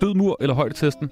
Død 0.00 0.14
mur 0.14 0.36
eller 0.40 0.54
højdetesten? 0.54 1.10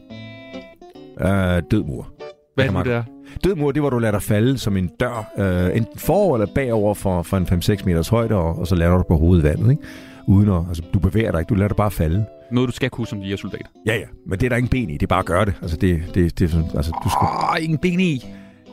Uh, 1.21 1.27
død 1.71 1.85
mur. 1.85 2.13
Hvad 2.55 2.65
er 2.65 2.71
det, 2.71 2.85
det 2.85 2.95
er? 2.95 3.03
Død 3.45 3.55
mur, 3.55 3.73
det 3.73 3.83
var, 3.83 3.91
du 3.91 3.99
lader 3.99 4.13
dig 4.13 4.23
falde 4.23 4.59
som 4.59 4.77
en 4.77 4.91
dør, 5.01 5.33
øh, 5.39 5.77
enten 5.77 5.99
forover 5.99 6.37
eller 6.37 6.55
bagover 6.55 6.95
for, 6.95 7.23
for 7.23 7.37
en 7.37 7.45
5-6 7.45 7.85
meters 7.87 8.09
højde, 8.09 8.35
og, 8.35 8.59
og 8.59 8.67
så 8.67 8.75
lander 8.75 8.97
du 8.97 9.05
på 9.09 9.17
hovedet 9.17 9.45
vandet, 9.45 9.71
ikke? 9.71 9.83
Uden 10.27 10.51
at, 10.51 10.62
altså, 10.68 10.83
du 10.95 10.99
bevæger 10.99 11.31
dig 11.33 11.41
ikke, 11.41 11.49
du 11.49 11.55
lader 11.55 11.68
dig 11.68 11.77
bare 11.77 11.91
falde. 11.91 12.25
Noget, 12.53 12.68
du 12.68 12.73
skal 12.73 12.91
kunne 12.91 13.07
som 13.07 13.21
de 13.21 13.37
soldat. 13.37 13.66
Ja, 13.87 13.95
ja, 13.95 14.05
men 14.27 14.39
det 14.41 14.47
er 14.47 14.49
der 14.49 14.57
ingen 14.57 14.71
ben 14.71 14.91
i, 14.91 14.93
det 14.93 15.03
er 15.03 15.07
bare 15.07 15.18
at 15.18 15.27
gøre 15.27 15.45
det. 15.45 15.55
Altså, 15.62 15.77
det, 15.77 16.03
det, 16.14 16.39
det 16.39 16.45
er 16.45 16.49
sådan, 16.49 16.66
altså, 16.75 16.93
du 17.05 17.11
skal, 17.11 17.29
Åh, 17.59 17.64
ingen 17.64 17.79
ben 17.79 18.01
i. 18.01 18.25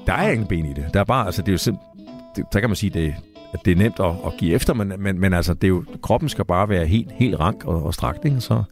der 0.08 0.14
er 0.14 0.32
ingen 0.32 0.48
ben 0.48 0.66
i 0.66 0.74
det. 0.74 0.86
Der 0.94 1.00
er 1.00 1.04
bare, 1.04 1.26
altså, 1.26 1.42
det 1.42 1.48
er 1.48 1.54
jo 1.54 1.58
simpelthen, 1.58 2.08
det, 2.36 2.46
så 2.54 2.60
kan 2.60 2.70
man 2.70 2.76
sige, 2.76 2.90
det, 2.90 3.16
at 3.54 3.60
det 3.66 3.72
er 3.72 3.76
nemt 3.76 4.00
at, 4.00 4.06
at 4.26 4.34
give 4.38 4.54
efter, 4.54 4.74
men, 4.74 4.94
men, 5.00 5.20
men 5.20 5.34
altså, 5.34 5.54
det 5.54 5.64
er 5.64 5.68
jo, 5.68 5.84
kroppen 6.02 6.30
skal 6.30 6.46
bare 6.46 6.70
være 6.70 6.86
helt, 6.86 7.12
helt 7.12 7.40
rank 7.40 7.66
og, 7.66 7.84
og 7.84 7.94
strakt, 7.94 8.26
ikke? 8.26 8.42
Så, 8.42 8.64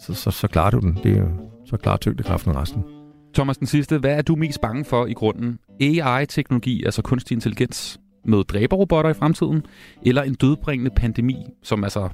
så, 0.00 0.14
så, 0.14 0.30
så 0.30 0.48
klarer 0.48 0.70
du 0.70 0.78
den. 0.80 0.98
Det 1.02 1.12
er 1.12 1.18
jo, 1.20 1.28
så 1.66 1.76
klarer 1.76 1.96
tyngdekraften 1.96 2.56
resten. 2.56 2.84
Thomas, 3.34 3.58
den 3.58 3.66
sidste. 3.66 3.98
Hvad 3.98 4.14
er 4.14 4.22
du 4.22 4.36
mest 4.36 4.60
bange 4.60 4.84
for 4.84 5.06
i 5.06 5.12
grunden? 5.12 5.58
AI-teknologi, 5.80 6.84
altså 6.84 7.02
kunstig 7.02 7.34
intelligens, 7.34 8.00
med 8.24 8.44
dræberrobotter 8.44 9.10
i 9.10 9.14
fremtiden, 9.14 9.62
eller 10.02 10.22
en 10.22 10.34
dødbringende 10.34 10.90
pandemi, 10.96 11.36
som 11.62 11.84
altså 11.84 12.08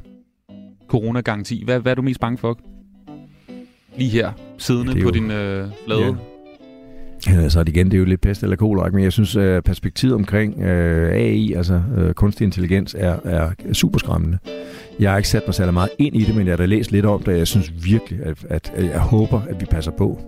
coronagaranti. 0.89 1.65
Hvad, 1.65 1.81
hvad 1.81 1.93
er 1.93 1.97
du 1.97 2.03
mest 2.03 2.21
bange 2.21 2.39
for? 2.39 2.59
Lige 3.97 4.11
her, 4.11 4.33
siddende 4.59 4.93
Det 4.93 4.99
er 4.99 5.03
på 5.03 5.09
jo- 5.09 5.13
din 5.23 5.31
øh, 5.31 5.69
flade. 5.87 6.01
Ja. 6.03 6.15
Ja, 7.27 7.41
altså 7.41 7.65
igen, 7.67 7.87
det 7.87 7.95
er 7.95 7.99
jo 7.99 8.05
lidt 8.05 8.21
pest 8.21 8.43
eller 8.43 8.57
kolera, 8.57 8.89
men 8.91 9.05
jeg 9.05 9.13
synes, 9.13 9.37
at 9.37 9.65
perspektivet 9.65 10.15
omkring 10.15 10.61
øh, 10.63 11.13
AI, 11.13 11.53
altså 11.53 11.83
øh, 11.97 12.15
kunstig 12.15 12.45
intelligens, 12.45 12.95
er, 12.99 13.17
er 13.25 13.51
super 13.73 13.99
skræmmende. 13.99 14.39
Jeg 15.01 15.11
har 15.11 15.17
ikke 15.17 15.29
sat 15.29 15.43
mig 15.47 15.55
særlig 15.55 15.75
meget 15.75 15.91
ind 15.99 16.17
i 16.17 16.25
det, 16.25 16.35
men 16.37 16.47
jeg 16.47 16.53
har 16.53 16.57
da 16.57 16.65
læst 16.67 16.93
lidt 16.93 17.07
om 17.07 17.19
det, 17.19 17.29
og 17.29 17.39
jeg 17.39 17.47
synes 17.47 17.73
virkelig, 17.85 18.21
at, 18.23 18.47
at, 18.49 18.73
at 18.75 18.85
jeg 18.85 19.01
håber, 19.01 19.41
at 19.41 19.61
vi 19.61 19.67
passer 19.67 19.93
på. 19.93 20.21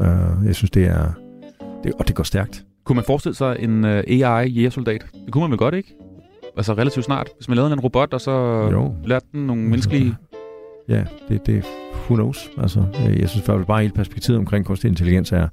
Uh, 0.00 0.46
jeg 0.46 0.54
synes, 0.54 0.70
det 0.70 0.84
er... 0.84 1.12
Det, 1.84 1.92
og 1.98 2.08
det 2.08 2.14
går 2.16 2.24
stærkt. 2.24 2.64
Kunne 2.84 2.96
man 2.96 3.04
forestille 3.04 3.34
sig 3.34 3.56
en 3.60 3.84
øh, 3.84 4.04
AI-jægersoldat? 4.06 5.06
Det 5.24 5.32
kunne 5.32 5.42
man 5.42 5.50
vel 5.50 5.58
godt, 5.58 5.74
ikke? 5.74 5.94
Altså 6.56 6.72
relativt 6.74 7.04
snart. 7.04 7.28
Hvis 7.38 7.48
man 7.48 7.56
lavede 7.56 7.72
en 7.72 7.80
robot, 7.80 8.14
og 8.14 8.20
så 8.20 8.30
Jo. 8.72 8.94
lærte 9.04 9.26
den 9.32 9.46
nogle 9.46 9.62
menneskelige... 9.62 10.14
Ja, 10.88 11.04
det, 11.28 11.46
det 11.46 11.64
who 12.04 12.14
knows. 12.14 12.50
Altså, 12.58 12.80
øh, 13.08 13.20
jeg 13.20 13.28
synes 13.28 13.46
fald 13.46 13.64
bare, 13.64 13.80
hele 13.80 13.92
perspektivet 13.94 14.38
omkring 14.38 14.64
kunstig 14.64 14.88
intelligens 14.88 15.32
er, 15.32 15.48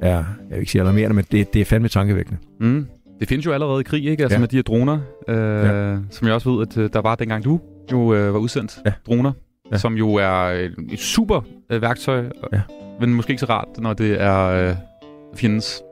er 0.00 0.10
jeg 0.16 0.24
vil 0.50 0.58
ikke 0.58 0.72
sige 0.72 0.82
alarmerende, 0.82 1.14
men 1.16 1.24
det, 1.32 1.54
det 1.54 1.60
er 1.60 1.64
fandme 1.64 1.88
tankevækkende. 1.88 2.38
Mm. 2.60 2.86
Det 3.20 3.28
findes 3.28 3.46
jo 3.46 3.52
allerede 3.52 3.80
i 3.80 3.84
krig, 3.84 4.04
ikke? 4.06 4.22
Altså 4.22 4.34
Ja. 4.36 4.40
med 4.40 4.48
de 4.48 4.56
her 4.56 4.62
droner, 4.62 4.98
øh, 5.28 5.36
Ja. 5.36 5.96
som 6.10 6.26
jeg 6.26 6.34
også 6.34 6.50
ved, 6.54 6.66
at 6.66 6.76
øh, 6.78 6.90
der 6.92 7.00
var 7.00 7.14
dengang 7.14 7.44
du 7.44 7.60
jo 7.92 8.14
øh, 8.14 8.32
var 8.34 8.38
udsendt. 8.40 8.78
Ja. 8.86 8.92
Droner, 9.06 9.32
Ja. 9.72 9.76
som 9.78 9.94
jo 9.94 10.14
er 10.14 10.44
øh, 10.44 10.70
et 10.92 10.98
super 10.98 11.40
øh, 11.70 11.82
værktøj, 11.82 12.24
Ja. 12.52 12.60
men 13.00 13.14
måske 13.14 13.30
ikke 13.30 13.40
så 13.40 13.46
rart, 13.46 13.68
når 13.78 13.92
det 13.92 14.22
er 14.22 14.44
øh, 14.68 14.74
fjendens. 15.36 15.82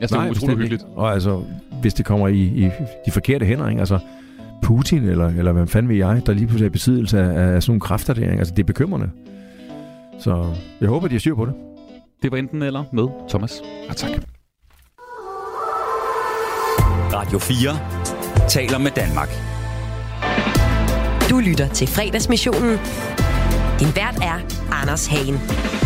Jeg 0.00 0.08
synes, 0.08 0.20
det 0.22 0.26
er 0.26 0.30
utroligt 0.30 0.58
hyggeligt. 0.58 0.86
Og 0.96 1.12
altså, 1.12 1.42
hvis 1.80 1.94
det 1.94 2.06
kommer 2.06 2.28
i, 2.28 2.40
i 2.40 2.70
de 3.06 3.10
forkerte 3.10 3.46
hænder, 3.46 3.68
ikke? 3.68 3.80
Altså, 3.80 3.98
Putin, 4.62 5.02
eller, 5.02 5.26
eller 5.26 5.52
hvem 5.52 5.68
fanden 5.68 5.88
ved 5.88 5.96
jeg, 5.96 6.22
der 6.26 6.32
lige 6.32 6.46
pludselig 6.46 6.64
er 6.66 6.70
i 6.70 6.72
besiddelse 6.72 7.20
af, 7.20 7.54
af 7.54 7.62
sådan 7.62 7.70
nogle 7.70 7.80
kræfter 7.80 8.14
der, 8.14 8.22
ikke? 8.22 8.38
Altså, 8.38 8.54
det 8.54 8.62
er 8.62 8.66
bekymrende. 8.66 9.10
Så 10.20 10.54
jeg 10.80 10.88
håber, 10.88 11.08
de 11.08 11.14
har 11.14 11.20
styr 11.20 11.34
på 11.34 11.46
det. 11.46 11.54
Det 12.22 12.32
var 12.32 12.38
enten 12.38 12.62
eller 12.62 12.84
med 12.92 13.28
Thomas. 13.28 13.62
Ja, 13.88 13.92
tak. 13.92 14.10
Radio 17.12 17.38
4 17.38 18.48
taler 18.48 18.78
med 18.78 18.90
Danmark. 18.90 19.28
Du 21.30 21.38
lytter 21.38 21.68
til 21.68 21.88
fredagsmissionen. 21.88 22.78
Din 23.80 23.88
vært 23.96 24.18
er 24.22 24.38
Anders 24.82 25.06
Hagen. 25.06 25.77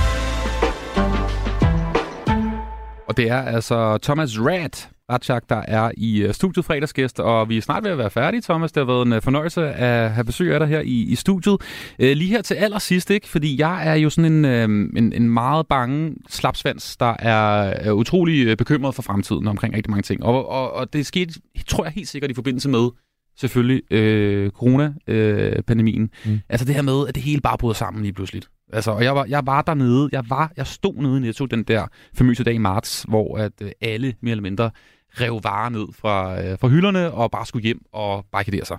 Og 3.12 3.16
det 3.16 3.30
er 3.30 3.42
altså 3.42 3.98
Thomas 4.02 4.40
Rad, 4.40 4.88
Ratchak, 5.10 5.42
der 5.48 5.62
er 5.68 5.90
i 5.96 6.22
øh, 6.22 6.34
studiet 6.34 6.64
fredagsgæst, 6.64 7.20
og 7.20 7.48
vi 7.48 7.56
er 7.56 7.62
snart 7.62 7.84
ved 7.84 7.90
at 7.90 7.98
være 7.98 8.10
færdige, 8.10 8.42
Thomas. 8.42 8.72
Det 8.72 8.80
har 8.80 8.92
været 8.92 9.06
en 9.06 9.12
øh, 9.12 9.22
fornøjelse 9.22 9.62
at 9.62 10.10
have 10.10 10.24
besøg 10.24 10.54
af 10.54 10.60
dig 10.60 10.68
her 10.68 10.80
i, 10.80 11.02
i 11.02 11.14
studiet. 11.14 11.56
Øh, 11.98 12.16
lige 12.16 12.30
her 12.30 12.42
til 12.42 12.54
allersidst, 12.54 13.10
ikke? 13.10 13.28
fordi 13.28 13.60
jeg 13.60 13.88
er 13.88 13.94
jo 13.94 14.10
sådan 14.10 14.32
en, 14.32 14.44
øh, 14.44 14.64
en, 14.96 15.12
en 15.12 15.30
meget 15.30 15.66
bange 15.66 16.16
slapsvans, 16.28 16.96
der 16.96 17.14
er, 17.18 17.62
er 17.62 17.92
utrolig 17.92 18.46
øh, 18.46 18.56
bekymret 18.56 18.94
for 18.94 19.02
fremtiden 19.02 19.48
omkring 19.48 19.74
rigtig 19.76 19.90
mange 19.90 20.02
ting. 20.02 20.24
Og, 20.24 20.48
og, 20.48 20.72
og 20.72 20.92
det 20.92 21.06
skete, 21.06 21.34
tror 21.66 21.84
jeg 21.84 21.92
helt 21.92 22.08
sikkert, 22.08 22.30
i 22.30 22.34
forbindelse 22.34 22.68
med 22.68 22.88
selvfølgelig 23.36 23.92
øh, 23.92 24.50
corona-pandemien. 24.50 25.56
Øh, 25.56 25.62
pandemien. 25.62 26.10
Mm. 26.24 26.40
Altså 26.48 26.66
det 26.66 26.74
her 26.74 26.82
med, 26.82 27.08
at 27.08 27.14
det 27.14 27.22
hele 27.22 27.40
bare 27.40 27.58
bryder 27.58 27.74
sammen 27.74 28.02
lige 28.02 28.12
pludselig. 28.12 28.42
Altså, 28.72 28.90
og 28.90 29.04
jeg 29.04 29.14
var, 29.14 29.24
jeg 29.24 29.46
var 29.46 29.62
dernede, 29.62 30.08
jeg, 30.12 30.24
var, 30.28 30.52
jeg 30.56 30.66
stod 30.66 30.94
nede 30.94 31.16
i 31.16 31.20
Netto 31.20 31.46
den 31.46 31.62
der 31.62 31.86
famøse 32.14 32.44
dag 32.44 32.54
i 32.54 32.58
marts, 32.58 33.04
hvor 33.08 33.38
at 33.38 33.52
øh, 33.62 33.70
alle 33.80 34.14
mere 34.20 34.30
eller 34.30 34.42
mindre 34.42 34.70
rev 35.10 35.40
varer 35.44 35.68
ned 35.68 35.86
fra, 35.94 36.42
øh, 36.44 36.58
fra 36.58 36.68
hylderne 36.68 37.10
og 37.12 37.30
bare 37.30 37.46
skulle 37.46 37.62
hjem 37.62 37.80
og 37.92 38.24
barrikadere 38.32 38.64
sig. 38.64 38.76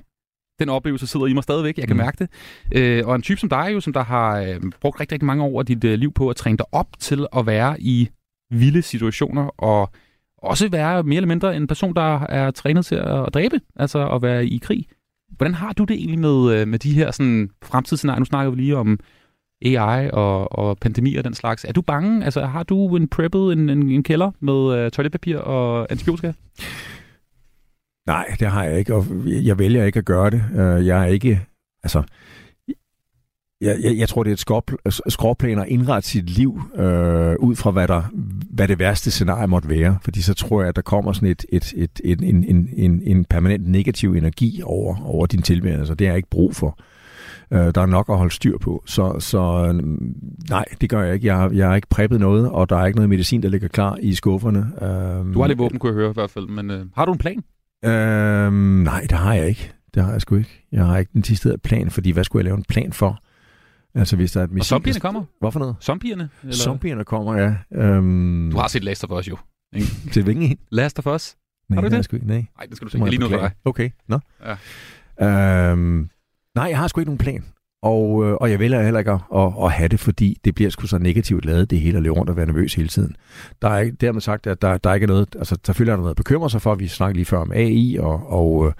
Den 0.59 0.69
oplevelse 0.69 1.07
sidder 1.07 1.25
i 1.27 1.33
mig 1.33 1.43
stadigvæk, 1.43 1.77
jeg 1.77 1.87
kan 1.87 1.95
Mm. 1.97 2.03
mærke 2.03 2.17
det. 2.19 2.29
Øh, 2.75 3.07
og 3.07 3.15
en 3.15 3.21
type 3.21 3.39
som 3.39 3.49
dig 3.49 3.69
jo, 3.73 3.79
som 3.79 3.93
der 3.93 4.03
har 4.03 4.39
øh, 4.39 4.61
brugt 4.81 4.99
rigtig, 4.99 5.15
rigtig 5.15 5.25
mange 5.25 5.43
år 5.43 5.59
af 5.59 5.65
dit 5.65 5.83
øh, 5.83 5.93
liv 5.99 6.13
på 6.13 6.29
at 6.29 6.35
træne 6.35 6.57
dig 6.57 6.65
op 6.71 6.87
til 6.99 7.25
at 7.37 7.45
være 7.45 7.81
i 7.81 8.09
vilde 8.51 8.81
situationer 8.81 9.61
og 9.61 9.89
også 10.37 10.69
være 10.69 11.03
mere 11.03 11.15
eller 11.17 11.27
mindre 11.27 11.55
en 11.55 11.67
person, 11.67 11.95
der 11.95 12.19
er 12.19 12.51
trænet 12.51 12.85
til 12.85 12.95
at 12.95 13.33
dræbe, 13.33 13.59
altså 13.75 14.07
at 14.09 14.21
være 14.21 14.45
i 14.45 14.57
krig. 14.57 14.85
Hvordan 15.37 15.53
har 15.53 15.73
du 15.73 15.83
det 15.83 15.95
egentlig 15.95 16.19
med, 16.19 16.55
øh, 16.61 16.67
med 16.67 16.79
de 16.79 16.93
her 16.93 17.11
sådan, 17.11 17.49
fremtidsscenarier? 17.63 18.19
Nu 18.19 18.25
snakker 18.25 18.51
vi 18.51 18.57
lige 18.61 18.77
om 18.77 18.99
AI 19.65 20.09
og, 20.13 20.59
og 20.59 20.77
pandemi 20.77 21.15
og 21.15 21.23
den 21.23 21.33
slags. 21.33 21.65
Er 21.65 21.71
du 21.71 21.81
bange? 21.81 22.25
Altså, 22.25 22.45
har 22.45 22.63
du 22.63 22.95
en 22.95 23.07
preppet 23.07 23.53
en, 23.53 23.69
en, 23.69 23.91
en 23.91 24.03
kælder 24.03 24.31
med 24.39 24.77
øh, 24.77 24.91
toiletpapir 24.91 25.37
og 25.37 25.87
antibiotika? 25.91 26.33
Nej, 28.07 28.25
det 28.39 28.47
har 28.47 28.63
jeg 28.63 28.79
ikke, 28.79 28.95
og 28.95 29.05
jeg 29.25 29.59
vælger 29.59 29.85
ikke 29.85 29.99
at 29.99 30.05
gøre 30.05 30.29
det. 30.29 30.43
Øh, 30.55 30.87
jeg 30.87 31.01
er 31.01 31.05
ikke, 31.05 31.41
altså, 31.83 32.03
jeg, 33.61 33.77
jeg, 33.83 33.97
jeg 33.97 34.09
tror, 34.09 34.23
det 34.23 34.31
er 34.31 34.33
et 34.33 34.39
skråp, 34.39 34.71
skråplan 35.07 35.59
at 35.59 35.67
indrette 35.67 36.09
sit 36.09 36.29
liv 36.29 36.61
øh, 36.75 37.35
ud 37.39 37.55
fra, 37.55 37.71
hvad, 37.71 37.87
der, 37.87 38.03
hvad 38.49 38.67
det 38.67 38.79
værste 38.79 39.11
scenarie 39.11 39.47
måtte 39.47 39.69
være. 39.69 39.97
Fordi 40.03 40.21
så 40.21 40.33
tror 40.33 40.61
jeg, 40.61 40.69
at 40.69 40.75
der 40.75 40.81
kommer 40.81 41.13
sådan 41.13 41.29
et, 41.29 41.45
et, 41.49 41.73
et, 41.75 42.01
et, 42.03 42.21
en, 42.21 42.43
en, 42.43 42.69
en, 42.73 43.01
en 43.03 43.25
permanent 43.25 43.67
negativ 43.67 44.13
energi 44.13 44.61
over, 44.63 45.05
over 45.05 45.25
din 45.25 45.41
tilværelse, 45.41 45.93
og 45.93 45.99
det 45.99 46.07
har 46.07 46.11
jeg 46.11 46.17
ikke 46.17 46.29
brug 46.29 46.55
for. 46.55 46.79
Øh, 46.79 46.92
der 47.57 47.81
er 47.81 47.85
nok 47.85 48.09
at 48.09 48.17
holde 48.17 48.31
styr 48.33 48.57
på. 48.57 48.83
Så, 48.85 49.19
så 49.19 49.39
øh, 49.67 49.83
nej, 50.49 50.65
det 50.81 50.89
gør 50.89 51.01
jeg 51.03 51.13
ikke. 51.13 51.27
Jeg, 51.27 51.35
har- 51.37 51.49
jeg 51.49 51.67
har 51.67 51.75
ikke 51.75 51.87
preppet 51.89 52.19
noget, 52.19 52.49
og 52.49 52.69
der 52.69 52.77
er 52.77 52.85
ikke 52.85 52.97
noget 52.97 53.09
medicin, 53.09 53.43
der 53.43 53.49
ligger 53.49 53.67
klar 53.67 53.97
i 54.01 54.13
skufferne. 54.13 54.59
Øh, 54.81 55.33
Du 55.33 55.39
har 55.41 55.47
lidt 55.47 55.59
våben, 55.59 55.79
kunne 55.79 55.89
jeg 55.89 55.95
høre 55.95 56.09
i 56.09 56.13
hvert 56.13 56.29
fald, 56.29 56.47
men 56.47 56.69
uh, 56.71 56.77
har 56.95 57.05
du 57.05 57.11
en 57.11 57.17
plan? 57.17 57.43
Øhm, 57.85 58.53
nej, 58.83 59.01
det 59.01 59.11
har 59.17 59.33
jeg 59.33 59.47
ikke. 59.47 59.71
Det 59.93 60.03
har 60.03 60.11
jeg 60.11 60.21
sgu 60.21 60.35
ikke. 60.35 60.65
Jeg 60.71 60.85
har 60.85 60.97
ikke 60.97 61.11
den 61.13 61.23
sidste 61.23 61.57
plan, 61.63 61.91
fordi 61.91 62.11
hvad 62.11 62.23
skulle 62.23 62.39
jeg 62.41 62.45
lave 62.45 62.57
en 62.57 62.63
plan 62.63 62.93
for? 62.93 63.19
Altså, 63.95 64.15
hvis 64.15 64.31
der 64.31 64.39
er 64.39 64.43
et 64.43 64.49
Og 64.49 64.53
missil... 64.53 64.69
zombierne 64.69 64.99
kommer? 64.99 65.23
Hvad 65.39 65.51
for 65.51 65.59
noget? 65.59 65.75
Zombierne? 65.81 66.29
Eller? 66.41 66.55
Zombierne 66.55 67.03
kommer, 67.03 67.35
ja. 67.37 67.55
Øhm, 67.75 68.49
Du 68.51 68.57
har 68.57 68.67
set 68.67 68.83
Last 68.83 69.03
of 69.03 69.19
Us 69.19 69.27
jo. 69.29 69.37
Til 70.11 70.23
hvilken 70.23 70.43
en? 70.43 70.57
Last 70.71 70.99
of 70.99 71.07
Us? 71.15 71.35
Nej, 71.69 71.81
Har 71.81 71.89
du 71.89 71.95
det? 71.95 72.05
sgu 72.05 72.15
ikke. 72.15 72.27
Nej. 72.27 72.45
Nej, 72.57 72.65
det 72.69 72.77
skal 72.77 72.87
du 72.87 72.97
jeg 72.97 73.09
lige 73.09 73.19
noget 73.19 73.33
for 73.33 73.39
dig. 73.41 73.51
Okay, 73.65 73.89
nå. 74.07 74.19
Øhm, 75.21 76.09
nej, 76.55 76.65
jeg 76.65 76.77
har 76.77 76.87
sgu 76.87 77.01
ikke 77.01 77.09
nogen 77.09 77.17
plan. 77.17 77.43
Og, 77.83 78.25
øh, 78.25 78.33
og 78.33 78.51
jeg 78.51 78.59
vælger 78.59 78.83
heller 78.83 78.99
ikke 78.99 79.11
at, 79.11 79.19
at, 79.35 79.53
at 79.63 79.71
have 79.71 79.87
det, 79.87 79.99
fordi 79.99 80.37
det 80.45 80.55
bliver 80.55 80.69
sgu 80.69 80.87
så 80.87 80.97
negativt 80.97 81.45
lavet, 81.45 81.69
det 81.69 81.79
hele 81.79 81.97
at 81.97 82.03
løbe 82.03 82.15
rundt 82.15 82.29
og 82.29 82.37
være 82.37 82.45
nervøs 82.45 82.73
hele 82.73 82.87
tiden. 82.87 83.15
Der 83.61 83.69
er 83.69 83.91
dermed 84.01 84.21
sagt, 84.21 84.47
at 84.47 84.61
der, 84.61 84.77
der 84.77 84.89
er 84.89 84.93
ikke 84.93 85.07
noget, 85.07 85.35
altså 85.35 85.57
selvfølgelig 85.65 85.91
er 85.91 85.95
der 85.95 86.01
noget 86.01 86.13
at 86.13 86.17
bekymre 86.17 86.49
sig 86.49 86.61
for, 86.61 86.75
vi 86.75 86.87
snakkede 86.87 87.17
lige 87.17 87.25
før 87.25 87.37
om 87.37 87.51
AI 87.51 87.97
og, 87.99 88.29
og 88.29 88.67
øh, 88.67 88.73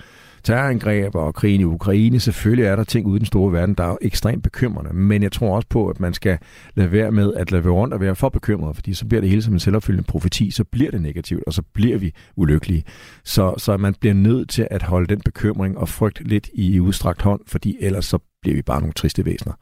terrorangreb 0.43 1.15
og 1.15 1.35
krigen 1.35 1.61
i 1.61 1.63
Ukraine. 1.63 2.19
Selvfølgelig 2.19 2.65
er 2.65 2.75
der 2.75 2.83
ting 2.83 3.07
ude 3.07 3.15
i 3.15 3.19
den 3.19 3.25
store 3.25 3.53
verden, 3.53 3.75
der 3.75 3.83
er 3.83 3.97
ekstremt 4.01 4.43
bekymrende, 4.43 4.93
men 4.93 5.23
jeg 5.23 5.31
tror 5.31 5.55
også 5.55 5.67
på, 5.67 5.87
at 5.87 5.99
man 5.99 6.13
skal 6.13 6.37
lade 6.75 6.91
være 6.91 7.11
med 7.11 7.33
at 7.33 7.51
lade 7.51 7.63
være 7.63 7.73
rundt 7.73 7.93
og 7.93 7.99
være 7.99 8.15
for 8.15 8.29
bekymret, 8.29 8.75
fordi 8.75 8.93
så 8.93 9.05
bliver 9.05 9.21
det 9.21 9.29
hele 9.29 9.41
som 9.41 9.53
en 9.53 9.59
selvopfyldende 9.59 10.07
profeti, 10.07 10.51
så 10.51 10.63
bliver 10.63 10.91
det 10.91 11.01
negativt, 11.01 11.43
og 11.47 11.53
så 11.53 11.61
bliver 11.73 11.97
vi 11.97 12.13
ulykkelige. 12.35 12.83
Så, 13.23 13.53
så 13.57 13.77
man 13.77 13.95
bliver 13.99 14.13
nødt 14.13 14.49
til 14.49 14.67
at 14.71 14.83
holde 14.83 15.07
den 15.07 15.21
bekymring 15.25 15.77
og 15.77 15.89
frygt 15.89 16.27
lidt 16.27 16.49
i 16.53 16.79
udstrakt 16.79 17.21
hånd, 17.21 17.41
fordi 17.47 17.77
ellers 17.79 18.05
så 18.05 18.19
bliver 18.41 18.55
vi 18.55 18.61
bare 18.61 18.79
nogle 18.79 18.93
triste 18.93 19.25
væsener. 19.25 19.53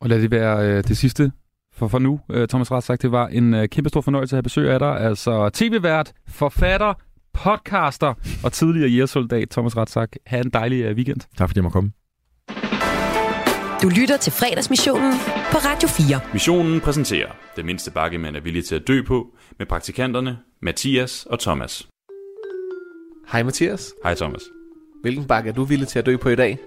Og 0.00 0.08
lad 0.08 0.22
det 0.22 0.30
være 0.30 0.68
øh, 0.68 0.84
det 0.84 0.96
sidste 0.96 1.32
for, 1.72 1.88
for 1.88 1.98
nu. 1.98 2.20
Øh, 2.30 2.48
Thomas 2.48 2.70
Ratzak, 2.70 3.02
det 3.02 3.12
var 3.12 3.26
en 3.26 3.54
øh, 3.54 3.68
kæmpe 3.68 3.88
stor 3.88 4.00
fornøjelse 4.00 4.34
at 4.34 4.36
have 4.36 4.42
besøg 4.42 4.70
af 4.70 4.78
dig. 4.78 5.00
Altså 5.00 5.50
tv-vært, 5.54 6.12
forfatter, 6.28 6.94
podcaster 7.34 8.14
og 8.44 8.52
tidligere 8.52 8.90
jægersoldat 8.90 9.50
Thomas 9.50 9.76
Ratzak. 9.76 10.08
Ha' 10.26 10.40
en 10.40 10.50
dejlig 10.50 10.82
øh, 10.82 10.96
weekend. 10.96 11.20
Tak 11.38 11.48
fordi 11.48 11.58
jeg 11.58 11.62
måtte 11.62 11.74
komme. 11.74 11.90
Du 13.82 13.88
lytter 13.88 14.16
til 14.16 14.32
fredagsmissionen 14.32 15.12
på 15.52 15.58
Radio 15.58 15.88
4. 15.88 16.20
Missionen 16.32 16.80
præsenterer 16.80 17.28
Det 17.56 17.64
mindste 17.64 17.90
bakke, 17.90 18.18
man 18.18 18.36
er 18.36 18.40
villig 18.40 18.64
til 18.64 18.74
at 18.74 18.82
dø 18.88 19.02
på, 19.06 19.26
med 19.58 19.66
praktikanterne 19.66 20.38
Mathias 20.62 21.26
og 21.30 21.40
Thomas. 21.40 21.88
Hej 23.32 23.42
Mathias. 23.42 23.92
Hej 24.04 24.14
Thomas. 24.14 24.42
Hvilken 25.02 25.24
bakke 25.24 25.50
er 25.50 25.54
du 25.54 25.64
villig 25.64 25.88
til 25.88 25.98
at 25.98 26.06
dø 26.06 26.16
på 26.16 26.28
i 26.28 26.36
dag? 26.36 26.58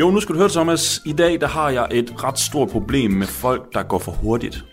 Jo, 0.00 0.10
nu 0.10 0.20
skal 0.20 0.34
du 0.34 0.38
høre 0.38 0.48
Thomas. 0.48 1.00
I 1.06 1.12
dag 1.12 1.40
der 1.40 1.46
har 1.46 1.70
jeg 1.70 1.88
et 1.92 2.24
ret 2.24 2.38
stort 2.38 2.68
problem 2.68 3.10
med 3.10 3.26
folk, 3.26 3.74
der 3.74 3.82
går 3.82 3.98
for 3.98 4.12
hurtigt. 4.12 4.64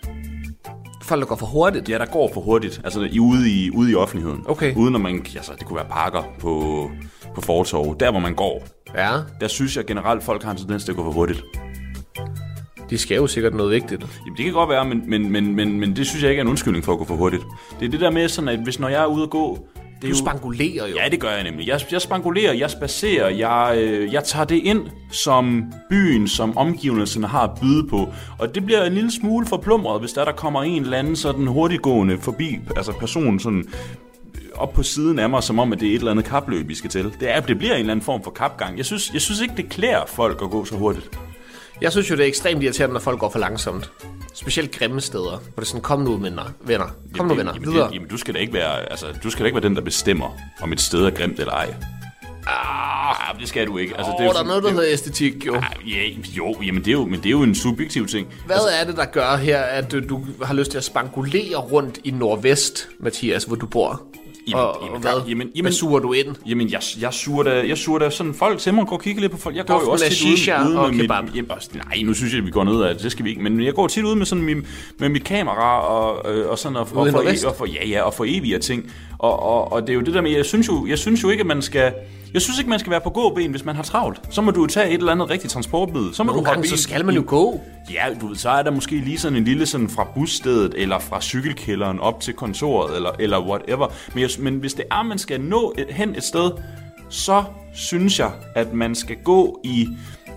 Folk, 1.06 1.20
der 1.20 1.26
går 1.26 1.36
for 1.36 1.46
hurtigt. 1.46 1.88
Ja, 1.88 1.98
der 1.98 2.06
går 2.06 2.30
for 2.34 2.40
hurtigt, 2.40 2.80
altså 2.84 3.00
i, 3.10 3.18
ude, 3.20 3.50
i, 3.50 3.70
ude 3.70 3.90
i 3.90 3.94
offentligheden. 3.94 4.44
Okay. 4.48 4.74
Uden 4.74 4.94
at 4.94 5.00
man, 5.00 5.14
altså 5.14 5.52
det 5.58 5.66
kunne 5.66 5.76
være 5.76 5.86
parker 5.90 6.22
på, 6.38 6.90
på 7.34 7.40
fortorv. 7.40 7.96
Der 8.00 8.10
hvor 8.10 8.20
man 8.20 8.34
går, 8.34 8.62
Ja, 8.94 9.10
der 9.40 9.48
synes 9.48 9.76
jeg 9.76 9.84
generelt, 9.84 10.22
folk 10.22 10.42
har 10.42 10.50
en 10.50 10.56
tendens 10.56 10.84
til 10.84 10.92
at 10.92 10.96
gå 10.96 11.04
for 11.04 11.10
hurtigt. 11.12 11.44
de 12.90 12.98
skal 12.98 13.16
jo 13.16 13.26
sikkert 13.26 13.54
noget 13.54 13.70
vigtigt. 13.72 14.06
Jamen, 14.24 14.36
det 14.36 14.44
kan 14.44 14.54
godt 14.54 14.70
være, 14.70 14.84
men, 14.84 15.02
men, 15.10 15.32
men, 15.32 15.54
men, 15.54 15.80
men 15.80 15.96
det 15.96 16.06
synes 16.06 16.22
jeg 16.22 16.30
ikke 16.30 16.40
er 16.40 16.44
en 16.44 16.48
undskyldning 16.50 16.84
for 16.84 16.92
at 16.92 16.98
gå 16.98 17.04
for 17.04 17.14
hurtigt. 17.16 17.42
Det 17.80 17.86
er 17.86 17.90
det 17.90 18.00
der 18.00 18.10
med 18.10 18.28
sådan, 18.28 18.48
at 18.48 18.58
hvis 18.58 18.78
når 18.80 18.88
jeg 18.88 19.02
er 19.02 19.06
ude 19.06 19.22
at 19.22 19.30
gå... 19.30 19.58
Det 20.02 20.10
Du 20.10 20.16
spangulerer 20.16 20.88
jo. 20.88 20.94
Ja, 20.96 21.08
det 21.08 21.20
gør 21.20 21.30
jeg 21.30 21.42
nemlig. 21.42 21.68
Jeg, 21.68 21.80
jeg 21.92 22.02
spangulerer, 22.02 22.52
jeg 22.52 22.70
spacerer, 22.70 23.28
jeg, 23.28 23.74
øh, 23.78 24.12
jeg 24.12 24.24
tager 24.24 24.44
det 24.44 24.56
ind, 24.56 24.80
som 25.10 25.72
byen, 25.90 26.28
som 26.28 26.58
omgivelserne 26.58 27.26
har 27.26 27.42
at 27.42 27.50
byde 27.60 27.88
på. 27.88 28.12
Og 28.38 28.54
det 28.54 28.64
bliver 28.64 28.84
en 28.84 28.92
lille 28.94 29.10
smule 29.12 29.46
forplumret, 29.46 30.00
hvis 30.00 30.12
der, 30.12 30.24
der 30.24 30.32
kommer 30.32 30.62
en 30.62 30.82
eller 30.82 30.98
anden 30.98 31.16
sådan 31.16 31.46
hurtiggående 31.46 32.18
forbi, 32.18 32.58
altså 32.76 32.92
person 32.92 33.40
sådan 33.40 33.64
øh, 34.34 34.40
op 34.54 34.72
på 34.72 34.82
siden 34.82 35.18
af 35.18 35.30
mig, 35.30 35.42
som 35.42 35.58
om, 35.58 35.72
at 35.72 35.80
det 35.80 35.88
er 35.88 35.92
et 35.94 35.98
eller 35.98 36.10
andet 36.10 36.24
kapløb, 36.24 36.68
vi 36.68 36.74
skal 36.74 36.90
til. 36.90 37.04
Det, 37.20 37.34
er, 37.34 37.40
det 37.40 37.58
bliver 37.58 37.74
en 37.74 37.80
eller 37.80 37.92
anden 37.92 38.04
form 38.04 38.24
for 38.24 38.30
kapgang. 38.30 38.76
Jeg 38.76 38.84
synes, 38.84 39.12
jeg 39.12 39.20
synes 39.20 39.40
ikke, 39.40 39.54
det 39.56 39.68
klæder 39.68 40.06
folk 40.06 40.42
at 40.42 40.50
gå 40.50 40.64
så 40.64 40.74
hurtigt. 40.76 41.18
Jeg 41.80 41.92
synes 41.92 42.10
jo, 42.10 42.16
det 42.16 42.22
er 42.22 42.26
ekstremt 42.26 42.62
irriterende, 42.62 42.92
når 42.92 43.00
folk 43.00 43.18
går 43.20 43.30
for 43.30 43.38
langsomt. 43.38 43.90
Specielt 44.34 44.70
grimme 44.78 45.00
steder, 45.00 45.22
hvor 45.24 45.38
det 45.56 45.60
er 45.62 45.64
sådan, 45.66 45.80
kom 45.80 46.00
nu 46.00 46.16
venner, 46.16 46.44
venner. 46.60 46.86
Kom 47.16 47.26
nu 47.26 47.34
venner, 47.34 47.52
jamen, 47.54 47.72
videre. 47.72 47.88
Det, 47.88 47.94
jamen, 47.94 48.08
du 48.08 48.16
skal 48.16 48.34
da 48.34 48.38
ikke 48.38 48.52
være, 48.52 48.90
altså, 48.90 49.06
du 49.22 49.30
skal 49.30 49.42
da 49.42 49.46
ikke 49.46 49.54
være 49.56 49.68
den, 49.68 49.76
der 49.76 49.82
bestemmer, 49.82 50.38
om 50.62 50.72
et 50.72 50.80
sted 50.80 51.04
er 51.06 51.10
grimt 51.10 51.40
eller 51.40 51.52
ej. 51.52 51.74
Ah, 52.46 53.40
det 53.40 53.48
skal 53.48 53.66
du 53.66 53.78
ikke. 53.78 53.96
Altså, 53.96 54.12
det 54.12 54.20
er 54.20 54.24
jo 54.24 54.28
der 54.28 54.28
er 54.30 54.34
sådan- 54.34 54.46
noget, 54.46 54.62
der 54.62 54.68
det 54.68 54.76
er 54.76 54.80
hedder 54.80 54.92
æstetik, 54.92 55.46
jo. 55.46 55.54
jo- 55.54 55.60
Ah, 55.60 55.90
Ja, 55.92 56.02
jo, 56.36 56.56
jamen 56.66 56.80
det 56.84 56.88
er 56.88 56.92
jo, 56.92 57.04
men 57.04 57.14
det 57.18 57.26
er 57.26 57.30
jo 57.30 57.42
en 57.42 57.54
subjektiv 57.54 58.06
ting. 58.06 58.28
Hvad 58.46 58.56
er 58.80 58.84
det, 58.86 58.96
der 58.96 59.04
gør 59.04 59.36
her, 59.36 59.58
at 59.60 59.92
du, 59.92 60.00
du 60.08 60.24
har 60.42 60.54
lyst 60.54 60.70
til 60.70 60.78
at 60.78 60.84
spangulere 60.84 61.56
rundt 61.56 61.98
i 62.04 62.10
Nordvest, 62.10 62.88
Mathias, 63.00 63.44
hvor 63.44 63.56
du 63.56 63.66
bor? 63.66 64.02
Jamen, 64.48 64.64
og, 64.64 64.76
jamen, 64.82 64.94
og 64.94 65.00
hvad? 65.00 65.12
jamen, 65.28 65.36
Hvad 65.46 65.46
jamen- 65.56 65.72
suger 65.72 66.00
du 66.00 66.12
ind? 66.12 66.26
Jamen, 66.48 66.70
jeg, 66.70 66.80
jeg 67.00 67.12
suger 67.12 67.42
da, 67.42 67.68
jeg 67.68 67.78
suger 67.78 67.98
da 67.98 68.10
sådan 68.10 68.34
folk 68.34 68.58
til 68.58 68.74
mig, 68.74 68.86
går 68.86 68.96
og 68.96 69.02
kigger 69.02 69.20
lidt 69.20 69.32
på 69.32 69.38
folk. 69.38 69.56
Jeg 69.56 69.66
går 69.66 69.74
Duften 69.74 69.86
jo 69.88 69.92
også 69.92 70.04
tit 70.04 70.14
shisha 70.16 70.60
ude, 70.62 70.70
ude 70.70 70.80
og 70.80 70.94
med 70.94 71.02
kebab. 71.02 71.24
mit, 71.24 71.34
jamen, 71.36 71.50
også- 71.50 71.70
Nej, 71.74 72.02
nu 72.04 72.14
synes 72.14 72.32
jeg, 72.32 72.38
at 72.38 72.46
vi 72.46 72.50
går 72.50 72.64
ned 72.64 72.82
af 72.82 72.94
det, 72.94 73.02
det 73.02 73.12
skal 73.12 73.24
vi 73.24 73.30
ikke. 73.30 73.42
Men 73.42 73.64
jeg 73.64 73.74
går 73.74 73.86
tit 73.88 74.04
ud 74.04 74.14
med 74.14 74.26
sådan 74.26 74.44
min, 74.44 74.66
med 74.98 75.08
mit 75.08 75.24
kamera 75.24 75.80
og, 75.80 76.34
øh, 76.34 76.48
og 76.50 76.58
sådan 76.58 76.76
og, 76.76 76.82
og, 76.82 76.88
for, 76.88 77.04
Nordvest? 77.10 77.44
og 77.44 77.54
for, 77.56 77.66
ja, 77.66 77.88
ja, 77.88 78.02
og 78.02 78.14
for 78.14 78.24
evige 78.28 78.58
ting. 78.58 78.92
Og, 79.18 79.42
og, 79.42 79.72
og, 79.72 79.82
det 79.82 79.90
er 79.90 79.94
jo 79.94 80.00
det 80.00 80.14
der 80.14 80.20
med, 80.20 80.30
jeg 80.30 80.44
synes 80.44 80.68
jo, 80.68 80.86
jeg 80.86 80.98
synes 80.98 81.22
jo 81.22 81.28
ikke, 81.30 81.40
at 81.40 81.46
man 81.46 81.62
skal... 81.62 81.92
Jeg 82.36 82.42
synes 82.42 82.58
ikke, 82.58 82.70
man 82.70 82.78
skal 82.78 82.90
være 82.90 83.00
på 83.00 83.10
gåben, 83.10 83.50
hvis 83.50 83.64
man 83.64 83.76
har 83.76 83.82
travlt. 83.82 84.20
Så 84.30 84.42
må 84.42 84.50
du 84.50 84.60
jo 84.60 84.66
tage 84.66 84.88
et 84.88 84.94
eller 84.94 85.12
andet 85.12 85.30
rigtigt 85.30 85.52
transportmiddel. 85.52 86.14
Så 86.14 86.22
må 86.22 86.26
Nogle 86.26 86.44
du 86.44 86.46
hoppe 86.46 86.60
gange, 86.62 86.68
så 86.76 86.82
skal 86.82 87.04
man 87.04 87.14
jo 87.14 87.24
gå. 87.26 87.60
Ja, 87.92 88.04
du 88.20 88.28
ved, 88.28 88.36
så 88.36 88.50
er 88.50 88.62
der 88.62 88.70
måske 88.70 88.96
lige 88.96 89.18
sådan 89.18 89.38
en 89.38 89.44
lille 89.44 89.66
sådan 89.66 89.88
fra 89.88 90.08
busstedet, 90.14 90.74
eller 90.76 90.98
fra 90.98 91.20
cykelkælderen 91.20 92.00
op 92.00 92.20
til 92.20 92.34
kontoret, 92.34 92.96
eller, 92.96 93.10
eller 93.18 93.48
whatever. 93.48 93.92
Men, 94.14 94.22
jeg, 94.22 94.30
men 94.38 94.54
hvis 94.54 94.74
det 94.74 94.84
er, 94.90 95.02
man 95.02 95.18
skal 95.18 95.40
nå 95.40 95.74
et, 95.78 95.86
hen 95.90 96.16
et 96.16 96.24
sted, 96.24 96.50
så 97.08 97.44
synes 97.74 98.18
jeg, 98.18 98.30
at 98.54 98.72
man 98.72 98.94
skal 98.94 99.16
gå 99.24 99.60
i 99.64 99.88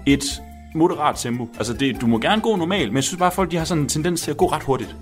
et 0.05 0.41
moderat 0.75 1.15
tempo. 1.15 1.49
Altså, 1.57 1.73
det, 1.73 2.01
du 2.01 2.07
må 2.07 2.17
gerne 2.17 2.41
gå 2.41 2.55
normalt, 2.55 2.89
men 2.89 2.95
jeg 2.95 3.03
synes 3.03 3.19
bare, 3.19 3.27
at 3.27 3.33
folk 3.33 3.51
de 3.51 3.57
har 3.57 3.65
sådan 3.65 3.83
en 3.83 3.89
tendens 3.89 4.21
til 4.21 4.31
at 4.31 4.37
gå 4.37 4.45
ret 4.45 4.63
hurtigt. 4.63 4.95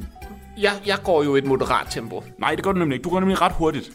Jeg, 0.58 0.72
jeg 0.86 0.98
går 1.04 1.24
jo 1.24 1.36
i 1.36 1.38
et 1.38 1.46
moderat 1.46 1.88
tempo. 1.90 2.24
Nej, 2.40 2.56
det 2.56 2.64
gør 2.64 2.72
du 2.72 2.80
nemlig 2.80 2.96
ikke. 2.96 3.04
Du 3.04 3.10
går 3.10 3.20
nemlig 3.20 3.42
ret 3.42 3.52
hurtigt. 3.52 3.92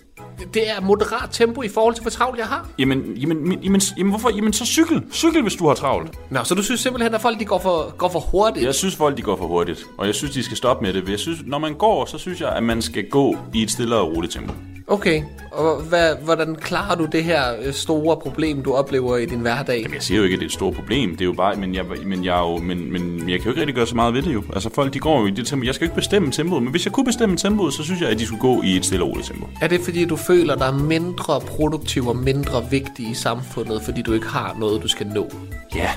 Det- 0.55 0.71
er 0.77 0.81
moderat 0.81 1.29
tempo 1.33 1.63
i 1.63 1.69
forhold 1.69 1.95
til, 1.95 2.03
hvor 2.03 2.11
travlt 2.11 2.39
jeg 2.39 2.47
har. 2.47 2.69
Jamen, 2.79 3.03
jamen, 3.17 3.47
jamen, 3.47 3.63
jamen, 3.65 3.81
jamen 3.99 4.11
hvorfor? 4.11 4.31
Jamen, 4.37 4.53
så 4.53 4.67
cykel. 4.67 5.03
Cykel, 5.13 5.43
hvis 5.43 5.55
du 5.55 5.67
har 5.69 5.75
travlt. 5.75 6.11
Nå, 6.31 6.45
så 6.45 6.55
du 6.55 6.63
synes 6.63 6.81
simpelthen, 6.81 7.15
at 7.15 7.21
folk 7.21 7.41
de 7.41 7.45
går 7.45 7.59
for, 7.59 7.95
går 7.97 8.09
for 8.09 8.21
hurtigt? 8.21 8.67
Jeg 8.67 8.75
synes, 8.75 8.97
folk 8.97 9.17
de 9.17 9.23
går 9.23 9.37
for 9.37 9.47
hurtigt, 9.47 9.87
og 9.99 10.07
jeg 10.07 10.15
synes, 10.15 10.33
de 10.35 10.43
skal 10.43 10.57
stoppe 10.57 10.85
med 10.85 10.93
det. 10.93 11.09
Jeg 11.09 11.19
synes, 11.19 11.39
når 11.47 11.59
man 11.59 11.75
går, 11.75 12.05
så 12.05 12.19
synes 12.19 12.41
jeg, 12.41 12.49
at 12.49 12.63
man 12.63 12.83
skal 12.83 13.09
gå 13.09 13.37
i 13.55 13.63
et 13.63 13.71
stille 13.71 13.97
og 13.97 14.17
roligt 14.17 14.33
tempo. 14.33 14.53
Okay, 14.87 15.23
og 15.53 15.77
hvad, 15.83 16.15
hvordan 16.25 16.57
klarer 16.57 16.97
du 16.97 17.05
det 17.13 17.25
her 17.25 17.43
øh, 17.65 17.73
store 17.73 18.17
problem, 18.17 18.63
du 18.63 18.73
oplever 18.73 19.17
i 19.17 19.27
din 19.27 19.39
hverdag? 19.39 19.87
Jeg 19.95 20.03
siger 20.03 20.19
jo 20.19 20.25
ikke, 20.25 20.35
at 20.35 20.41
det 20.41 20.45
er 20.45 20.49
et 20.49 20.53
stort 20.53 20.75
problem. 20.75 21.11
Det 21.11 21.21
er 21.21 21.25
jo 21.25 21.33
bare, 21.33 21.57
men 21.57 21.75
jeg, 21.75 21.85
men 22.07 22.25
jeg, 22.25 22.39
jo, 22.39 22.57
men, 22.57 22.93
men 22.93 23.29
jeg 23.31 23.39
kan 23.39 23.45
jo 23.45 23.51
ikke 23.51 23.61
rigtig 23.61 23.75
gøre 23.75 23.87
så 23.87 23.95
meget 23.97 24.15
ved 24.15 24.23
det 24.23 24.35
jo. 24.35 24.43
Altså 24.55 24.71
folk, 24.75 24.95
de 24.95 24.99
går 24.99 25.21
jo 25.21 25.27
i 25.27 25.31
det 25.31 25.47
tempo. 25.47 25.65
Jeg 25.67 25.75
skal 25.75 25.85
jo 25.85 25.87
ikke 25.87 25.95
bestemme 25.97 26.33
tempoet, 26.33 26.63
men 26.63 26.71
hvis 26.71 26.85
jeg 26.85 26.93
kunne 26.93 27.07
bestemme 27.07 27.37
tempoet, 27.37 27.75
så 27.75 27.83
synes 27.85 28.01
jeg, 28.01 28.09
at 28.09 28.19
de 28.19 28.27
skulle 28.27 28.41
gå 28.41 28.63
i 28.63 28.77
et 28.77 28.85
stille 28.85 29.05
og 29.05 29.11
roligt 29.11 29.27
tempo. 29.29 29.47
Er 29.61 29.67
det 29.69 29.81
fordi, 29.81 30.05
du 30.05 30.17
føler 30.17 30.32
dig 30.37 30.75
mindre 30.75 31.41
produktiv 31.41 32.07
og 32.07 32.17
mindre 32.17 32.71
vigtig 32.71 33.11
i 33.11 33.15
samfundet, 33.15 33.83
fordi 33.83 34.03
du 34.03 34.13
ikke 34.13 34.27
har 34.27 34.57
noget, 34.59 34.83
du 34.83 34.89
skal 34.89 35.07
nå? 35.07 35.31
Ja, 35.75 35.91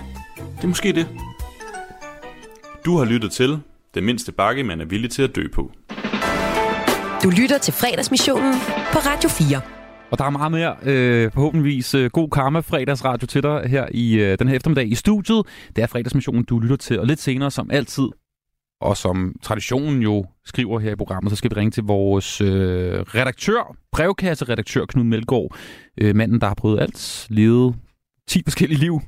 det 0.58 0.64
er 0.64 0.68
måske 0.68 0.94
det. 0.94 1.08
Du 2.86 2.98
har 2.98 3.06
lyttet 3.06 3.32
til 3.32 3.60
Det 3.94 4.04
mindste 4.04 4.32
bakke, 4.32 4.64
man 4.64 4.82
er 4.82 4.86
villig 4.86 5.12
til 5.12 5.22
at 5.22 5.36
dø 5.36 5.48
på. 5.54 5.72
Du 7.24 7.30
lytter 7.30 7.58
til 7.58 7.74
fredagsmissionen 7.74 8.54
på 8.94 9.00
Radio 9.00 9.30
4. 9.30 9.62
Og 10.12 10.18
der 10.18 10.26
er 10.26 10.30
meget 10.30 10.52
mere, 10.52 10.76
øh, 10.84 11.32
forhåbentligvis, 11.32 11.94
øh, 11.94 12.10
god 12.10 12.30
karma 12.30 12.60
fredagsradio 12.60 13.28
til 13.28 13.44
dig 13.44 13.62
her 13.68 13.88
i 13.92 14.14
øh, 14.14 14.40
den 14.40 14.48
her 14.48 14.56
eftermiddag 14.56 14.92
i 14.92 14.96
studiet. 14.96 15.42
Det 15.76 15.82
er 15.82 15.88
fredagsmissionen, 15.88 16.44
du 16.44 16.60
lytter 16.60 16.76
til, 16.76 17.00
og 17.00 17.06
lidt 17.06 17.20
senere, 17.20 17.52
som 17.52 17.70
altid, 17.72 18.08
og 18.82 18.97
som 18.97 19.36
traditionen 19.41 20.01
jo 20.01 20.26
skriver 20.45 20.80
her 20.80 20.91
i 20.91 20.95
programmet, 20.95 21.32
så 21.32 21.36
skal 21.36 21.51
vi 21.51 21.55
ringe 21.55 21.71
til 21.71 21.84
vores 21.84 22.41
øh, 22.41 22.99
redaktør, 22.99 23.76
brevkasseredaktør 23.91 24.86
Knud 24.86 25.03
Melgaard, 25.03 25.55
øh, 25.97 26.15
manden, 26.15 26.41
der 26.41 26.47
har 26.47 26.55
prøvet 26.55 26.80
alt, 26.80 27.28
levet 27.30 27.76
10 28.28 28.41
forskellige 28.43 28.80
liv 28.80 28.99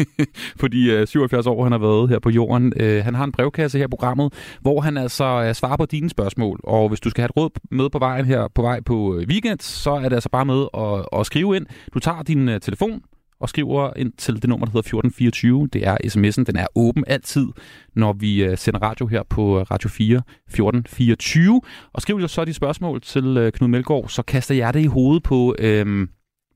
på 0.60 0.68
de 0.68 0.86
øh, 0.90 1.06
77 1.06 1.46
år, 1.46 1.62
han 1.62 1.72
har 1.72 1.78
været 1.78 2.08
her 2.08 2.18
på 2.18 2.30
jorden. 2.30 2.72
Øh, 2.76 3.04
han 3.04 3.14
har 3.14 3.24
en 3.24 3.32
brevkasse 3.32 3.78
her 3.78 3.84
i 3.84 3.88
programmet, 3.88 4.32
hvor 4.60 4.80
han 4.80 4.96
altså 4.96 5.24
øh, 5.24 5.54
svarer 5.54 5.76
på 5.76 5.86
dine 5.86 6.10
spørgsmål. 6.10 6.60
Og 6.64 6.88
hvis 6.88 7.00
du 7.00 7.10
skal 7.10 7.22
have 7.22 7.26
et 7.26 7.36
råd 7.36 7.50
med 7.70 7.90
på 7.90 7.98
vejen 7.98 8.24
her 8.24 8.48
på 8.54 8.62
vej 8.62 8.80
på 8.80 9.16
øh, 9.16 9.28
weekend, 9.28 9.60
så 9.60 9.90
er 9.90 10.08
det 10.08 10.12
altså 10.12 10.28
bare 10.28 10.44
med 10.44 10.66
at, 10.74 11.20
at 11.20 11.26
skrive 11.26 11.56
ind. 11.56 11.66
Du 11.94 11.98
tager 11.98 12.22
din 12.22 12.48
øh, 12.48 12.60
telefon 12.60 13.02
og 13.42 13.48
skriver 13.48 13.90
ind 13.96 14.12
til 14.12 14.34
det 14.34 14.48
nummer, 14.48 14.66
der 14.66 14.70
hedder 14.70 14.78
1424. 14.78 15.68
Det 15.72 15.86
er 15.86 15.96
sms'en, 16.04 16.44
den 16.44 16.56
er 16.56 16.66
åben 16.74 17.04
altid, 17.06 17.46
når 17.94 18.12
vi 18.12 18.44
øh, 18.44 18.58
sender 18.58 18.82
radio 18.82 19.06
her 19.06 19.22
på 19.22 19.58
øh, 19.58 19.66
Radio 19.70 19.88
4 19.88 20.16
1424. 20.16 21.60
Og 21.92 22.02
skriv 22.02 22.16
jo 22.16 22.28
så 22.28 22.44
de 22.44 22.54
spørgsmål 22.54 23.00
til 23.00 23.36
øh, 23.36 23.52
Knud 23.52 23.68
Melgaard, 23.68 24.08
så 24.08 24.22
kaster 24.22 24.54
jeg 24.54 24.74
det 24.74 24.80
i 24.80 24.86
hovedet 24.86 25.22
på... 25.22 25.54
Øhm, 25.58 26.08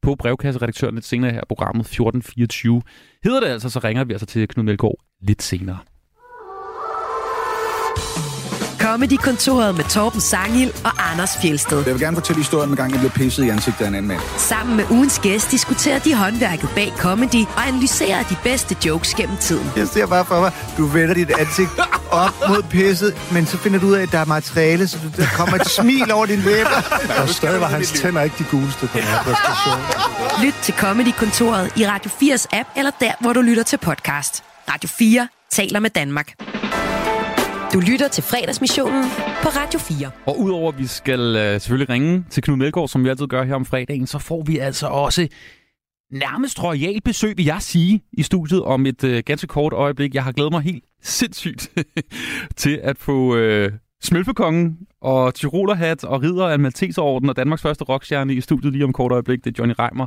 på 0.02 0.14
brevkasseredaktøren 0.14 0.94
lidt 0.94 1.04
senere 1.04 1.30
her 1.32 1.40
i 1.40 1.48
programmet 1.48 1.80
1424. 1.80 2.82
Hedder 3.24 3.40
det 3.40 3.46
altså, 3.46 3.70
så 3.70 3.78
ringer 3.84 4.04
vi 4.04 4.12
altså 4.12 4.26
til 4.26 4.48
Knud 4.48 4.64
Melgaard 4.64 4.96
lidt 5.20 5.42
senere. 5.42 5.78
Comedy-kontoret 8.86 9.74
med 9.74 9.84
Torben 9.84 10.20
Sangil 10.20 10.72
og 10.84 11.10
Anders 11.10 11.38
Fjelsted. 11.42 11.82
Jeg 11.86 11.94
vil 11.94 12.00
gerne 12.00 12.16
fortælle 12.16 12.40
historien 12.40 12.70
om 12.70 12.76
gang, 12.76 12.92
jeg 12.92 13.00
blev 13.00 13.10
pisset 13.10 13.44
i 13.44 13.48
ansigtet 13.48 13.84
af 13.84 13.88
en 13.88 13.94
anden 13.94 14.08
mand. 14.08 14.20
Sammen 14.38 14.76
med 14.76 14.84
ugens 14.90 15.18
gæst 15.18 15.50
diskuterer 15.50 15.98
de 15.98 16.14
håndværket 16.14 16.68
bag 16.74 16.92
comedy 16.98 17.44
og 17.56 17.68
analyserer 17.68 18.22
de 18.22 18.36
bedste 18.42 18.76
jokes 18.86 19.14
gennem 19.14 19.36
tiden. 19.36 19.70
Jeg 19.76 19.88
ser 19.88 20.06
bare 20.06 20.24
for 20.24 20.40
mig, 20.40 20.52
du 20.78 20.86
vender 20.86 21.14
dit 21.14 21.30
ansigt 21.30 21.70
op 22.10 22.34
mod 22.48 22.62
pisset, 22.62 23.16
men 23.32 23.46
så 23.46 23.56
finder 23.58 23.78
du 23.78 23.86
ud 23.86 23.92
af, 23.92 24.02
at 24.02 24.12
der 24.12 24.18
er 24.18 24.24
materiale, 24.24 24.88
så 24.88 24.98
du, 25.04 25.22
der 25.22 25.28
kommer 25.36 25.56
et 25.56 25.68
smil 25.68 26.12
over 26.12 26.26
din 26.26 26.38
læber. 26.38 26.82
Og 27.22 27.28
stadig 27.28 27.60
var 27.60 27.68
hans 27.68 27.90
tænder 27.90 28.22
ikke 28.22 28.36
de 28.38 28.44
guleste 28.50 28.86
på 28.86 28.98
den 28.98 29.02
her 29.02 29.22
præstation. 29.22 29.80
Lyt 30.44 30.54
til 30.62 30.74
Comedy-kontoret 30.74 31.72
i 31.76 31.86
Radio 31.86 32.10
4's 32.10 32.46
app, 32.52 32.68
eller 32.76 32.90
der, 33.00 33.12
hvor 33.20 33.32
du 33.32 33.40
lytter 33.40 33.62
til 33.62 33.76
podcast. 33.76 34.42
Radio 34.68 34.88
4 34.98 35.28
taler 35.52 35.80
med 35.80 35.90
Danmark. 35.90 36.32
Du 37.76 37.80
lytter 37.80 38.08
til 38.08 38.24
fredagsmissionen 38.24 39.04
på 39.42 39.48
Radio 39.48 39.78
4. 39.78 40.10
Og 40.26 40.40
udover 40.40 40.72
at 40.72 40.78
vi 40.78 40.86
skal 40.86 41.20
øh, 41.20 41.60
selvfølgelig 41.60 41.88
ringe 41.88 42.24
til 42.30 42.42
Knud 42.42 42.56
Melgaard, 42.56 42.88
som 42.88 43.04
vi 43.04 43.08
altid 43.08 43.26
gør 43.26 43.42
her 43.42 43.54
om 43.54 43.64
fredagen, 43.64 44.06
så 44.06 44.18
får 44.18 44.42
vi 44.42 44.58
altså 44.58 44.86
også 44.86 45.28
nærmest 46.12 46.62
royal 46.62 47.00
besøg, 47.04 47.36
vil 47.36 47.44
jeg 47.44 47.62
sige, 47.62 48.02
i 48.12 48.22
studiet 48.22 48.62
om 48.62 48.86
et 48.86 49.04
øh, 49.04 49.22
ganske 49.26 49.46
kort 49.46 49.72
øjeblik. 49.72 50.14
Jeg 50.14 50.24
har 50.24 50.32
glædet 50.32 50.52
mig 50.52 50.62
helt 50.62 50.84
sindssygt 51.02 51.70
til 52.62 52.80
at 52.82 52.98
få 52.98 53.36
øh, 53.36 53.72
Smølfekongen 54.02 54.78
og 55.00 55.34
Tyrolerhat 55.34 56.04
og 56.04 56.22
ridder 56.22 56.46
af 56.46 56.58
Malteserorden 56.58 57.28
og 57.28 57.36
Danmarks 57.36 57.62
første 57.62 57.84
rockstjerne 57.84 58.34
i 58.34 58.40
studiet 58.40 58.72
lige 58.72 58.84
om 58.84 58.92
kort 58.92 59.12
øjeblik. 59.12 59.44
Det 59.44 59.50
er 59.50 59.54
Johnny 59.58 59.74
Reimer 59.78 60.06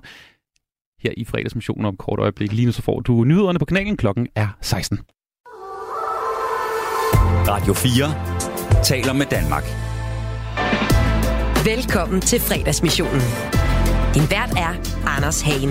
her 1.04 1.12
i 1.18 1.26
fredagsmissionen 1.26 1.86
om 1.86 1.98
kort 1.98 2.20
øjeblik. 2.20 2.52
Lige 2.52 2.66
nu 2.66 2.72
så 2.72 2.82
får 2.82 3.00
du 3.00 3.24
nyhederne 3.24 3.60
på 3.60 3.66
kanalen. 3.66 3.98
Klokken 3.98 4.28
er 4.36 4.48
16. 4.62 5.00
Radio 7.52 7.74
4 7.74 8.84
taler 8.84 9.14
med 9.14 9.26
Danmark. 9.26 9.64
Velkommen 11.66 12.22
til 12.22 12.39
fredagsmissionen. 12.39 13.22
Din 14.16 14.26
vært 14.30 14.52
er 14.58 14.74
Anders 15.18 15.41
Hagen. 15.41 15.70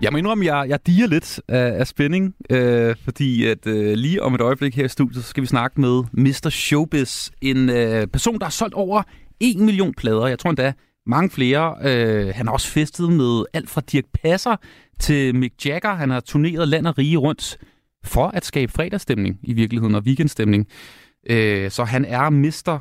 Jeg 0.00 0.12
må 0.12 0.18
indrømme, 0.18 0.44
at 0.44 0.46
jeg, 0.46 0.68
jeg 0.68 0.86
diger 0.86 1.06
lidt 1.06 1.40
af, 1.48 1.78
af 1.80 1.86
spænding, 1.86 2.34
øh, 2.50 2.96
fordi 3.04 3.46
at 3.46 3.66
øh, 3.66 3.92
lige 3.92 4.22
om 4.22 4.34
et 4.34 4.40
øjeblik 4.40 4.76
her 4.76 4.84
i 4.84 4.88
studiet, 4.88 5.24
så 5.24 5.30
skal 5.30 5.42
vi 5.42 5.46
snakke 5.46 5.80
med 5.80 6.02
Mr. 6.12 6.48
Showbiz. 6.50 7.30
En 7.42 7.70
øh, 7.70 8.06
person, 8.06 8.38
der 8.38 8.44
har 8.44 8.50
solgt 8.50 8.74
over 8.74 9.02
1 9.40 9.58
million 9.58 9.94
plader. 9.94 10.26
Jeg 10.26 10.38
tror 10.38 10.50
endda 10.50 10.72
mange 11.06 11.30
flere. 11.30 11.74
Øh, 11.82 12.34
han 12.34 12.46
har 12.46 12.52
også 12.52 12.68
festet 12.68 13.12
med 13.12 13.44
alt 13.52 13.70
fra 13.70 13.80
Dirk 13.80 14.04
Passer 14.22 14.56
til 15.00 15.34
Mick 15.34 15.66
Jagger. 15.66 15.94
Han 15.94 16.10
har 16.10 16.20
turneret 16.20 16.68
land 16.68 16.86
og 16.86 16.98
rige 16.98 17.16
rundt 17.16 17.58
for 18.04 18.26
at 18.26 18.44
skabe 18.44 18.72
fredagsstemning 18.72 19.38
i 19.42 19.52
virkeligheden 19.52 19.94
og 19.94 20.02
weekendstemning. 20.06 20.66
Øh, 21.30 21.70
så 21.70 21.84
han 21.84 22.04
er 22.04 22.30
mister 22.30 22.78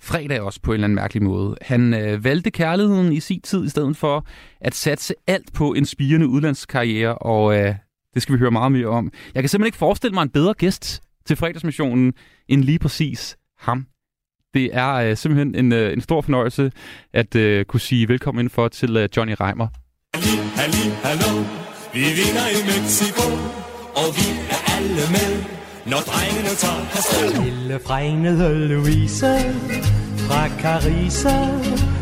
Fredag 0.00 0.40
også 0.40 0.60
på 0.62 0.70
en 0.70 0.74
eller 0.74 0.84
anden 0.84 0.94
mærkelig 0.94 1.22
måde. 1.22 1.56
Han 1.62 1.94
øh, 1.94 2.24
valgte 2.24 2.50
kærligheden 2.50 3.12
i 3.12 3.20
sin 3.20 3.40
tid 3.40 3.64
i 3.64 3.68
stedet 3.68 3.96
for 3.96 4.26
at 4.60 4.74
satse 4.74 5.14
alt 5.26 5.52
på 5.52 5.74
en 5.74 5.86
spirende 5.86 6.28
udlandskarriere, 6.28 7.18
og 7.18 7.58
øh, 7.58 7.74
det 8.14 8.22
skal 8.22 8.32
vi 8.32 8.38
høre 8.38 8.50
meget 8.50 8.72
mere 8.72 8.86
om. 8.86 9.12
Jeg 9.34 9.42
kan 9.42 9.48
simpelthen 9.48 9.68
ikke 9.68 9.78
forestille 9.78 10.14
mig 10.14 10.22
en 10.22 10.28
bedre 10.28 10.54
gæst 10.54 11.02
til 11.26 11.36
fredagsmissionen 11.36 12.14
end 12.48 12.64
lige 12.64 12.78
præcis 12.78 13.36
ham. 13.58 13.86
Det 14.54 14.70
er 14.72 14.92
øh, 14.94 15.16
simpelthen 15.16 15.54
en, 15.54 15.72
øh, 15.72 15.92
en 15.92 16.00
stor 16.00 16.20
fornøjelse 16.20 16.72
at 17.12 17.34
øh, 17.34 17.64
kunne 17.64 17.80
sige 17.80 18.08
velkommen 18.08 18.40
indenfor 18.40 18.68
til 18.68 18.96
øh, 18.96 19.08
Johnny 19.16 19.34
Reimer. 19.40 19.68
Halli, 20.14 20.36
halli, 20.60 20.84
hallo. 21.04 21.32
Vi 21.94 22.00
vinder 22.18 22.46
i 22.56 22.60
Mexico, 22.72 23.26
og 24.00 24.08
vi 24.16 24.26
er 24.54 24.55
alle 24.76 25.04
med, 25.10 25.44
når 25.84 25.98
drengene 26.10 26.48
tager 26.48 26.82
afsted. 26.96 27.44
Lille 27.44 27.80
fregnede 27.86 28.68
Louise 28.68 29.34
fra 30.18 30.48
Carissa 30.60 31.48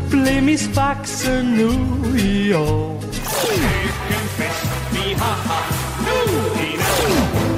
blev 0.09 0.43
mis 0.43 0.69
bakse 0.75 1.43
nu 1.43 1.71
i 2.17 2.53
år. 2.53 2.99
Hvilken 2.99 4.25
fest 4.37 4.67
vi 4.91 5.13
har 5.13 5.37
haft 5.51 5.79
nu 6.07 6.17
i 6.61 6.71
nat. 6.77 7.55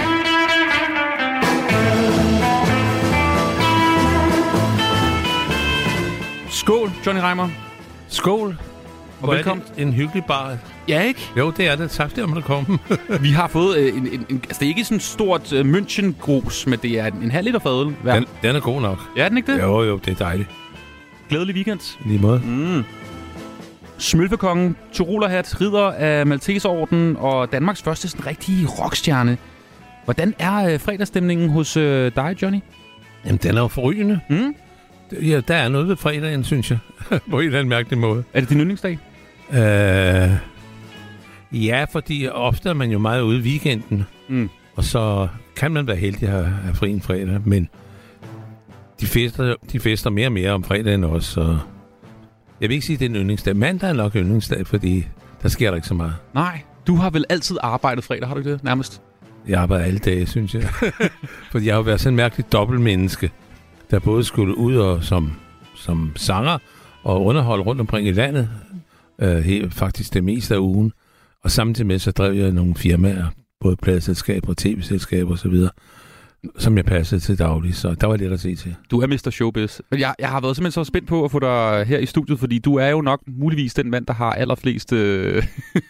Skål, 6.49 6.91
Johnny 7.05 7.22
Reimer. 7.22 7.49
Skål. 8.07 8.57
Og 9.20 9.26
Hvor 9.26 9.34
velkommen. 9.34 9.65
Er 9.70 9.74
det 9.76 9.82
en 9.82 9.93
hyggelig 9.93 10.26
bar. 10.26 10.57
Ja, 10.88 11.01
ikke? 11.01 11.20
Jo, 11.38 11.51
det 11.51 11.68
er 11.68 11.76
det. 11.76 11.91
Tak 11.91 12.09
fordi 12.09 12.22
du 12.22 12.41
komme. 12.41 12.80
Vi 13.22 13.30
har 13.30 13.47
fået 13.47 13.78
øh, 13.78 13.97
en, 13.97 14.07
en, 14.07 14.26
en... 14.30 14.41
Altså, 14.43 14.59
det 14.59 14.65
er 14.65 14.70
ikke 14.70 14.84
sådan 14.84 14.97
et 14.97 15.03
stort 15.03 15.53
øh, 15.53 15.65
München-grus, 15.65 16.70
men 16.70 16.80
det 16.80 16.99
er 16.99 17.05
en, 17.05 17.13
en 17.24 17.32
halv 17.32 17.45
liter 17.45 17.59
fadøl. 17.59 17.95
hver. 18.03 18.15
Den, 18.15 18.26
den 18.41 18.55
er 18.55 18.59
god 18.59 18.82
nok. 18.82 18.99
Ja, 19.18 19.24
er 19.24 19.30
den 19.30 19.38
ikke 19.38 19.53
det? 19.53 19.61
Jo, 19.61 19.84
jo, 19.84 19.97
det 19.97 20.11
er 20.11 20.15
dejligt. 20.15 20.49
Glædelig 21.30 21.55
weekend. 21.55 21.97
I 22.05 22.07
Lige 22.07 22.22
måde. 22.22 22.41
Mm. 22.45 22.84
Smølfekongen, 23.97 24.76
Tyrolerhat, 24.93 25.61
ridder 25.61 25.91
af 25.91 26.26
Malteserorden 26.26 27.15
og 27.20 27.51
Danmarks 27.51 27.82
første 27.82 28.07
sådan, 28.07 28.26
rigtige 28.28 28.68
rockstjerne. 28.68 29.38
Hvordan 30.05 30.34
er 30.39 30.55
øh, 30.74 30.80
fredagsstemningen 30.80 31.49
hos 31.49 31.78
øh, 31.78 32.11
dig, 32.15 32.36
Johnny? 32.41 32.59
Jamen, 33.26 33.39
den 33.43 33.57
er 33.57 33.61
jo 33.61 33.68
forrygende. 33.68 34.20
Mm? 34.30 34.55
Ja, 35.11 35.41
der 35.47 35.55
er 35.55 35.70
noget 35.70 35.88
ved 35.88 35.95
fredagen, 35.95 36.43
synes 36.43 36.72
jeg. 36.72 36.78
På 37.32 37.39
en 37.39 37.45
eller 37.45 37.59
anden 37.59 37.70
mærkelig 37.70 37.99
måde. 37.99 38.24
Er 38.34 38.39
det 38.39 38.49
din 38.49 38.59
yndlingsdag? 38.59 38.99
Øh, 39.51 40.31
ja, 41.51 41.85
fordi 41.91 42.27
ofte 42.27 42.69
er 42.69 42.73
man 42.73 42.91
jo 42.91 42.99
meget 42.99 43.21
ude 43.21 43.37
i 43.37 43.41
weekenden. 43.41 44.05
Mm. 44.27 44.49
Og 44.75 44.83
så 44.83 45.27
kan 45.55 45.71
man 45.71 45.87
være 45.87 45.95
heldig 45.95 46.29
at 46.29 46.45
have, 46.45 46.75
fri 46.75 46.89
en 46.89 47.01
fredag. 47.01 47.41
Men 47.45 47.69
de 48.99 49.05
fester, 49.05 49.55
de 49.71 49.79
fester 49.79 50.09
mere 50.09 50.27
og 50.27 50.31
mere 50.31 50.51
om 50.51 50.63
fredagen 50.63 51.03
også. 51.03 51.31
Så 51.31 51.57
jeg 52.61 52.69
vil 52.69 52.75
ikke 52.75 52.85
sige, 52.85 52.93
at 52.93 52.99
det 52.99 53.05
er 53.05 53.09
en 53.09 53.15
yndlingsdag. 53.15 53.55
Mandag 53.55 53.89
er 53.89 53.93
nok 53.93 54.15
yndlingsdag, 54.15 54.67
fordi 54.67 55.07
der 55.43 55.49
sker 55.49 55.69
der 55.69 55.75
ikke 55.75 55.87
så 55.87 55.93
meget. 55.93 56.15
Nej, 56.33 56.61
du 56.87 56.95
har 56.95 57.09
vel 57.09 57.25
altid 57.29 57.57
arbejdet 57.61 58.03
fredag, 58.03 58.27
har 58.27 58.35
du 58.35 58.39
ikke 58.39 58.51
det? 58.51 58.63
Nærmest. 58.63 59.01
Jeg 59.47 59.59
arbejder 59.61 59.85
alle 59.85 59.99
dage, 59.99 60.25
synes 60.25 60.53
jeg. 60.53 60.63
Fordi 61.51 61.65
jeg 61.65 61.73
har 61.73 61.77
jo 61.79 61.83
været 61.83 61.99
sådan 61.99 62.13
en 62.13 62.17
mærkelig 62.17 62.51
dobbeltmenneske, 62.51 63.31
der 63.91 63.99
både 63.99 64.23
skulle 64.23 64.57
ud 64.57 64.75
og 64.75 65.03
som, 65.03 65.31
som 65.75 66.11
sanger 66.15 66.57
og 67.03 67.25
underholde 67.25 67.63
rundt 67.63 67.81
omkring 67.81 68.07
i 68.07 68.11
landet, 68.11 68.49
øh, 69.22 69.38
helt, 69.38 69.74
faktisk 69.74 70.13
det 70.13 70.24
meste 70.24 70.55
af 70.55 70.59
ugen. 70.59 70.91
Og 71.43 71.51
samtidig 71.51 71.88
med, 71.88 71.99
så 71.99 72.11
drev 72.11 72.34
jeg 72.34 72.51
nogle 72.51 72.76
firmaer, 72.76 73.26
både 73.59 73.76
pladeselskaber 73.76 74.49
og 74.49 74.57
tv-selskaber 74.57 75.32
osv., 75.34 75.55
som 76.57 76.78
jeg 76.78 76.86
passede 76.86 77.22
til 77.22 77.39
daglig, 77.39 77.76
så 77.76 77.95
der 78.01 78.07
var 78.07 78.15
lidt 78.15 78.34
at 78.34 78.39
se 78.39 78.55
til. 78.55 78.76
Du 78.91 78.99
er 79.01 79.07
Mr. 79.07 79.30
Showbiz. 79.30 79.80
Men 79.91 79.99
jeg, 79.99 80.15
jeg 80.20 80.30
har 80.30 80.41
været 80.41 80.55
simpelthen 80.55 80.72
så 80.72 80.88
spændt 80.88 81.07
på 81.07 81.24
at 81.26 81.32
få 81.32 81.39
dig 81.39 81.86
her 81.88 81.97
i 81.99 82.05
studiet, 82.05 82.39
fordi 82.39 82.59
du 82.59 82.76
er 82.76 82.88
jo 82.88 83.01
nok 83.01 83.20
muligvis 83.28 83.74
den 83.74 83.91
mand, 83.91 84.05
der 84.05 84.13
har 84.13 84.32
allerflest 84.32 84.93
øh, 84.93 85.43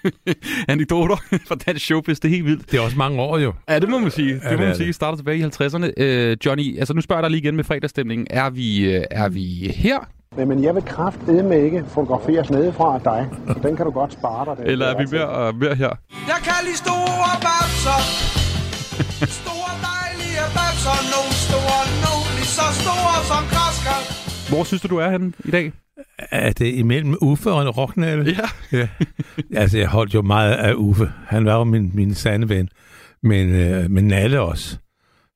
anekdoter 0.68 1.16
fra 1.48 1.56
dansk 1.56 1.86
showbiz. 1.86 2.20
Det 2.20 2.26
er 2.26 2.30
helt 2.30 2.46
vildt. 2.46 2.72
Det 2.72 2.78
er 2.78 2.82
også 2.82 2.98
mange 2.98 3.22
år 3.22 3.38
jo. 3.38 3.54
Ja, 3.70 3.80
det 3.80 3.90
må 3.90 4.00
man 4.00 4.12
sige. 4.12 4.34
Det 4.34 4.42
Ja, 4.44 4.52
må 4.52 4.58
det 4.58 4.68
man 4.68 4.76
sige. 4.76 4.94
Starter 4.94 5.18
tilbage 5.18 5.38
i 5.38 5.44
50'erne. 5.44 5.92
Øh, 5.98 6.38
Johnny, 6.46 6.80
altså 6.80 6.94
nu 6.94 7.02
spørger 7.02 7.20
jeg 7.20 7.24
dig 7.24 7.32
lige 7.32 7.42
igen 7.42 7.56
med 7.56 7.64
fredagsstemningen. 7.64 8.28
Er 8.30 8.50
vi, 8.50 8.96
øh, 8.96 9.04
er 9.12 9.30
vi 9.30 9.72
her, 9.76 10.00
Men 10.36 10.64
jeg 10.64 10.76
vil 10.76 10.84
kraftedeme 10.86 11.64
ikke 11.66 11.84
fotograferes 11.88 12.50
nedefra 12.50 12.96
af 12.96 13.02
dig. 13.02 13.28
Så 13.48 13.60
den 13.68 13.76
kan 13.76 13.86
du 13.86 13.92
godt 13.92 14.14
spare 14.14 14.46
dig. 14.46 14.58
Den 14.58 14.66
eller 14.72 14.86
er 14.86 14.98
vi 14.98 15.06
mere, 15.12 15.50
uh, 15.50 15.60
mere 15.60 15.76
her? 15.76 15.90
Jeg 16.28 16.40
kan 16.44 16.54
lide 16.64 16.78
store 16.78 17.32
babser. 17.48 18.00
Store 19.42 19.74
dejlige 19.90 20.44
babser. 20.58 20.98
Nogle 21.16 21.34
store, 21.48 21.82
nogle 22.06 22.26
lige 22.38 22.52
så 22.60 22.68
store 22.82 23.16
som 23.32 23.44
græskar. 23.54 24.00
Hvor 24.50 24.64
synes 24.64 24.82
du, 24.82 24.88
du 24.88 24.98
er 24.98 25.10
henne 25.10 25.34
i 25.46 25.52
dag? 25.52 25.72
Er 26.32 26.52
det 26.52 26.74
imellem 26.74 27.18
Uffe 27.22 27.52
og 27.52 27.78
Rocknælle? 27.78 28.36
Ja. 28.72 28.78
ja. 28.78 28.88
Altså, 29.62 29.78
jeg 29.78 29.88
holdt 29.88 30.14
jo 30.14 30.22
meget 30.22 30.54
af 30.54 30.74
Uffe. 30.74 31.12
Han 31.28 31.46
var 31.46 31.56
jo 31.58 31.64
min, 31.64 31.92
min 31.94 32.14
sande 32.14 32.50
ven. 32.50 32.70
Men, 33.24 33.50
øh, 33.50 33.92
men 33.92 34.08
Nalle 34.08 34.42
også. 34.42 34.78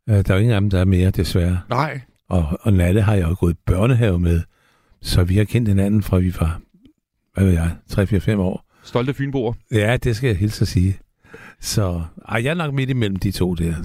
Øh, 0.10 0.16
der 0.16 0.24
er 0.30 0.34
jo 0.34 0.39
ingen 0.39 0.56
af 0.56 0.62
dem, 0.62 0.70
der 0.70 0.80
er 0.80 0.86
mere, 0.86 1.10
desværre. 1.12 1.60
Nej. 1.70 2.02
Og, 2.30 2.46
og 2.62 2.74
Nalle 2.74 3.02
har 3.02 3.14
jeg 3.14 3.30
jo 3.30 3.36
gået 3.39 3.58
børnehave 3.66 4.20
med. 4.20 4.42
Så 5.02 5.24
vi 5.24 5.38
har 5.38 5.43
kendt 5.43 5.68
hinanden 5.68 6.04
fra 6.04 6.18
vi 6.18 6.34
var, 6.39 6.62
hvad 7.34 7.45
ved 7.45 7.54
jeg, 7.54 7.72
3-4-5 7.91 8.39
år. 8.39 8.66
Stolte 8.84 9.14
Fynboer. 9.14 9.54
Ja, 9.72 9.97
det 9.97 10.16
skal 10.16 10.28
jeg 10.28 10.38
hilse 10.38 10.62
at 10.62 10.68
sige. 10.68 10.99
Så 11.60 12.04
ej, 12.30 12.43
jeg 12.43 12.49
er 12.49 12.54
nok 12.54 12.74
midt 12.74 12.89
imellem 12.89 13.16
de 13.16 13.32
to 13.32 13.54
der. 13.54 13.76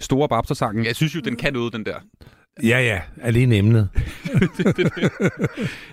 Store 0.00 0.28
babsersangen. 0.28 0.84
Jeg 0.84 0.96
synes 0.96 1.14
jo, 1.14 1.20
den 1.20 1.36
kan 1.36 1.52
noget, 1.52 1.72
den 1.72 1.84
der. 1.84 1.94
Ja, 2.62 2.80
ja, 2.80 3.00
alene 3.22 3.56
emnet. 3.56 3.88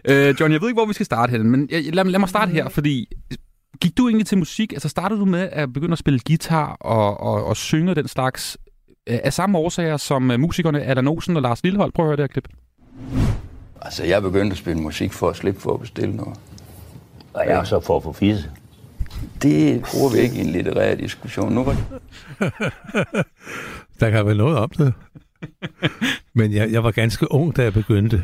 Øh, 0.10 0.36
John, 0.40 0.52
jeg 0.54 0.62
ved 0.62 0.68
ikke, 0.70 0.80
hvor 0.80 0.86
vi 0.86 0.94
skal 0.94 1.06
starte 1.06 1.32
hen, 1.32 1.52
men 1.52 1.68
jeg, 1.72 1.96
lad, 1.96 2.06
lad 2.06 2.20
mig 2.20 2.30
starte 2.30 2.52
her, 2.52 2.70
fordi 2.70 3.08
gik 3.82 3.98
du 3.98 4.08
egentlig 4.08 4.28
til 4.28 4.38
musik? 4.38 4.74
Altså 4.74 4.90
startede 4.90 5.20
du 5.20 5.26
med 5.26 5.50
at 5.52 5.74
begynde 5.74 5.92
at 5.92 5.98
spille 5.98 6.20
guitar 6.28 6.74
og, 6.80 7.20
og, 7.20 7.46
og 7.46 7.58
synge 7.58 7.96
den 7.96 8.08
slags 8.08 8.58
øh, 9.10 9.20
af 9.24 9.34
samme 9.34 9.58
årsager 9.58 9.98
som 9.98 10.32
øh, 10.32 10.40
musikerne 10.40 10.82
Allan 10.84 11.08
Olsen 11.08 11.36
og 11.36 11.42
Lars 11.42 11.64
Lillehold? 11.64 11.92
Prøv 11.92 12.06
at 12.06 12.10
høre 12.10 12.18
det 12.18 12.24
her 12.24 12.28
klip. 12.28 12.48
Altså, 13.82 14.04
jeg 14.04 14.22
begyndte 14.22 14.54
at 14.54 14.58
spille 14.58 14.82
musik 14.82 15.14
for 15.14 15.30
at 15.30 15.36
slippe 15.36 15.62
for 15.62 15.74
at 15.74 15.80
bestille 15.80 16.16
noget. 16.16 16.38
Og 17.34 17.46
jeg 17.48 17.60
er 17.60 17.64
så 17.64 17.80
for 17.80 17.98
at 17.98 18.04
få 18.04 18.14
fisse. 18.14 18.52
Det 19.42 19.82
bruger 19.92 20.12
vi 20.12 20.18
ikke 20.18 20.36
i 20.36 20.40
en 20.40 20.46
litterær 20.50 20.96
diskussion. 20.96 21.54
Nu 21.54 21.64
var 21.64 21.76
Der 24.00 24.10
kan 24.10 24.26
være 24.26 24.36
noget 24.36 24.58
om 24.58 24.70
det. 24.70 24.94
Men 26.34 26.54
jeg, 26.54 26.72
jeg 26.72 26.84
var 26.84 26.92
ganske 26.92 27.32
ung, 27.32 27.56
da 27.56 27.64
jeg 27.64 27.74
begyndte. 27.74 28.24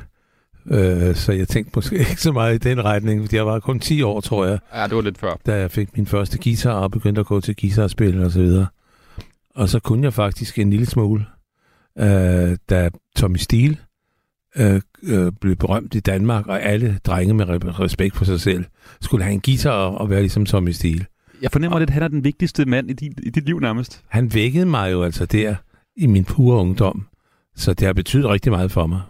Øh, 0.65 1.15
så 1.15 1.31
jeg 1.31 1.47
tænkte 1.47 1.71
måske 1.75 1.97
ikke 1.97 2.21
så 2.21 2.31
meget 2.31 2.55
i 2.55 2.57
den 2.57 2.85
retning. 2.85 3.21
fordi 3.21 3.35
Jeg 3.35 3.45
var 3.45 3.59
kun 3.59 3.79
10 3.79 4.01
år, 4.01 4.21
tror 4.21 4.45
jeg. 4.45 4.59
Ja, 4.73 4.83
det 4.87 4.95
var 4.95 5.01
lidt 5.01 5.17
før. 5.17 5.33
Da 5.45 5.55
jeg 5.59 5.71
fik 5.71 5.97
min 5.97 6.07
første 6.07 6.37
guitar 6.43 6.73
og 6.73 6.91
begyndte 6.91 7.19
at 7.19 7.25
gå 7.27 7.41
til 7.41 7.55
guitarspil 7.61 8.23
og 8.23 8.31
så 8.31 8.39
videre. 8.39 8.67
Og 9.55 9.69
så 9.69 9.79
kunne 9.79 10.03
jeg 10.03 10.13
faktisk 10.13 10.59
en 10.59 10.69
lille 10.69 10.85
smule. 10.85 11.25
Øh, 11.99 12.57
da 12.69 12.89
Tommy 13.15 13.37
Steele 13.37 13.77
øh, 14.55 14.81
øh, 15.03 15.31
blev 15.41 15.55
berømt 15.55 15.95
i 15.95 15.99
Danmark, 15.99 16.47
og 16.47 16.61
alle 16.63 16.99
drenge 17.05 17.33
med 17.33 17.45
re- 17.45 17.79
respekt 17.79 18.15
for 18.15 18.25
sig 18.25 18.41
selv 18.41 18.65
skulle 19.01 19.23
have 19.23 19.33
en 19.33 19.41
guitar 19.41 19.71
og, 19.71 19.97
og 19.97 20.09
være 20.09 20.19
ligesom 20.19 20.45
Tommy 20.45 20.69
Steele. 20.69 21.05
Jeg 21.41 21.51
fornemmer 21.51 21.79
lidt, 21.79 21.89
at 21.89 21.93
han 21.93 22.03
er 22.03 22.07
den 22.07 22.23
vigtigste 22.23 22.65
mand 22.65 22.89
i 22.89 22.93
dit, 22.93 23.13
i 23.23 23.29
dit 23.29 23.45
liv 23.45 23.59
nærmest. 23.59 24.01
Han 24.07 24.33
vækkede 24.33 24.65
mig 24.65 24.91
jo 24.91 25.03
altså 25.03 25.25
der 25.25 25.55
i 25.97 26.07
min 26.07 26.25
pure 26.25 26.57
ungdom. 26.59 27.07
Så 27.55 27.73
det 27.73 27.85
har 27.85 27.93
betydet 27.93 28.25
rigtig 28.29 28.51
meget 28.51 28.71
for 28.71 28.87
mig. 28.87 29.01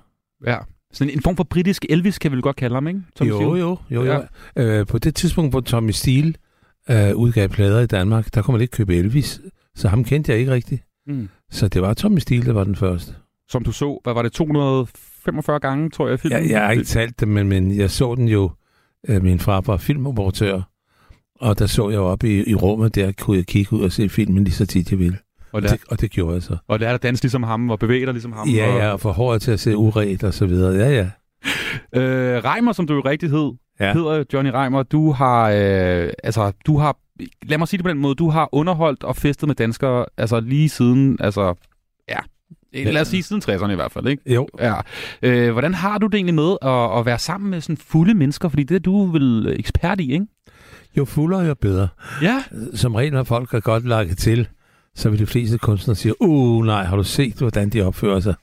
Ja. 0.46 0.58
Sådan 0.94 1.14
en 1.14 1.22
form 1.22 1.36
for 1.36 1.44
britisk 1.44 1.86
Elvis, 1.90 2.20
kan 2.20 2.32
vi 2.32 2.36
vel 2.36 2.42
godt 2.42 2.56
kalde 2.56 2.76
ham, 2.76 2.88
ikke? 2.88 3.02
Tommy 3.16 3.30
jo, 3.30 3.38
Steele? 3.38 3.60
jo, 3.60 3.78
jo, 3.92 4.04
jo. 4.04 4.22
Ja. 4.58 4.64
Øh, 4.64 4.88
på 4.88 4.98
det 4.98 5.16
tidspunkt, 5.16 5.52
hvor 5.52 5.62
Tommy 5.62 5.92
Steele 5.92 6.34
øh, 6.90 7.16
udgav 7.16 7.50
plader 7.50 7.80
i 7.82 7.86
Danmark, 7.86 8.36
der 8.36 8.42
kunne 8.42 8.54
man 8.54 8.62
ikke 8.62 8.72
købe 8.72 8.96
Elvis. 8.96 9.42
Så 9.76 9.88
ham 9.88 10.04
kendte 10.04 10.32
jeg 10.32 10.40
ikke 10.40 10.52
rigtigt. 10.52 10.84
Mm. 11.08 11.30
Så 11.52 11.68
det 11.68 11.82
var 11.82 11.94
Tommy 11.94 12.20
Steele, 12.20 12.46
der 12.46 12.54
var 12.54 12.64
den 12.64 12.76
første. 12.76 13.14
Som 13.50 13.64
du 13.64 13.72
så, 13.72 14.00
hvad 14.04 14.14
var 14.14 14.22
det, 14.22 14.34
245 15.26 15.60
gange, 15.60 15.90
tror 15.90 16.08
jeg, 16.10 16.20
filmen? 16.20 16.42
Jeg, 16.44 16.50
jeg 16.52 16.62
har 16.66 16.72
ikke 16.72 16.84
talt 16.84 17.20
det, 17.20 17.28
men, 17.28 17.50
men 17.50 17.78
jeg 17.78 17.92
så 17.92 18.16
den 18.16 18.28
jo. 18.28 18.52
Øh, 19.08 19.24
min 19.24 19.40
far 19.40 19.62
var 19.62 19.78
filmoperatør, 19.78 20.62
og 21.40 21.60
der 21.60 21.66
så 21.66 21.90
jeg 21.90 22.00
op 22.00 22.24
i, 22.24 22.50
i 22.50 22.56
rummet, 22.56 22.96
der 22.96 23.12
kunne 23.22 23.38
jeg 23.38 23.46
kigge 23.46 23.74
ud 23.74 23.82
og 23.84 23.92
se 23.92 24.10
filmen 24.10 24.44
lige 24.44 24.54
så 24.54 24.66
tit 24.66 24.92
jeg 24.92 25.00
ville. 25.00 25.18
Og 25.42 25.48
Og 25.56 25.62
der- 25.62 25.68
det, 25.70 25.80
og 25.90 26.02
det 26.02 26.12
gjorde 26.12 26.34
jeg 26.34 26.44
så. 26.44 26.58
Og 26.68 26.80
lære 26.80 26.94
at 26.94 27.04
danse 27.04 27.24
ligesom 27.24 27.44
ham, 27.44 27.70
og 27.70 27.80
bevæge 27.80 28.06
dig 28.06 28.14
ligesom 28.14 28.32
ham. 28.32 28.48
Ja, 28.50 28.68
og... 28.74 28.78
ja, 28.80 28.92
og 28.92 29.00
få 29.00 29.12
håret 29.12 29.42
til 29.42 29.52
at 29.52 29.60
se 29.60 29.78
uret 29.78 30.24
og 30.24 30.34
så 30.34 30.46
videre. 30.46 30.74
Ja, 30.76 30.90
ja. 30.92 31.10
Øh, 31.96 32.44
Reimer, 32.44 32.72
som 32.72 32.88
du 32.88 32.94
jo 32.94 33.02
rigtig 33.02 33.30
hed, 33.30 33.52
Ja. 33.80 33.94
hedder 33.94 34.24
Johnny 34.34 34.52
Reimer. 34.54 34.84
Du 34.84 35.12
har, 35.12 35.50
øh, 35.50 36.10
altså, 36.24 36.52
du 36.68 36.78
har, 36.78 36.98
lad 37.44 37.58
mig 37.58 37.68
sige 37.68 37.78
det 37.78 37.84
på 37.86 37.90
den 37.90 37.98
måde, 37.98 38.16
du 38.16 38.30
har 38.30 38.50
underholdt 38.52 39.04
og 39.04 39.16
festet 39.16 39.48
med 39.48 39.56
danskere, 39.56 40.06
altså 40.18 40.40
lige 40.40 40.70
siden, 40.70 41.18
altså, 41.20 41.54
ja, 42.10 42.18
lad 42.74 43.02
os 43.02 43.08
sige 43.08 43.24
siden 43.24 43.42
60'erne 43.46 43.72
i 43.72 43.76
hvert 43.76 43.92
fald, 43.92 44.08
ikke? 44.08 44.34
Jo. 44.34 44.48
Ja. 44.60 44.74
Øh, 45.22 45.52
hvordan 45.52 45.74
har 45.74 45.98
du 45.98 46.08
det 46.08 46.16
egentlig 46.16 46.36
med 46.36 46.58
at, 46.62 47.00
at 47.00 47.06
være 47.06 47.20
sammen 47.20 47.50
med 47.50 47.62
sådan 47.62 47.78
fulde 47.78 48.14
mennesker? 48.14 48.50
Fordi 48.50 48.64
det 48.64 48.76
er 48.76 48.80
du 48.80 49.06
vel 49.06 49.56
ekspert 49.60 50.00
i, 50.00 50.14
ikke? 50.14 50.26
Jo 50.98 51.06
fuldere, 51.06 51.42
jo 51.42 51.54
bedre. 51.54 51.88
Ja. 52.22 52.44
Som 52.74 52.96
regel, 52.96 53.14
når 53.14 53.24
folk 53.24 53.54
er 53.54 53.60
godt 53.60 53.88
lagt 53.88 54.18
til, 54.18 54.48
så 54.96 55.10
vil 55.10 55.20
de 55.20 55.26
fleste 55.26 55.58
kunstnere 55.58 55.96
sige, 55.96 56.22
uh 56.22 56.66
nej, 56.66 56.84
har 56.84 56.96
du 56.96 57.04
set, 57.04 57.34
hvordan 57.34 57.70
de 57.70 57.82
opfører 57.82 58.20
sig? 58.20 58.34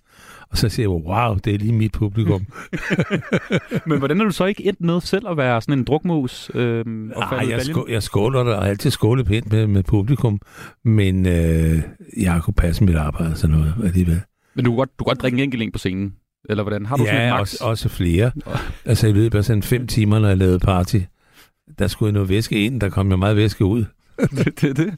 Og 0.50 0.58
så 0.58 0.68
siger 0.68 0.84
jeg, 0.84 0.90
wow, 0.90 1.34
det 1.34 1.54
er 1.54 1.58
lige 1.58 1.72
mit 1.72 1.92
publikum. 1.92 2.46
Men 3.86 3.98
hvordan 3.98 4.20
er 4.20 4.24
du 4.24 4.30
så 4.30 4.44
ikke 4.44 4.64
endt 4.64 4.80
med 4.80 5.00
selv 5.00 5.28
at 5.28 5.36
være 5.36 5.60
sådan 5.60 5.78
en 5.78 5.84
drukmus? 5.84 6.50
Øh, 6.54 6.84
og 7.16 7.22
Ej, 7.22 7.28
faldet 7.28 7.48
i 7.48 7.52
jeg, 7.52 7.62
skå, 7.62 7.86
jeg 7.88 8.02
skåler 8.02 8.44
der 8.44 8.54
og 8.54 8.68
altid 8.68 8.90
skålet 8.90 9.26
pænt 9.26 9.52
med, 9.52 9.66
med 9.66 9.82
publikum, 9.82 10.40
men 10.84 11.26
øh, 11.26 11.82
jeg 12.16 12.40
kunne 12.42 12.54
passe 12.54 12.84
mit 12.84 12.96
arbejde 12.96 13.30
og 13.30 13.36
sådan 13.36 13.56
noget 13.56 13.74
alligevel. 13.84 14.20
Men 14.54 14.64
du 14.64 14.70
kan 14.70 14.76
godt, 14.76 14.98
du 14.98 15.04
kan 15.04 15.10
godt 15.10 15.22
drikke 15.22 15.38
en 15.38 15.44
enkelt 15.44 15.62
en 15.62 15.72
på 15.72 15.78
scenen? 15.78 16.14
Eller 16.48 16.62
hvordan? 16.62 16.86
Har 16.86 16.96
du 16.96 17.04
sådan 17.04 17.20
ja, 17.20 17.34
max? 17.34 17.40
også, 17.40 17.64
også 17.64 17.88
flere. 17.88 18.30
altså 18.84 19.08
i 19.08 19.12
løbet 19.12 19.38
af 19.38 19.44
sådan 19.44 19.62
fem 19.62 19.86
timer, 19.86 20.18
når 20.18 20.28
jeg 20.28 20.36
lavede 20.36 20.58
party, 20.58 20.98
der 21.78 21.86
skulle 21.86 22.06
jeg 22.06 22.12
noget 22.12 22.28
væske 22.28 22.64
ind, 22.64 22.80
der 22.80 22.88
kom 22.88 23.10
jo 23.10 23.16
meget 23.16 23.36
væske 23.36 23.64
ud. 23.64 23.84
det, 24.44 24.60
det, 24.60 24.76
det. 24.76 24.94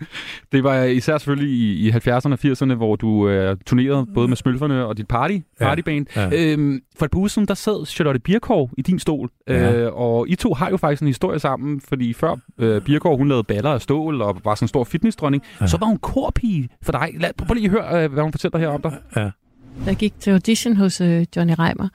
det 0.53 0.64
var 0.64 0.83
især 0.83 1.18
selvfølgelig 1.18 1.51
i, 1.55 1.89
i 1.89 1.91
70'erne 1.91 2.33
og 2.33 2.39
80'erne, 2.45 2.75
hvor 2.75 2.97
du 2.97 3.29
øh, 3.29 3.57
turnerede 3.66 4.07
både 4.14 4.29
med 4.29 4.37
Smølferne 4.37 4.87
og 4.87 4.97
dit 4.97 5.09
party, 5.09 5.35
Ja, 5.35 5.64
partyband. 5.64 6.07
ja. 6.16 6.31
Øhm, 6.53 6.81
for 6.99 7.05
et 7.05 7.11
par 7.11 7.18
uger 7.18 7.29
siden, 7.29 7.49
der 7.49 7.55
sad 7.55 7.87
Charlotte 7.87 8.20
Birkov 8.20 8.70
i 8.79 8.83
din 8.83 8.99
stol, 8.99 9.31
Ja. 9.49 9.73
øh, 9.83 9.93
og 9.95 10.29
I 10.29 10.35
to 10.35 10.55
har 10.55 10.70
jo 10.70 10.77
faktisk 10.77 11.03
en 11.03 11.07
historie 11.09 11.39
sammen, 11.39 11.81
fordi 11.81 12.12
før 12.12 12.37
øh, 12.59 12.83
Birkov, 12.83 13.18
hun 13.18 13.29
lavede 13.29 13.45
baller 13.45 13.70
af 13.70 13.81
stål 13.83 14.23
og 14.23 14.41
var 14.45 14.55
sådan 14.55 14.64
en 14.64 14.68
stor 14.68 14.85
fitnessdronning, 14.85 15.43
ja. 15.61 15.66
så 15.66 15.77
var 15.77 15.87
hun 15.87 15.99
korpige 15.99 16.68
for 16.83 16.93
dig. 16.93 17.11
Lad, 17.20 17.31
prøv 17.39 17.55
lige 17.55 17.64
at 17.64 17.70
høre, 17.70 18.05
øh, 18.05 18.12
hvad 18.12 18.23
hun 18.23 18.33
fortæller 18.33 18.59
her 18.59 18.68
om 18.68 18.83
dig. 18.83 18.93
Ja. 19.16 19.31
Jeg 19.87 19.97
gik 19.97 20.20
til 20.20 20.31
audition 20.31 20.77
hos 20.77 21.01
øh, 21.01 21.25
Johnny 21.37 21.55
Reimer, 21.59 21.89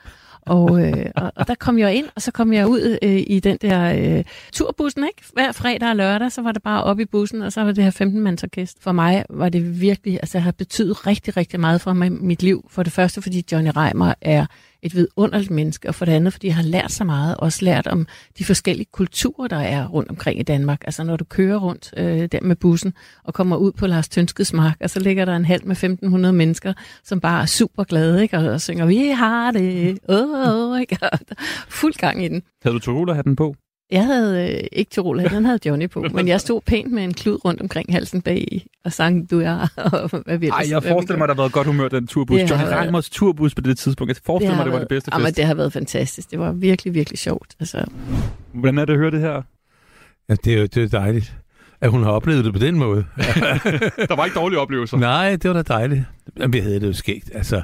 og, 0.48 0.82
øh, 0.82 1.06
og, 1.16 1.32
og 1.36 1.48
der 1.48 1.56
kom 1.56 1.80
jeg 1.80 1.96
ind, 1.96 2.06
og 2.16 2.22
så 2.22 2.32
kom 2.32 2.54
jeg 2.54 2.68
ud 2.68 2.98
øh, 3.02 3.24
i 3.28 3.40
den 3.40 3.58
der 3.62 4.18
øh, 4.18 4.24
turbussen, 4.52 5.04
ikke? 5.04 5.24
Hver 5.34 5.52
fredag 5.52 5.90
og 5.90 5.96
lørdag, 5.96 6.32
så 6.32 6.42
var 6.42 6.52
det 6.52 6.64
bare 6.64 6.84
op 6.84 7.00
i 7.00 7.06
bussen, 7.06 7.42
og 7.42 7.54
så 7.54 7.64
var 7.64 7.72
det 7.72 7.84
her 7.84 7.92
15-mandsorkest. 7.92 8.76
For 8.80 8.92
mig 8.92 9.26
var 9.30 9.50
det 9.50 9.82
virkelig, 9.82 10.14
altså 10.14 10.38
det 10.38 10.44
har 10.44 10.52
betydet 10.52 11.08
rigtig, 11.08 11.38
rigtig 11.38 11.60
meget 11.60 11.82
for 11.82 11.94
mig, 11.94 12.12
mit 12.12 12.44
liv. 12.44 12.66
For 12.70 12.84
det 12.84 12.94
første, 12.94 13.22
fordi 13.22 13.46
Johnny 13.52 13.72
Reimer 13.76 14.14
er 14.22 14.46
et 14.82 14.96
vidunderligt 14.96 15.52
menneske, 15.52 15.88
og 15.88 15.96
for 15.96 16.06
det 16.06 16.12
andet, 16.12 16.34
fordi 16.34 16.48
jeg 16.48 16.56
har 16.56 16.64
lært 16.64 16.92
så 16.92 17.04
meget, 17.04 17.36
også 17.38 17.66
lært 17.66 17.88
om 17.88 18.08
de 18.38 18.46
forskellige 18.46 18.88
kulturer, 18.92 19.48
der 19.48 19.60
er 19.60 19.88
rundt 19.88 20.10
omkring 20.10 20.40
i 20.40 20.44
Danmark. 20.44 20.82
Altså 20.86 21.04
når 21.04 21.18
du 21.18 21.26
kører 21.26 21.58
rundt 21.58 21.94
øh, 21.98 22.30
der 22.32 22.42
med 22.42 22.56
bussen 22.56 22.94
og 23.24 23.34
kommer 23.34 23.56
ud 23.56 23.72
på 23.72 23.88
Lars 23.88 24.10
Tønskes 24.10 24.54
mark, 24.54 24.78
og 24.82 24.90
så 24.90 25.00
ligger 25.00 25.26
der 25.26 25.36
en 25.36 25.46
halv 25.46 25.66
med 25.66 25.76
1500 25.76 26.34
mennesker, 26.34 26.74
som 27.04 27.20
bare 27.20 27.42
er 27.42 27.46
super 27.46 27.84
glade, 27.84 28.22
ikke? 28.22 28.38
Og, 28.38 28.46
og 28.46 28.62
synger, 28.62 28.86
vi 28.86 28.98
har 28.98 29.52
det, 29.52 30.00
åh, 30.10 30.72
oh, 30.72 30.82
ikke? 30.82 30.98
Og 31.12 31.20
der 31.30 31.36
er 31.38 31.66
fuld 31.70 31.94
gang 31.94 32.26
i 32.26 32.28
den. 32.28 32.44
Havde 32.64 32.74
du 32.74 32.80
Tyroler-hatten 32.80 33.36
på? 33.36 33.56
Jeg 33.92 34.06
havde 34.06 34.54
øh, 34.54 34.68
ikke 34.72 34.90
Tyrol, 34.92 35.24
den 35.24 35.46
havde 35.46 35.60
Johnny 35.66 35.90
på, 35.90 36.02
men 36.14 36.28
jeg 36.28 36.42
stod 36.42 36.62
pænt 36.62 36.92
med 36.92 37.04
en 37.04 37.14
klud 37.14 37.46
rundt 37.46 37.62
omkring 37.62 37.94
halsen 37.94 38.22
bag 38.22 38.66
og 38.86 38.94
sang 38.94 39.32
du 39.32 39.40
er, 39.42 39.68
og 39.76 40.10
hvad 40.26 40.38
vi 40.38 40.48
Ej, 40.48 40.66
jeg 40.70 40.84
forestiller 40.84 41.18
mig, 41.18 41.28
der 41.28 41.34
har 41.34 41.42
været 41.42 41.52
godt 41.52 41.68
humør, 41.68 41.88
den 41.88 42.08
turbus. 42.08 42.40
Det 42.42 42.50
Johnny 42.50 42.66
været- 42.66 42.82
Reimers 42.84 43.10
turbus 43.10 43.56
på 43.56 43.62
det 43.62 43.78
tidspunkt. 43.78 44.10
Jeg 44.10 44.18
forestiller 44.26 44.52
mig, 44.52 44.58
har 44.58 44.64
det 44.64 44.72
var 44.74 44.78
været- 44.78 44.90
det 44.90 44.96
bedste 44.96 45.10
Jamen, 45.14 45.26
fest. 45.26 45.38
det 45.38 45.46
har 45.46 45.54
været 45.54 45.74
fantastisk. 45.74 46.32
Det 46.32 46.40
var 46.40 46.52
virkelig, 46.52 46.94
virkelig 46.94 47.20
sjovt. 47.20 47.56
Altså, 47.60 47.86
Hvordan 48.54 48.78
er 48.78 48.86
det 48.86 48.94
at 48.94 49.00
høre 49.00 49.12
det 49.12 49.20
her? 49.20 49.42
Ja, 50.30 50.36
det 50.44 50.54
er 50.54 50.58
jo 50.58 50.66
det 50.66 50.78
er 50.84 50.88
dejligt, 51.00 51.36
at 51.82 51.90
hun 51.92 52.04
har 52.04 52.12
oplevet 52.12 52.46
det 52.46 52.54
på 52.54 52.60
den 52.60 52.76
måde. 52.80 53.06
der 54.10 54.16
var 54.16 54.26
ikke 54.26 54.36
dårlige 54.40 54.60
oplevelser. 54.60 54.98
Nej, 54.98 55.36
det 55.36 55.50
var 55.50 55.54
da 55.54 55.62
dejligt. 55.74 56.04
Jamen, 56.40 56.54
vi 56.54 56.60
havde 56.60 56.80
det 56.80 56.88
jo 56.88 56.94
skægt. 56.94 57.32
Altså, 57.34 57.62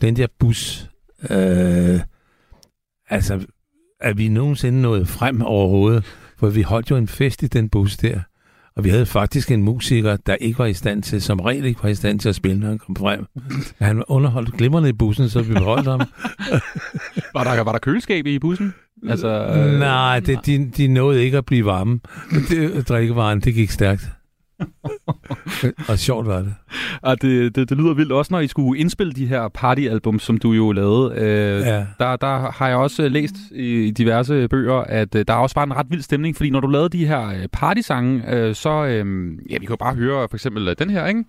den 0.00 0.16
der 0.16 0.26
bus, 0.38 0.86
øh, 1.30 2.00
altså, 3.10 3.40
er 4.02 4.12
vi 4.12 4.28
nogensinde 4.28 4.82
nået 4.82 5.08
frem 5.08 5.42
overhovedet? 5.42 6.04
For 6.38 6.48
vi 6.48 6.62
holdt 6.62 6.90
jo 6.90 6.96
en 6.96 7.08
fest 7.08 7.42
i 7.42 7.46
den 7.46 7.68
bus 7.68 7.96
der. 7.96 8.20
Og 8.76 8.84
vi 8.84 8.88
havde 8.88 9.06
faktisk 9.06 9.50
en 9.50 9.62
musiker, 9.62 10.16
der 10.16 10.34
ikke 10.34 10.58
var 10.58 10.66
i 10.66 10.74
stand 10.74 11.02
til, 11.02 11.22
som 11.22 11.40
regel 11.40 11.64
ikke 11.64 11.82
var 11.82 11.88
i 11.88 11.94
stand 11.94 12.20
til 12.20 12.28
at 12.28 12.34
spille, 12.34 12.60
når 12.60 12.68
han 12.68 12.78
kom 12.78 12.96
frem. 12.96 13.26
Han 13.78 14.02
underholdt 14.08 14.56
glimrende 14.56 14.88
i 14.88 14.92
bussen, 14.92 15.28
så 15.28 15.42
vi 15.42 15.52
beholdt 15.54 15.86
ham. 15.86 16.00
Var 17.34 17.44
der, 17.44 17.62
var 17.62 17.72
der 17.72 17.78
køleskab 17.78 18.26
i 18.26 18.38
bussen? 18.38 18.74
Altså, 19.08 19.28
øh, 19.28 19.78
Nej, 19.78 20.20
det, 20.20 20.46
de, 20.46 20.70
de 20.76 20.88
nåede 20.88 21.24
ikke 21.24 21.38
at 21.38 21.46
blive 21.46 21.64
varme. 21.64 22.00
Det, 22.48 22.88
drikkevaren, 22.88 23.40
det 23.40 23.54
gik 23.54 23.70
stærkt. 23.70 24.10
og 25.88 25.98
sjovt 25.98 26.26
var 26.26 26.38
det. 26.38 26.54
Og 27.02 27.22
det, 27.22 27.54
det, 27.56 27.68
det 27.70 27.78
lyder 27.78 27.94
vildt 27.94 28.12
også, 28.12 28.32
når 28.34 28.40
I 28.40 28.46
skulle 28.46 28.80
indspille 28.80 29.12
de 29.12 29.26
her 29.26 29.48
partyalbum, 29.48 30.18
som 30.18 30.38
du 30.38 30.52
jo 30.52 30.72
lavede. 30.72 31.14
Øh, 31.16 31.60
Ja. 31.60 31.84
der, 31.98 32.16
der 32.16 32.50
har 32.50 32.68
jeg 32.68 32.76
også 32.76 33.08
læst 33.08 33.34
i 33.54 33.90
diverse 33.90 34.48
bøger, 34.48 34.74
at 34.74 35.14
øh, 35.14 35.24
der 35.28 35.34
er 35.34 35.38
også 35.38 35.54
bare 35.54 35.64
en 35.66 35.76
ret 35.76 35.86
vild 35.90 36.02
stemning, 36.02 36.36
fordi 36.36 36.50
når 36.50 36.60
du 36.60 36.66
lavede 36.66 36.88
de 36.88 37.06
her 37.06 37.28
øh, 37.28 37.48
partysange, 37.52 38.22
øh, 38.34 38.54
så, 38.54 38.70
øh, 38.84 39.28
ja, 39.50 39.56
vi 39.60 39.66
kan 39.66 39.70
jo 39.70 39.76
bare 39.76 39.94
høre 39.94 40.28
for 40.30 40.36
eksempel 40.36 40.68
øh, 40.68 40.76
den 40.78 40.90
her, 40.90 41.06
ikke? 41.06 41.24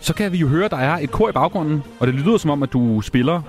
Så 0.00 0.14
kan 0.14 0.32
vi 0.32 0.38
jo 0.38 0.48
høre, 0.48 0.64
at 0.64 0.70
der 0.70 0.76
er 0.76 0.98
et 0.98 1.10
kor 1.10 1.28
i 1.28 1.32
baggrunden, 1.32 1.82
og 2.00 2.06
det 2.06 2.14
lyder 2.14 2.36
som 2.36 2.50
om, 2.50 2.62
at 2.62 2.72
du 2.72 3.00
spiller 3.00 3.40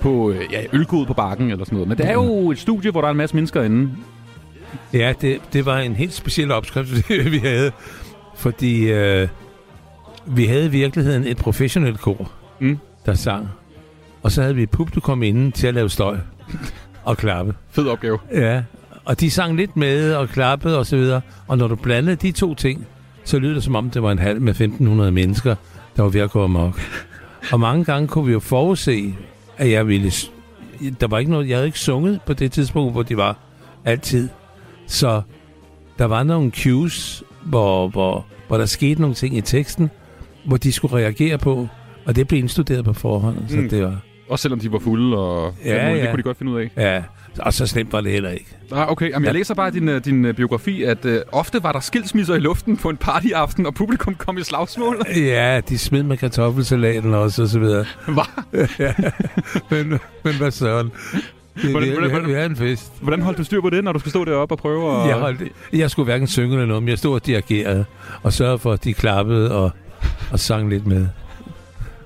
på 0.00 0.30
øh, 0.30 0.40
ja, 0.52 0.62
ølgod 0.72 1.06
på 1.06 1.14
bakken 1.14 1.50
eller 1.50 1.64
sådan 1.64 1.76
noget. 1.76 1.88
Men 1.88 1.98
det 1.98 2.06
er 2.08 2.12
jo 2.12 2.50
et 2.50 2.58
studie, 2.58 2.90
hvor 2.90 3.00
der 3.00 3.08
er 3.08 3.10
en 3.10 3.16
masse 3.16 3.36
mennesker 3.36 3.62
inde. 3.62 3.90
Ja, 4.92 5.12
det, 5.20 5.40
det 5.52 5.66
var 5.66 5.78
en 5.78 5.94
helt 5.94 6.12
speciel 6.12 6.50
opskrift, 6.50 7.10
vi 7.32 7.38
havde. 7.38 7.72
Fordi 8.36 8.90
øh, 8.90 9.28
vi 10.26 10.46
havde 10.46 10.66
i 10.66 10.68
virkeligheden 10.68 11.26
et 11.26 11.36
professionelt 11.36 12.00
kor, 12.00 12.32
mm. 12.60 12.78
der 13.06 13.14
sang. 13.14 13.48
Og 14.22 14.32
så 14.32 14.42
havde 14.42 14.54
vi 14.54 14.62
et 14.62 14.70
publikum 14.70 15.22
inde 15.22 15.50
til 15.50 15.66
at 15.66 15.74
lave 15.74 15.90
støj 15.90 16.18
og 17.04 17.16
klappe. 17.16 17.54
Fed 17.70 17.86
opgave. 17.86 18.18
Ja, 18.32 18.62
og 19.04 19.20
de 19.20 19.30
sang 19.30 19.56
lidt 19.56 19.76
med 19.76 20.14
og 20.14 20.28
klappede 20.28 20.78
og 20.78 20.86
så 20.86 20.96
videre. 20.96 21.20
Og 21.48 21.58
når 21.58 21.68
du 21.68 21.74
blandede 21.76 22.16
de 22.16 22.32
to 22.32 22.54
ting, 22.54 22.86
så 23.24 23.38
lød 23.38 23.54
det 23.54 23.64
som 23.64 23.76
om, 23.76 23.90
det 23.90 24.02
var 24.02 24.12
en 24.12 24.18
halv 24.18 24.40
med 24.40 24.50
1500 24.50 25.12
mennesker, 25.12 25.54
der 25.96 26.02
var 26.02 26.10
ved 26.10 26.20
at 26.20 26.30
gå 26.30 26.44
amok. 26.44 26.80
Og 27.52 27.60
mange 27.60 27.84
gange 27.84 28.08
kunne 28.08 28.26
vi 28.26 28.32
jo 28.32 28.40
forudse, 28.40 29.14
at 29.56 29.70
jeg 29.70 29.86
ville... 29.86 30.12
Der 31.00 31.06
var 31.06 31.18
ikke 31.18 31.30
noget... 31.30 31.48
Jeg 31.48 31.56
havde 31.56 31.66
ikke 31.66 31.78
sunget 31.78 32.20
på 32.26 32.32
det 32.32 32.52
tidspunkt, 32.52 32.92
hvor 32.92 33.02
de 33.02 33.16
var 33.16 33.36
altid. 33.84 34.28
Så 34.92 35.22
der 35.98 36.04
var 36.04 36.22
nogle 36.22 36.50
cues, 36.50 37.22
hvor, 37.44 37.88
hvor, 37.88 38.26
hvor 38.48 38.58
der 38.58 38.66
skete 38.66 39.00
nogle 39.00 39.14
ting 39.14 39.36
i 39.36 39.40
teksten, 39.40 39.90
hvor 40.44 40.56
de 40.56 40.72
skulle 40.72 40.96
reagere 40.96 41.38
på, 41.38 41.68
og 42.06 42.16
det 42.16 42.28
blev 42.28 42.38
indstuderet 42.40 42.84
på 42.84 42.92
forhånd. 42.92 43.36
Så 43.48 43.56
Mm. 43.56 43.68
det 43.68 43.82
var... 43.82 43.96
Også 44.28 44.42
selvom 44.42 44.60
de 44.60 44.72
var 44.72 44.78
fulde, 44.78 45.18
og 45.18 45.54
Ja, 45.64 45.86
ja, 45.88 45.92
det 45.94 45.98
ja. 45.98 46.06
kunne 46.10 46.16
de 46.18 46.22
godt 46.22 46.38
finde 46.38 46.52
ud 46.52 46.60
af. 46.60 46.70
Ja, 46.76 47.02
og 47.38 47.52
så 47.54 47.66
slemt 47.66 47.92
var 47.92 48.00
det 48.00 48.12
heller 48.12 48.30
ikke. 48.30 48.46
Ah, 48.72 48.90
okay. 48.90 49.10
Jamen, 49.10 49.26
jeg 49.26 49.34
læser 49.34 49.54
bare 49.54 49.70
din, 49.70 49.88
øh, 49.88 50.04
din 50.04 50.24
øh, 50.24 50.34
biografi, 50.34 50.82
at 50.82 51.04
øh, 51.04 51.20
ofte 51.32 51.62
var 51.62 51.72
der 51.72 51.80
skilsmisser 51.80 52.34
i 52.34 52.38
luften 52.38 52.76
på 52.76 52.88
en 52.90 52.96
partyaften, 52.96 53.66
og 53.66 53.74
publikum 53.74 54.14
kom 54.14 54.38
i 54.38 54.42
slagsmål. 54.42 55.02
Ja, 55.16 55.60
de 55.68 55.78
smed 55.78 56.02
med 56.02 56.16
kartoffelsalaten 56.16 57.14
også, 57.14 57.42
og 57.42 57.48
så 57.48 57.58
videre. 57.58 57.84
Hvad? 58.06 58.66
ja, 58.78 58.94
men, 59.70 59.98
men 60.24 60.34
hvad 60.38 60.50
søren? 60.50 60.90
Det, 61.54 61.70
Hvordan- 61.70 61.88
det, 61.90 61.98
hvordan- 61.98 62.22
vi, 62.22 62.26
vi 62.26 62.32
havde 62.32 62.46
en 62.46 62.56
fest. 62.56 62.92
Hvordan 63.02 63.22
holdt 63.22 63.38
du 63.38 63.44
styr 63.44 63.60
på 63.60 63.70
det, 63.70 63.84
når 63.84 63.92
du 63.92 63.98
skulle 63.98 64.10
stå 64.12 64.24
deroppe 64.24 64.54
og 64.54 64.58
prøve 64.58 65.02
at... 65.02 65.08
Jeg, 65.08 65.16
holdt, 65.16 65.42
jeg 65.72 65.90
skulle 65.90 66.04
hverken 66.04 66.26
synge 66.26 66.52
eller 66.54 66.66
noget, 66.66 66.82
men 66.82 66.88
jeg 66.88 66.98
stod 66.98 67.14
og 67.14 67.26
dirigerede, 67.26 67.84
og 68.22 68.32
sørgede 68.32 68.58
for, 68.58 68.72
at 68.72 68.84
de 68.84 68.94
klappede 68.94 69.54
og, 69.54 69.70
og 70.32 70.38
sang 70.40 70.68
lidt 70.68 70.86
med. 70.86 71.06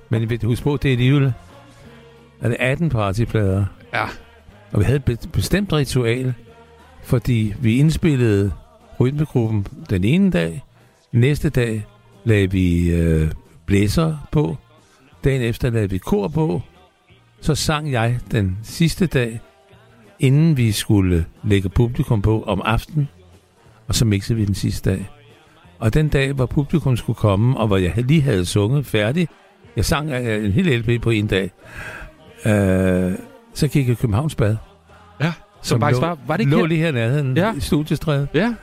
Men 0.09 0.39
husk 0.45 0.63
på, 0.63 0.77
det 0.83 0.89
er 0.89 0.93
alligevel 0.93 1.33
er 2.41 2.49
det 2.49 2.57
18 2.61 2.89
partyplader. 2.89 3.65
Ja. 3.95 4.05
Og 4.73 4.79
vi 4.81 4.85
havde 4.85 4.97
et 4.97 5.05
be- 5.05 5.29
bestemt 5.33 5.73
ritual, 5.73 6.35
fordi 7.05 7.55
vi 7.61 7.77
indspillede 7.79 8.53
rytmegruppen 9.01 9.67
den 9.91 10.05
ene 10.05 10.31
dag, 10.31 10.65
næste 11.13 11.51
dag 11.51 11.87
lagde 12.25 12.51
vi 12.51 12.91
øh, 12.91 13.31
blæser 13.67 14.29
på, 14.33 14.57
dagen 15.25 15.43
efter 15.43 15.71
lagde 15.71 15.91
vi 15.91 15.99
kor 15.99 16.29
på, 16.29 16.63
så 17.47 17.55
sang 17.55 17.93
jeg 17.93 18.19
den 18.31 18.59
sidste 18.63 19.07
dag, 19.07 19.41
inden 20.21 20.57
vi 20.57 20.73
skulle 20.73 21.25
lægge 21.45 21.69
publikum 21.69 22.23
på 22.23 22.43
om 22.43 22.63
aftenen, 22.65 23.09
og 23.89 23.95
så 23.95 24.05
mixede 24.05 24.39
vi 24.39 24.45
den 24.45 24.55
sidste 24.55 24.91
dag. 24.91 25.11
Og 25.79 25.95
den 25.95 26.09
dag, 26.09 26.33
hvor 26.33 26.47
publikum 26.47 26.97
skulle 26.97 27.17
komme, 27.17 27.57
og 27.57 27.67
hvor 27.67 27.77
jeg 27.77 27.93
lige 27.97 28.23
havde 28.23 28.45
sunget 28.47 28.87
færdig, 28.87 29.29
jeg 29.77 29.85
sang 29.85 30.11
øh, 30.11 30.45
en 30.45 30.53
hel 30.53 30.81
LP 30.81 31.03
på 31.03 31.11
en 31.11 31.27
dag, 31.27 31.51
øh, 32.47 33.13
så 33.55 33.69
gik 33.69 33.87
jeg 33.89 33.93
i 33.93 33.95
Københavns 33.95 34.35
Bad. 34.35 34.57
Ja, 35.21 35.33
som 35.63 35.81
faktisk 35.81 36.01
lå, 36.03 36.07
var- 36.07 36.19
var 36.27 36.37
det 36.37 36.41
ikke 36.41 36.51
lå 36.53 36.59
her? 36.59 36.67
lige 36.67 36.81
her 36.81 36.93
nærheden 36.93 37.37
Ja. 37.37 37.55
i 37.57 37.61
studiestrædet. 37.61 38.29
Ja. 38.35 38.55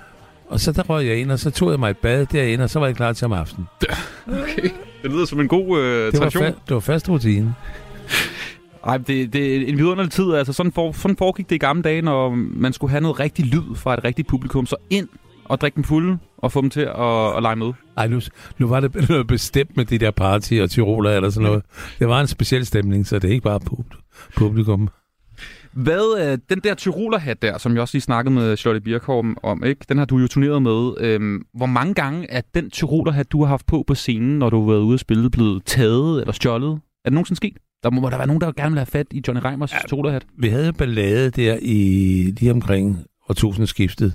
Og 0.49 0.59
så 0.59 0.71
der 0.71 0.83
røg 0.83 1.05
jeg 1.07 1.17
ind, 1.17 1.31
og 1.31 1.39
så 1.39 1.51
tog 1.51 1.71
jeg 1.71 1.79
mig 1.79 1.89
et 1.89 1.97
bad 1.97 2.25
derinde, 2.25 2.63
og 2.63 2.69
så 2.69 2.79
var 2.79 2.85
jeg 2.87 2.95
klar 2.95 3.13
til 3.13 3.25
om 3.25 3.33
aftenen. 3.33 3.67
Okay. 4.27 4.69
Det 5.03 5.11
lyder 5.11 5.25
som 5.25 5.39
en 5.39 5.47
god 5.47 5.79
øh, 5.79 6.05
Det 6.05 6.13
var, 6.13 6.19
tradition. 6.19 6.43
fa- 6.43 6.47
det 6.67 6.73
var 6.73 6.79
fast 6.79 7.09
rutine. 7.09 7.53
Ej, 8.87 8.97
det, 8.97 9.33
det 9.33 9.55
er 9.55 9.67
en 9.67 9.77
vidunderlig 9.77 10.11
tid. 10.11 10.33
Altså, 10.33 10.53
sådan, 10.53 10.71
for, 10.71 10.91
sådan 10.91 11.17
foregik 11.17 11.49
det 11.49 11.55
i 11.55 11.57
gamle 11.57 11.83
dage, 11.83 12.01
når 12.01 12.29
man 12.35 12.73
skulle 12.73 12.91
have 12.91 13.01
noget 13.01 13.19
rigtig 13.19 13.45
lyd 13.45 13.75
fra 13.75 13.93
et 13.93 14.03
rigtigt 14.03 14.27
publikum. 14.27 14.65
Så 14.65 14.75
ind 14.89 15.07
og 15.45 15.61
drikke 15.61 15.75
dem 15.75 15.83
fulde 15.83 16.17
og 16.37 16.51
få 16.51 16.61
dem 16.61 16.69
til 16.69 16.81
at, 16.81 17.37
at 17.37 17.41
lege 17.41 17.55
med. 17.55 17.73
Ej, 17.97 18.07
nu, 18.07 18.21
nu 18.57 18.67
var 18.67 18.79
det 18.79 18.95
noget 19.09 19.27
bestemt 19.27 19.77
med 19.77 19.85
de 19.85 19.97
der 19.97 20.11
party 20.11 20.53
og 20.53 20.69
tyroler 20.69 21.11
eller 21.11 21.29
sådan 21.29 21.47
noget. 21.47 21.63
Det 21.99 22.07
var 22.07 22.21
en 22.21 22.27
speciel 22.27 22.65
stemning, 22.65 23.07
så 23.07 23.19
det 23.19 23.27
er 23.29 23.31
ikke 23.31 23.43
bare 23.43 23.59
pub- 23.71 24.33
publikum. 24.37 24.89
Hvad, 25.73 26.31
øh, 26.31 26.37
den 26.49 26.59
der 26.63 26.75
tyrolerhat 26.75 27.41
der, 27.41 27.57
som 27.57 27.73
jeg 27.73 27.81
også 27.81 27.95
lige 27.95 28.01
snakkede 28.01 28.35
med 28.35 28.57
Charlotte 28.57 28.83
Birkholm 28.83 29.37
om, 29.43 29.63
ikke? 29.63 29.85
den 29.89 29.97
har 29.97 30.05
du 30.05 30.17
jo 30.17 30.27
turneret 30.27 30.61
med. 30.61 30.93
Øhm, 30.99 31.45
hvor 31.53 31.65
mange 31.65 31.93
gange 31.93 32.31
er 32.31 32.41
den 32.55 32.69
tyrolerhat, 32.69 33.31
du 33.31 33.43
har 33.43 33.49
haft 33.49 33.65
på 33.65 33.83
på 33.87 33.95
scenen, 33.95 34.39
når 34.39 34.49
du 34.49 34.61
har 34.61 34.71
været 34.71 34.81
ude 34.81 34.93
at 34.93 34.99
spille, 34.99 35.29
blevet 35.29 35.65
taget 35.65 36.21
eller 36.21 36.33
stjålet? 36.33 36.71
Er 36.71 37.09
det 37.09 37.13
nogensinde 37.13 37.37
sket? 37.37 37.57
Der 37.83 37.89
må 37.89 38.09
der 38.09 38.17
være 38.17 38.27
nogen, 38.27 38.41
der 38.41 38.51
gerne 38.51 38.71
vil 38.71 38.79
have 38.79 38.85
fat 38.85 39.07
i 39.11 39.21
Johnny 39.27 39.41
Reimers 39.45 39.73
ja. 39.73 39.77
tyrolerhat. 39.87 40.25
Vi 40.37 40.47
havde 40.49 40.73
ballade 40.73 41.29
der 41.29 41.57
i 41.61 41.77
lige 42.39 42.51
omkring 42.51 42.99
årtusindskiftet, 43.29 44.13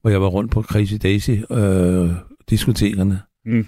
hvor 0.00 0.10
jeg 0.10 0.20
var 0.20 0.26
rundt 0.28 0.50
på 0.52 0.62
Crazy 0.62 0.94
Daisy 1.02 1.30
øh, 1.50 2.10
diskotekerne. 2.50 3.20
Mm. 3.46 3.66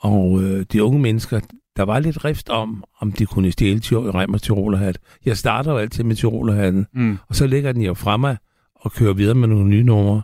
Og 0.00 0.42
øh, 0.42 0.66
de 0.72 0.82
unge 0.84 0.98
mennesker, 1.00 1.40
der 1.76 1.82
var 1.82 1.98
lidt 1.98 2.24
rift 2.24 2.48
om, 2.50 2.84
om 3.00 3.12
de 3.12 3.26
kunne 3.26 3.52
stjæle 3.52 3.80
Tyr- 3.80 4.14
Reimers 4.14 4.42
tyrolerhat. 4.42 4.98
Jeg 5.24 5.36
starter 5.36 5.72
jo 5.72 5.78
altid 5.78 6.04
med 6.04 6.16
tyrolerhatten, 6.16 6.86
Mm. 6.94 7.18
og 7.28 7.34
så 7.36 7.46
lægger 7.46 7.72
den 7.72 7.82
jo 7.82 7.94
fra 7.94 8.16
mig 8.16 8.36
og 8.74 8.92
kører 8.92 9.12
videre 9.12 9.34
med 9.34 9.48
nogle 9.48 9.64
nye 9.68 9.82
numre. 9.82 10.22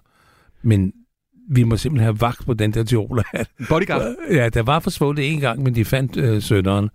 Men 0.63 0.93
vi 1.51 1.65
må 1.65 1.77
simpelthen 1.77 2.05
have 2.05 2.21
vagt 2.21 2.47
på 2.47 2.55
den 2.55 2.75
der 2.75 2.85
tyrolerhat. 2.85 3.51
Bodyguard? 3.69 4.15
Ja, 4.31 4.49
der 4.49 4.63
var 4.63 4.79
forsvundet 4.79 5.33
en 5.33 5.41
gang, 5.41 5.63
men 5.63 5.75
de 5.75 5.85
fandt 5.85 6.17
øh, 6.17 6.43
sønderen, 6.43 6.91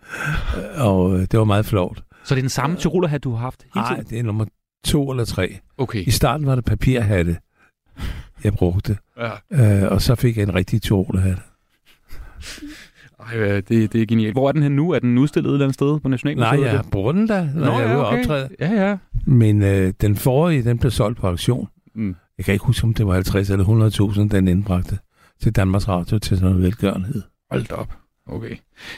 og 0.78 1.14
øh, 1.14 1.20
det 1.20 1.40
var 1.40 1.46
meget 1.46 1.66
flot. 1.66 2.04
Så 2.24 2.36
det 2.36 2.40
er 2.40 2.44
den 2.44 2.50
samme 2.50 2.76
tyrolerhat, 2.76 3.24
du 3.24 3.32
har 3.32 3.38
haft 3.38 3.64
hele 3.64 3.72
Nej, 3.76 3.94
tiden? 3.96 4.10
det 4.10 4.20
er 4.20 4.24
nummer 4.24 4.46
to 4.86 5.12
eller 5.12 5.26
tre. 5.26 5.58
Okay. 5.78 6.04
I 6.08 6.12
starten 6.12 6.48
var 6.48 6.56
det 6.56 6.66
papirhatte, 6.66 7.38
jeg 8.44 8.54
brugte. 8.54 8.98
Ja. 9.52 9.84
Øh, 9.84 9.92
og 9.92 10.02
så 10.02 10.16
fik 10.16 10.38
jeg 10.38 10.44
en 10.44 10.56
rigtig 10.56 10.82
tyrolerhat. 10.82 11.38
Ej, 13.20 13.62
det, 13.62 13.94
det 13.94 14.02
er 14.02 14.06
genialt. 14.06 14.34
Hvor 14.34 14.48
er 14.48 14.52
den 14.52 14.64
hen 14.64 14.72
nu? 14.72 14.92
Er 14.92 15.00
den 15.00 15.18
udstillet 15.18 15.50
et 15.50 15.54
eller 15.54 15.66
andet 15.66 15.74
sted 15.74 16.00
på 16.00 16.08
Nationalmuseet? 16.08 16.60
Nej, 16.60 16.70
jeg 16.70 16.84
bruger 16.92 17.12
den 17.12 17.28
da, 17.28 17.50
når 17.56 17.66
Nå, 17.66 17.72
jeg 17.72 17.84
er 17.84 17.90
ja, 17.90 17.96
ude 17.96 18.08
okay. 18.08 18.20
optræde. 18.20 18.50
Ja, 18.60 18.88
ja. 18.88 18.98
Men 19.26 19.64
øh, 19.64 19.94
den 20.02 20.16
forrige, 20.16 20.64
den 20.64 20.78
blev 20.78 20.92
solgt 20.92 21.20
på 21.20 21.28
auktion. 21.28 21.68
Mm. 21.96 22.16
Jeg 22.38 22.46
kan 22.46 22.54
ikke 22.54 22.66
huske, 22.66 22.84
om 22.84 22.94
det 22.94 23.08
var 23.08 23.14
50 23.14 23.50
eller 23.50 23.66
100.000, 24.14 24.28
den 24.28 24.48
indbragte 24.48 24.98
til 25.42 25.56
Danmarks 25.56 25.88
Radio 25.88 26.20
til 26.20 26.38
sådan 26.38 26.52
noget 26.52 26.64
velgørenhed. 26.64 27.22
Hold 27.52 27.72
op. 27.72 27.94
Okay. 28.28 28.56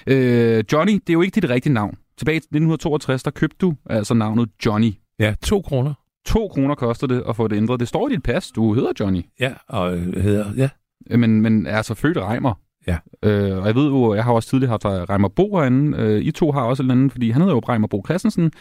Øh, 0.08 0.64
Johnny, 0.74 0.94
det 0.94 1.10
er 1.10 1.14
jo 1.14 1.22
ikke 1.22 1.42
dit 1.42 1.50
rigtige 1.50 1.74
navn. 1.74 1.98
Tilbage 2.18 2.36
i 2.36 2.38
1962, 2.38 3.24
der 3.24 3.32
købte 3.32 3.58
du 3.62 3.76
altså 3.86 4.14
navnet 4.14 4.50
Johnny. 4.66 4.94
Ja, 5.20 5.36
to 5.44 5.62
kroner. 5.62 5.94
To 6.26 6.48
kroner 6.48 6.76
koster 6.76 7.08
det 7.08 7.24
at 7.30 7.36
få 7.36 7.48
det 7.48 7.56
ændret. 7.56 7.80
Det 7.80 7.88
står 7.88 8.10
i 8.10 8.14
dit 8.14 8.24
pas. 8.24 8.52
Du 8.52 8.74
hedder 8.74 8.92
Johnny. 9.00 9.22
Ja, 9.40 9.54
og 9.68 9.98
øh, 9.98 10.24
hedder, 10.24 10.46
ja. 10.58 10.70
Men, 11.18 11.42
men 11.42 11.66
er 11.66 11.78
altså 11.78 11.94
født 11.94 12.18
Reimer. 12.18 12.54
Ja. 12.88 12.98
Øh, 13.24 13.58
og 13.58 13.68
jeg 13.68 13.76
ved 13.76 13.86
jo, 13.88 14.14
jeg 14.14 14.24
har 14.24 14.32
også 14.32 14.50
tidligere 14.50 14.70
haft 14.70 14.86
Reimer 14.86 15.28
Bo 15.28 15.58
herinde. 15.58 15.98
Øh, 15.98 16.22
I 16.22 16.32
to 16.32 16.52
har 16.52 16.62
også 16.62 16.84
en 16.84 16.92
anden, 16.92 17.10
fordi 17.10 17.30
han 17.30 17.42
hedder 17.42 17.56
jo 17.56 17.60
Reimer 17.60 17.88
Bo 17.88 18.04
Christensen. 18.06 18.52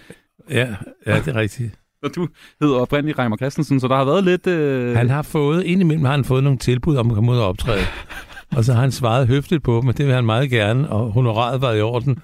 Ja, 0.50 0.76
ja, 1.06 1.16
det 1.16 1.28
er 1.28 1.34
rigtigt. 1.34 1.78
Og 2.03 2.14
du 2.14 2.28
hedder 2.61 2.76
oprindeligt 2.76 3.18
Reimer 3.18 3.36
Christensen, 3.36 3.80
så 3.80 3.88
der 3.88 3.97
har 3.97 4.05
været 4.05 4.24
lidt... 4.24 4.47
Øh... 4.47 4.97
Han 4.97 5.11
har 5.11 5.22
fået, 5.22 5.64
indimellem 5.64 6.05
har 6.05 6.12
han 6.12 6.24
fået 6.24 6.44
nogle 6.44 6.59
tilbud 6.59 6.97
om 6.97 7.11
at 7.11 7.14
komme 7.14 7.32
ud 7.32 7.36
og 7.36 7.47
optræde. 7.47 7.82
og 8.57 8.64
så 8.64 8.72
har 8.72 8.80
han 8.80 8.92
svaret 8.92 9.28
høfligt 9.28 9.62
på 9.62 9.78
dem, 9.80 9.88
og 9.88 9.99
det 9.99 10.07
vil 10.07 10.14
han 10.14 10.26
meget 10.26 10.51
gerne, 10.51 10.88
og 10.88 11.12
honoraret 11.12 11.62
var 11.62 11.72
i 11.72 11.80
orden. 11.80 12.18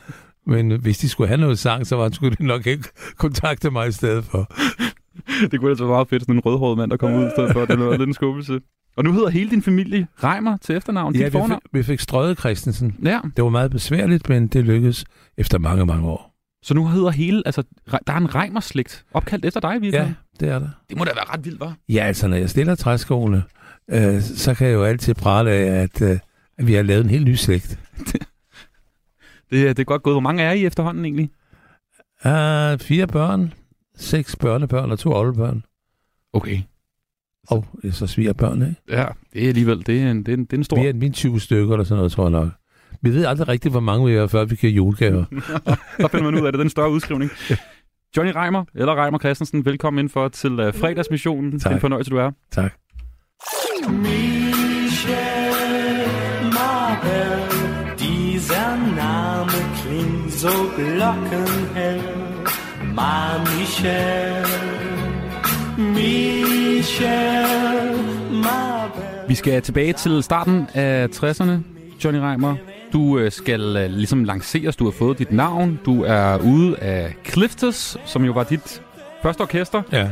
Men 0.46 0.80
hvis 0.80 0.98
de 0.98 1.08
skulle 1.08 1.28
have 1.28 1.40
noget 1.40 1.58
sang, 1.58 1.86
så 1.86 1.96
var 1.96 2.02
han 2.02 2.12
skulle 2.12 2.36
de 2.38 2.46
nok 2.46 2.66
ikke 2.66 2.84
kontakte 3.18 3.70
mig 3.70 3.88
i 3.88 3.92
stedet 3.92 4.24
for. 4.24 4.52
det 5.50 5.60
kunne 5.60 5.70
altså 5.70 5.84
være 5.84 5.94
meget 5.94 6.08
fedt, 6.08 6.22
sådan 6.22 6.34
en 6.34 6.40
rødhåret 6.40 6.78
mand, 6.78 6.90
der 6.90 6.96
kom 6.96 7.14
ud 7.14 7.26
i 7.26 7.30
stedet 7.36 7.52
for. 7.52 7.64
Det 7.64 7.78
var 7.78 7.90
lidt 7.90 8.08
en 8.08 8.14
skuffelse. 8.14 8.60
Og 8.96 9.04
nu 9.04 9.12
hedder 9.12 9.28
hele 9.28 9.50
din 9.50 9.62
familie 9.62 10.06
Reimer 10.24 10.56
til 10.56 10.76
efternavn. 10.76 11.14
Ja, 11.14 11.18
dit 11.18 11.26
vi 11.26 11.30
fornavn. 11.30 11.60
fik, 11.62 11.78
vi 11.78 11.82
fik 11.82 12.00
strøget 12.00 12.38
Christensen. 12.38 12.96
Ja. 13.04 13.20
Det 13.36 13.44
var 13.44 13.50
meget 13.50 13.70
besværligt, 13.70 14.28
men 14.28 14.46
det 14.46 14.64
lykkedes 14.64 15.04
efter 15.38 15.58
mange, 15.58 15.86
mange 15.86 16.08
år. 16.08 16.31
Så 16.62 16.74
nu 16.74 16.88
hedder 16.88 17.10
hele, 17.10 17.42
altså, 17.46 17.62
der 18.06 18.12
er 18.12 18.16
en 18.16 18.34
Reimer-slægt 18.34 19.04
opkaldt 19.12 19.44
efter 19.44 19.60
dig, 19.60 19.70
virkelig? 19.70 19.92
Ja, 19.92 20.14
det 20.40 20.48
er 20.48 20.58
der. 20.58 20.68
Det 20.88 20.98
må 20.98 21.04
da 21.04 21.10
være 21.14 21.24
ret 21.24 21.44
vildt, 21.44 21.60
var? 21.60 21.76
Ja, 21.88 22.04
altså, 22.04 22.28
når 22.28 22.36
jeg 22.36 22.50
stiller 22.50 22.74
træskoene, 22.74 23.42
øh, 23.90 24.20
så 24.20 24.54
kan 24.54 24.66
jeg 24.66 24.74
jo 24.74 24.84
altid 24.84 25.14
prale 25.14 25.50
af, 25.50 25.82
at, 25.82 26.02
øh, 26.02 26.18
at 26.58 26.66
vi 26.66 26.74
har 26.74 26.82
lavet 26.82 27.04
en 27.04 27.10
helt 27.10 27.24
ny 27.24 27.34
slægt. 27.34 27.78
Det, 29.50 29.76
det 29.76 29.78
er 29.78 29.84
godt 29.84 30.02
gået. 30.02 30.14
Hvor 30.14 30.20
mange 30.20 30.42
er 30.42 30.52
I 30.52 30.66
efterhånden 30.66 31.04
egentlig? 31.04 31.30
Uh, 32.24 32.80
fire 32.80 33.06
børn, 33.06 33.52
seks 33.96 34.36
børnebørn 34.36 34.90
og 34.90 34.98
to 34.98 35.12
oldebørn. 35.12 35.64
Okay. 36.32 36.60
Og 37.48 37.66
så 37.90 38.06
sviger 38.06 38.32
børn, 38.32 38.62
ikke? 38.62 38.76
Ja, 38.88 39.06
det 39.32 39.44
er 39.44 39.48
alligevel, 39.48 39.86
det 39.86 40.02
er 40.02 40.10
en, 40.10 40.22
det 40.22 40.28
er 40.28 40.36
en, 40.36 40.44
det 40.44 40.52
er 40.52 40.56
en 40.56 40.64
stor... 40.64 40.82
Vi 40.82 40.88
er 40.88 40.92
min 40.92 41.12
20 41.12 41.40
stykker 41.40 41.74
eller 41.74 41.84
sådan 41.84 41.96
noget, 41.96 42.12
tror 42.12 42.24
jeg 42.24 42.30
nok. 42.30 42.48
Vi 43.02 43.14
ved 43.14 43.24
aldrig 43.26 43.48
rigtigt, 43.48 43.72
hvor 43.72 43.80
mange 43.80 44.06
vi 44.06 44.14
er, 44.14 44.26
før 44.26 44.44
vi 44.44 44.56
giver 44.56 44.72
julegaver. 44.72 45.24
Så 46.00 46.08
finder 46.08 46.30
man 46.30 46.40
ud 46.40 46.46
af 46.46 46.52
det, 46.52 46.58
den 46.58 46.70
større 46.70 46.90
udskrivning. 46.90 47.30
Johnny 48.16 48.32
Reimer, 48.36 48.64
eller 48.74 49.02
Reimer 49.02 49.18
Christensen, 49.18 49.64
velkommen 49.64 49.98
indenfor 49.98 50.28
til 50.28 50.60
uh, 50.60 50.74
fredagsmissionen. 50.74 51.52
Det 51.52 51.66
er 51.66 51.70
en 51.70 51.80
fornøjelse, 51.80 52.10
du 52.10 52.16
er. 52.16 52.30
Tak. 52.52 52.72
Michel 53.88 55.52
dieser 57.98 58.94
Name 58.96 59.58
klingt 59.82 60.32
so 60.32 60.48
glockenhell. 60.76 62.02
Ma 62.94 63.38
Michel, 63.38 64.46
Michel 65.78 67.46
Marvel. 68.32 69.28
Vi 69.28 69.34
skal 69.34 69.62
tilbage 69.62 69.92
til 69.92 70.22
starten 70.22 70.66
af 70.74 71.06
60'erne, 71.06 71.52
Johnny 72.04 72.20
Reimer. 72.20 72.56
Du 72.92 73.18
øh, 73.18 73.32
skal 73.32 73.76
øh, 73.76 73.90
ligesom 73.90 74.24
lanceres, 74.24 74.76
du 74.76 74.84
har 74.84 74.90
fået 74.90 75.18
dit 75.18 75.32
navn. 75.32 75.80
Du 75.84 76.02
er 76.02 76.38
ude 76.38 76.78
af 76.78 77.14
Clifters, 77.28 77.96
som 78.04 78.24
jo 78.24 78.32
var 78.32 78.44
dit 78.44 78.82
første 79.22 79.40
orkester. 79.40 79.82
Ja. 79.92 80.08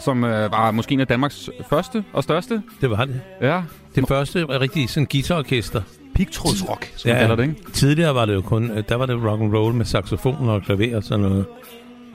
Som 0.00 0.24
øh, 0.24 0.52
var 0.52 0.70
måske 0.70 0.92
en 0.92 1.00
af 1.00 1.06
Danmarks 1.06 1.50
første 1.70 2.04
og 2.12 2.22
største. 2.22 2.62
Det 2.80 2.90
var 2.90 3.04
det. 3.04 3.20
Ja. 3.40 3.62
Det 3.94 4.08
første 4.08 4.48
var 4.48 4.60
rigtig 4.60 4.88
sådan 4.88 5.06
guitarorkester. 5.06 5.82
Pigtrådsrock, 6.14 6.92
som 6.96 7.08
man 7.10 7.18
kalder 7.18 7.36
det, 7.36 7.42
ikke? 7.42 7.72
Tidligere 7.72 8.14
var 8.14 8.24
det 8.24 8.34
jo 8.34 8.40
kun, 8.40 8.70
øh, 8.70 8.84
der 8.88 8.94
var 8.94 9.06
det 9.06 9.22
rock 9.24 9.40
and 9.40 9.54
roll 9.54 9.74
med 9.74 9.84
saxofon 9.84 10.48
og 10.48 10.62
klaver 10.62 10.96
og 10.96 11.02
sådan 11.02 11.20
noget. 11.20 11.44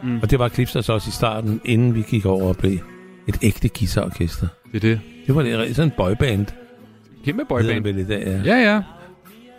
Mm. 0.03 0.19
Og 0.21 0.31
det 0.31 0.39
var 0.39 0.49
Clifters 0.49 0.89
også 0.89 1.07
i 1.07 1.11
starten, 1.11 1.61
inden 1.65 1.95
vi 1.95 2.01
gik 2.01 2.25
over 2.25 2.43
og 2.43 2.57
blev 2.57 2.77
et 3.27 3.37
ægte 3.41 3.69
guitarorkester. 3.69 4.47
Det 4.71 4.75
er 4.75 4.79
det. 4.79 5.01
Det 5.27 5.35
var 5.35 5.41
det, 5.41 5.75
sådan 5.75 5.91
en 5.91 5.93
boyband. 5.97 6.45
Kæmpe 7.25 7.45
boyband. 7.49 7.67
det 7.67 7.83
vel 7.83 7.97
i 7.97 8.05
dag, 8.05 8.23
ja. 8.25 8.55
Ja, 8.55 8.73
ja. 8.73 8.81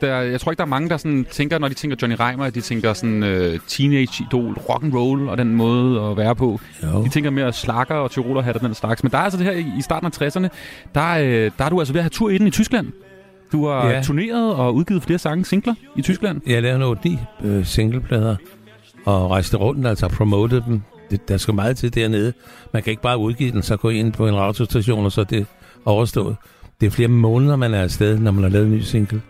Der, 0.00 0.16
jeg 0.16 0.40
tror 0.40 0.52
ikke, 0.52 0.58
der 0.58 0.64
er 0.64 0.68
mange, 0.68 0.88
der 0.88 0.96
sådan 0.96 1.26
tænker, 1.30 1.58
når 1.58 1.68
de 1.68 1.74
tænker 1.74 1.96
Johnny 2.02 2.16
Reimer, 2.20 2.44
at 2.44 2.54
de 2.54 2.60
tænker 2.60 2.92
sådan 2.92 3.22
uh, 3.22 3.60
teenage 3.68 4.24
idol, 4.28 4.52
rock 4.54 4.84
and 4.84 4.94
roll 4.94 5.28
og 5.28 5.38
den 5.38 5.54
måde 5.54 6.00
at 6.10 6.16
være 6.16 6.36
på. 6.36 6.60
Jo. 6.82 7.04
De 7.04 7.08
tænker 7.08 7.30
mere 7.30 7.52
slakker 7.52 7.94
og 7.94 8.10
tyrolerhat 8.10 8.56
og 8.56 8.60
den 8.62 8.74
slags. 8.74 9.02
Men 9.02 9.12
der 9.12 9.18
er 9.18 9.22
altså 9.22 9.38
det 9.38 9.46
her 9.46 9.52
i, 9.52 9.82
starten 9.82 10.06
af 10.06 10.22
60'erne, 10.22 10.48
der, 10.94 11.10
øh, 11.10 11.50
der 11.58 11.64
er 11.64 11.68
du 11.68 11.78
altså 11.78 11.92
ved 11.92 12.00
at 12.00 12.04
have 12.04 12.10
tur 12.10 12.30
i 12.30 12.38
den 12.38 12.46
i 12.46 12.50
Tyskland. 12.50 12.86
Du 13.52 13.66
har 13.66 13.88
Ja. 13.88 14.02
turneret 14.02 14.54
og 14.54 14.74
udgivet 14.74 15.02
flere 15.02 15.18
sange, 15.18 15.44
singler 15.44 15.74
i 15.96 16.02
Tyskland. 16.02 16.40
Jeg 16.46 16.62
lavede 16.62 16.78
nogle 16.78 16.98
9 17.04 17.18
øh, 17.44 17.64
singleplader 17.64 18.36
og 19.04 19.30
rejste 19.30 19.56
rundt, 19.56 19.86
altså 19.86 20.08
promoted 20.08 20.60
dem. 20.66 20.80
Det, 21.10 21.28
der 21.28 21.36
skal 21.36 21.54
meget 21.54 21.76
til 21.76 21.94
dernede. 21.94 22.32
Man 22.72 22.82
kan 22.82 22.90
ikke 22.90 23.02
bare 23.02 23.18
udgive 23.18 23.50
den, 23.52 23.62
så 23.62 23.76
gå 23.76 23.88
ind 23.88 24.12
på 24.12 24.28
en 24.28 24.34
radiostation, 24.36 25.04
og 25.04 25.12
så 25.12 25.20
er 25.20 25.24
det 25.24 25.46
overstået. 25.84 26.36
Det 26.80 26.86
er 26.86 26.90
flere 26.90 27.08
måneder, 27.08 27.56
man 27.56 27.74
er 27.74 27.82
afsted, 27.82 28.18
når 28.18 28.30
man 28.30 28.42
har 28.42 28.50
lavet 28.50 28.66
en 28.66 28.72
ny 28.72 28.80
single. 28.80 29.20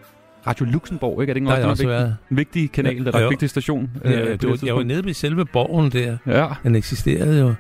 Radio 0.47 0.67
Luxembourg, 0.67 1.21
ikke? 1.23 1.31
Er 1.31 1.35
det 1.35 1.41
ikke 1.41 1.51
Der 1.51 1.67
også, 1.67 1.87
jeg 1.87 1.97
en 1.97 2.03
også 2.03 2.17
vigtig, 2.31 2.37
vigtig 2.37 2.73
kanal, 2.73 2.97
eller 2.97 3.19
Jo. 3.21 3.27
en 3.27 3.31
vigtig 3.31 3.51
station? 3.51 3.91
Ja, 4.05 4.11
øh, 4.21 4.41
det 4.41 4.49
var, 4.49 4.59
jeg 4.63 4.77
var 4.77 4.83
nede 4.83 5.05
ved 5.05 5.15
selve 5.15 5.45
borgen 5.45 5.93
der. 5.93 6.17
Ja. 6.27 6.47
Den 6.63 6.75
eksisterede 6.77 7.41
jo. 7.41 7.55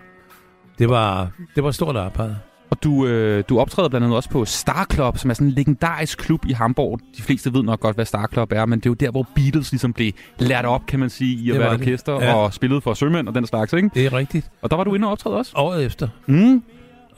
Det 0.79 0.89
var, 0.89 1.31
det 1.55 1.65
var 1.65 1.71
stort 1.71 1.97
arbejde. 1.97 2.37
Og 2.71 2.83
du, 2.83 3.07
øh, 3.07 3.45
du 3.49 3.61
optræder 3.61 3.89
blandt 3.89 4.05
andet 4.05 4.17
også 4.17 4.31
på 4.31 4.45
Star 4.45 4.87
Club, 4.93 5.19
som 5.19 5.31
er 5.31 5.35
sådan 5.35 5.47
en 5.47 5.53
legendarisk 5.53 6.19
klub 6.19 6.47
i 6.47 6.53
Hamburg. 6.53 7.01
De 7.17 7.23
fleste 7.23 7.55
ved 7.55 7.63
nok 7.63 7.81
godt, 7.81 7.97
hvad 7.97 8.05
Star 8.05 8.29
Club 8.33 8.53
er, 8.53 8.67
men 8.67 8.79
det 8.81 8.87
er 8.87 8.91
jo 8.91 8.95
der, 8.95 9.11
hvor 9.11 9.27
Beatles 9.35 9.73
ligesom 9.73 9.93
blev 9.93 10.13
lært 10.39 10.65
op, 10.65 10.87
kan 10.87 11.01
man 11.01 11.11
sige, 11.11 11.35
i 11.45 11.51
at 11.51 11.55
Det 11.55 11.61
være 11.61 11.73
orkester 11.73 12.13
Ja. 12.13 12.35
og 12.35 12.55
spillet 12.55 12.83
for 12.83 12.95
sømænd 12.95 13.29
og 13.29 13.35
den 13.35 13.47
slags, 13.47 13.73
ikke? 13.73 13.91
Det 13.95 14.07
er 14.07 14.13
rigtigt. 14.13 14.51
Og 14.63 14.71
der 14.71 14.77
var 14.77 14.85
du 14.85 14.95
inde 14.95 15.07
og 15.07 15.13
optræde 15.13 15.37
også? 15.37 15.53
Året 15.55 15.85
efter. 15.85 16.09
Mm. 16.27 16.63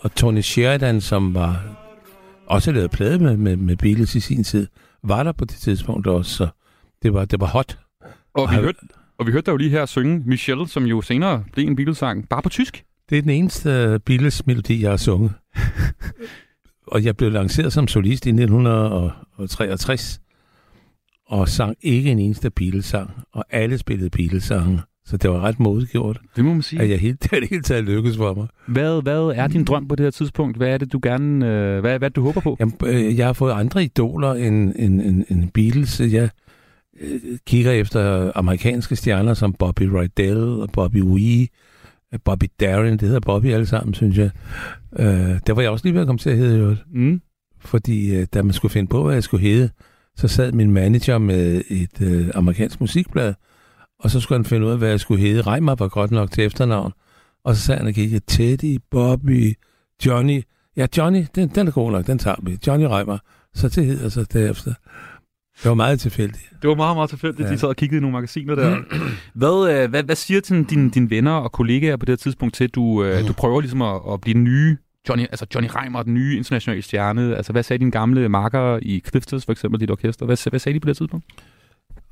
Og 0.01 0.15
Tony 0.15 0.41
Sheridan, 0.41 1.01
som 1.01 1.35
var 1.35 1.63
også 2.47 2.73
lavet 2.73 2.91
plade 2.91 3.19
med, 3.19 3.37
med, 3.37 3.57
med 3.57 3.77
Beatles 3.77 4.15
i 4.15 4.21
sin 4.21 4.45
tid, 4.45 4.67
var 5.05 5.23
der 5.23 5.33
på 5.33 5.45
det 5.45 5.57
tidspunkt 5.57 6.07
også, 6.07 6.35
så 6.37 6.49
det 7.03 7.15
var, 7.15 7.25
det 7.25 7.41
var 7.41 7.47
hot. 7.47 7.79
Og 8.35 8.51
vi, 8.51 8.55
hørte, 8.55 8.79
og 9.19 9.27
vi 9.27 9.33
hørte 9.33 9.47
dig 9.47 9.53
jo 9.53 9.57
lige 9.57 9.71
her 9.71 9.87
synge 9.87 10.23
Michelle, 10.27 10.69
som 10.69 10.85
jo 10.85 11.03
senere 11.03 11.45
blev 11.53 11.67
en 11.67 11.77
Beatles-sang, 11.77 12.29
bare 12.29 12.43
på 12.43 12.49
tysk. 12.49 12.85
Det 13.11 13.19
er 13.19 13.23
den 13.23 13.31
eneste 13.31 14.01
Beatles-melodi, 14.07 14.83
jeg 14.83 14.91
har 14.91 14.97
sunget. 14.97 15.33
og 16.87 17.05
jeg 17.05 17.17
blev 17.17 17.31
lanceret 17.31 17.73
som 17.73 17.89
solist 17.89 18.27
i 18.27 18.29
1963, 18.29 20.21
og 21.27 21.49
sang 21.49 21.77
ikke 21.81 22.11
en 22.11 22.19
eneste 22.19 22.51
Beatles-sang, 22.51 23.11
og 23.33 23.45
alle 23.51 23.79
spillede 23.79 24.11
Beatles-sange. 24.11 24.83
Så 25.13 25.17
det 25.17 25.31
var 25.31 25.41
ret 25.41 25.61
modgjort, 25.61 26.21
Det 26.37 26.45
må 26.45 26.53
man 26.53 26.63
sige. 26.63 26.83
at 26.83 26.91
jeg 26.91 26.99
helt, 26.99 27.23
det 27.31 27.49
hele 27.51 27.63
taget 27.63 27.85
lykkedes 27.85 28.17
for 28.17 28.35
mig. 28.35 28.47
Hvad, 28.67 29.03
hvad 29.03 29.33
er 29.35 29.49
din 29.49 29.65
drøm 29.65 29.89
på 29.89 29.97
det 29.97 30.05
her 30.05 30.11
tidspunkt? 30.11 30.57
Hvad 30.57 30.69
er 30.69 30.79
det, 30.79 30.93
du 30.93 31.01
gerne... 31.03 31.47
Øh, 31.49 31.81
hvad, 31.81 31.99
hvad 31.99 32.11
det, 32.11 32.17
du 32.17 32.23
håber 32.23 32.41
på? 32.41 32.57
Jamen, 32.61 32.75
øh, 32.87 33.19
jeg 33.19 33.27
har 33.27 33.33
fået 33.33 33.53
andre 33.53 33.85
idoler 33.85 34.33
end, 34.35 34.73
end, 34.77 35.01
end, 35.01 35.25
end 35.29 35.51
Beatles. 35.55 36.01
Jeg 36.01 36.29
øh, 37.01 37.21
kigger 37.47 37.73
efter 37.73 38.33
amerikanske 38.35 38.97
stjerner 38.97 39.35
som 39.35 39.53
Bobby 39.53 39.83
Rydell 39.83 40.39
og 40.39 40.71
Bobby 40.73 41.03
Wee, 41.03 41.49
øh, 42.13 42.19
Bobby 42.25 42.45
Darin, 42.61 42.93
det 42.93 43.03
hedder 43.03 43.21
Bobby 43.21 43.47
alle 43.47 43.67
sammen, 43.67 43.95
synes 43.95 44.19
jeg. 44.19 44.31
Øh, 44.99 45.39
der 45.47 45.53
var 45.53 45.63
jeg 45.63 45.71
også 45.71 45.85
lige 45.85 45.95
ved 45.95 46.01
at 46.01 46.07
komme 46.07 46.19
til 46.19 46.31
at 46.31 46.37
hedde, 46.37 46.59
jo. 46.59 46.77
Mm. 46.95 47.21
Fordi 47.61 48.17
øh, 48.17 48.27
da 48.35 48.43
man 48.43 48.53
skulle 48.53 48.73
finde 48.73 48.89
på, 48.89 49.05
hvad 49.05 49.15
jeg 49.15 49.23
skulle 49.23 49.43
hedde, 49.49 49.71
så 50.17 50.29
sad 50.29 50.53
min 50.53 50.71
manager 50.71 51.19
med 51.19 51.63
et 51.69 52.01
øh, 52.03 52.29
amerikansk 52.35 52.81
musikblad, 52.81 53.35
og 54.03 54.11
så 54.11 54.21
skulle 54.21 54.39
han 54.39 54.45
finde 54.45 54.67
ud 54.67 54.71
af, 54.73 54.79
hvad 54.79 54.89
jeg 54.89 55.01
skulle 55.01 55.21
hedde. 55.21 55.41
Reimer 55.43 55.75
var 55.75 55.89
godt 55.89 56.11
nok 56.11 56.31
til 56.31 56.45
efternavn. 56.45 56.93
Og 57.45 57.57
så 57.57 57.63
sagde 57.63 57.79
han 57.79 57.87
og 57.87 57.95
kiggede, 57.95 58.21
Teddy, 58.27 58.79
Bobby, 58.91 59.55
Johnny. 60.07 60.43
Ja, 60.77 60.87
Johnny, 60.97 61.25
den, 61.35 61.49
den 61.49 61.67
er 61.67 61.71
god 61.73 61.91
nok, 61.93 62.07
den 62.07 62.19
tager 62.19 62.37
vi. 62.43 62.59
Johnny 62.67 62.85
Reimer. 62.87 63.19
Så 63.55 63.69
det 63.69 63.87
hedder 63.87 64.09
så 64.09 64.25
derefter. 64.33 64.73
Det 65.63 65.69
var 65.69 65.75
meget 65.75 66.01
tilfældigt. 66.01 66.51
Det 66.63 66.69
var 66.69 66.75
meget, 66.75 66.97
meget 66.97 67.11
tilfældigt, 67.11 67.41
at 67.41 67.51
Ja. 67.51 67.55
de 67.55 67.59
sad 67.61 67.69
og 67.69 67.77
kiggede 67.77 67.99
i 67.99 68.01
nogle 68.01 68.13
magasiner 68.13 68.55
der. 68.55 68.77
hvad, 69.35 69.83
øh, 69.83 69.91
hvad, 69.91 70.03
hvad 70.03 70.17
siger 70.17 70.41
til 70.41 70.65
dine, 70.65 70.91
dine 70.91 71.11
venner 71.11 71.33
og 71.33 71.53
kollegaer 71.53 71.97
på 71.97 72.07
det 72.07 72.13
her 72.13 72.17
tidspunkt 72.17 72.55
til, 72.55 72.65
at 72.65 72.75
du, 72.75 73.05
øh, 73.05 73.29
du 73.29 73.33
prøver 73.33 73.61
ligesom 73.61 73.83
at, 73.83 74.01
at 74.13 74.21
blive 74.21 74.35
den 74.35 74.45
nye 74.45 74.77
Johnny, 75.09 75.23
altså 75.31 75.47
Johnny 75.55 75.71
Reimer, 75.77 76.03
den 76.03 76.15
nye 76.15 76.37
internationale 76.37 76.83
stjerne? 76.83 77.37
Altså, 77.37 77.53
hvad 77.53 77.63
sagde 77.63 77.79
dine 77.79 77.91
gamle 77.91 78.29
marker 78.29 78.79
i 78.83 79.03
Clifters, 79.09 79.45
for 79.45 79.53
eksempel, 79.53 79.81
dit 79.81 79.91
orkester? 79.91 80.27
Hvad, 80.27 80.51
hvad 80.51 80.61
sagde 80.61 80.75
de 80.75 80.81
på 80.81 80.89
det 80.89 80.97
tidspunkt? 80.97 81.27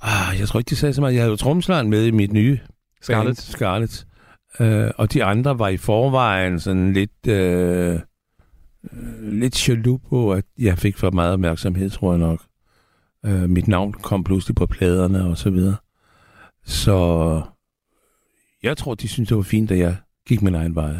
Ah, 0.02 0.40
jeg 0.40 0.48
tror 0.48 0.60
ikke, 0.60 0.70
de 0.70 0.76
sagde 0.76 0.92
så 0.92 1.00
meget. 1.00 1.14
Jeg 1.14 1.22
havde 1.22 1.36
jo 1.44 1.82
med 1.82 2.06
i 2.06 2.10
mit 2.10 2.32
nye 2.32 2.58
Scarlet. 3.02 3.26
band, 3.26 3.36
Scarlet. 3.36 4.06
Uh, 4.60 4.90
og 4.96 5.12
de 5.12 5.24
andre 5.24 5.58
var 5.58 5.68
i 5.68 5.76
forvejen 5.76 6.60
sådan 6.60 6.92
lidt, 6.92 7.26
uh, 7.28 8.00
lidt 9.22 9.68
jaloux 9.68 10.00
på, 10.08 10.32
at 10.32 10.44
jeg 10.58 10.78
fik 10.78 10.98
for 10.98 11.10
meget 11.10 11.32
opmærksomhed, 11.32 11.90
tror 11.90 12.12
jeg 12.12 12.18
nok. 12.18 12.42
Uh, 13.26 13.50
mit 13.50 13.68
navn 13.68 13.92
kom 13.92 14.24
pludselig 14.24 14.54
på 14.54 14.66
pladerne 14.66 15.24
og 15.24 15.38
så 15.38 15.50
videre. 15.50 15.76
Så 16.64 17.42
jeg 18.62 18.76
tror, 18.76 18.94
de 18.94 19.08
syntes, 19.08 19.28
det 19.28 19.36
var 19.36 19.42
fint, 19.42 19.70
at 19.70 19.78
jeg 19.78 19.96
gik 20.28 20.42
min 20.42 20.54
egen 20.54 20.74
vej. 20.74 20.94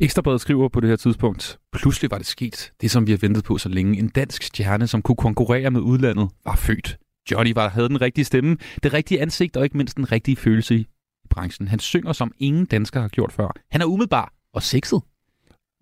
Ekstrabladet 0.00 0.40
skriver 0.40 0.68
på 0.68 0.80
det 0.80 0.88
her 0.88 0.96
tidspunkt, 0.96 1.58
pludselig 1.72 2.10
var 2.10 2.18
det 2.18 2.26
sket, 2.26 2.72
det 2.80 2.90
som 2.90 3.06
vi 3.06 3.12
har 3.12 3.18
ventet 3.18 3.44
på 3.44 3.58
så 3.58 3.68
længe. 3.68 3.98
En 3.98 4.08
dansk 4.08 4.42
stjerne, 4.42 4.86
som 4.86 5.02
kunne 5.02 5.16
konkurrere 5.16 5.70
med 5.70 5.80
udlandet, 5.80 6.28
var 6.44 6.56
født. 6.56 6.98
Johnny 7.30 7.52
var, 7.54 7.68
havde 7.68 7.88
den 7.88 8.00
rigtige 8.00 8.24
stemme, 8.24 8.56
det 8.82 8.92
rigtige 8.92 9.20
ansigt 9.20 9.56
og 9.56 9.64
ikke 9.64 9.76
mindst 9.76 9.96
den 9.96 10.12
rigtige 10.12 10.36
følelse 10.36 10.74
i 10.74 10.86
branchen. 11.30 11.68
Han 11.68 11.78
synger, 11.78 12.12
som 12.12 12.32
ingen 12.38 12.66
dansker 12.66 13.00
har 13.00 13.08
gjort 13.08 13.32
før. 13.32 13.48
Han 13.70 13.80
er 13.80 13.84
umiddelbar 13.86 14.32
og 14.54 14.62
sexet. 14.62 15.00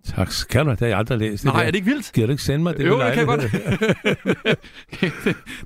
Tak. 0.05 0.31
Kan 0.51 0.65
du? 0.67 0.71
Det 0.71 0.81
har 0.81 0.87
jeg 0.87 0.99
aldrig 0.99 1.19
læst. 1.19 1.45
Nej, 1.45 1.55
der. 1.55 1.61
er 1.61 1.67
det 1.67 1.75
ikke 1.75 1.85
vildt? 1.91 2.11
Giver 2.15 2.27
du 2.27 2.31
ikke 2.31 2.43
sende 2.43 2.63
mig 2.63 2.77
det? 2.77 2.87
jo, 2.87 3.01
det 3.01 3.15
kan 3.15 3.19
jeg 3.19 3.27
godt. 3.27 3.43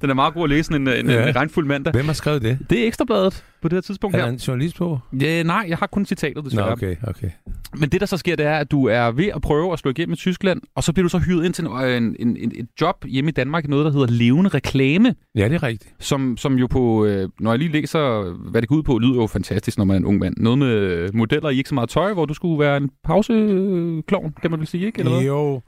den 0.01 0.11
er 0.11 0.15
meget 0.15 0.35
god 0.35 0.45
at 0.45 0.51
læse 0.51 0.75
en, 0.75 0.89
en, 0.89 1.11
Ja. 1.11 1.29
en 1.29 1.37
regnfuld 1.37 1.67
mandag. 1.67 1.93
Hvem 1.93 2.07
har 2.07 2.13
skrevet 2.13 2.43
det? 2.43 2.59
Det 2.71 2.83
er 2.83 2.87
Ekstrabladet 2.87 3.45
på 3.63 3.69
det 3.69 3.77
her 3.77 3.81
tidspunkt 3.81 4.17
Er 4.17 4.19
her. 4.21 4.27
der 4.27 4.33
en 4.33 4.39
journalist 4.39 4.77
på? 4.77 4.99
Ja, 5.21 5.43
nej, 5.43 5.65
jeg 5.69 5.79
har 5.79 5.87
kun 5.87 6.07
citatet, 6.07 6.37
Nå, 6.37 6.43
desværre. 6.43 6.73
okay, 6.73 6.97
okay. 7.07 7.31
Men 7.77 7.89
det, 7.89 8.01
der 8.01 8.07
så 8.07 8.17
sker, 8.17 8.37
det 8.37 8.47
er, 8.47 8.57
at 8.57 8.71
du 8.71 8.85
er 8.87 9.11
ved 9.11 9.27
at 9.27 9.43
prøve 9.43 9.73
at 9.73 9.79
slå 9.79 9.91
igennem 9.91 10.13
i 10.13 10.17
Tyskland, 10.17 10.61
og 10.75 10.85
så 10.85 10.93
bliver 10.93 11.05
du 11.05 11.09
så 11.09 11.19
hyret 11.19 11.45
ind 11.45 11.55
til 11.55 11.65
en, 11.67 11.73
en, 11.73 12.17
en, 12.19 12.37
en, 12.37 12.53
et 12.55 12.67
job 12.81 13.05
hjemme 13.09 13.29
i 13.29 13.33
Danmark, 13.33 13.69
noget, 13.69 13.85
der 13.87 13.93
hedder 13.93 14.07
levende 14.07 14.49
reklame, 14.51 15.15
Ja, 15.35 15.49
det 15.49 15.55
er 15.55 15.63
rigtigt. 15.63 15.95
som, 16.01 16.37
som 16.37 16.55
jo 16.59 16.67
på, 16.67 17.05
øh, 17.05 17.29
når 17.41 17.51
jeg 17.51 17.59
lige 17.59 17.73
læser, 17.73 18.33
hvad 18.51 18.61
det 18.63 18.69
går 18.69 18.77
ud 18.77 18.83
på, 18.83 18.99
lyder 18.99 19.15
jo 19.15 19.27
fantastisk, 19.27 19.79
når 19.79 19.85
man 19.85 19.95
er 19.95 19.99
en 19.99 20.05
ung 20.05 20.19
mand. 20.19 20.35
Noget 20.37 20.59
med 20.59 21.09
modeller 21.13 21.51
i 21.51 21.57
ikke 21.57 21.69
så 21.69 21.75
meget 21.75 21.89
tøj, 21.91 22.13
hvor 22.13 22.25
du 22.27 22.35
skulle 22.35 22.59
være 22.59 22.77
en 22.77 22.91
pauseklovn, 23.05 24.35
kan 24.43 24.51
man 24.51 24.61
vel 24.61 24.67
sige, 24.69 24.87
ikke? 24.87 24.99
Eller 24.99 25.13
hvad? 25.13 25.23
Jo, 25.23 25.61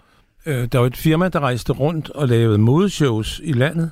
øh, 0.46 0.68
der 0.72 0.78
var 0.78 0.86
et 0.86 0.96
firma, 0.96 1.28
der 1.28 1.40
rejste 1.40 1.72
rundt 1.72 2.10
og 2.10 2.28
lavede 2.28 2.58
modeshows 2.58 3.40
i 3.44 3.52
landet, 3.52 3.90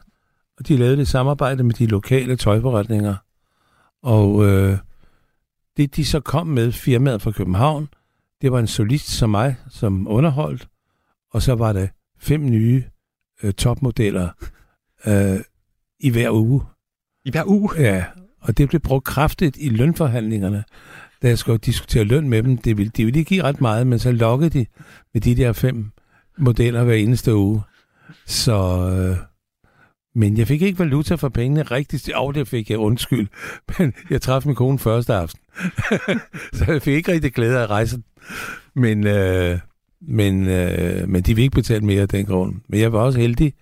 og 0.59 0.69
de 0.69 0.77
lavede 0.77 0.97
det 0.97 1.09
samarbejde 1.09 1.63
med 1.65 1.75
de 1.75 1.87
lokale 1.87 2.37
tøjforretninger. 2.37 3.15
Og 4.03 4.45
øh, 4.45 4.79
det, 5.77 5.97
de 5.97 6.05
så 6.05 6.21
kom 6.21 6.47
med, 6.47 6.73
firmaet 6.73 7.23
fra 7.23 7.31
København, 7.31 7.89
det 8.43 8.53
var 8.53 8.59
en 8.59 8.67
solist 8.67 9.09
som 9.09 9.31
mig, 9.31 9.57
som 9.71 10.09
underholdt, 10.09 10.69
og 11.31 11.43
så 11.43 11.55
var 11.55 11.73
der 11.73 11.89
fem 12.19 12.45
nye 12.45 12.85
øh, 13.43 13.53
topmodeller 13.53 14.29
øh, 15.07 15.41
i 16.01 16.11
hver 16.11 16.31
uge. 16.31 16.63
I 17.25 17.31
hver 17.31 17.45
uge? 17.47 17.71
Ja, 17.79 18.05
og 18.41 18.59
det 18.59 18.69
blev 18.69 18.81
brugt 18.81 19.05
kraftigt 19.05 19.57
i 19.61 19.69
lønforhandlingerne. 19.69 20.65
Da 21.23 21.29
jeg 21.29 21.39
skulle 21.39 21.59
diskutere 21.59 22.05
løn 22.05 22.29
med 22.29 22.43
dem, 22.43 22.57
det 22.57 22.79
ville, 22.79 22.93
de 22.97 23.05
ville 23.05 23.19
ikke 23.19 23.29
give 23.29 23.43
ret 23.43 23.61
meget, 23.61 23.87
men 23.87 23.99
så 23.99 24.13
lokkede 24.13 24.51
de 24.51 24.67
med 25.13 25.21
de 25.21 25.37
der 25.37 25.53
fem 25.53 25.91
modeller 26.39 26.85
hver 26.85 26.95
eneste 26.95 27.35
uge. 27.35 27.63
Så, 28.27 28.89
øh, 28.91 29.32
men 30.15 30.37
jeg 30.37 30.47
fik 30.49 30.63
ikke 30.63 30.79
valuta 30.79 31.15
for 31.15 31.29
pengene 31.29 31.63
rigtigt. 31.63 32.13
Og 32.15 32.35
det 32.35 32.49
fik 32.49 32.71
jeg 32.71 32.79
undskyld. 32.79 33.29
Men 33.79 33.93
jeg 34.11 34.23
traf 34.23 34.47
min 34.47 34.55
kone 34.55 34.79
første 34.79 35.15
aften. 35.15 35.41
så 36.57 36.65
jeg 36.69 36.83
fik 36.83 36.95
ikke 36.95 37.13
rigtig 37.13 37.33
glæde 37.35 37.59
af 37.59 37.67
rejsen. 37.67 38.05
Men, 38.75 39.07
øh, 39.07 39.59
men, 40.01 40.47
øh, 40.49 41.09
men 41.09 41.23
de 41.23 41.35
vil 41.37 41.43
ikke 41.43 41.55
betale 41.55 41.85
mere 41.85 42.03
af 42.03 42.09
den 42.09 42.27
grund. 42.27 42.55
Men 42.69 42.81
jeg 42.81 42.93
var 42.93 42.99
også 43.01 43.21
heldig. 43.21 43.55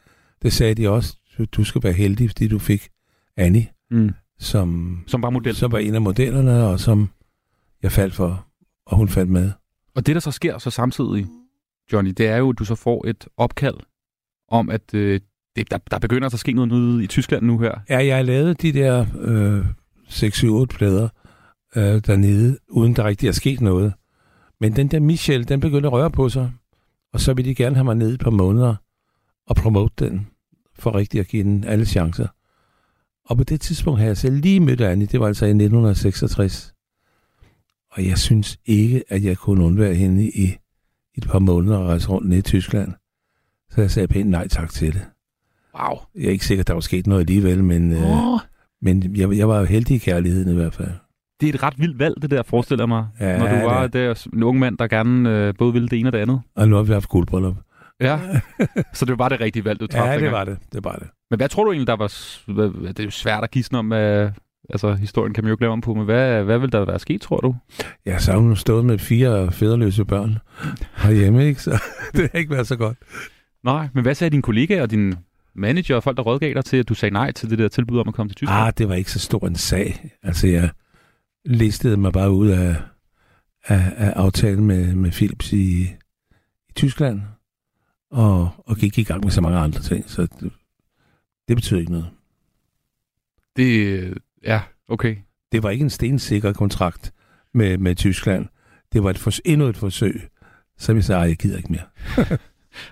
Det 0.43 0.53
sagde 0.53 0.75
de 0.75 0.89
også. 0.89 1.17
Du 1.53 1.65
skal 1.65 1.83
være 1.83 1.93
heldig, 1.93 2.31
fordi 2.31 2.49
du 2.49 2.59
fik 2.59 2.89
Annie, 3.37 3.67
Mm. 3.91 4.11
som, 4.39 4.99
Som 5.07 5.23
var 5.23 5.31
model. 5.31 5.55
som 5.57 5.73
var 5.73 5.79
en 5.79 5.95
af 5.95 6.01
modellerne, 6.03 6.65
og 6.67 6.81
som 6.81 7.09
jeg 7.83 7.93
faldt 7.93 8.15
for, 8.15 8.47
og 8.87 8.97
hun 8.97 9.09
faldt 9.09 9.31
med. 9.31 9.53
Og 9.95 10.07
det, 10.07 10.15
der 10.15 10.21
så 10.21 10.31
sker 10.31 10.59
så 10.59 10.71
samtidig, 10.71 11.27
Johnny, 11.93 12.11
det 12.17 12.27
er 12.27 12.37
jo, 12.37 12.51
at 12.51 12.59
du 12.59 12.65
så 12.65 12.75
får 12.75 13.07
et 13.09 13.29
opkald 13.37 13.75
om, 14.49 14.71
at 14.71 14.95
øh, 14.95 15.21
det, 15.57 15.71
der, 15.71 15.79
der 15.91 15.99
begynder 15.99 16.27
at 16.27 16.39
ske 16.39 16.53
noget 16.53 16.71
nede 16.71 17.05
i 17.05 17.07
Tyskland 17.07 17.47
nu 17.47 17.59
her. 17.59 17.75
Ja, 17.89 18.07
jeg 18.07 18.25
lavede 18.25 18.55
de 18.55 18.73
der 18.73 19.07
øh, 19.21 19.67
6-7-8 20.09 20.65
plader 20.65 21.09
øh, 21.77 22.01
dernede, 22.07 22.59
uden 22.69 22.97
der 22.97 23.05
rigtig 23.05 23.29
er 23.29 23.33
sket 23.33 23.61
noget. 23.61 23.93
Men 24.61 24.77
den 24.77 24.89
der 24.89 25.01
Michel, 25.01 25.49
den 25.49 25.61
begyndte 25.61 25.87
at 25.87 25.93
røre 25.93 26.11
på 26.11 26.29
sig, 26.29 26.53
og 27.13 27.21
så 27.21 27.35
ville 27.35 27.51
de 27.51 27.55
gerne 27.55 27.77
have 27.77 27.85
mig 27.85 27.97
ned 27.97 28.19
på 28.19 28.31
måneder 28.31 28.75
og 29.47 29.57
promote 29.57 30.05
den, 30.05 30.27
for 30.75 30.95
rigtig 30.95 31.21
at 31.21 31.29
give 31.29 31.43
den 31.43 31.65
alle 31.65 31.87
chancer. 31.87 32.27
Og 33.25 33.37
på 33.37 33.45
det 33.45 33.61
tidspunkt 33.61 33.99
havde 33.99 34.09
jeg 34.09 34.17
selv 34.17 34.37
lige 34.37 34.61
mødt 34.61 34.81
Annie, 34.81 35.07
det 35.07 35.21
var 35.21 35.27
altså 35.27 35.45
i 35.45 35.49
1966. 35.49 36.75
Og 37.93 38.07
jeg 38.07 38.19
synes 38.19 38.59
ikke, 38.67 39.05
at 39.09 39.25
jeg 39.25 39.39
kunne 39.39 39.65
undvære 39.65 39.95
hende 39.95 40.25
i, 40.25 40.31
i 40.41 40.57
et 41.15 41.29
par 41.29 41.39
måneder 41.39 41.79
og 41.79 41.87
rejse 41.87 42.09
rundt 42.09 42.29
ned 42.29 42.39
i 42.39 42.43
Tyskland. 42.43 42.93
Så 43.71 43.81
jeg 43.81 43.91
sagde 43.91 44.09
pænt 44.09 44.31
nej 44.31 44.49
tak 44.49 44.71
til 44.71 44.93
det. 44.93 45.07
Wow. 45.83 45.99
Jeg 46.15 46.25
er 46.27 46.31
ikke 46.31 46.47
sikker, 46.47 46.65
der 46.65 46.75
var 46.75 46.81
sket 46.81 47.07
noget 47.07 47.21
alligevel, 47.21 47.65
men, 47.65 47.93
øh, 47.93 48.33
Åh. 48.33 48.41
men 48.83 49.17
jeg, 49.17 49.33
jeg 49.37 49.49
var 49.49 49.59
jo 49.59 49.65
heldig 49.65 49.95
i 49.97 49.99
kærligheden 49.99 50.53
i 50.53 50.55
hvert 50.55 50.75
fald. 50.75 50.91
Det 51.41 51.49
er 51.49 51.53
et 51.55 51.63
ret 51.63 51.75
vildt 51.79 51.99
valg, 51.99 52.23
det 52.23 52.31
der, 52.31 52.43
forestiller 52.43 52.87
mig. 52.87 53.07
Ja, 53.21 53.39
når 53.39 53.49
du 53.49 53.55
det 53.55 53.65
var 53.65 53.83
er. 53.83 53.87
der, 53.87 54.27
en 54.33 54.43
ung 54.43 54.59
mand, 54.59 54.79
der 54.79 54.87
gerne 54.87 55.31
øh, 55.31 55.55
både 55.59 55.73
ville 55.73 55.89
det 55.89 55.99
ene 55.99 56.09
og 56.09 56.13
det 56.13 56.19
andet. 56.19 56.41
Og 56.57 56.69
nu 56.69 56.77
har 56.77 56.83
vi 56.83 56.93
haft 56.93 57.09
guldbryllup. 57.09 57.57
Ja, 58.01 58.19
så 58.95 59.05
det 59.05 59.19
var 59.19 59.29
det 59.29 59.41
rigtige 59.41 59.65
valg, 59.65 59.81
du 59.81 59.87
traf 59.87 60.07
Ja, 60.07 60.21
det 60.21 60.33
var 60.33 60.45
det. 60.45 60.59
Det 60.73 60.85
var 60.85 60.97
det. 60.97 61.09
Men 61.31 61.37
hvad 61.37 61.49
tror 61.49 61.65
du 61.65 61.71
egentlig, 61.71 61.87
der 61.87 61.97
var... 61.97 62.09
det 62.89 63.01
er 63.01 63.05
jo 63.05 63.11
svært 63.11 63.45
at 63.45 63.51
gisne 63.51 63.79
om, 63.79 63.87
hvad, 63.87 64.31
altså 64.71 64.95
historien 64.95 65.35
kan 65.35 65.45
man 65.45 65.49
jo 65.49 65.55
ikke 65.55 65.63
lave 65.63 65.73
om 65.73 65.81
på, 65.81 65.95
men 65.95 66.05
hvad, 66.05 66.45
hvad 66.45 66.59
vil 66.59 66.73
der 66.73 66.85
være 66.85 66.99
sket, 66.99 67.21
tror 67.21 67.37
du? 67.41 67.55
Jeg 68.07 68.15
har 68.15 68.21
savnet 68.21 68.59
stået 68.59 68.85
med 68.85 68.99
fire 68.99 69.53
fædreløse 69.53 70.05
børn 70.05 70.39
herhjemme, 70.97 71.47
ikke? 71.47 71.63
Så 71.63 71.71
det 72.17 72.29
har 72.33 72.39
ikke 72.39 72.51
været 72.51 72.67
så 72.67 72.77
godt. 72.77 72.97
Nej, 73.65 73.89
men 73.95 74.03
hvad 74.03 74.15
sagde 74.15 74.31
dine 74.31 74.43
kollegaer 74.43 74.83
og 74.83 74.91
din 74.91 75.15
manager 75.55 75.97
og 75.97 76.03
folk, 76.03 76.17
der 76.17 76.23
rådgav 76.23 76.55
dig 76.55 76.65
til, 76.65 76.77
at 76.77 76.89
du 76.89 76.95
sagde 76.95 77.13
nej 77.13 77.33
til 77.33 77.51
det 77.51 77.59
der 77.59 77.69
tilbud 77.69 77.99
om 77.99 78.09
at 78.09 78.15
komme 78.15 78.31
til 78.31 78.37
Tyskland? 78.37 78.61
Ah, 78.67 78.73
det 78.79 78.89
var 78.89 78.95
ikke 78.95 79.11
så 79.13 79.19
stor 79.19 79.47
en 79.47 79.55
sag. 79.57 80.11
Altså, 80.23 80.47
jeg 80.47 80.71
listede 81.45 81.97
mig 81.97 82.13
bare 82.13 82.31
ud 82.31 82.49
af, 82.49 82.77
af, 83.65 83.93
af 83.97 84.11
aftalen 84.17 84.65
med, 84.65 84.95
med 84.95 85.11
Philips 85.11 85.53
i, 85.53 85.83
i 86.69 86.73
Tyskland, 86.75 87.23
og, 88.11 88.51
og 88.67 88.77
gik 88.77 88.99
i 88.99 89.03
gang 89.03 89.25
med 89.25 89.31
så 89.31 89.41
mange 89.41 89.59
andre 89.59 89.81
ting, 89.81 90.11
så 90.11 90.23
det, 90.23 90.53
det 91.49 91.57
betyder 91.57 91.81
ikke 91.81 91.93
noget. 91.93 92.11
Det, 93.57 94.15
ja, 94.45 94.61
okay. 94.89 95.17
Det 95.53 95.63
var 95.63 95.71
ikke 95.71 95.83
en 95.83 95.91
stensikker 95.91 96.53
kontrakt 96.53 97.13
med, 97.55 97.79
med 97.79 97.95
Tyskland. 97.97 98.47
Det 98.93 99.03
var 99.03 99.11
et 99.11 99.19
fors- 99.27 99.41
endnu 99.45 99.67
et 99.67 99.77
forsøg, 99.77 100.29
så 100.79 100.93
vi 100.93 101.03
sagde, 101.03 101.19
"Ej, 101.21 101.27
jeg 101.29 101.37
gider 101.37 101.57
ikke 101.57 101.73
mere. 101.73 101.83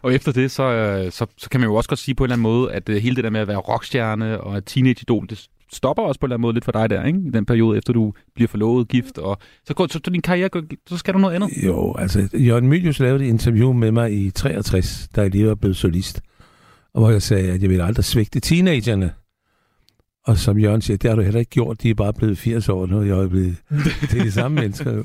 Og 0.03 0.15
efter 0.15 0.33
det, 0.33 0.51
så, 0.51 0.63
øh, 0.63 1.13
så, 1.13 1.27
så 1.37 1.51
kan 1.51 1.61
man 1.61 1.69
jo 1.69 1.75
også 1.75 1.89
godt 1.89 1.99
sige 1.99 2.15
på 2.15 2.25
en 2.25 2.27
eller 2.27 2.35
anden 2.35 2.43
måde, 2.43 2.73
at 2.73 2.89
øh, 2.89 2.97
hele 2.97 3.17
det 3.17 3.25
der 3.25 3.31
med 3.31 3.41
at 3.41 3.49
være 3.49 3.57
rockstjerne 3.57 4.41
og 4.41 4.65
teenage-idol, 4.65 5.27
det 5.31 5.49
stopper 5.73 6.03
også 6.03 6.21
på 6.21 6.27
en 6.27 6.29
eller 6.29 6.35
anden 6.35 6.43
måde 6.43 6.55
lidt 6.55 6.65
for 6.65 6.73
dig 6.73 6.91
der, 6.91 7.05
ikke? 7.05 7.19
I 7.27 7.31
den 7.31 7.47
periode, 7.47 7.79
efter 7.79 7.93
du 7.93 8.13
bliver 8.35 8.49
forlovet, 8.49 8.89
gift, 8.89 9.19
og 9.19 9.39
så, 9.65 9.75
går, 9.75 9.87
så, 9.87 10.01
så 10.05 10.11
din 10.11 10.23
karriere, 10.23 10.49
går, 10.49 10.63
så 10.89 10.97
skal 10.97 11.15
du 11.15 11.19
noget 11.19 11.35
andet. 11.35 11.51
Jo, 11.67 11.95
altså, 11.99 12.29
Jørgen 12.35 12.69
Mylius 12.69 13.01
lavede 13.01 13.25
et 13.25 13.29
interview 13.29 13.73
med 13.73 13.93
mig 13.93 14.13
i 14.13 14.31
63, 14.31 15.09
da 15.17 15.21
jeg 15.21 15.31
lige 15.31 15.47
var 15.47 15.55
blevet 15.55 15.77
solist. 15.77 16.21
Og 16.95 17.01
hvor 17.01 17.11
jeg 17.11 17.23
sagde, 17.23 17.53
at 17.53 17.63
jeg 17.63 17.71
ville 17.71 17.85
aldrig 17.85 18.05
svigte 18.05 18.41
teenagerne. 18.41 19.13
Og 20.29 20.39
som 20.39 20.59
Jørgen 20.59 20.81
siger, 20.81 20.97
det 20.97 21.11
har 21.11 21.17
du 21.17 21.23
heller 21.23 21.41
ikke 21.41 21.51
gjort. 21.51 21.83
De 21.83 21.91
er 21.91 21.95
bare 21.95 22.13
blevet 22.13 22.39
80 22.39 22.69
år 22.69 22.87
nu 22.87 23.03
i 23.03 23.11
øjeblikket. 23.11 23.57
Det 24.01 24.15
er 24.19 24.23
de 24.25 24.33
samme 24.33 24.55
mennesker 24.63 24.93
jo. 24.93 25.05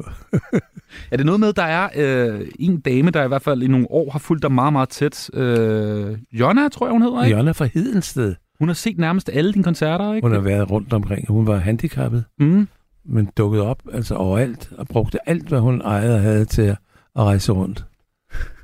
Er 1.11 1.17
det 1.17 1.25
noget 1.25 1.39
med, 1.39 1.53
der 1.53 1.63
er 1.63 1.89
øh, 1.95 2.47
en 2.59 2.79
dame, 2.79 3.11
der 3.11 3.23
i 3.23 3.27
hvert 3.27 3.41
fald 3.41 3.63
i 3.63 3.67
nogle 3.67 3.87
år 3.89 4.11
har 4.11 4.19
fulgt 4.19 4.43
dig 4.43 4.51
meget, 4.51 4.73
meget 4.73 4.89
tæt? 4.89 5.29
Øh, 5.33 6.17
Jonna, 6.31 6.69
tror 6.69 6.85
jeg, 6.85 6.91
hun 6.91 7.01
hedder, 7.01 7.23
ikke? 7.23 7.37
Er 7.37 7.53
fra 7.53 7.65
Hedensted. 7.73 8.35
Hun 8.59 8.69
har 8.69 8.73
set 8.73 8.97
nærmest 8.97 9.29
alle 9.33 9.53
dine 9.53 9.63
koncerter, 9.63 10.13
ikke? 10.13 10.27
Hun 10.27 10.35
har 10.35 10.41
været 10.41 10.71
rundt 10.71 10.93
omkring. 10.93 11.27
Hun 11.27 11.47
var 11.47 11.57
handicappet, 11.57 12.23
mm. 12.39 12.67
men 13.05 13.29
dukket 13.37 13.61
op 13.61 13.83
altså 13.93 14.15
overalt 14.15 14.69
og 14.77 14.87
brugte 14.87 15.29
alt, 15.29 15.47
hvad 15.47 15.59
hun 15.59 15.81
ejede 15.81 16.15
og 16.15 16.21
havde 16.21 16.45
til 16.45 16.61
at 16.61 16.77
at 17.15 17.23
rejse 17.23 17.51
rundt. 17.51 17.85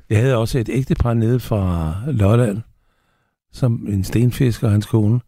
Jeg 0.09 0.19
havde 0.19 0.37
også 0.37 0.59
et 0.59 0.69
ægtepar 0.71 1.13
nede 1.13 1.39
fra 1.39 1.93
Lolland, 2.07 2.61
som 3.51 3.85
en 3.87 4.03
stenfisker 4.03 4.67
og 4.67 4.71
hans 4.71 4.85
kone. 4.85 5.19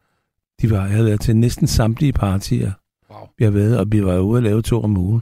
De 0.62 0.70
var, 0.70 0.82
jeg 0.82 0.90
havde 0.92 1.06
været 1.06 1.22
til 1.22 1.36
næsten 1.36 1.68
samtlige 1.68 2.14
partier. 2.14 2.72
Wow. 3.12 3.28
Vi 3.38 3.44
har 3.44 3.52
været, 3.52 3.78
og 3.80 3.86
vi 3.92 4.06
var 4.06 4.20
ude 4.20 4.38
og 4.40 4.44
lave 4.44 4.62
to 4.62 4.82
om 4.84 4.98
ugen. 4.98 5.22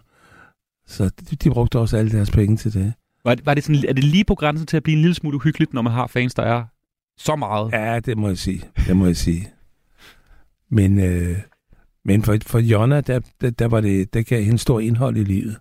Så 0.88 1.10
de, 1.30 1.36
de 1.36 1.50
brugte 1.50 1.80
også 1.80 1.98
alle 1.98 2.12
deres 2.12 2.32
penge 2.32 2.58
til 2.58 2.74
det. 2.74 2.94
Var, 3.26 3.36
det- 3.36 3.46
var 3.46 3.54
det 3.54 3.64
sådan, 3.64 3.84
er 3.88 3.94
det 3.94 4.04
lige 4.04 4.26
på 4.26 4.36
grænsen 4.36 4.68
til 4.68 4.78
at 4.78 4.84
blive 4.84 4.96
en 4.96 5.02
lille 5.02 5.16
smule 5.16 5.36
uhyggeligt, 5.36 5.74
når 5.74 5.82
man 5.82 5.94
har 5.94 6.08
fans, 6.08 6.34
der 6.34 6.44
er 6.44 6.64
så 7.18 7.36
meget? 7.36 7.72
Ja, 7.72 8.00
det 8.00 8.18
må 8.18 8.28
jeg 8.28 8.38
sige. 8.38 8.64
Det 8.88 8.98
må 8.98 9.06
jeg 9.06 9.18
sige. 9.18 9.48
Men, 10.72 11.00
øh, 11.00 11.38
men 12.06 12.24
for, 12.24 12.38
for 12.48 12.60
Jonna, 12.60 13.02
der, 13.02 13.20
der, 13.42 13.50
der, 13.50 13.66
var 13.68 13.82
det, 13.82 14.14
der 14.14 14.22
gav 14.22 14.44
hende 14.44 14.58
stor 14.58 14.80
indhold 14.80 15.18
i 15.18 15.24
livet, 15.24 15.58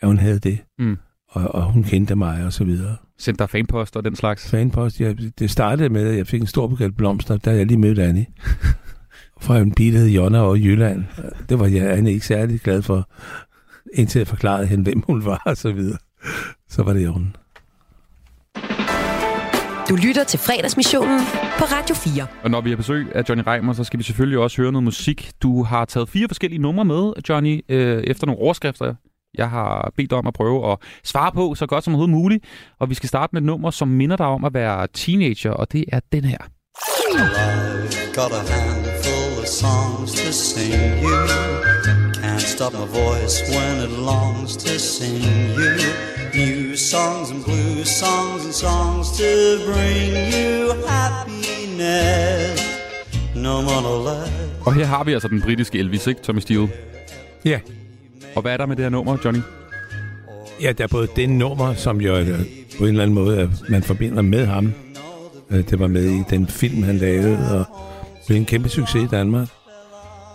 at 0.00 0.08
hun 0.08 0.18
havde 0.18 0.38
det. 0.38 0.58
Mm. 0.78 0.96
Og, 1.28 1.54
og 1.54 1.72
hun 1.72 1.82
kendte 1.84 2.14
mig 2.16 2.44
og 2.46 2.52
så 2.52 2.64
videre. 2.64 2.96
Sendte 3.18 3.42
dig 3.42 3.50
fanpost 3.50 3.96
og 3.96 4.04
den 4.04 4.16
slags? 4.16 4.50
Fanpost, 4.50 5.00
ja. 5.00 5.12
Det 5.38 5.50
startede 5.50 5.88
med, 5.88 6.08
at 6.08 6.16
jeg 6.16 6.26
fik 6.26 6.40
en 6.40 6.46
stor 6.46 6.66
buket 6.68 6.96
blomster, 6.96 7.36
da 7.36 7.56
jeg 7.56 7.66
lige 7.66 7.78
mødte 7.78 8.04
Annie. 8.04 8.26
Fra 9.40 9.58
en 9.58 9.74
bil, 9.74 9.92
der 9.92 9.98
hed 9.98 10.08
Jonna 10.08 10.40
over 10.40 10.54
i 10.54 10.64
Jylland. 10.64 11.04
Det 11.48 11.58
var 11.58 11.66
jeg 11.66 12.08
ikke 12.08 12.26
særlig 12.26 12.60
glad 12.60 12.82
for, 12.82 13.08
indtil 13.94 14.18
jeg 14.18 14.26
forklarede 14.28 14.66
hende, 14.66 14.84
hvem 14.84 15.02
hun 15.06 15.24
var 15.24 15.42
og 15.46 15.56
så 15.56 15.72
videre. 15.72 15.98
Så 16.68 16.82
var 16.82 16.92
det 16.92 17.02
i 17.02 17.06
orden. 17.06 17.36
Du 19.88 19.96
lytter 19.96 20.24
til 20.24 20.38
fredagsmissionen 20.38 21.20
på 21.58 21.64
Radio 21.64 21.94
4. 21.94 22.26
Og 22.42 22.50
når 22.50 22.60
vi 22.60 22.70
har 22.70 22.76
besøg 22.76 23.06
af 23.14 23.22
Johnny 23.28 23.44
Reimer, 23.46 23.72
så 23.72 23.84
skal 23.84 23.98
vi 23.98 24.04
selvfølgelig 24.04 24.38
også 24.38 24.62
høre 24.62 24.72
noget 24.72 24.84
musik. 24.84 25.30
Du 25.42 25.62
har 25.62 25.84
taget 25.84 26.08
fire 26.08 26.28
forskellige 26.28 26.62
numre 26.62 26.84
med, 26.84 27.12
Johnny, 27.28 27.60
øh, 27.68 28.02
efter 28.02 28.26
nogle 28.26 28.42
overskrifter. 28.42 28.94
Jeg 29.38 29.50
har 29.50 29.92
bedt 29.96 30.10
dig 30.10 30.18
om 30.18 30.26
at 30.26 30.34
prøve 30.34 30.72
at 30.72 30.78
svare 31.04 31.32
på 31.32 31.54
så 31.54 31.66
godt 31.66 31.84
som 31.84 31.94
overhovedet 31.94 32.16
muligt. 32.16 32.44
Og 32.80 32.90
vi 32.90 32.94
skal 32.94 33.08
starte 33.08 33.30
med 33.32 33.42
et 33.42 33.46
nummer, 33.46 33.70
som 33.70 33.88
minder 33.88 34.16
dig 34.16 34.26
om 34.26 34.44
at 34.44 34.54
være 34.54 34.86
teenager, 34.94 35.50
og 35.50 35.72
det 35.72 35.84
er 35.92 36.00
den 36.12 36.24
her. 36.24 36.38
I've 38.16 38.83
of 39.44 39.48
songs 39.48 40.12
to 40.20 40.32
sing 40.32 40.72
you. 41.02 41.18
Can't 42.22 42.46
stop 42.54 42.72
my 42.72 42.86
voice 43.02 43.36
when 43.54 43.74
it 43.86 43.92
longs 44.10 44.56
to 44.56 44.72
sing 44.78 45.22
you. 45.58 45.72
New 46.40 46.76
songs 46.76 47.26
and 47.32 47.40
blues 47.44 47.88
songs 48.02 48.40
and 48.46 48.54
songs 48.64 49.06
to 49.18 49.30
bring 49.68 50.10
you 50.34 50.52
happiness. 50.88 52.60
No 53.36 53.54
more, 53.66 53.82
no 53.88 53.94
less. 54.08 54.30
Og 54.66 54.74
her 54.74 54.84
har 54.84 55.04
vi 55.04 55.12
altså 55.12 55.28
den 55.28 55.42
britiske 55.42 55.78
Elvis, 55.78 56.06
ikke, 56.06 56.20
Tommy 56.22 56.40
Steele? 56.40 56.68
Ja. 57.44 57.60
Og 58.34 58.42
hvad 58.42 58.52
er 58.52 58.56
der 58.56 58.66
med 58.66 58.76
det 58.76 58.84
her 58.84 58.90
nummer, 58.90 59.16
Johnny? 59.24 59.40
Ja, 60.62 60.72
der 60.72 60.84
er 60.84 60.88
både 60.88 61.08
det 61.16 61.28
nummer, 61.28 61.74
som 61.74 62.00
jo 62.00 62.16
øh, 62.16 62.40
på 62.78 62.84
en 62.84 62.88
eller 62.88 63.02
anden 63.02 63.14
måde, 63.14 63.38
at 63.40 63.48
man 63.68 63.82
forbinder 63.82 64.22
med 64.22 64.46
ham. 64.46 64.72
Øh, 65.50 65.70
Det 65.70 65.78
var 65.78 65.86
med 65.86 66.04
i 66.04 66.22
den 66.30 66.46
film, 66.46 66.82
han 66.82 66.98
lavede, 66.98 67.58
og 67.60 67.64
blev 68.26 68.36
en 68.36 68.44
kæmpe 68.44 68.68
succes 68.68 69.02
i 69.02 69.06
Danmark. 69.06 69.48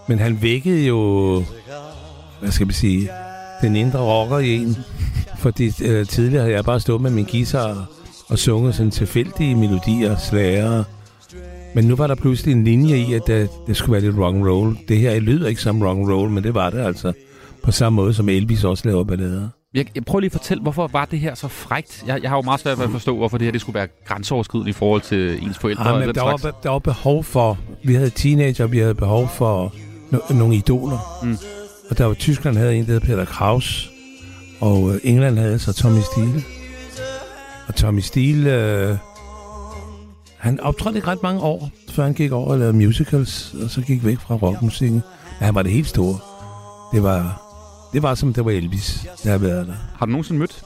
Men 0.08 0.20
han 0.20 0.42
vækkede 0.42 0.86
jo, 0.86 1.44
hvad 2.40 2.52
skal 2.52 2.68
man 2.68 2.74
sige, 2.74 3.10
den 3.62 3.76
indre 3.76 4.00
rocker 4.00 4.38
i 4.38 4.56
en. 4.56 4.78
Fordi 5.38 5.72
øh, 5.84 6.06
tidligere 6.06 6.42
havde 6.44 6.56
jeg 6.56 6.66
bare 6.66 6.80
stået 6.80 7.02
med 7.02 7.12
min 7.12 7.26
guitar 7.26 7.86
og 8.30 8.40
sunget 8.40 8.76
sådan 8.76 8.92
tilfældige 8.92 9.56
melodier, 9.56 10.18
slager. 10.18 10.84
Men 11.76 11.86
nu 11.86 11.96
var 11.96 12.08
der 12.08 12.16
pludselig 12.16 12.52
en 12.52 12.64
linje 12.64 12.98
i, 12.98 13.14
at 13.14 13.28
det, 13.28 13.50
det 13.68 13.78
skulle 13.78 13.92
være 13.92 14.02
lidt 14.02 14.18
rock 14.18 14.36
and 14.36 14.48
roll. 14.48 14.78
Det 14.88 14.98
her 14.98 15.20
lyder 15.20 15.48
ikke 15.48 15.62
som 15.62 15.82
rock 15.82 15.98
and 15.98 16.12
roll, 16.12 16.30
men 16.30 16.44
det 16.44 16.54
var 16.54 16.70
det 16.70 16.80
altså. 16.80 17.14
På 17.64 17.72
samme 17.72 17.96
måde 17.96 18.14
som 18.14 18.30
Elvis 18.30 18.64
også 18.64 18.88
laver 18.88 19.04
ballader. 19.04 19.50
Jeg, 19.74 19.86
jeg 19.96 20.06
prøver 20.06 20.20
lige 20.20 20.28
at 20.28 20.32
fortælle, 20.32 20.62
hvorfor 20.62 20.88
var 20.88 21.06
det 21.06 21.20
her 21.20 21.36
så 21.36 21.48
frægt? 21.48 22.04
Jeg, 22.08 22.20
jeg 22.22 22.30
har 22.30 22.38
jo 22.38 22.42
meget 22.42 22.60
svært 22.60 22.78
ved 22.78 22.86
at 22.86 22.92
forstå, 22.92 23.18
hvorfor 23.18 23.38
det 23.38 23.46
her 23.46 23.52
det 23.52 23.62
skulle 23.62 23.74
være 23.74 23.88
grænseoverskridende 24.06 24.70
i 24.70 24.74
forhold 24.74 25.02
til 25.02 25.44
ens 25.44 25.58
forældre. 25.58 25.94
Og 25.94 26.00
men 26.00 26.16
der, 26.16 26.24
var, 26.24 26.38
slags. 26.38 26.58
der 26.64 26.70
var 26.70 26.80
behov 26.80 27.24
for, 27.24 27.58
vi 27.84 27.94
havde 27.94 28.10
teenager, 28.10 28.68
vi 28.68 28.80
havde 28.80 28.96
behov 28.96 29.28
for 29.28 29.74
no, 30.10 30.20
nogle 30.30 30.56
idoler. 30.56 31.20
Mm. 31.24 31.38
Og 31.90 31.98
der 31.98 32.06
var 32.06 32.14
Tyskland 32.14 32.58
havde 32.58 32.76
en, 32.76 32.86
der 32.86 32.92
hed 32.92 33.00
Peter 33.00 33.26
Kraus, 33.26 33.92
og 34.62 34.94
øh, 34.94 35.00
England 35.04 35.38
havde 35.38 35.60
så 35.60 35.74
Tommy 35.74 36.02
Steele. 36.14 36.44
Og 37.68 37.76
Tommy 37.76 38.00
Steele, 38.00 38.54
øh, 38.54 38.98
han 40.38 40.60
optrådte 40.60 40.98
ikke 40.98 41.08
ret 41.08 41.24
mange 41.24 41.42
år, 41.42 41.70
før 41.90 42.04
han 42.04 42.14
gik 42.14 42.32
over 42.32 42.48
og 42.48 42.58
lavede 42.60 42.78
musicals, 42.78 43.56
og 43.64 43.70
så 43.70 43.82
gik 43.82 44.06
væk 44.06 44.20
fra 44.20 44.36
rockmusikken. 44.36 45.02
Men 45.40 45.46
han 45.46 45.56
var 45.56 45.64
det 45.64 45.72
helt 45.72 45.88
store. 45.88 46.18
Det 46.94 47.04
var, 47.04 47.49
det 47.94 48.04
var 48.04 48.16
som 48.16 48.34
det 48.34 48.46
var 48.46 48.52
Elvis, 48.52 49.08
der 49.24 49.32
har 49.32 49.38
været 49.38 49.68
der. 49.68 49.74
Har 49.96 50.06
du 50.06 50.12
nogensinde 50.12 50.40
mødt 50.40 50.64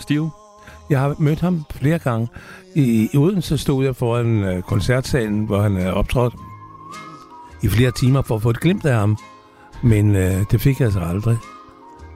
Steve? 0.00 0.30
Jeg 0.90 1.00
har 1.00 1.16
mødt 1.18 1.40
ham 1.40 1.64
flere 1.70 1.98
gange. 1.98 2.28
I, 2.74 3.08
i 3.12 3.16
Odense 3.16 3.58
stod 3.58 3.84
jeg 3.84 3.96
foran 3.96 4.44
øh, 4.44 4.62
koncertsalen, 4.62 5.44
hvor 5.44 5.62
han 5.62 5.76
er 5.76 5.92
optrådt 5.92 6.34
i 7.62 7.68
flere 7.68 7.90
timer 7.90 8.22
for 8.22 8.36
at 8.36 8.42
få 8.42 8.50
et 8.50 8.60
glimt 8.60 8.84
af 8.84 8.94
ham. 8.94 9.18
Men 9.82 10.16
øh, 10.16 10.44
det 10.50 10.60
fik 10.60 10.80
jeg 10.80 10.86
altså 10.86 11.00
aldrig. 11.00 11.38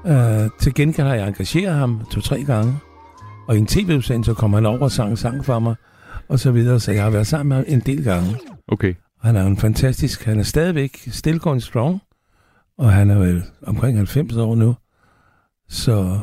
Øh, 0.07 0.51
til 0.61 0.75
gengæld 0.75 1.07
har 1.07 1.15
jeg 1.15 1.29
engageret 1.29 1.75
ham 1.75 2.01
to-tre 2.11 2.43
gange. 2.43 2.77
Og 3.49 3.57
i 3.57 3.59
en 3.59 3.67
tv-udsendelse 3.67 4.35
kom 4.35 4.53
han 4.53 4.67
over 4.67 4.79
og 4.79 4.91
sang 4.91 5.19
sang 5.19 5.45
for 5.45 5.59
mig. 5.59 5.75
Og 6.29 6.39
så 6.39 6.51
videre, 6.51 6.81
så 6.81 6.93
jeg 6.93 7.03
har 7.03 7.11
været 7.11 7.27
sammen 7.27 7.49
med 7.49 7.57
ham 7.57 7.65
en 7.69 7.81
del 7.81 8.05
gange. 8.05 8.37
Okay. 8.69 8.95
Han 9.23 9.37
er 9.37 9.47
en 9.47 9.57
fantastisk, 9.57 10.25
han 10.25 10.39
er 10.39 10.43
stadigvæk 10.43 11.09
still 11.11 11.39
going 11.39 11.63
strong. 11.63 12.01
Og 12.79 12.93
han 12.93 13.11
er 13.11 13.19
vel 13.19 13.45
omkring 13.63 13.97
90 13.97 14.37
år 14.37 14.55
nu. 14.55 14.77
Så 15.69 16.21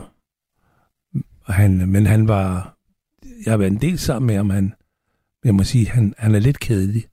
og 1.45 1.53
han, 1.53 1.88
men 1.88 2.06
han 2.06 2.27
var, 2.27 2.77
jeg 3.45 3.52
har 3.52 3.57
været 3.57 3.72
en 3.72 3.82
del 3.82 3.99
sammen 3.99 4.27
med 4.27 4.36
ham, 4.36 4.49
han, 4.49 4.73
jeg 5.44 5.56
må 5.56 5.64
sige, 5.64 5.90
han, 5.90 6.14
han 6.18 6.36
er 6.36 6.40
lidt 6.40 6.60
kedelig. 6.60 7.06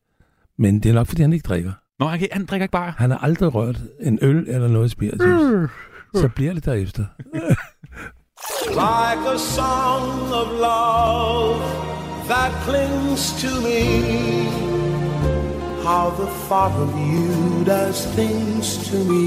Men 0.58 0.80
det 0.80 0.90
er 0.90 0.94
nok, 0.94 1.06
fordi 1.06 1.22
han 1.22 1.32
ikke 1.32 1.46
drikker. 1.48 1.72
Nå, 1.98 2.06
han, 2.06 2.28
han 2.32 2.46
drikker 2.46 2.64
ikke 2.64 2.72
bare? 2.72 2.94
Han 2.96 3.10
har 3.10 3.18
aldrig 3.18 3.54
rørt 3.54 3.80
en 4.00 4.18
øl 4.22 4.44
eller 4.48 4.68
noget 4.68 4.90
spiritus. 4.90 5.70
Så 6.14 6.28
bliver 6.34 6.52
det 6.52 6.64
derefter. 6.64 7.04
Like 8.68 9.24
a 9.34 9.38
song 9.38 10.32
of 10.32 10.48
love 10.60 11.60
that 12.28 12.52
clings 12.64 13.42
to 13.42 13.60
me 13.60 14.71
how 15.84 16.10
the 16.10 16.26
thought 16.48 16.72
of 16.84 16.90
you 17.10 17.64
does 17.64 18.06
things 18.14 18.76
to 18.88 18.96
me 19.10 19.26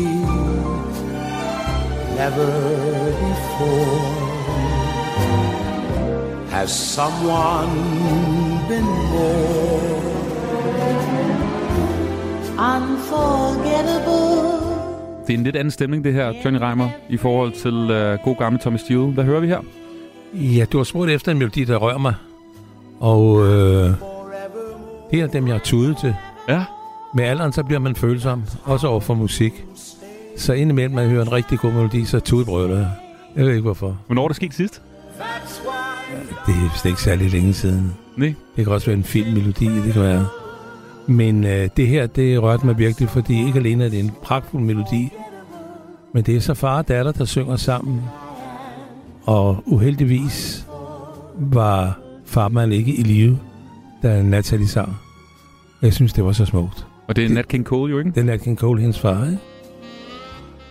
never 2.16 2.52
before 3.28 4.02
has 6.50 6.72
someone 6.72 7.76
been 8.70 8.90
more 9.14 9.96
unforgettable. 12.58 14.66
Det 15.28 15.34
er 15.34 15.38
en 15.38 15.44
lidt 15.44 15.56
anden 15.56 15.72
stemning, 15.72 16.04
det 16.04 16.14
her, 16.14 16.34
Johnny 16.46 16.60
Reimer, 16.60 16.90
i 17.10 17.18
forhold 17.18 17.52
til 17.52 17.74
uh, 17.74 18.20
god 18.24 18.36
gamle 18.38 18.60
Tommy 18.60 18.78
Steele. 18.78 19.06
Hvad 19.06 19.24
hører 19.24 19.40
vi 19.40 19.48
her? 19.48 19.60
Ja, 20.34 20.66
du 20.66 20.78
har 20.78 20.84
spurgt 20.84 21.12
efter 21.12 21.32
en 21.32 21.38
melodi, 21.38 21.64
der 21.64 21.78
rører 21.78 21.98
mig. 21.98 22.14
Og 23.00 23.48
øh, 23.48 23.92
det 25.12 25.20
er 25.20 25.28
dem, 25.28 25.48
jeg 25.48 25.54
har 25.54 25.62
tudet 25.62 25.98
til. 25.98 26.16
Ja. 26.50 26.64
Med 27.14 27.24
alderen, 27.24 27.54
så 27.54 27.64
bliver 27.64 27.80
man 27.80 27.96
følsom, 27.96 28.44
også 28.64 28.88
over 28.88 29.00
for 29.00 29.14
musik. 29.14 29.66
Så 30.38 30.54
indimellem, 30.54 30.96
man 30.96 31.10
hører 31.10 31.22
en 31.22 31.32
rigtig 31.32 31.60
god 31.60 31.72
melodi, 31.72 32.06
så 32.06 32.20
tudebrøler 32.20 32.78
jeg. 32.78 32.90
Jeg 33.36 33.46
ved 33.46 33.52
ikke, 33.52 33.62
hvorfor. 33.62 33.98
Hvornår 34.06 34.24
er 34.24 34.28
det 34.28 34.36
sket 34.36 34.54
sidst? 34.54 34.82
Det 36.48 36.56
er 36.56 36.72
vist 36.72 36.86
ikke 36.86 37.02
særlig 37.02 37.32
længe 37.32 37.54
siden. 37.54 37.94
Nej. 38.18 38.34
Det 38.56 38.66
kan 38.66 38.74
også 38.74 38.86
være 38.88 38.98
en 38.98 39.04
filmmelodi, 39.04 39.66
det 39.66 39.94
kan 39.94 40.02
være. 40.02 40.28
Men 41.08 41.44
øh, 41.44 41.70
det 41.78 41.88
her, 41.88 42.08
det 42.08 42.42
rørte 42.42 42.66
mig 42.66 42.78
virkelig, 42.78 43.10
fordi 43.10 43.46
ikke 43.48 43.60
alene 43.60 43.86
er 43.86 43.90
det 43.90 44.00
en 44.00 44.12
pragtfuld 44.24 44.64
melodi, 44.64 45.12
men 46.14 46.24
det 46.24 46.36
er 46.36 46.40
så 46.40 46.54
far 46.54 46.78
og 46.78 46.88
datter, 46.88 47.12
der 47.12 47.26
synger 47.26 47.56
sammen. 47.56 48.02
Og 49.24 49.64
uheldigvis 49.66 50.66
var 51.38 52.00
farmand 52.26 52.74
ikke 52.74 52.96
i 52.96 53.02
live, 53.04 53.40
da 54.04 54.22
Natalie 54.22 54.68
sang. 54.68 54.96
Jeg 55.86 55.94
synes, 55.94 56.14
det 56.14 56.26
var 56.26 56.32
så 56.32 56.46
smukt. 56.46 56.88
Og 57.08 57.16
det 57.16 57.26
er 57.26 57.30
Nat 57.30 57.48
King 57.48 57.66
Cole 57.66 57.92
jo, 57.92 58.00
ikke? 58.00 58.12
Det 58.12 58.18
er 58.18 58.24
Nat 58.24 58.42
King 58.42 58.58
Cole, 58.58 58.82
hendes 58.82 59.00
far, 59.00 59.26
ikke? 59.26 59.40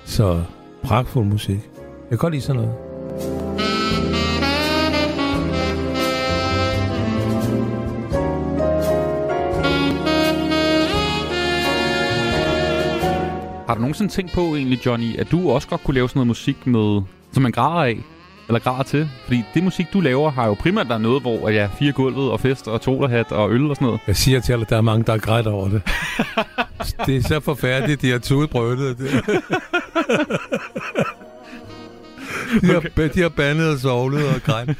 Så 0.05 0.43
pragtfuld 0.83 1.27
musik. 1.27 1.59
Jeg 1.79 2.09
kan 2.09 2.19
godt 2.19 2.33
lide 2.33 2.43
sådan 2.43 2.63
noget. 2.63 2.75
Har 13.67 13.75
du 13.75 13.81
nogensinde 13.81 14.13
tænkt 14.13 14.33
på 14.33 14.41
egentlig, 14.41 14.87
Johnny, 14.87 15.19
at 15.19 15.31
du 15.31 15.51
også 15.51 15.69
godt 15.69 15.85
kunne 15.85 15.95
lave 15.95 16.09
sådan 16.09 16.19
noget 16.19 16.27
musik 16.27 16.67
med, 16.67 17.03
som 17.33 17.43
man 17.43 17.53
græder 17.53 17.85
af? 17.85 18.14
Eller 18.49 18.59
græder 18.59 18.83
til? 18.83 19.09
Fordi 19.25 19.43
det 19.55 19.63
musik, 19.63 19.87
du 19.93 20.01
laver, 20.01 20.31
har 20.31 20.47
jo 20.47 20.55
primært 20.55 20.87
der 20.87 20.95
er 20.95 20.99
noget, 20.99 21.23
hvor 21.23 21.49
ja, 21.49 21.69
fire 21.79 21.93
gulvet 21.93 22.31
og 22.31 22.41
fest 22.41 22.69
og 22.69 22.81
tolerhat 22.81 23.33
og 23.33 23.51
øl 23.51 23.71
og 23.71 23.77
sådan 23.77 23.87
noget. 23.87 24.01
Jeg 24.07 24.17
siger 24.17 24.41
til 24.41 24.55
dig, 24.55 24.63
at 24.63 24.71
der 24.71 24.77
er 24.77 24.81
mange, 24.81 25.05
der 25.05 25.19
græder 25.19 25.51
over 25.51 25.69
det. 25.69 25.83
det 27.07 27.17
er 27.17 27.23
så 27.23 27.41
forfærdeligt, 27.41 28.03
de 28.03 28.11
har 28.11 28.19
tudebrølet 28.19 28.99
det. 28.99 29.11
de, 32.61 32.67
har, 32.67 32.77
okay. 32.77 33.09
de 33.15 33.21
har 33.21 33.29
bandet 33.29 33.69
og 33.69 33.79
sovlet 33.79 34.29
og 34.29 34.43
grædt. 34.43 34.71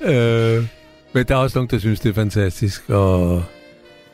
øh, 0.00 0.64
men 1.12 1.24
der 1.28 1.34
er 1.34 1.38
også 1.38 1.58
nogen, 1.58 1.70
der 1.70 1.78
synes, 1.78 2.00
det 2.00 2.10
er 2.10 2.14
fantastisk. 2.14 2.90
Og 2.90 3.44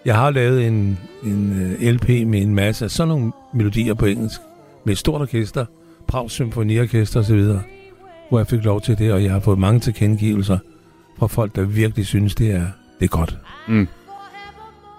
jeg 0.04 0.14
har 0.16 0.30
lavet 0.30 0.66
en, 0.66 0.98
en 1.22 1.62
øh, 1.80 1.90
LP 1.92 2.08
med 2.08 2.42
en 2.42 2.54
masse 2.54 2.84
af 2.84 2.90
sådan 2.90 3.08
nogle 3.08 3.32
melodier 3.54 3.94
på 3.94 4.06
engelsk. 4.06 4.40
Med 4.84 4.92
et 4.92 4.98
stort 4.98 5.20
orkester, 5.20 5.66
Prags 6.08 6.32
Symfoniorkester 6.32 7.20
osv. 7.20 7.42
Hvor 8.28 8.38
jeg 8.38 8.46
fik 8.46 8.64
lov 8.64 8.80
til 8.80 8.98
det, 8.98 9.12
og 9.12 9.24
jeg 9.24 9.32
har 9.32 9.40
fået 9.40 9.58
mange 9.58 9.80
tilkendegivelser 9.80 10.58
fra 11.18 11.26
folk, 11.26 11.56
der 11.56 11.64
virkelig 11.64 12.06
synes, 12.06 12.34
det 12.34 12.50
er, 12.50 12.66
det 13.00 13.04
er 13.04 13.16
godt. 13.16 13.38
Mm. 13.68 13.88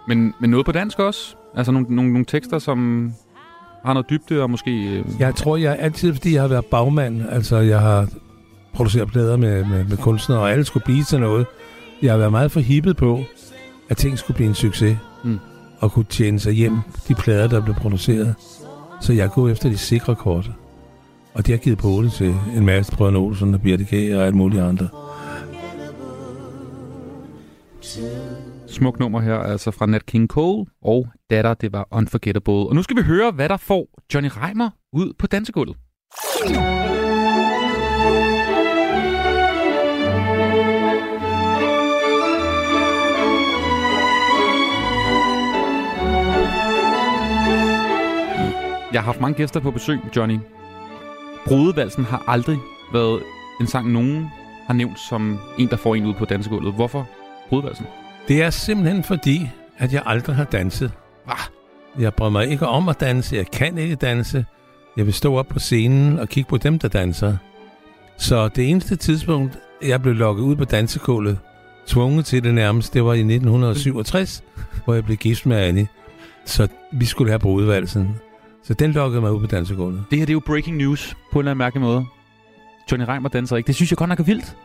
Men, 0.07 0.33
men 0.39 0.49
noget 0.49 0.65
på 0.65 0.71
dansk 0.71 0.99
også? 0.99 1.35
Altså 1.55 1.71
nogle, 1.71 1.87
nogle, 1.95 2.11
nogle 2.11 2.25
tekster, 2.25 2.59
som 2.59 3.11
har 3.85 3.93
noget 3.93 4.09
dybde 4.09 4.41
og 4.41 4.49
måske... 4.49 4.71
Øh... 4.71 5.05
Jeg 5.19 5.35
tror, 5.35 5.57
jeg 5.57 5.77
altid, 5.79 6.13
fordi 6.13 6.33
jeg 6.33 6.41
har 6.41 6.47
været 6.47 6.65
bagmand, 6.65 7.21
altså 7.29 7.57
jeg 7.57 7.81
har 7.81 8.07
produceret 8.73 9.07
plader 9.07 9.37
med, 9.37 9.65
med, 9.65 9.83
med 9.83 9.97
kunstnere, 9.97 10.39
og 10.39 10.51
alle 10.51 10.65
skulle 10.65 10.83
blive 10.83 11.03
til 11.03 11.19
noget. 11.19 11.45
Jeg 12.01 12.11
har 12.11 12.17
været 12.17 12.31
meget 12.31 12.51
forhippet 12.51 12.97
på, 12.97 13.23
at 13.89 13.97
ting 13.97 14.17
skulle 14.19 14.35
blive 14.35 14.49
en 14.49 14.55
succes, 14.55 14.97
mm. 15.23 15.39
og 15.79 15.91
kunne 15.91 16.05
tjene 16.05 16.39
sig 16.39 16.53
hjem 16.53 16.77
de 17.07 17.15
plader, 17.15 17.47
der 17.47 17.61
blev 17.61 17.75
produceret. 17.75 18.35
Så 19.01 19.13
jeg 19.13 19.29
går 19.31 19.49
efter 19.49 19.69
de 19.69 19.77
sikre 19.77 20.15
kort. 20.15 20.51
Og 21.35 21.45
det 21.45 21.53
har 21.53 21.57
givet 21.57 21.77
på 21.77 21.87
det 22.03 22.11
til 22.11 22.35
en 22.57 22.65
masse 22.65 22.91
Brødrene 22.91 23.17
Olsen 23.17 23.53
og 23.53 23.61
Birte 23.61 23.83
K. 23.83 23.93
og 23.93 24.25
alt 24.25 24.35
muligt 24.35 24.61
andre. 24.61 24.87
Smuk 28.67 28.99
nummer 28.99 29.21
her, 29.21 29.35
altså 29.35 29.71
fra 29.71 29.85
Nat 29.85 30.05
King 30.05 30.27
Cole 30.27 30.65
og 30.81 31.07
Datter, 31.29 31.53
det 31.53 31.73
var 31.73 31.87
Unforgettable. 31.91 32.53
Og 32.53 32.75
nu 32.75 32.83
skal 32.83 32.97
vi 32.97 33.01
høre, 33.01 33.31
hvad 33.31 33.49
der 33.49 33.57
får 33.57 33.87
Johnny 34.13 34.29
Reimer 34.31 34.69
ud 34.93 35.13
på 35.19 35.27
dansegulvet. 35.27 35.77
Jeg 48.93 49.01
har 49.01 49.05
haft 49.05 49.21
mange 49.21 49.37
gæster 49.37 49.59
på 49.59 49.71
besøg, 49.71 49.99
Johnny. 50.15 50.37
Brudevalsen 51.45 52.05
har 52.05 52.23
aldrig 52.27 52.57
været 52.93 53.21
en 53.61 53.67
sang, 53.67 53.91
nogen 53.91 54.27
har 54.67 54.73
nævnt 54.73 54.99
som 54.99 55.39
en, 55.57 55.67
der 55.69 55.75
får 55.75 55.95
en 55.95 56.05
ud 56.05 56.13
på 56.13 56.25
dansegulvet. 56.25 56.73
Hvorfor 56.73 57.07
Brudevalsen? 57.49 57.85
Det 58.27 58.41
er 58.43 58.49
simpelthen 58.49 59.03
fordi, 59.03 59.49
at 59.77 59.93
jeg 59.93 60.03
aldrig 60.05 60.35
har 60.35 60.43
danset. 60.43 60.91
Ah. 61.27 61.37
Jeg 61.99 62.13
bryder 62.13 62.31
mig 62.31 62.47
ikke 62.47 62.67
om 62.67 62.89
at 62.89 62.99
danse. 62.99 63.35
Jeg 63.35 63.51
kan 63.51 63.77
ikke 63.77 63.95
danse. 63.95 64.45
Jeg 64.97 65.05
vil 65.05 65.13
stå 65.13 65.35
op 65.35 65.47
på 65.47 65.59
scenen 65.59 66.19
og 66.19 66.29
kigge 66.29 66.49
på 66.49 66.57
dem, 66.57 66.79
der 66.79 66.87
danser. 66.87 67.37
Så 68.17 68.47
det 68.47 68.69
eneste 68.69 68.95
tidspunkt, 68.95 69.59
jeg 69.81 70.01
blev 70.01 70.13
lukket 70.13 70.43
ud 70.43 70.55
på 70.55 70.65
dansekålet, 70.65 71.39
tvunget 71.87 72.25
til 72.25 72.43
det 72.43 72.53
nærmest, 72.53 72.93
det 72.93 73.03
var 73.03 73.13
i 73.13 73.19
1967, 73.19 74.43
hvor 74.85 74.93
jeg 74.93 75.05
blev 75.05 75.17
gift 75.17 75.45
med 75.45 75.57
Annie. 75.57 75.87
Så 76.45 76.67
vi 76.91 77.05
skulle 77.05 77.31
have 77.31 77.39
brudevalsen. 77.39 78.15
Så 78.67 78.73
den 78.73 78.91
lukkede 78.91 79.21
mig 79.21 79.31
ud 79.33 79.39
på 79.39 79.45
dansegulvet. 79.47 80.03
Det 80.11 80.19
her 80.19 80.25
det 80.25 80.31
er 80.31 80.33
jo 80.35 80.41
breaking 80.45 80.77
news 80.77 81.17
på 81.31 81.39
en 81.39 81.41
eller 81.41 81.51
anden 81.51 81.57
mærkelig 81.57 81.81
måde. 81.81 82.05
Johnny 82.91 83.05
Reimer 83.07 83.29
danser 83.29 83.57
ikke. 83.57 83.67
Det 83.67 83.75
synes 83.75 83.91
jeg 83.91 83.97
godt 83.97 84.09
nok 84.09 84.19
er 84.19 84.23
vildt. 84.23 84.57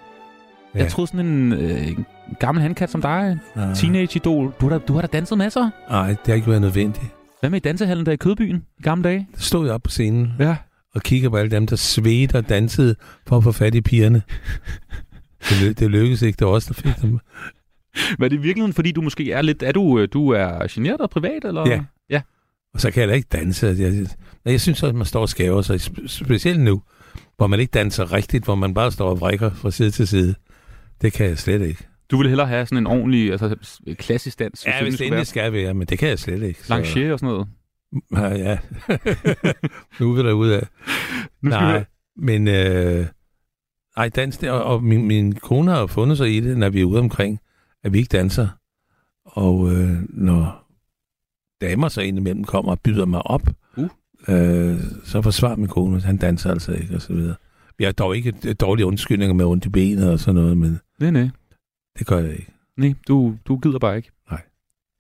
Ja. 0.75 0.79
Jeg 0.83 0.91
troede 0.91 1.11
sådan 1.11 1.27
en, 1.27 1.53
øh, 1.53 1.89
en 1.89 2.07
gammel 2.41 2.63
handkat 2.63 2.91
som 2.91 3.03
dig, 3.03 3.39
Ja. 3.57 3.75
teenage-idol. 3.75 4.55
Du 4.61 4.69
har, 4.69 4.79
da, 4.79 4.85
du 4.89 4.93
har 4.95 5.01
da 5.01 5.07
danset 5.07 5.39
masser. 5.39 5.71
Nej, 5.91 6.09
det 6.09 6.19
har 6.27 6.35
ikke 6.35 6.47
været 6.49 6.61
nødvendigt. 6.61 7.07
Hvad 7.41 7.51
med 7.51 7.57
i 7.57 7.61
dansehallen 7.61 8.07
der 8.07 8.13
i 8.13 8.17
Kødbyen 8.17 8.65
i 8.79 8.83
gamle 8.83 9.05
dage? 9.05 9.29
Der 9.35 9.41
stod 9.41 9.67
jeg 9.67 9.75
op 9.75 9.83
på 9.83 9.91
scenen 9.91 10.33
ja. 10.39 10.57
og 10.95 11.03
kiggede 11.03 11.31
på 11.31 11.37
alle 11.37 11.51
dem, 11.51 11.67
der 11.67 11.77
svedte 11.77 12.35
og 12.39 12.49
dansede 12.49 12.95
for 13.27 13.37
at 13.37 13.45
få 13.45 13.53
fat 13.53 13.75
i 13.75 13.81
pigerne. 13.81 14.23
det, 15.51 15.79
det 15.79 15.91
lykkedes 15.91 16.23
ikke. 16.23 16.37
Det 16.37 16.47
var 16.47 16.53
også 16.53 16.69
der 16.75 16.75
fik 16.91 17.03
dem. 17.03 17.11
Men 18.19 18.25
er 18.25 18.29
det 18.29 18.37
i 18.37 18.41
virkeligheden, 18.41 18.73
fordi 18.73 18.93
du 18.93 19.01
måske 19.03 19.33
er 19.33 19.43
lidt... 19.43 19.63
Er 19.63 19.73
du, 19.73 19.99
øh, 19.99 20.09
du 20.13 20.29
er 20.31 20.67
generet 20.71 21.01
og 21.01 21.11
privat, 21.11 21.45
eller? 21.45 21.69
Ja. 21.69 21.81
Og 22.75 22.81
så 22.81 22.91
kan 22.91 23.01
jeg 23.01 23.09
da 23.09 23.15
ikke 23.15 23.29
danse. 23.33 23.67
Jeg, 23.67 23.79
jeg, 23.79 24.07
jeg 24.45 24.61
synes, 24.61 24.83
at 24.83 24.95
man 24.95 25.07
står 25.07 25.21
og 25.21 25.29
skæver 25.29 25.63
sig, 25.63 25.75
spe- 25.81 26.09
specielt 26.09 26.61
nu, 26.61 26.83
hvor 27.37 27.47
man 27.47 27.61
ikke 27.61 27.71
danser 27.71 28.13
rigtigt, 28.13 28.45
hvor 28.45 28.55
man 28.55 28.75
bare 28.75 28.93
står 28.93 29.11
og 29.11 29.21
vrikker 29.21 29.51
fra 29.55 29.71
side 29.71 29.91
til 29.91 30.09
side. 30.09 30.35
Det 31.03 31.13
kan 31.13 31.27
jeg 31.27 31.39
slet 31.39 31.63
ikke. 31.63 31.87
Du 32.11 32.17
ville 32.17 32.29
hellere 32.29 32.47
have 32.47 32.67
sådan 32.67 32.79
en 32.79 32.87
ordentlig, 32.87 33.33
altså 33.33 33.57
klassisk 33.99 34.39
dans. 34.39 34.67
Ja, 34.67 34.83
hvis 34.83 34.95
det 34.97 35.07
endelig 35.07 35.27
skal 35.27 35.53
være, 35.53 35.75
men 35.75 35.87
det 35.87 35.99
kan 35.99 36.09
jeg 36.09 36.19
slet 36.19 36.43
ikke. 36.43 36.61
så- 36.67 36.75
Lancier 36.75 37.13
og 37.13 37.19
sådan 37.19 37.33
noget. 37.35 37.49
Ja, 38.13 38.29
ja. 38.51 38.59
nu 40.01 40.13
vil 40.13 40.25
der 40.25 40.33
ud 40.33 40.49
af. 40.49 40.67
Nu 41.43 41.51
skal 41.51 41.67
vi 41.67 41.73
Nej, 41.73 41.85
men... 42.17 42.49
Øh, 42.49 43.07
ej, 43.97 44.09
dans 44.09 44.39
det, 44.39 44.51
og, 44.51 44.65
og 44.65 44.83
min, 44.85 45.07
min 45.07 45.33
kone 45.35 45.71
har 45.71 45.87
fundet 45.87 46.19
sig 46.19 46.37
i 46.37 46.41
det, 46.41 46.59
når 46.59 46.69
vi 46.69 46.81
er 46.81 46.85
ude 46.85 46.99
omkring, 46.99 47.41
at 47.85 47.93
vi 47.93 47.99
ikke 47.99 48.17
danser. 48.17 48.49
Og 49.25 49.73
øh, 49.73 49.91
når 50.09 50.60
damer 51.61 51.89
så 51.89 52.01
indimellem 52.01 52.45
kommer 52.45 52.73
og 52.73 52.81
byder 52.81 53.07
mig 53.07 53.27
op, 53.27 53.43
uh. 53.77 53.89
øh, 54.29 54.79
så 55.05 55.23
forsvarer 55.23 55.57
min 55.57 55.69
kone, 55.69 56.01
han 56.01 56.17
danser 56.17 56.51
altså 56.51 56.73
ikke, 56.73 56.95
og 56.95 57.03
så 57.03 57.13
videre. 57.13 57.35
Vi 57.79 57.85
har 57.85 57.93
dog 57.93 58.17
ikke 58.17 58.55
dårlige 58.55 58.87
undskyldninger 58.87 59.35
med 59.35 59.45
ondt 59.45 59.67
i 59.67 59.69
benet 59.69 60.11
og 60.11 60.21
sådan 60.21 60.35
noget, 60.35 60.59
men 60.59 60.81
Nej, 61.01 61.11
nej. 61.11 61.29
det 61.99 62.07
gør 62.07 62.19
jeg 62.19 62.33
ikke. 62.33 62.53
Nej, 62.77 62.95
du, 63.09 63.35
du 63.49 63.57
gider 63.57 63.79
bare 63.79 63.97
ikke. 63.97 64.11
Nej. 64.31 64.41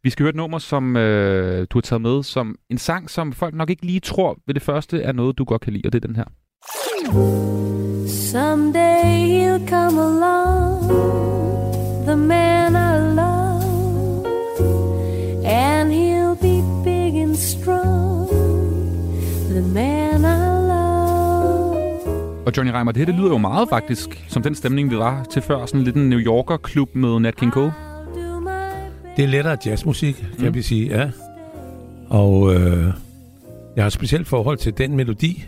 Vi 0.03 0.11
skal 0.11 0.23
høre 0.23 0.31
et 0.31 0.37
nummer, 0.37 0.59
som 0.59 0.97
øh, 0.97 1.67
du 1.71 1.79
har 1.79 1.83
taget 1.83 2.03
med, 2.03 2.23
som 2.23 2.57
en 2.71 2.79
sang, 2.79 3.11
som 3.11 3.33
folk 3.33 3.55
nok 3.55 3.71
ikke 3.71 3.87
lige 3.87 4.01
tror 4.01 4.39
ved 4.47 4.55
det 4.55 4.63
første 4.63 5.03
er 5.03 5.13
noget, 5.13 5.39
du 5.39 5.45
godt 5.45 5.63
kan 5.63 5.73
lide, 5.73 5.89
og 5.89 5.93
det 5.93 6.05
er 6.05 6.07
den 6.07 6.17
her. 6.17 6.25
Someday 8.07 9.05
he'll 9.27 9.69
come 9.69 10.01
along, 10.01 10.91
the 12.07 12.17
man 12.17 12.60
the 19.63 19.75
man 19.75 20.21
I 20.21 20.69
love. 20.69 21.81
Og 22.47 22.53
Johnny 22.57 22.73
Reimer, 22.73 22.93
det 22.93 22.99
her 22.99 23.07
det 23.07 23.15
lyder 23.15 23.29
jo 23.29 23.39
meget 23.39 23.69
faktisk 23.69 24.25
som 24.29 24.43
den 24.43 24.55
stemning, 24.55 24.91
vi 24.91 24.97
var 24.99 25.25
til 25.31 25.43
før. 25.43 25.67
Sådan 25.67 25.83
lidt 25.83 25.97
en 25.97 26.09
New 26.09 26.19
Yorker-klub 26.19 26.89
med 26.95 27.19
Nat 27.19 27.37
King 27.37 27.53
Cole. 27.53 27.73
Det 29.17 29.25
er 29.25 29.29
lettere 29.29 29.57
jazzmusik, 29.67 30.25
kan 30.39 30.49
Mm. 30.49 30.55
vi 30.55 30.63
sige, 30.63 30.99
ja. 30.99 31.11
Og 32.09 32.55
øh, 32.55 32.85
jeg 33.77 33.85
har 33.85 33.87
et 33.87 33.93
specielt 33.93 34.29
forhold 34.29 34.57
til 34.59 34.79
den 34.79 34.97
melodi. 34.97 35.45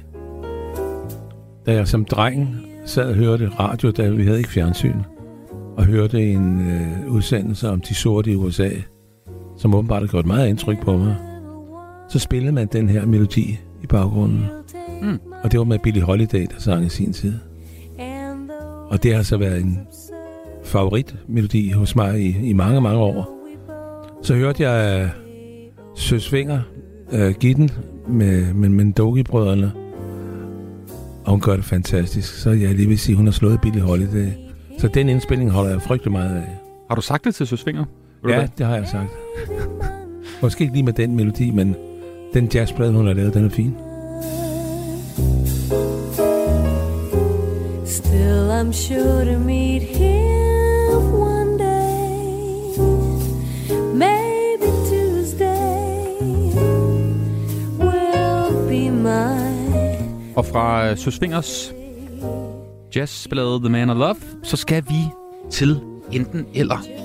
Da 1.67 1.73
jeg 1.73 1.89
som 1.89 2.05
dreng 2.05 2.57
sad 2.85 3.09
og 3.09 3.15
hørte 3.15 3.51
radio, 3.59 3.91
da 3.91 4.09
vi 4.09 4.25
havde 4.25 4.39
ikke 4.39 4.51
fjernsyn, 4.51 4.97
og 5.77 5.85
hørte 5.85 6.23
en 6.23 6.71
øh, 6.71 7.13
udsendelse 7.13 7.69
om 7.71 7.81
de 7.81 7.95
sorte 7.95 8.33
i 8.33 8.37
USA, 8.37 8.71
som 9.59 9.75
åbenbart 9.75 10.03
har 10.03 10.09
gjort 10.09 10.27
meget 10.27 10.49
indtryk 10.49 10.81
på 10.81 10.97
mig, 10.97 11.17
så 12.09 12.19
spillede 12.19 12.53
man 12.53 12.67
den 12.73 12.89
her 12.89 13.07
melodi 13.07 13.59
i 13.83 13.87
baggrunden. 13.87 14.47
Mm. 15.03 15.19
Og 15.43 15.53
det 15.53 15.59
var 15.59 15.65
med 15.65 15.79
Billie 15.79 16.03
Holiday, 16.03 16.47
der 16.51 16.59
sang 16.59 16.87
i 16.87 16.89
sin 16.89 17.13
tid. 17.13 17.35
Og 18.93 19.03
det 19.03 19.15
har 19.15 19.23
så 19.23 19.37
været 19.37 19.61
en 19.63 19.79
favoritmelodi 20.65 21.71
hos 21.71 21.97
mig 21.97 22.21
i, 22.21 22.49
i 22.49 22.53
mange, 22.53 22.81
mange 22.81 22.99
år. 22.99 23.39
Så 24.23 24.35
hørte 24.35 24.71
jeg 24.71 25.05
uh, 25.05 25.11
Søsvinger 25.97 26.61
uh, 27.13 27.31
give 27.31 27.55
den 27.55 27.71
med, 28.09 28.55
med 28.55 28.69
Mendogi-brødrene. 28.69 29.73
Og 31.25 31.31
hun 31.31 31.41
gør 31.41 31.57
det 31.57 31.65
fantastisk. 31.65 32.35
Så 32.35 32.51
jeg 32.51 32.75
lige 32.75 32.89
vil 32.89 32.99
sige, 32.99 33.13
at 33.13 33.17
hun 33.17 33.27
har 33.27 33.33
slået 33.33 33.61
Billie 33.61 33.81
Holiday. 33.81 34.29
Så 34.79 34.89
den 34.89 35.09
indspilning 35.09 35.51
holder 35.51 35.71
jeg 35.71 35.83
frygtelig 35.83 36.13
meget 36.13 36.37
af. 36.37 36.59
Har 36.89 36.95
du 36.95 37.03
sagt 37.03 37.25
det 37.25 37.35
til 37.35 37.47
Søsvinger? 37.47 37.85
Ja, 38.29 38.47
det 38.59 38.67
har 38.67 38.77
jeg 38.77 38.89
sagt. 38.89 39.11
Måske 40.43 40.63
ikke 40.63 40.75
lige 40.75 40.85
med 40.85 40.93
den 40.93 41.17
melodi, 41.17 41.51
men 41.51 41.77
den 42.35 42.51
jazzplade, 42.55 42.93
hun 42.93 43.07
har 43.07 43.15
lavet, 43.15 43.35
den 43.35 43.45
er 43.45 43.49
fin. 43.51 43.77
Still, 47.87 48.51
I'm 48.51 48.73
sure 48.73 49.25
to 49.25 49.39
meet 49.39 49.83
him 49.83 51.15
one 51.15 51.59
day. 51.59 52.77
Maybe 53.95 54.67
Tuesday 54.89 55.95
will 57.79 58.69
be 58.69 58.91
mine. 58.91 60.33
Og 60.37 60.47
fra 60.47 60.91
øh, 60.91 60.99
Søsvingers 60.99 61.73
jazzblade 62.97 63.61
The 63.61 63.69
Man 63.69 63.91
I 63.91 63.95
Love, 63.95 64.17
så 64.43 64.57
skal 64.57 64.85
vi 64.89 65.09
til 65.51 65.81
enten 66.13 66.47
eller. 66.55 67.02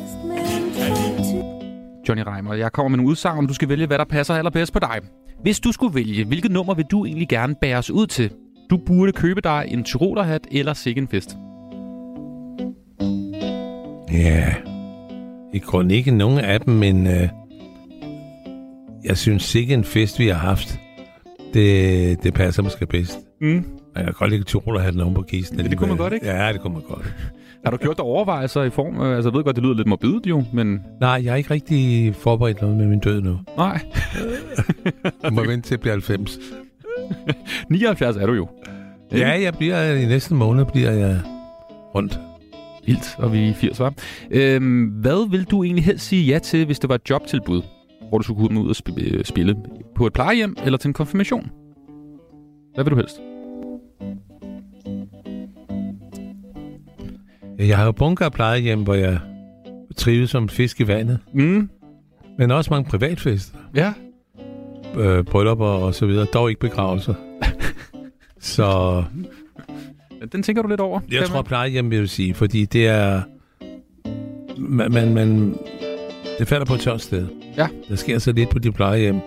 Johnny 2.08 2.24
Reimer, 2.28 2.54
jeg 2.54 2.72
kommer 2.72 2.90
med 2.90 3.00
en 3.00 3.06
udsagn, 3.06 3.48
du 3.48 3.54
skal 3.54 3.70
vælge, 3.70 3.88
hvad 3.88 3.98
der 3.98 4.06
passer 4.06 4.34
allerbedst 4.34 4.74
på 4.74 4.80
dig. 4.80 5.00
Hvis 5.42 5.60
du 5.60 5.72
skulle 5.72 5.96
vælge, 5.96 6.26
hvilket 6.26 6.52
nummer 6.52 6.74
vil 6.74 6.86
du 6.92 7.06
egentlig 7.06 7.30
gerne 7.30 7.56
bære 7.62 7.78
os 7.78 7.92
ud 7.92 8.08
til? 8.08 8.32
Du 8.70 8.78
burde 8.78 9.12
købe 9.12 9.42
dig 9.42 9.66
en 9.68 9.84
tyrolerhat 9.84 10.48
eller 10.52 10.74
sikke 10.74 11.02
en 11.02 11.08
fest. 11.08 11.38
Ja, 14.12 14.54
i 15.54 15.60
grunden 15.60 15.92
ikke 15.92 16.12
nogen 16.12 16.40
af 16.40 16.62
dem, 16.62 16.74
men 16.74 17.08
øh, 17.08 17.30
jeg 19.04 19.18
synes 19.18 19.44
sikkert 19.44 19.78
en 19.78 19.84
fest, 19.84 20.20
vi 20.20 20.28
har 20.28 20.34
haft, 20.34 20.80
det, 21.54 22.24
det 22.24 22.34
passer 22.34 22.64
måske 22.64 22.86
bedst. 22.86 23.20
Mm. 23.42 23.66
Jeg 23.96 24.04
kan 24.04 24.14
godt 24.14 24.32
lide 24.32 24.44
tyrolerhatten 24.44 25.02
oven 25.02 25.14
på 25.14 25.22
kisten. 25.22 25.60
det 25.60 25.78
kunne 25.78 25.90
man 25.90 25.98
godt, 25.98 26.14
ikke? 26.14 26.28
Ja, 26.28 26.54
det 26.54 26.62
kunne 26.62 26.74
man 26.74 26.84
godt. 26.90 27.14
Har 27.68 27.72
du 27.72 27.78
gjort 27.78 27.98
dig 27.98 28.06
overvejelser 28.06 28.64
i 28.64 28.70
form? 28.70 29.02
Altså, 29.02 29.30
jeg 29.30 29.38
ved 29.38 29.44
godt, 29.44 29.56
det 29.56 29.64
lyder 29.64 29.76
lidt 29.76 29.88
morbidt 29.88 30.28
jo, 30.28 30.44
men... 30.54 30.82
Nej, 31.02 31.22
jeg 31.24 31.32
har 31.32 31.38
ikke 31.38 31.52
rigtig 31.54 32.16
forberedt 32.16 32.62
noget 32.62 32.78
med 32.78 32.88
min 32.88 33.00
død 33.00 33.22
nu. 33.22 33.40
Nej. 33.58 33.80
jeg 35.24 35.34
må 35.34 35.44
vente 35.44 35.68
til 35.68 35.74
at 35.74 35.80
blive 35.80 35.92
90. 35.92 36.40
79 37.70 38.18
er 38.18 38.26
du 38.26 38.34
jo. 38.34 38.48
Ja, 39.12 39.42
jeg 39.42 39.54
bliver 39.54 39.94
i 39.94 40.06
næste 40.06 40.34
måned 40.34 40.66
bliver 40.66 40.92
jeg 40.92 41.22
rundt. 41.96 42.20
Vildt, 42.86 43.16
og 43.18 43.34
vi 43.34 43.44
er 43.44 43.50
i 43.50 43.54
80, 43.54 43.80
var. 43.80 43.94
Øhm, 44.32 44.86
hvad 44.86 45.30
vil 45.30 45.44
du 45.44 45.64
egentlig 45.64 45.86
helst 45.86 46.08
sige 46.08 46.26
ja 46.26 46.40
til, 46.40 46.66
hvis 46.66 46.80
det 46.80 46.90
var 46.90 46.96
et 46.96 47.10
jobtilbud, 47.10 47.62
hvor 48.10 48.18
du 48.18 48.24
skulle 48.24 48.48
komme 48.48 48.62
ud 48.62 48.70
og 48.70 48.76
øh, 48.98 49.26
spille? 49.26 49.56
På 49.96 50.08
et 50.08 50.14
plejehjem 50.14 50.56
eller 50.66 50.78
til 50.78 50.88
en 50.88 50.94
konfirmation? 50.94 51.50
Hvad 52.76 52.84
vil 52.84 52.92
du 52.92 52.96
helst? 52.96 53.22
Jeg 57.60 57.78
har 57.78 57.86
jo 57.86 57.92
bunker 57.92 58.26
af 58.26 58.34
plejehjem, 58.34 58.84
hvor 58.84 58.94
jeg 58.94 59.20
trives 59.98 60.30
som 60.30 60.50
fisk 60.50 60.82
i 60.82 60.88
vandet. 60.88 61.20
Mm. 61.34 61.70
Men 62.38 62.52
også 62.52 62.70
mange 62.74 62.90
privatfester. 62.90 63.58
Ja. 63.76 63.94
Øh, 64.98 65.24
bryllupper 65.24 65.66
og 65.66 65.96
så 65.96 66.06
videre. 66.06 66.26
Dog 66.26 66.50
ikke 66.50 66.60
begravelser. 66.60 67.14
så 68.40 69.04
Den 70.32 70.44
tænker 70.44 70.62
du 70.62 70.68
lidt 70.68 70.80
over? 70.80 71.00
jeg 71.12 71.26
tror 71.26 71.36
man? 71.36 71.44
plejehjem, 71.46 71.90
vil 71.92 72.00
jeg 72.00 72.10
sige, 72.10 72.34
fordi 72.34 72.66
det 72.66 72.88
er... 72.88 73.22
Man, 74.58 74.92
man, 74.92 75.14
man, 75.14 75.56
det 76.40 76.48
falder 76.48 76.66
på 76.66 76.74
et 76.74 76.80
tørt 76.80 77.02
sted. 77.02 77.28
Ja. 77.58 77.68
Der 77.90 77.96
sker 77.96 78.20
så 78.20 78.32
lidt 78.32 78.50
på 78.50 78.60
de 78.60 78.72
plejehjem, 78.72 79.20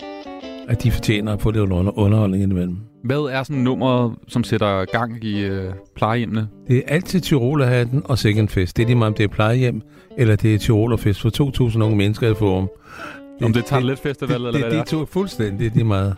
at 0.69 0.83
de 0.83 0.91
fortjener 0.91 1.33
at 1.33 1.43
få 1.43 1.51
lidt 1.51 1.73
under, 1.73 1.99
underholdning 1.99 2.43
indimellem. 2.43 2.77
Hvad 3.05 3.17
er 3.17 3.43
sådan 3.43 3.63
nummer, 3.63 4.15
som 4.29 4.45
sætter 4.45 4.85
gang 4.85 5.25
i 5.25 5.41
øh, 5.45 5.73
plejehjemmene? 5.97 6.49
Det 6.69 6.77
er 6.77 6.83
altid 6.87 7.21
Tyrolerhatten 7.21 8.03
og 8.05 8.19
Second 8.19 8.49
Fest. 8.49 8.77
Det 8.77 8.83
er 8.83 8.87
lige 8.87 8.97
meget, 8.97 9.11
om 9.11 9.15
det 9.15 9.25
er 9.25 9.29
plejehjem, 9.29 9.83
eller 10.19 10.37
det 10.37 10.55
er 10.55 10.59
Tyrolerfest 10.59 11.21
for 11.21 11.69
2.000 11.71 11.83
unge 11.83 11.97
mennesker 11.97 12.31
i 12.31 12.35
forum. 12.35 12.69
Om 13.43 13.53
det 13.53 13.63
er 13.63 13.67
Tartelet 13.67 13.99
Festival, 13.99 14.29
det, 14.29 14.35
eller 14.35 14.51
det, 14.51 14.61
hvad 14.61 14.71
det, 14.71 14.79
det 14.81 14.91
det 14.91 15.01
er 15.01 15.05
fuldstændig 15.05 15.71
lige 15.75 15.85
meget. 15.85 16.15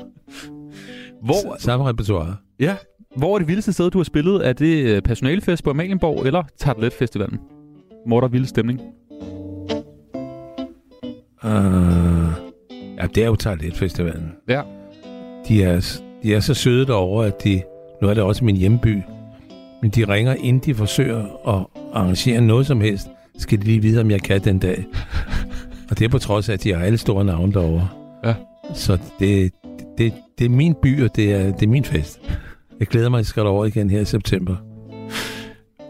Hvor, 1.23 1.57
Samme 1.59 1.89
repertoire. 1.89 2.37
ja. 2.61 2.77
Hvor 3.17 3.35
er 3.35 3.39
det 3.39 3.49
vildeste 3.49 3.73
sted, 3.73 3.91
du 3.91 3.99
har 3.99 4.05
spillet? 4.05 4.49
Er 4.49 4.53
det 4.53 4.85
øh, 4.85 5.03
personalfest 5.03 5.65
på 5.65 5.71
Amalienborg 5.71 6.27
eller 6.27 6.43
Tartelet 6.59 6.93
Festivalen? 6.93 7.39
Hvor 8.07 8.17
er 8.17 8.21
der 8.21 8.29
vild 8.29 8.47
stemning? 8.47 8.81
Uh, 11.45 12.42
ja, 13.03 13.07
det 13.07 13.23
er 13.23 13.27
jo 13.27 13.37
Tarlet 13.37 13.77
Festivalen. 13.77 14.33
Ja. 14.49 14.63
De 15.49 15.63
er, 15.63 16.01
de 16.23 16.35
er 16.35 16.41
så 16.41 16.55
søde 16.55 16.87
derovre, 16.87 17.27
at 17.27 17.45
de... 17.45 17.63
Nu 18.03 18.09
er 18.09 18.15
det 18.15 18.23
også 18.23 18.45
min 18.45 18.57
hjemby. 18.57 19.03
Men 19.83 19.91
de 19.91 20.05
ringer, 20.05 20.35
inden 20.35 20.63
de 20.65 20.75
forsøger 20.75 21.49
at 21.49 21.67
arrangere 21.93 22.41
noget 22.41 22.67
som 22.67 22.81
helst, 22.81 23.09
skal 23.39 23.59
de 23.59 23.65
lige 23.65 23.83
vide, 23.83 24.01
om 24.01 24.11
jeg 24.11 24.21
kan 24.23 24.41
den 24.41 24.59
dag. 24.59 24.85
og 25.91 25.99
det 25.99 26.05
er 26.05 26.09
på 26.09 26.19
trods 26.19 26.49
af, 26.49 26.53
at 26.53 26.63
de 26.63 26.75
har 26.75 26.85
alle 26.85 26.99
store 26.99 27.25
navne 27.25 27.53
derovre. 27.53 27.89
Ja. 28.25 28.35
Så 28.75 28.99
det, 29.19 29.53
det, 29.99 30.13
det 30.39 30.45
er 30.45 30.49
min 30.49 30.75
by, 30.83 31.05
og 31.05 31.17
det 31.17 31.33
er, 31.33 31.53
det 31.53 31.63
er 31.63 31.71
min 31.71 31.85
fest. 31.85 32.21
Jeg 32.81 32.87
glæder 32.87 33.09
mig, 33.09 33.19
at 33.19 33.21
jeg 33.21 33.27
skal 33.27 33.43
derover 33.43 33.65
igen 33.65 33.91
her 33.91 34.01
i 34.01 34.05
september. 34.05 34.57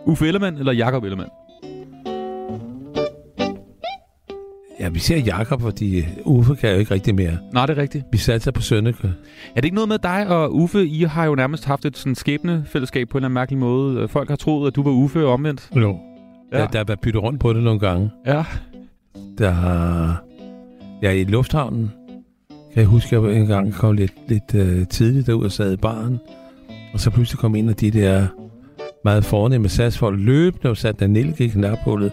Uffe 0.07 0.27
Ellemann 0.27 0.59
eller 0.59 0.73
Jakob 0.73 1.05
Ellemann? 1.05 1.31
Ja, 4.81 4.89
vi 4.89 4.99
ser 4.99 5.17
Jakob, 5.17 5.61
fordi 5.61 6.05
Uffe 6.25 6.55
kan 6.55 6.71
jo 6.71 6.77
ikke 6.77 6.95
rigtig 6.95 7.15
mere. 7.15 7.39
Nej, 7.53 7.67
det 7.67 7.79
er 7.79 7.83
rigtigt. 7.83 8.05
Vi 8.13 8.19
satser 8.19 8.51
på 8.51 8.63
Sønneke. 8.63 9.13
Er 9.49 9.55
det 9.55 9.65
ikke 9.65 9.75
noget 9.75 9.89
med 9.89 9.99
dig 9.99 10.29
og 10.29 10.55
Uffe? 10.55 10.87
I 10.87 11.03
har 11.03 11.25
jo 11.25 11.35
nærmest 11.35 11.65
haft 11.65 11.85
et 11.85 11.97
sådan 11.99 12.15
skæbnefællesskab 12.15 13.09
på 13.09 13.19
en 13.19 13.21
eller 13.21 13.27
anden 13.27 13.35
mærkelig 13.35 13.59
måde. 13.59 14.09
Folk 14.09 14.29
har 14.29 14.37
troet, 14.37 14.69
at 14.69 14.77
du 14.77 14.83
var 14.83 14.91
Uffe 14.91 15.27
og 15.27 15.33
omvendt. 15.33 15.71
Jo. 15.77 15.99
Ja. 16.53 16.59
Ja. 16.59 16.67
Der, 16.73 16.79
har 16.79 16.85
været 16.85 17.01
byttet 17.01 17.23
rundt 17.23 17.41
på 17.41 17.53
det 17.53 17.63
nogle 17.63 17.81
gange. 17.81 18.11
Ja. 18.27 18.45
Der 19.39 19.51
har... 19.51 20.23
Ja, 21.03 21.11
i 21.11 21.25
lufthavnen 21.25 21.93
kan 22.49 22.81
jeg 22.81 22.87
huske, 22.87 23.17
at 23.17 23.23
jeg 23.23 23.37
en 23.37 23.47
gang 23.47 23.75
kom 23.75 23.95
lidt, 23.95 24.13
lidt 24.29 24.55
uh, 24.55 24.89
tidligt 24.89 25.27
derud 25.27 25.45
og 25.45 25.53
sad 25.53 25.73
i 25.73 25.77
baren. 25.77 26.19
Og 26.95 27.01
så 27.01 27.11
pludselig 27.11 27.39
kom 27.39 27.55
en 27.55 27.69
af 27.69 27.75
de 27.75 27.91
der 27.91 28.27
meget 29.05 29.25
fornemme 29.25 29.69
satsfolk 29.69 30.21
løbende 30.21 30.71
og 30.71 30.77
satte 30.77 31.05
den 31.05 31.13
nælke 31.13 31.45
i 31.45 31.49
knaphullet. 31.49 32.13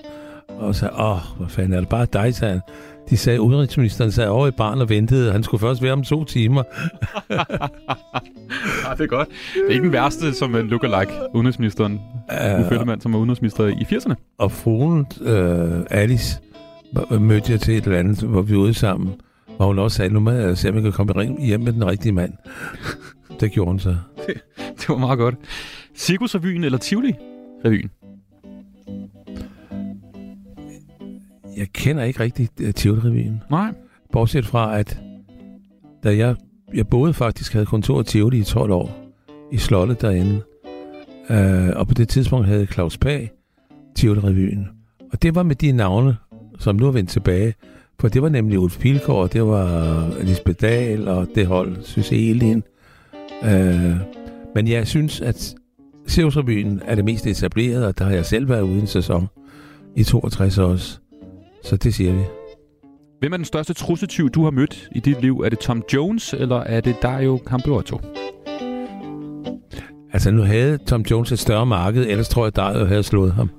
Og 0.60 0.76
sagde, 0.76 0.94
åh, 1.00 1.18
hvad 1.38 1.48
fanden 1.50 1.74
er 1.74 1.80
det 1.80 1.90
bare 1.90 2.08
dig, 2.14 2.36
sagde 2.36 2.54
han. 2.54 2.62
De 3.10 3.18
sagde, 3.18 3.42
udenrigsministeren 3.42 4.12
sad 4.12 4.28
over 4.28 4.48
i 4.48 4.52
baren 4.52 4.82
og 4.82 4.90
ventede. 4.90 5.32
Han 5.32 5.44
skulle 5.44 5.62
først 5.62 5.82
være 5.82 5.94
om 5.94 6.04
to 6.04 6.24
timer. 6.24 6.64
Ja, 8.88 8.94
det 8.94 9.02
er 9.02 9.08
godt. 9.08 9.28
Det 9.56 9.64
er 9.66 9.70
ikke 9.70 9.84
den 9.84 9.92
værste 9.92 10.34
som 10.34 10.56
en 10.56 10.68
lookalike, 10.68 11.12
udenrigsministeren. 11.34 12.00
Ja. 12.32 12.60
Uffe 12.62 12.74
Ellemann, 12.74 13.02
som 13.02 13.14
var 13.14 13.20
udenrigsminister 13.20 13.68
i 13.68 13.96
80'erne. 13.96 14.14
Og 14.38 14.52
fruen, 14.52 15.06
øh, 15.22 15.82
Alice, 15.90 16.40
mødte 17.20 17.52
jeg 17.52 17.60
til 17.62 17.78
et 17.78 17.84
eller 17.84 18.00
andet, 18.00 18.20
hvor 18.22 18.42
vi 18.42 18.54
var 18.56 18.62
ude 18.62 18.74
sammen. 18.74 19.14
Hvor 19.58 19.66
hun 19.66 19.80
også 19.80 19.98
sagde, 19.98 20.14
nu 20.14 20.20
må 20.20 20.32
jeg 20.32 20.58
se, 20.58 20.70
om 20.70 20.76
jeg 20.76 20.84
kan 20.84 20.92
komme 20.92 21.38
hjem 21.40 21.60
med 21.60 21.74
den 21.74 21.86
rigtige 21.88 22.12
mand. 22.12 22.34
Det 23.40 23.52
gjorde 23.52 23.70
hun 23.70 23.80
så. 23.80 23.96
Det 24.80 24.90
var 24.90 24.98
meget 24.98 25.20
godt. 25.20 25.36
Cirkusrevyen 25.96 26.64
eller 26.64 26.78
Tivoli-revyen? 26.78 27.90
Jeg 31.60 31.68
kender 31.74 32.04
ikke 32.04 32.20
rigtig 32.20 32.50
uh, 32.62 32.70
Tivoli-revyen. 32.70 33.42
Nej. 33.50 33.74
Bortset 34.12 34.46
fra, 34.46 34.80
at 34.80 35.00
da 36.04 36.18
jeg, 36.18 36.36
jeg 36.74 36.88
boede 36.88 37.14
faktisk, 37.14 37.54
havde 37.54 37.66
kontor 37.66 38.02
i 38.02 38.04
Tivoli 38.04 38.40
i 38.40 38.44
12 38.44 38.72
år, 38.72 38.98
i 39.52 39.58
slottet 39.58 40.02
derinde. 40.02 40.42
Uh, 41.30 41.80
og 41.80 41.88
på 41.88 41.94
det 41.94 42.10
tidspunkt 42.10 42.48
havde 42.48 42.66
Claus 42.66 42.98
Pag 42.98 43.32
Tivoli-revyen. 44.00 44.68
Og 45.12 45.22
det 45.22 45.36
var 45.36 45.44
med 45.44 45.56
de 45.56 45.72
navne, 45.72 46.18
som 46.60 46.76
nu 46.76 46.88
er 46.88 46.92
vendt 46.92 47.10
tilbage. 47.10 47.54
For 48.00 48.08
det 48.08 48.22
var 48.22 48.30
nemlig 48.30 48.60
Ulf 48.60 48.80
Pilgaard, 48.80 49.30
det 49.30 49.46
var 49.46 50.08
Lisbeth 50.24 50.62
Dahl, 50.62 51.08
og 51.08 51.28
det 51.36 51.48
hold, 51.48 51.78
synes 51.84 52.12
Elin. 52.12 52.64
Uh, 53.42 53.96
men 54.56 54.68
jeg 54.68 54.88
synes, 54.88 55.22
at 55.22 55.56
Cirkusrevyen 56.08 56.82
er 56.86 56.96
det 56.96 57.06
mest 57.06 57.28
etablerede, 57.28 57.88
og 57.88 57.98
der 58.00 58.06
har 58.06 58.12
jeg 58.12 58.26
selv 58.26 58.50
været 58.50 58.62
ude 58.62 58.78
i 58.78 58.80
en 58.80 58.88
sæson 58.88 59.28
i 59.96 60.04
62 60.04 60.58
også. 60.58 61.00
Så 61.64 61.78
det 61.78 61.94
siger 61.94 62.14
vi. 62.14 62.22
Hvem 63.20 63.34
er 63.34 63.38
den 63.38 63.46
største 63.46 63.74
trussetyv, 63.74 64.30
du 64.30 64.44
har 64.44 64.52
mødt 64.52 64.90
i 64.92 65.00
dit 65.00 65.22
liv? 65.22 65.40
Er 65.40 65.50
det 65.50 65.60
Tom 65.60 65.84
Jones, 65.94 66.34
eller 66.34 66.56
er 66.56 66.82
det 66.82 66.96
Dario 67.02 67.40
Campeotto? 67.46 68.00
Altså, 70.14 70.32
nu 70.32 70.42
havde 70.42 70.78
Tom 70.78 71.02
Jones 71.02 71.32
et 71.32 71.40
større 71.40 71.66
marked, 71.66 72.06
ellers 72.08 72.30
tror 72.30 72.46
jeg, 72.46 72.56
Dario 72.56 72.86
havde 72.86 73.04
slået 73.04 73.34
ham. 73.34 73.50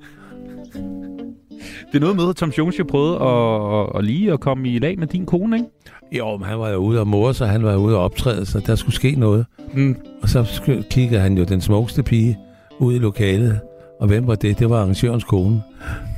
Det 1.93 1.97
er 1.97 2.01
noget 2.01 2.17
med, 2.17 2.29
at 2.29 2.37
Tom 2.37 2.53
Jones 2.59 2.79
jo 2.79 2.85
prøvede 2.85 3.15
at, 3.15 3.81
at, 3.81 3.99
at 3.99 4.05
lige 4.05 4.33
at 4.33 4.41
komme 4.41 4.69
i 4.69 4.79
lag 4.79 4.99
med 4.99 5.07
din 5.07 5.27
kone, 5.27 5.57
ikke? 5.57 5.69
Jo, 6.13 6.37
men 6.37 6.47
han 6.47 6.59
var 6.59 6.69
jo 6.69 6.77
ude 6.77 7.01
og 7.01 7.07
mor 7.07 7.33
sig, 7.33 7.49
han 7.49 7.63
var 7.63 7.77
ude 7.77 7.97
og 7.97 8.03
optræde, 8.03 8.47
så 8.47 8.61
der 8.67 8.75
skulle 8.75 8.95
ske 8.95 9.15
noget. 9.17 9.47
Mm. 9.75 9.97
Og 10.23 10.29
så 10.29 10.63
kiggede 10.91 11.21
han 11.21 11.39
jo 11.39 11.45
den 11.45 11.61
smukkeste 11.61 12.03
pige 12.03 12.39
ud 12.79 12.95
i 12.95 12.99
lokalet. 12.99 13.61
Og 14.01 14.07
hvem 14.07 14.27
var 14.27 14.35
det? 14.35 14.59
Det 14.59 14.71
var 14.71 14.77
arrangørens 14.77 15.25
kone. 15.25 15.63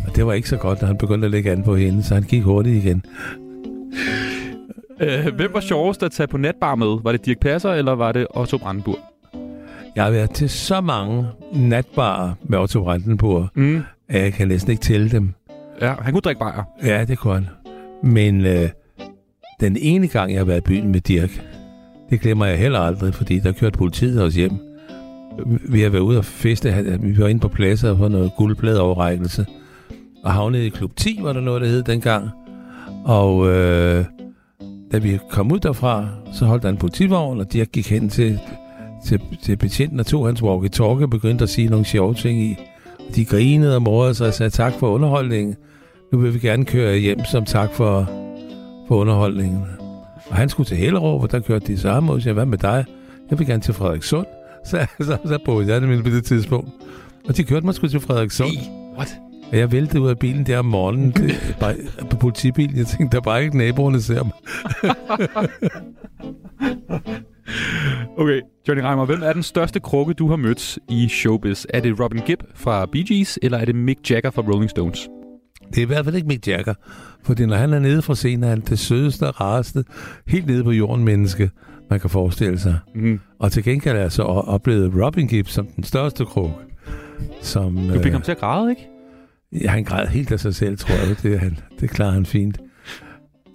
Og 0.07 0.17
det 0.17 0.27
var 0.27 0.33
ikke 0.33 0.49
så 0.49 0.57
godt, 0.57 0.81
når 0.81 0.87
han 0.87 0.99
begyndte 0.99 1.25
at 1.25 1.31
lægge 1.31 1.53
an 1.53 1.63
på 1.63 1.77
hende, 1.77 2.03
så 2.03 2.15
han 2.15 2.23
gik 2.23 2.43
hurtigt 2.43 2.85
igen. 2.85 3.05
Øh, 5.01 5.35
hvem 5.35 5.51
var 5.55 5.61
sjovest 5.61 6.03
at 6.03 6.13
tage 6.13 6.27
på 6.27 6.37
natbar 6.37 6.75
med? 6.75 7.03
Var 7.03 7.13
det 7.13 7.27
Dirk 7.27 7.39
Passer, 7.41 7.71
eller 7.71 7.93
var 7.93 8.13
det 8.13 8.27
Otto 8.31 8.59
Brandenburg? 8.59 8.99
Jeg 9.97 10.05
har 10.05 10.11
været 10.11 10.31
til 10.31 10.51
så 10.51 10.81
mange 10.81 11.27
natbarer 11.53 12.33
med 12.43 12.59
Otto 12.59 12.83
Brandenburg, 12.83 13.49
mm. 13.55 13.83
at 14.09 14.23
jeg 14.23 14.33
kan 14.33 14.49
næsten 14.49 14.71
ikke 14.71 14.83
tælle 14.83 15.11
dem. 15.11 15.33
Ja, 15.81 15.95
han 16.01 16.13
kunne 16.13 16.21
drikke 16.21 16.39
bajer. 16.39 16.63
Ja, 16.83 17.05
det 17.05 17.19
kunne 17.19 17.35
han. 17.35 17.49
Men 18.03 18.47
øh, 18.47 18.69
den 19.61 19.77
ene 19.81 20.09
gang, 20.09 20.33
jeg 20.33 20.41
har 20.41 20.45
været 20.45 20.59
i 20.59 20.65
byen 20.65 20.93
med 20.93 21.01
Dirk, 21.01 21.43
det 22.11 22.21
glemmer 22.21 22.47
jeg 22.47 22.59
heller 22.59 22.79
aldrig, 22.79 23.15
fordi 23.15 23.39
der 23.39 23.53
kørte 23.53 23.79
politiet 23.79 24.23
os 24.23 24.35
hjem. 24.35 24.53
Vi 25.69 25.81
har 25.81 25.91
været 25.91 26.03
ude 26.03 26.19
og 26.19 26.25
feste, 26.25 26.99
vi 27.01 27.19
var 27.19 27.29
inde 27.29 27.41
på 27.41 27.49
pladser 27.49 27.97
for 27.97 28.09
noget 28.09 28.33
guldpladeoverrækkelse, 28.37 29.47
og 30.25 30.33
havnede 30.33 30.67
i 30.67 30.69
klub 30.69 30.97
10, 30.97 31.19
var 31.23 31.33
der 31.33 31.41
noget, 31.41 31.63
der 31.63 31.69
hed 31.69 31.83
dengang. 31.83 32.31
Og 33.05 33.49
øh, 33.49 34.05
da 34.93 34.99
vi 34.99 35.19
kom 35.31 35.53
ud 35.53 35.59
derfra, 35.59 36.09
så 36.33 36.45
holdt 36.45 36.63
der 36.63 36.69
en 36.69 36.77
politivogn, 36.77 37.41
og 37.41 37.53
Dirk 37.53 37.69
gik 37.73 37.91
hen 37.91 38.09
til, 38.09 38.41
til, 39.05 39.21
til 39.43 39.57
betjenten 39.57 40.01
og 40.01 40.07
tog 40.07 40.27
hans 40.27 40.43
walkie-talkie 40.43 41.03
og 41.03 41.11
begyndte 41.11 41.43
at 41.43 41.49
sige 41.49 41.69
nogle 41.69 41.85
sjove 41.85 42.15
ting 42.15 42.41
i. 42.41 42.57
De 43.15 43.25
grinede 43.25 43.77
og 43.77 43.83
morede 43.83 44.15
sig 44.15 44.27
og 44.27 44.35
sagde 44.35 44.51
tak 44.51 44.73
for 44.79 44.89
underholdningen. 44.89 45.57
Nu 46.13 46.19
vil 46.19 46.35
vi 46.35 46.39
gerne 46.39 46.65
køre 46.65 46.99
hjem 46.99 47.25
som 47.25 47.45
tak 47.45 47.73
for, 47.73 48.11
for 48.89 48.97
underholdningen. 48.97 49.63
Og 50.29 50.37
han 50.37 50.49
skulle 50.49 50.67
til 50.67 50.77
Hellerup, 50.77 51.23
og 51.23 51.31
der 51.31 51.41
kørte 51.41 51.67
de 51.67 51.79
samme, 51.79 52.13
og 52.13 52.17
jeg 52.17 52.23
sagde, 52.23 52.35
hvad 52.35 52.47
med 52.47 52.59
dig? 52.59 52.85
Jeg 53.31 53.39
vil 53.39 53.47
gerne 53.47 53.63
til 53.63 53.75
Frederikssund. 53.75 54.27
Så, 54.67 54.87
så, 55.01 55.19
så 55.25 55.39
boede 55.45 55.69
jeg 55.69 55.81
nemlig 55.81 56.05
på 56.05 56.11
det 56.11 56.25
tidspunkt. 56.25 56.71
Og 57.29 57.37
de 57.37 57.45
kørte 57.45 57.67
mig 57.67 57.75
sgu 57.75 57.87
til 57.87 58.01
Frederikssund. 58.01 58.51
What? 58.97 59.32
Og 59.53 59.59
jeg 59.59 59.73
væltede 59.73 60.01
ud 60.03 60.09
af 60.09 60.19
bilen 60.19 60.47
der 60.47 60.59
om 60.59 60.65
morgenen 60.65 61.11
det, 61.11 61.57
bare, 61.61 61.75
på 62.11 62.17
politibilen. 62.17 62.77
Jeg 62.77 62.87
tænkte, 62.87 63.13
der 63.13 63.21
er 63.21 63.25
bare 63.25 63.45
ikke 63.45 63.59
naboerne 63.59 64.01
ser 64.01 64.23
mig. 64.23 64.33
Okay, 68.19 68.41
Johnny 68.69 68.83
Reimer, 68.83 69.05
hvem 69.05 69.23
er 69.23 69.33
den 69.33 69.43
største 69.43 69.81
krukke, 69.81 70.15
du 70.15 70.29
har 70.29 70.37
mødt 70.37 70.79
i 70.89 71.09
showbiz? 71.09 71.65
Er 71.69 71.81
det 71.81 72.01
Robin 72.01 72.21
Gibb 72.27 72.43
fra 72.55 72.87
Bee 72.87 73.05
Gees, 73.05 73.39
eller 73.43 73.59
er 73.59 73.65
det 73.65 73.75
Mick 73.75 74.11
Jagger 74.11 74.31
fra 74.31 74.43
Rolling 74.43 74.71
Stones? 74.71 75.09
Det 75.69 75.79
er 75.79 75.83
i 75.83 75.87
hvert 75.87 76.05
fald 76.05 76.17
ikke 76.17 76.29
Mick 76.29 76.49
Jagger. 76.49 76.75
Fordi 77.25 77.47
når 77.47 77.57
han 77.57 77.73
er 77.73 77.79
nede 77.79 78.03
fra 78.03 78.15
scenen, 78.15 78.45
er 78.45 78.49
han 78.49 78.61
det 78.61 78.79
sødeste 78.79 79.29
og 79.29 79.41
rareste, 79.41 79.85
helt 80.27 80.47
nede 80.47 80.65
på 80.65 80.71
jorden 80.71 81.05
menneske, 81.05 81.51
man 81.91 82.01
kan 82.01 82.11
forestille 82.11 82.59
sig. 82.59 82.79
Mm. 82.95 83.21
Og 83.39 83.53
til 83.53 83.65
gengæld 83.65 83.97
er 83.97 84.01
jeg 84.01 84.13
så 84.13 84.23
oplevet 84.23 84.93
Robin 85.07 85.29
Gibb 85.29 85.49
som 85.49 85.67
den 85.67 85.85
største 85.85 86.25
krog. 86.25 86.61
Som, 87.41 87.77
Du 87.77 88.03
fik 88.03 88.13
ham 88.13 88.23
til 88.23 88.33
at 88.33 88.39
græde, 88.39 88.71
ikke? 88.71 88.89
Ja, 89.61 89.69
han 89.71 89.85
græd 89.85 90.07
helt 90.07 90.33
af 90.33 90.41
sig 90.41 90.55
selv, 90.55 90.79
tror 90.79 90.95
jeg. 90.95 91.17
Det, 91.23 91.41
han, 91.41 91.59
det 91.81 91.91
klarer 91.91 92.11
han 92.13 92.27
fint. 92.27 92.59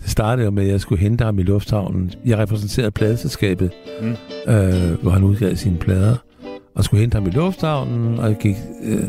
Det 0.02 0.10
startede 0.10 0.46
jo 0.46 0.52
med, 0.52 0.64
at 0.64 0.70
jeg 0.70 0.82
skulle 0.82 1.02
hente 1.02 1.24
ham 1.26 1.40
i 1.40 1.44
lufthavnen. 1.44 2.12
Jeg 2.26 2.38
repræsenterede 2.38 2.92
pladeselskabet, 2.92 3.72
Mm. 4.02 4.10
øh, 4.54 5.02
hvor 5.02 5.10
han 5.12 5.24
udgav 5.24 5.56
sine 5.56 5.78
plader. 5.78 6.16
Og 6.76 6.84
skulle 6.84 7.02
hente 7.02 7.16
ham 7.16 7.28
i 7.28 7.30
lufthavnen, 7.30 8.20
og 8.20 8.28
jeg 8.30 8.38
gik 8.40 8.56
øh, 8.84 9.04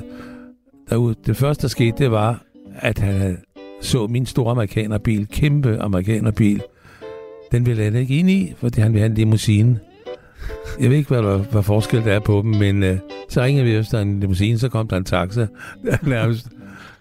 derud. 0.91 1.15
Det 1.27 1.37
første, 1.37 1.63
der 1.63 1.69
skete, 1.69 1.99
det 1.99 2.11
var, 2.11 2.43
at 2.77 2.99
han 2.99 3.39
så 3.83 4.07
min 4.07 4.27
store 4.27 4.51
amerikanerbil, 4.51 5.27
kæmpe 5.27 5.79
amerikanerbil. 5.79 6.63
Den 7.53 7.67
ville 7.67 7.85
han 7.85 7.95
ikke 7.95 8.19
ind 8.19 8.31
i, 8.31 8.55
fordi 8.57 8.81
han 8.81 8.93
ville 8.93 9.01
have 9.01 9.11
en 9.11 9.15
limousine. 9.15 9.79
Jeg 10.81 10.91
ved 10.91 10.97
ikke, 10.97 11.09
hvad, 11.09 11.23
der, 11.23 11.37
hvad 11.39 11.63
forskel 11.63 12.05
der 12.05 12.13
er 12.13 12.21
på 12.21 12.41
dem, 12.43 12.51
men 12.51 12.83
øh, 12.83 12.99
så 13.29 13.43
ringede 13.43 13.65
vi 13.65 13.75
efter 13.77 14.01
en 14.01 14.21
limousine, 14.21 14.59
så 14.59 14.69
kom 14.69 14.89
der 14.89 14.97
en 14.97 15.05
taxa 15.05 15.47
nærmest. 16.03 16.49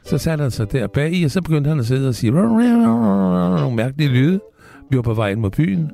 Så 0.07 0.17
satte 0.17 0.41
han 0.41 0.51
sig 0.51 0.71
der 0.71 0.87
bag 0.87 1.13
i, 1.13 1.23
og 1.23 1.31
så 1.31 1.41
begyndte 1.41 1.69
han 1.69 1.79
at 1.79 1.85
sidde 1.85 2.07
og 2.07 2.15
sige 2.15 2.31
nogle 2.31 3.75
mærkelige 3.75 4.09
lyde. 4.09 4.39
Vi 4.89 4.95
var 4.95 5.01
på 5.01 5.13
vej 5.13 5.31
ind 5.31 5.39
mod 5.39 5.49
byen. 5.49 5.91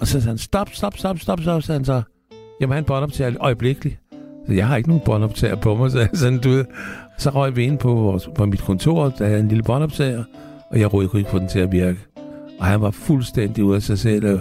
Og 0.00 0.06
så 0.06 0.12
sagde 0.12 0.26
han, 0.26 0.38
stop, 0.38 0.68
stop, 0.72 0.96
stop, 0.96 1.18
stop, 1.18 1.40
stop, 1.40 1.62
sagde 1.62 1.78
han 1.78 1.84
så. 1.84 2.02
Jamen, 2.60 2.74
han 2.74 2.84
båndoptager 2.84 3.34
øjeblikkeligt. 3.40 3.98
Så 4.46 4.52
jeg 4.52 4.66
har 4.66 4.76
ikke 4.76 4.88
nogen 4.88 5.02
båndoptager 5.04 5.56
på 5.56 5.74
mig, 5.74 5.90
så 5.92 6.08
sådan, 6.14 6.38
du 6.38 6.48
ved. 6.48 6.64
Så 7.18 7.30
røg 7.30 7.56
vi 7.56 7.64
ind 7.64 7.78
på, 7.78 7.94
vores, 7.94 8.28
på 8.34 8.46
mit 8.46 8.60
kontor, 8.60 9.08
der 9.08 9.26
havde 9.26 9.40
en 9.40 9.48
lille 9.48 9.62
båndoptager, 9.62 10.24
og 10.70 10.80
jeg 10.80 10.94
rådede 10.94 11.18
ikke 11.18 11.30
på 11.30 11.38
den 11.38 11.48
til 11.48 11.58
at 11.58 11.72
virke. 11.72 11.98
Og 12.58 12.66
han 12.66 12.80
var 12.80 12.90
fuldstændig 12.90 13.64
ude 13.64 13.76
af 13.76 13.82
sig 13.82 13.98
selv, 13.98 14.24
øh, 14.24 14.38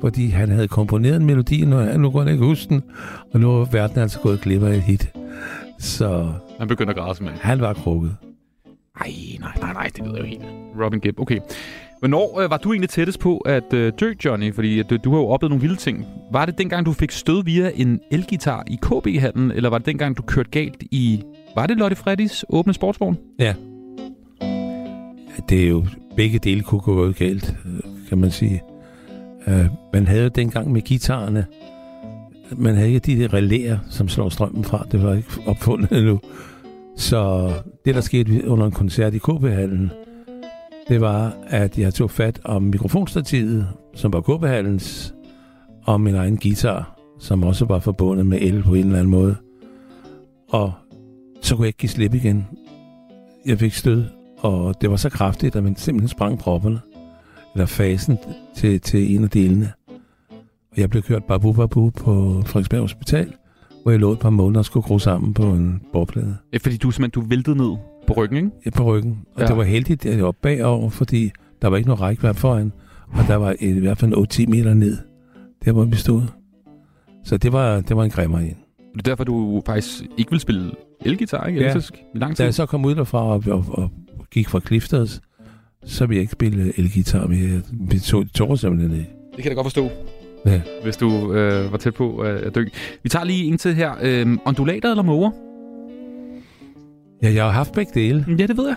fordi 0.00 0.28
han 0.28 0.50
havde 0.50 0.68
komponeret 0.68 1.16
en 1.16 1.26
melodi, 1.26 1.62
og 1.72 1.84
han 1.84 2.00
nu 2.00 2.10
kunne 2.10 2.22
han 2.22 2.32
ikke 2.32 2.44
huske 2.44 2.68
den, 2.68 2.82
og 3.32 3.40
nu 3.40 3.52
var 3.52 3.64
verden 3.64 3.98
altså 3.98 4.20
gået 4.20 4.40
glip 4.40 4.62
af 4.62 4.74
et 4.74 4.82
hit. 4.82 5.12
Så 5.78 6.28
han 6.58 6.68
begynder 6.68 6.90
at 6.90 6.96
græde 6.96 7.14
simpelthen. 7.14 7.46
han 7.46 7.60
var 7.60 7.74
krukket. 7.74 8.16
Nej, 8.98 9.12
nej, 9.40 9.52
nej, 9.60 9.72
nej, 9.72 9.90
det 9.96 9.98
jeg 9.98 10.18
jo 10.18 10.24
helt. 10.24 10.42
Robin 10.80 11.00
Gibb, 11.00 11.20
okay. 11.20 11.38
Hvornår 11.98 12.40
øh, 12.40 12.50
var 12.50 12.56
du 12.56 12.72
egentlig 12.72 12.90
tættest 12.90 13.20
på 13.20 13.38
at 13.38 13.72
øh, 13.74 13.92
dø, 14.00 14.14
Johnny? 14.24 14.54
Fordi 14.54 14.78
at, 14.78 14.92
øh, 14.92 14.98
du 15.04 15.10
har 15.10 15.18
jo 15.18 15.26
oplevet 15.26 15.50
nogle 15.50 15.60
vilde 15.60 15.76
ting. 15.76 16.06
Var 16.32 16.46
det 16.46 16.58
dengang, 16.58 16.86
du 16.86 16.92
fik 16.92 17.10
stød 17.10 17.44
via 17.44 17.70
en 17.74 18.00
elgitar 18.10 18.64
i 18.66 18.78
KB-hallen, 18.82 19.50
eller 19.50 19.70
var 19.70 19.78
det 19.78 19.86
dengang, 19.86 20.16
du 20.16 20.22
kørte 20.22 20.50
galt 20.50 20.82
i... 20.90 21.22
Var 21.54 21.66
det 21.66 21.76
Lotte 21.76 21.96
Freddys 21.96 22.44
åbne 22.48 22.74
sportsvogn? 22.74 23.18
Ja. 23.38 23.54
Det 25.48 25.64
er 25.64 25.68
jo 25.68 25.86
begge 26.16 26.38
dele 26.38 26.62
kunne 26.62 26.80
gå 26.80 27.12
galt, 27.12 27.56
øh, 27.66 27.80
kan 28.08 28.18
man 28.18 28.30
sige. 28.30 28.62
Uh, 29.46 29.66
man 29.92 30.06
havde 30.06 30.22
jo 30.22 30.28
dengang 30.28 30.72
med 30.72 30.82
guitarerne, 30.88 31.46
man 32.56 32.74
havde 32.74 32.88
ikke 32.88 33.00
de 33.00 33.18
der 33.18 33.34
relæer, 33.34 33.78
som 33.90 34.08
slår 34.08 34.28
strømmen 34.28 34.64
fra. 34.64 34.86
Det 34.92 35.02
var 35.02 35.14
ikke 35.14 35.28
opfundet 35.46 35.92
endnu. 35.92 36.20
Så 36.96 37.52
det, 37.84 37.94
der 37.94 38.00
skete 38.00 38.48
under 38.48 38.66
en 38.66 38.72
koncert 38.72 39.14
i 39.14 39.18
KB-hallen, 39.18 39.90
det 40.88 41.00
var, 41.00 41.36
at 41.46 41.78
jeg 41.78 41.94
tog 41.94 42.10
fat 42.10 42.40
om 42.44 42.62
mikrofonstativet, 42.62 43.68
som 43.94 44.12
var 44.12 44.20
kb 44.20 44.44
og 45.84 46.00
min 46.00 46.14
egen 46.14 46.36
guitar, 46.36 46.98
som 47.18 47.42
også 47.42 47.64
var 47.64 47.78
forbundet 47.78 48.26
med 48.26 48.38
el 48.40 48.62
på 48.62 48.74
en 48.74 48.84
eller 48.84 48.98
anden 48.98 49.10
måde. 49.10 49.36
Og 50.48 50.72
så 51.42 51.56
kunne 51.56 51.64
jeg 51.64 51.68
ikke 51.68 51.78
give 51.78 51.90
slip 51.90 52.14
igen. 52.14 52.46
Jeg 53.46 53.58
fik 53.58 53.72
stød, 53.72 54.04
og 54.38 54.80
det 54.80 54.90
var 54.90 54.96
så 54.96 55.08
kraftigt, 55.08 55.56
at 55.56 55.64
man 55.64 55.76
simpelthen 55.76 56.08
sprang 56.08 56.38
propperne, 56.38 56.80
eller 57.54 57.66
fasen 57.66 58.18
til, 58.56 58.80
til 58.80 59.14
en 59.14 59.24
af 59.24 59.30
delene. 59.30 59.72
Jeg 60.78 60.90
blev 60.90 61.02
kørt 61.02 61.24
babu 61.24 61.52
babu 61.52 61.90
på 61.90 62.42
Frederiksberg 62.46 62.80
Hospital, 62.80 63.32
hvor 63.82 63.90
jeg 63.90 64.00
lå 64.00 64.12
et 64.12 64.18
par 64.18 64.30
måneder 64.30 64.58
og 64.58 64.64
skulle 64.64 64.84
gro 64.84 64.98
sammen 64.98 65.34
på 65.34 65.42
en 65.42 65.80
bordplade. 65.92 66.36
Ja, 66.52 66.58
fordi 66.58 66.76
du 66.76 66.90
simpelthen 66.90 67.22
du 67.22 67.28
væltede 67.28 67.56
ned 67.56 67.76
på 68.06 68.12
ryggen, 68.16 68.36
ikke? 68.36 68.50
Ja, 68.66 68.70
på 68.70 68.84
ryggen. 68.84 69.18
Og 69.34 69.42
Ja. 69.42 69.46
det 69.46 69.56
var 69.56 69.62
heldigt, 69.62 70.06
at 70.06 70.16
jeg 70.16 70.24
var 70.24 70.32
bagover, 70.32 70.90
fordi 70.90 71.30
der 71.62 71.68
var 71.68 71.76
ikke 71.76 71.86
noget 71.88 72.00
rækværd 72.00 72.34
foran, 72.34 72.72
og 73.08 73.24
der 73.28 73.36
var 73.36 73.54
i 73.60 73.72
hvert 73.78 73.98
fald 73.98 74.14
8-10 74.14 74.46
meter 74.46 74.74
ned, 74.74 74.96
der 75.64 75.72
hvor 75.72 75.84
vi 75.84 75.96
stod. 75.96 76.22
Så 77.24 77.36
det 77.36 77.52
var, 77.52 77.80
det 77.80 77.96
var 77.96 78.04
en 78.04 78.10
grimmer 78.10 78.38
en. 78.38 78.56
Det 78.94 78.98
er 78.98 79.10
derfor, 79.10 79.24
du 79.24 79.62
faktisk 79.66 80.02
ikke 80.18 80.30
vil 80.30 80.40
spille 80.40 80.70
elgitar, 81.04 81.46
ikke? 81.46 81.60
Ja. 81.60 81.64
Elektrisk, 81.66 81.94
i 82.14 82.18
lang 82.18 82.30
Da 82.32 82.34
tid. 82.36 82.44
jeg 82.44 82.54
så 82.54 82.66
kom 82.66 82.84
ud 82.84 82.94
derfra 82.94 83.18
og, 83.22 83.42
og, 83.46 83.64
og 83.68 83.90
gik 84.30 84.48
fra 84.48 84.60
Clifters, 84.60 85.20
så 85.84 86.06
ville 86.06 86.16
jeg 86.16 86.20
ikke 86.22 86.32
spille 86.32 86.72
elgitar 86.78 87.26
mere. 87.26 87.60
Vi 87.72 87.98
tog, 87.98 88.32
tog 88.34 88.58
simpelthen 88.58 88.92
ikke. 88.92 89.10
Det 89.36 89.42
kan 89.42 89.44
jeg 89.44 89.50
da 89.50 89.54
godt 89.54 89.64
forstå. 89.64 89.88
Ja. 90.46 90.60
Hvis 90.82 90.96
du 90.96 91.32
øh, 91.32 91.72
var 91.72 91.78
tæt 91.78 91.94
på 91.94 92.24
øh, 92.24 92.46
at 92.46 92.54
dø. 92.54 92.64
Vi 93.02 93.08
tager 93.08 93.24
lige 93.24 93.44
en 93.44 93.58
til 93.58 93.74
her. 93.74 93.92
Øh, 94.02 94.38
ondulater 94.46 94.90
eller 94.90 95.02
måger? 95.02 95.30
Ja, 97.22 97.32
jeg 97.34 97.44
har 97.44 97.50
haft 97.50 97.72
begge 97.72 97.92
dele. 97.94 98.26
Ja, 98.38 98.46
det 98.46 98.56
ved 98.56 98.66
jeg. 98.66 98.76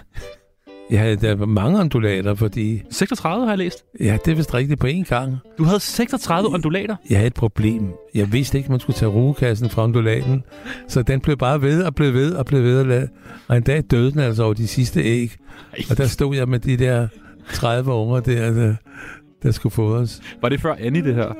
Ja, 0.91 1.15
der 1.15 1.35
var 1.35 1.45
mange 1.45 1.79
ondulater, 1.79 2.35
fordi... 2.35 2.81
36 2.89 3.45
har 3.45 3.51
jeg 3.51 3.57
læst. 3.57 3.85
Ja, 3.99 4.17
det 4.25 4.31
er 4.31 4.35
vist 4.35 4.53
rigtigt 4.53 4.79
på 4.79 4.87
én 4.87 5.03
gang. 5.03 5.37
Du 5.57 5.63
havde 5.63 5.79
36 5.79 6.49
ondulater? 6.53 6.95
Jeg 7.09 7.17
havde 7.17 7.27
et 7.27 7.33
problem. 7.33 7.89
Jeg 8.15 8.33
vidste 8.33 8.57
ikke, 8.57 8.71
man 8.71 8.79
skulle 8.79 8.97
tage 8.97 9.09
rugekassen 9.09 9.69
fra 9.69 9.83
ondulaten. 9.83 10.43
Så 10.87 11.01
den 11.01 11.19
blev 11.19 11.37
bare 11.37 11.61
ved 11.61 11.83
og 11.83 11.95
blev 11.95 12.13
ved 12.13 12.33
og 12.33 12.45
blev 12.45 12.63
ved. 12.63 12.91
Og, 12.91 13.07
og 13.47 13.57
en 13.57 13.63
dag 13.63 13.83
døde 13.91 14.11
den 14.11 14.19
altså 14.19 14.43
over 14.43 14.53
de 14.53 14.67
sidste 14.67 15.01
æg. 15.01 15.31
Og 15.89 15.97
der 15.97 16.05
stod 16.05 16.35
jeg 16.35 16.49
med 16.49 16.59
de 16.59 16.77
der 16.77 17.07
30 17.53 17.91
unger 17.91 18.19
der, 18.19 18.53
der, 18.53 18.75
der 19.43 19.51
skulle 19.51 19.73
fodres. 19.73 20.21
Var 20.41 20.49
det 20.49 20.61
før 20.61 20.75
Annie, 20.79 21.03
det 21.03 21.15
her? 21.15 21.33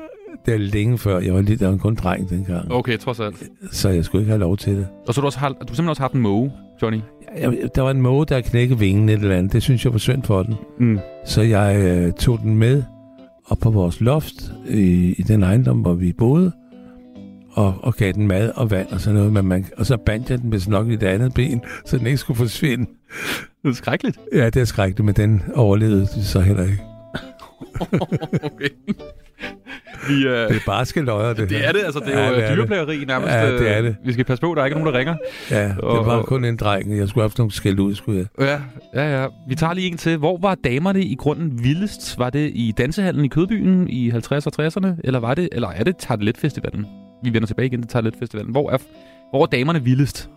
Det 0.46 0.54
er 0.54 0.58
længe 0.58 0.98
før. 0.98 1.18
Jeg 1.18 1.34
var 1.34 1.40
lidt 1.40 1.60
der 1.60 1.68
var 1.68 1.76
kun 1.76 1.94
dreng 1.94 2.30
dengang. 2.30 2.72
Okay, 2.72 2.98
trods 2.98 3.20
alt. 3.20 3.42
Så 3.70 3.88
jeg 3.88 4.04
skulle 4.04 4.22
ikke 4.22 4.30
have 4.30 4.40
lov 4.40 4.56
til 4.56 4.76
det. 4.76 4.88
Og 5.06 5.14
så 5.14 5.20
har 5.20 5.22
du, 5.22 5.26
også 5.26 5.38
har, 5.38 5.48
du 5.48 5.54
har 5.54 5.66
simpelthen 5.66 5.88
også 5.88 6.02
haft 6.02 6.14
en 6.14 6.20
måge, 6.20 6.52
Johnny. 6.82 7.00
Jeg, 7.38 7.68
der 7.74 7.82
var 7.82 7.90
en 7.90 8.00
måge, 8.00 8.26
der 8.26 8.40
knækkede 8.40 8.78
vingen 8.78 9.08
et 9.08 9.20
eller 9.20 9.36
andet. 9.36 9.52
Det 9.52 9.62
synes 9.62 9.84
jeg 9.84 9.92
var 9.92 9.98
synd 9.98 10.22
for 10.22 10.42
den. 10.42 10.54
Mm. 10.78 10.98
Så 11.26 11.42
jeg 11.42 11.76
øh, 11.76 12.12
tog 12.12 12.38
den 12.38 12.56
med 12.56 12.82
op 13.46 13.58
på 13.58 13.70
vores 13.70 14.00
loft 14.00 14.34
i, 14.68 15.14
i 15.18 15.22
den 15.22 15.42
ejendom, 15.42 15.78
hvor 15.78 15.94
vi 15.94 16.12
boede. 16.12 16.52
Og, 17.52 17.74
og 17.82 17.94
gav 17.94 18.12
den 18.12 18.26
mad 18.26 18.50
og 18.56 18.70
vand 18.70 18.88
og 18.88 19.00
sådan 19.00 19.16
noget. 19.16 19.32
Men 19.32 19.44
man, 19.44 19.66
og 19.76 19.86
så 19.86 19.96
bandt 19.96 20.30
jeg 20.30 20.38
den 20.42 20.50
med 20.50 20.68
nok 20.68 20.88
et 20.88 21.02
andet 21.02 21.34
ben, 21.34 21.62
så 21.86 21.98
den 21.98 22.06
ikke 22.06 22.18
skulle 22.18 22.36
forsvinde. 22.36 22.86
Det 23.62 23.68
er 23.68 23.72
skrækkeligt. 23.72 24.18
Ja, 24.32 24.46
det 24.46 24.56
er 24.56 24.64
skrækkeligt, 24.64 25.04
men 25.04 25.14
den 25.14 25.42
overlevede 25.54 26.06
så 26.06 26.40
heller 26.40 26.62
ikke. 26.62 26.82
okay. 28.52 28.68
Vi, 30.08 30.26
øh, 30.26 30.32
Det 30.32 30.56
er 30.56 30.60
bare 30.66 30.86
skal 30.86 31.04
løjer, 31.04 31.32
det 31.32 31.50
det 31.50 31.68
er 31.68 31.72
det, 31.72 31.80
altså. 31.84 32.00
Det 32.00 32.14
er 32.14 32.28
jo 32.28 32.34
det 32.36 32.40
ja, 32.42 32.54
dyreplageri 32.54 33.04
nærmest. 33.04 33.32
Ja, 33.32 33.52
det 33.52 33.70
er 33.70 33.78
øh, 33.78 33.84
det. 33.84 33.96
Vi 34.04 34.12
skal 34.12 34.24
passe 34.24 34.40
på, 34.42 34.54
der 34.54 34.60
er 34.62 34.66
ikke 34.66 34.78
nogen, 34.78 34.92
der 34.92 34.98
ringer. 34.98 35.14
Ja, 35.50 35.68
det 35.68 35.78
Og- 35.78 36.06
var 36.06 36.22
kun 36.22 36.44
en 36.44 36.56
dreng. 36.56 36.98
Jeg 36.98 37.08
skulle 37.08 37.22
have 37.22 37.28
haft 37.28 37.38
nogle 37.38 37.52
skæld 37.52 37.78
ud, 37.78 37.94
skulle 37.94 38.26
jeg. 38.38 38.46
Ja, 38.94 39.02
ja, 39.02 39.22
ja. 39.22 39.26
Vi 39.48 39.54
tager 39.54 39.74
lige 39.74 39.86
en 39.90 39.96
til. 39.96 40.16
Hvor 40.16 40.38
var 40.42 40.54
damerne 40.64 41.02
i 41.04 41.14
grunden 41.14 41.64
vildest? 41.64 42.18
Var 42.18 42.30
det 42.30 42.50
i 42.54 42.74
dansehallen 42.78 43.24
i 43.24 43.28
Kødbyen 43.28 43.88
i 43.88 44.10
50'erne 44.10 44.46
og 44.58 44.66
60'erne? 44.66 45.00
Eller, 45.04 45.20
var 45.20 45.34
det, 45.34 45.48
eller 45.52 45.68
er 45.68 45.84
det 45.84 45.96
Tartelet 45.96 46.36
Festivalen? 46.38 46.86
Vi 47.24 47.32
vender 47.32 47.46
tilbage 47.46 47.66
igen 47.66 47.82
til 47.82 47.88
Tartelet 47.88 48.14
Festivalen. 48.18 48.50
Hvor 48.50 48.70
er, 48.70 48.78
hvor 49.30 49.42
er 49.42 49.46
damerne 49.46 49.82
vildest? 49.84 50.28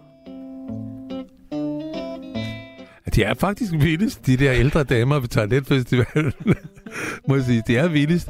De 3.16 3.24
er 3.24 3.34
faktisk 3.34 3.72
vildest, 3.74 4.26
de 4.28 4.38
der 4.38 4.54
ældre 4.54 4.84
damer 4.84 5.20
ved 5.20 5.28
Toiletfestivalen. 5.28 6.34
Må 7.28 7.36
jeg 7.36 7.44
sige, 7.44 7.64
de 7.68 7.78
er 7.78 7.88
vildest. 7.88 8.30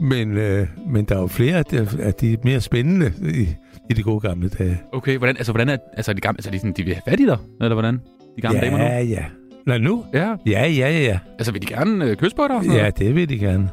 Men, 0.00 0.36
øh, 0.36 0.66
men 0.88 1.04
der 1.04 1.16
er 1.16 1.20
jo 1.20 1.26
flere 1.26 1.56
af 1.56 1.64
de, 1.64 1.88
af 2.00 2.14
de 2.14 2.36
mere 2.44 2.60
spændende 2.60 3.12
i, 3.34 3.48
i 3.90 3.94
de 3.94 4.02
gode 4.02 4.20
gamle 4.20 4.48
dage. 4.48 4.80
Okay, 4.92 5.18
hvordan, 5.18 5.36
altså, 5.36 5.52
hvordan 5.52 5.68
er, 5.68 5.76
altså, 5.96 6.12
de 6.12 6.20
gamle, 6.20 6.38
altså, 6.38 6.50
de, 6.50 6.58
sådan, 6.58 6.72
de 6.72 6.82
vil 6.82 6.94
have 6.94 7.02
fat 7.08 7.20
i 7.20 7.26
dig? 7.26 7.38
Eller 7.60 7.74
hvordan? 7.74 8.00
De 8.36 8.40
gamle 8.40 8.58
ja, 8.58 8.64
damer 8.64 8.78
nu? 8.78 8.84
ja. 9.10 9.24
Nå, 9.66 9.78
nu? 9.78 10.04
Ja. 10.14 10.34
Ja, 10.46 10.66
ja, 10.66 10.68
ja, 10.90 10.98
ja. 11.00 11.18
Altså, 11.38 11.52
vil 11.52 11.62
de 11.62 11.66
gerne 11.66 12.04
øh, 12.04 12.16
kysse 12.16 12.36
på 12.36 12.46
dig? 12.48 12.72
Ja, 12.74 12.90
det 12.98 13.14
vil 13.14 13.28
de 13.28 13.38
gerne. 13.38 13.70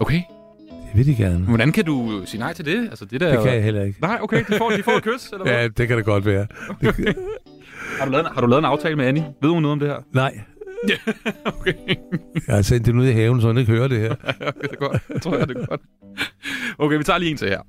Okay. 0.00 0.22
Det 0.68 0.98
vil 0.98 1.06
de 1.06 1.14
gerne. 1.14 1.38
Hvordan 1.44 1.72
kan 1.72 1.84
du 1.84 2.22
sige 2.24 2.40
nej 2.40 2.52
til 2.52 2.64
det? 2.64 2.78
Altså, 2.90 3.04
det, 3.04 3.20
der 3.20 3.26
Det 3.26 3.36
er 3.36 3.42
kan 3.42 3.50
jo- 3.50 3.54
jeg 3.54 3.64
heller 3.64 3.82
ikke. 3.84 4.00
Nej, 4.00 4.18
okay, 4.22 4.38
de 4.48 4.54
får, 4.58 4.70
de 4.70 4.82
får 4.82 4.92
et 4.92 5.02
kys, 5.02 5.28
eller 5.32 5.44
hvad? 5.44 5.54
Ja, 5.54 5.68
det 5.68 5.88
kan 5.88 5.96
det 5.96 6.04
godt 6.04 6.26
være. 6.26 6.46
Det, 6.80 7.16
Har, 7.98 8.04
du 8.04 8.10
lavet, 8.10 8.26
har 8.34 8.40
du 8.40 8.46
lavet 8.46 8.58
en 8.58 8.64
aftale 8.64 8.96
med 8.96 9.06
Annie? 9.06 9.24
Ved 9.42 9.50
hun 9.50 9.62
noget 9.62 9.72
om 9.72 9.78
det 9.78 9.88
her? 9.88 9.96
nej, 10.12 10.40
okay. 11.60 11.74
jeg 12.46 12.54
har 12.54 12.62
sendt 12.62 12.86
den 12.86 12.98
ud 12.98 13.06
i 13.06 13.12
haven, 13.12 13.40
så 13.40 13.46
hun 13.46 13.58
ikke 13.58 13.72
hører 13.72 13.88
det 13.88 14.00
her. 14.00 14.12
okay, 14.40 14.62
det 14.62 14.70
er 14.72 14.76
godt. 14.76 15.02
Jeg 15.14 15.22
tror 15.22 15.36
jeg, 15.36 15.48
det 15.48 15.56
er 15.56 15.66
godt. 15.66 15.80
Okay, 16.78 16.98
vi 16.98 17.04
tager 17.04 17.18
lige 17.18 17.30
en 17.30 17.36
til 17.36 17.48
her. 17.48 17.60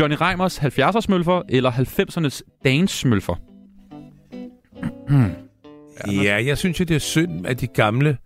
Johnny 0.00 0.16
Reimers 0.20 0.58
70'er 0.58 1.00
smølfer 1.00 1.42
eller 1.48 1.70
90'ernes 1.70 2.60
dance 2.64 2.96
smølfer? 2.96 3.34
Ja, 6.06 6.44
jeg 6.46 6.58
synes 6.58 6.80
jo, 6.80 6.84
det 6.84 6.94
er 6.94 6.98
synd, 6.98 7.46
at 7.46 7.60
de 7.60 7.66
gamle 7.66 8.16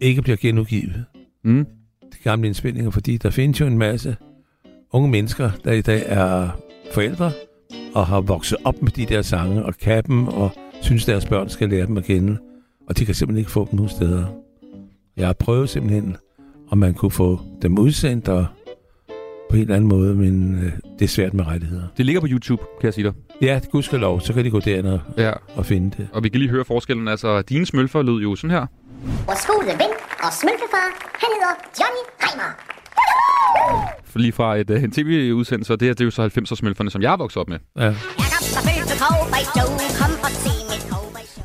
ikke 0.00 0.22
bliver 0.22 0.36
genudgivet. 0.36 1.04
Mm. 1.44 1.66
De 2.12 2.18
gamle 2.24 2.46
indspilninger, 2.46 2.90
fordi 2.90 3.16
der 3.16 3.30
findes 3.30 3.60
jo 3.60 3.66
en 3.66 3.78
masse 3.78 4.16
unge 4.92 5.08
mennesker, 5.08 5.50
der 5.64 5.72
i 5.72 5.80
dag 5.80 6.02
er 6.06 6.48
forældre 6.92 7.32
og 7.94 8.06
har 8.06 8.20
vokset 8.20 8.58
op 8.64 8.82
med 8.82 8.92
de 8.92 9.06
der 9.06 9.22
sange 9.22 9.64
og 9.64 9.74
kan 9.78 10.02
dem 10.06 10.28
og 10.28 10.50
synes, 10.82 11.04
deres 11.04 11.26
børn 11.26 11.48
skal 11.48 11.68
lære 11.68 11.86
dem 11.86 11.96
at 11.96 12.04
kende. 12.04 12.38
Og 12.88 12.98
de 12.98 13.04
kan 13.06 13.14
simpelthen 13.14 13.38
ikke 13.38 13.50
få 13.50 13.68
dem 13.70 13.76
nogen 13.76 13.90
steder. 13.90 14.24
Jeg 15.16 15.26
har 15.26 15.32
prøvet 15.32 15.68
simpelthen, 15.70 16.16
om 16.70 16.78
man 16.78 16.94
kunne 16.94 17.10
få 17.10 17.40
dem 17.62 17.78
udsendt 17.78 18.28
og 18.28 18.46
på 19.50 19.56
en 19.56 19.62
eller 19.62 19.74
anden 19.74 19.88
måde, 19.88 20.14
men 20.14 20.54
øh, 20.64 20.72
det 20.98 21.04
er 21.04 21.08
svært 21.08 21.34
med 21.34 21.46
rettigheder. 21.46 21.82
Det 21.96 22.06
ligger 22.06 22.20
på 22.20 22.26
YouTube, 22.30 22.62
kan 22.80 22.86
jeg 22.86 22.94
sige 22.94 23.04
dig. 23.04 23.12
Ja, 23.42 23.60
gudskelov, 23.70 24.20
så 24.20 24.32
kan 24.32 24.44
de 24.44 24.50
gå 24.50 24.60
derind 24.60 24.86
og, 24.86 25.00
Ja. 25.16 25.32
og 25.56 25.66
finde 25.66 25.90
det. 25.96 26.08
Og 26.12 26.24
vi 26.24 26.28
kan 26.28 26.40
lige 26.40 26.50
høre 26.50 26.64
forskellen. 26.64 27.08
Altså, 27.08 27.42
dine 27.42 27.66
smølfer 27.66 28.02
lød 28.02 28.20
jo 28.22 28.36
sådan 28.36 28.50
her. 28.50 28.66
Vores 29.26 29.46
gode 29.46 29.66
ven 29.66 29.92
og 30.22 30.32
smølfefar, 30.32 30.88
han 31.22 31.28
hedder 31.34 31.54
Johnny 31.78 32.02
Reimer. 32.22 32.77
Lige 34.14 34.32
fra 34.32 34.56
et, 34.56 34.70
uh, 34.70 34.82
en 34.82 34.90
tv-udsendelse, 34.90 35.72
og 35.72 35.80
det 35.80 35.88
her 35.88 35.94
det 35.94 36.00
er 36.00 36.04
jo 36.04 36.10
så 36.10 36.26
90'er 36.26 36.54
smølferne, 36.54 36.90
som 36.90 37.02
jeg 37.02 37.12
er 37.12 37.16
vokset 37.16 37.40
op 37.40 37.48
med. 37.48 37.58
Ja. 37.78 37.94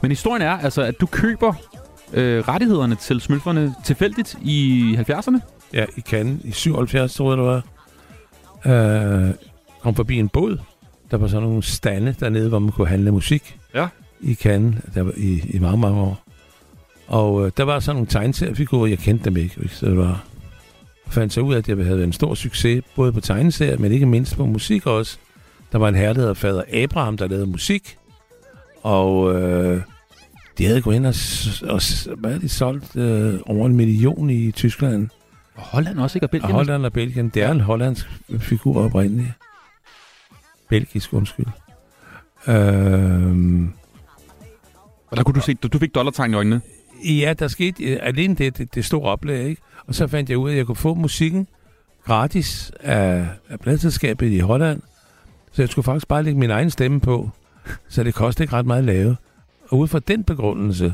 Men 0.01 0.11
historien 0.11 0.41
er 0.41 0.51
altså, 0.51 0.81
at 0.81 1.01
du 1.01 1.05
køber 1.05 1.53
øh, 2.13 2.47
rettighederne 2.47 2.95
til 2.95 3.21
smølferne 3.21 3.75
tilfældigt 3.85 4.37
i 4.41 4.95
70'erne. 5.09 5.39
Ja, 5.73 5.85
i 5.97 6.01
Cannes 6.01 6.41
i 6.43 6.51
77, 6.51 7.15
tror 7.15 7.31
jeg, 7.31 7.37
det 7.37 7.45
var. 7.45 7.63
Øh, 8.65 9.33
kom 9.81 9.95
forbi 9.95 10.19
en 10.19 10.29
båd. 10.29 10.57
Der 11.11 11.17
var 11.17 11.27
sådan 11.27 11.47
nogle 11.47 11.63
stande 11.63 12.15
dernede, 12.19 12.49
hvor 12.49 12.59
man 12.59 12.71
kunne 12.71 12.87
handle 12.87 13.11
musik. 13.11 13.57
Ja. 13.75 13.87
I 14.21 14.33
Cannes, 14.33 14.75
der 14.95 15.03
var 15.03 15.13
i, 15.17 15.41
i 15.49 15.59
mange, 15.59 15.77
mange 15.77 16.01
år. 16.01 16.23
Og 17.07 17.45
øh, 17.45 17.51
der 17.57 17.63
var 17.63 17.79
sådan 17.79 17.95
nogle 17.95 18.07
tegneseriefigurer, 18.07 18.87
jeg 18.87 18.97
kendte 18.97 19.25
dem 19.25 19.37
ikke. 19.37 19.55
ikke? 19.63 19.75
Så 19.75 19.85
det 19.85 19.97
var... 19.97 20.23
Fandt 21.13 21.33
så 21.33 21.41
ud 21.41 21.53
af, 21.53 21.57
at 21.57 21.69
jeg 21.69 21.77
havde 21.77 21.89
været 21.97 22.03
en 22.03 22.13
stor 22.13 22.35
succes, 22.35 22.83
både 22.95 23.13
på 23.13 23.21
tegneserier, 23.21 23.77
men 23.77 23.91
ikke 23.91 24.05
mindst 24.05 24.37
på 24.37 24.45
musik 24.45 24.87
også. 24.87 25.17
Der 25.71 25.77
var 25.77 25.87
en 25.87 25.95
herre, 25.95 26.13
der 26.13 26.19
hedder 26.19 26.33
Fader 26.33 26.63
Abraham, 26.73 27.17
der 27.17 27.27
lavede 27.27 27.45
musik. 27.45 27.97
Og 28.83 29.35
øh, 29.41 29.81
de 30.57 30.65
havde 30.65 30.81
gået 30.81 30.95
ind 30.95 31.05
og, 31.05 31.13
og 31.73 31.81
hvad 32.17 32.39
de 32.39 32.49
solgt? 32.49 32.95
Øh, 32.95 33.39
over 33.45 33.65
en 33.65 33.75
million 33.75 34.29
i 34.29 34.51
Tyskland. 34.51 35.09
Og 35.55 35.61
Holland 35.63 35.99
også, 35.99 36.17
ikke? 36.17 36.25
Og 36.25 36.29
Belgien. 36.29 36.51
Og 36.51 36.57
Holland 36.57 36.85
og 36.85 36.93
Belgien. 36.93 37.29
Det 37.29 37.43
er 37.43 37.51
en 37.51 37.59
hollandsk 37.59 38.09
figur 38.39 38.85
oprindeligt. 38.85 39.29
Belgisk, 40.69 41.13
undskyld. 41.13 41.45
Øhm, 42.47 43.73
Og 45.07 45.17
der 45.17 45.23
kunne 45.23 45.35
du 45.35 45.41
se, 45.41 45.53
du, 45.53 45.67
du 45.67 45.79
fik 45.79 45.95
dollartegn 45.95 46.31
i 46.31 46.35
øjnene. 46.35 46.61
Ja, 47.03 47.33
der 47.39 47.47
skete 47.47 47.83
øh, 47.83 47.99
alene 48.01 48.35
det, 48.35 48.57
det, 48.57 48.75
det 48.75 48.85
store 48.85 49.11
oplag, 49.11 49.43
ikke? 49.43 49.61
Og 49.87 49.95
så 49.95 50.07
fandt 50.07 50.29
jeg 50.29 50.37
ud 50.37 50.49
af, 50.49 50.53
at 50.53 50.57
jeg 50.57 50.65
kunne 50.65 50.75
få 50.75 50.93
musikken 50.93 51.47
gratis 52.05 52.71
af, 52.79 53.27
af 53.49 53.59
pladselskabet 53.59 54.31
i 54.31 54.39
Holland. 54.39 54.81
Så 55.51 55.61
jeg 55.61 55.69
skulle 55.69 55.85
faktisk 55.85 56.07
bare 56.07 56.23
lægge 56.23 56.39
min 56.39 56.49
egen 56.49 56.69
stemme 56.69 56.99
på. 56.99 57.29
Så 57.89 58.03
det 58.03 58.13
kostede 58.13 58.43
ikke 58.43 58.53
ret 58.53 58.65
meget 58.65 58.79
at 58.79 58.85
lave. 58.85 59.17
Og 59.69 59.79
ud 59.79 59.87
fra 59.87 59.99
den 59.99 60.23
begrundelse, 60.23 60.93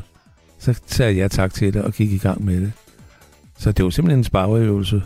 så 0.58 0.80
sagde 0.86 1.16
jeg 1.16 1.30
tak 1.30 1.54
til 1.54 1.74
det 1.74 1.82
og 1.82 1.92
gik 1.92 2.12
i 2.12 2.18
gang 2.18 2.44
med 2.44 2.60
det. 2.60 2.72
Så 3.58 3.72
det 3.72 3.84
var 3.84 3.90
simpelthen 3.90 4.18
en 4.18 4.24
spareøvelse. 4.24 5.02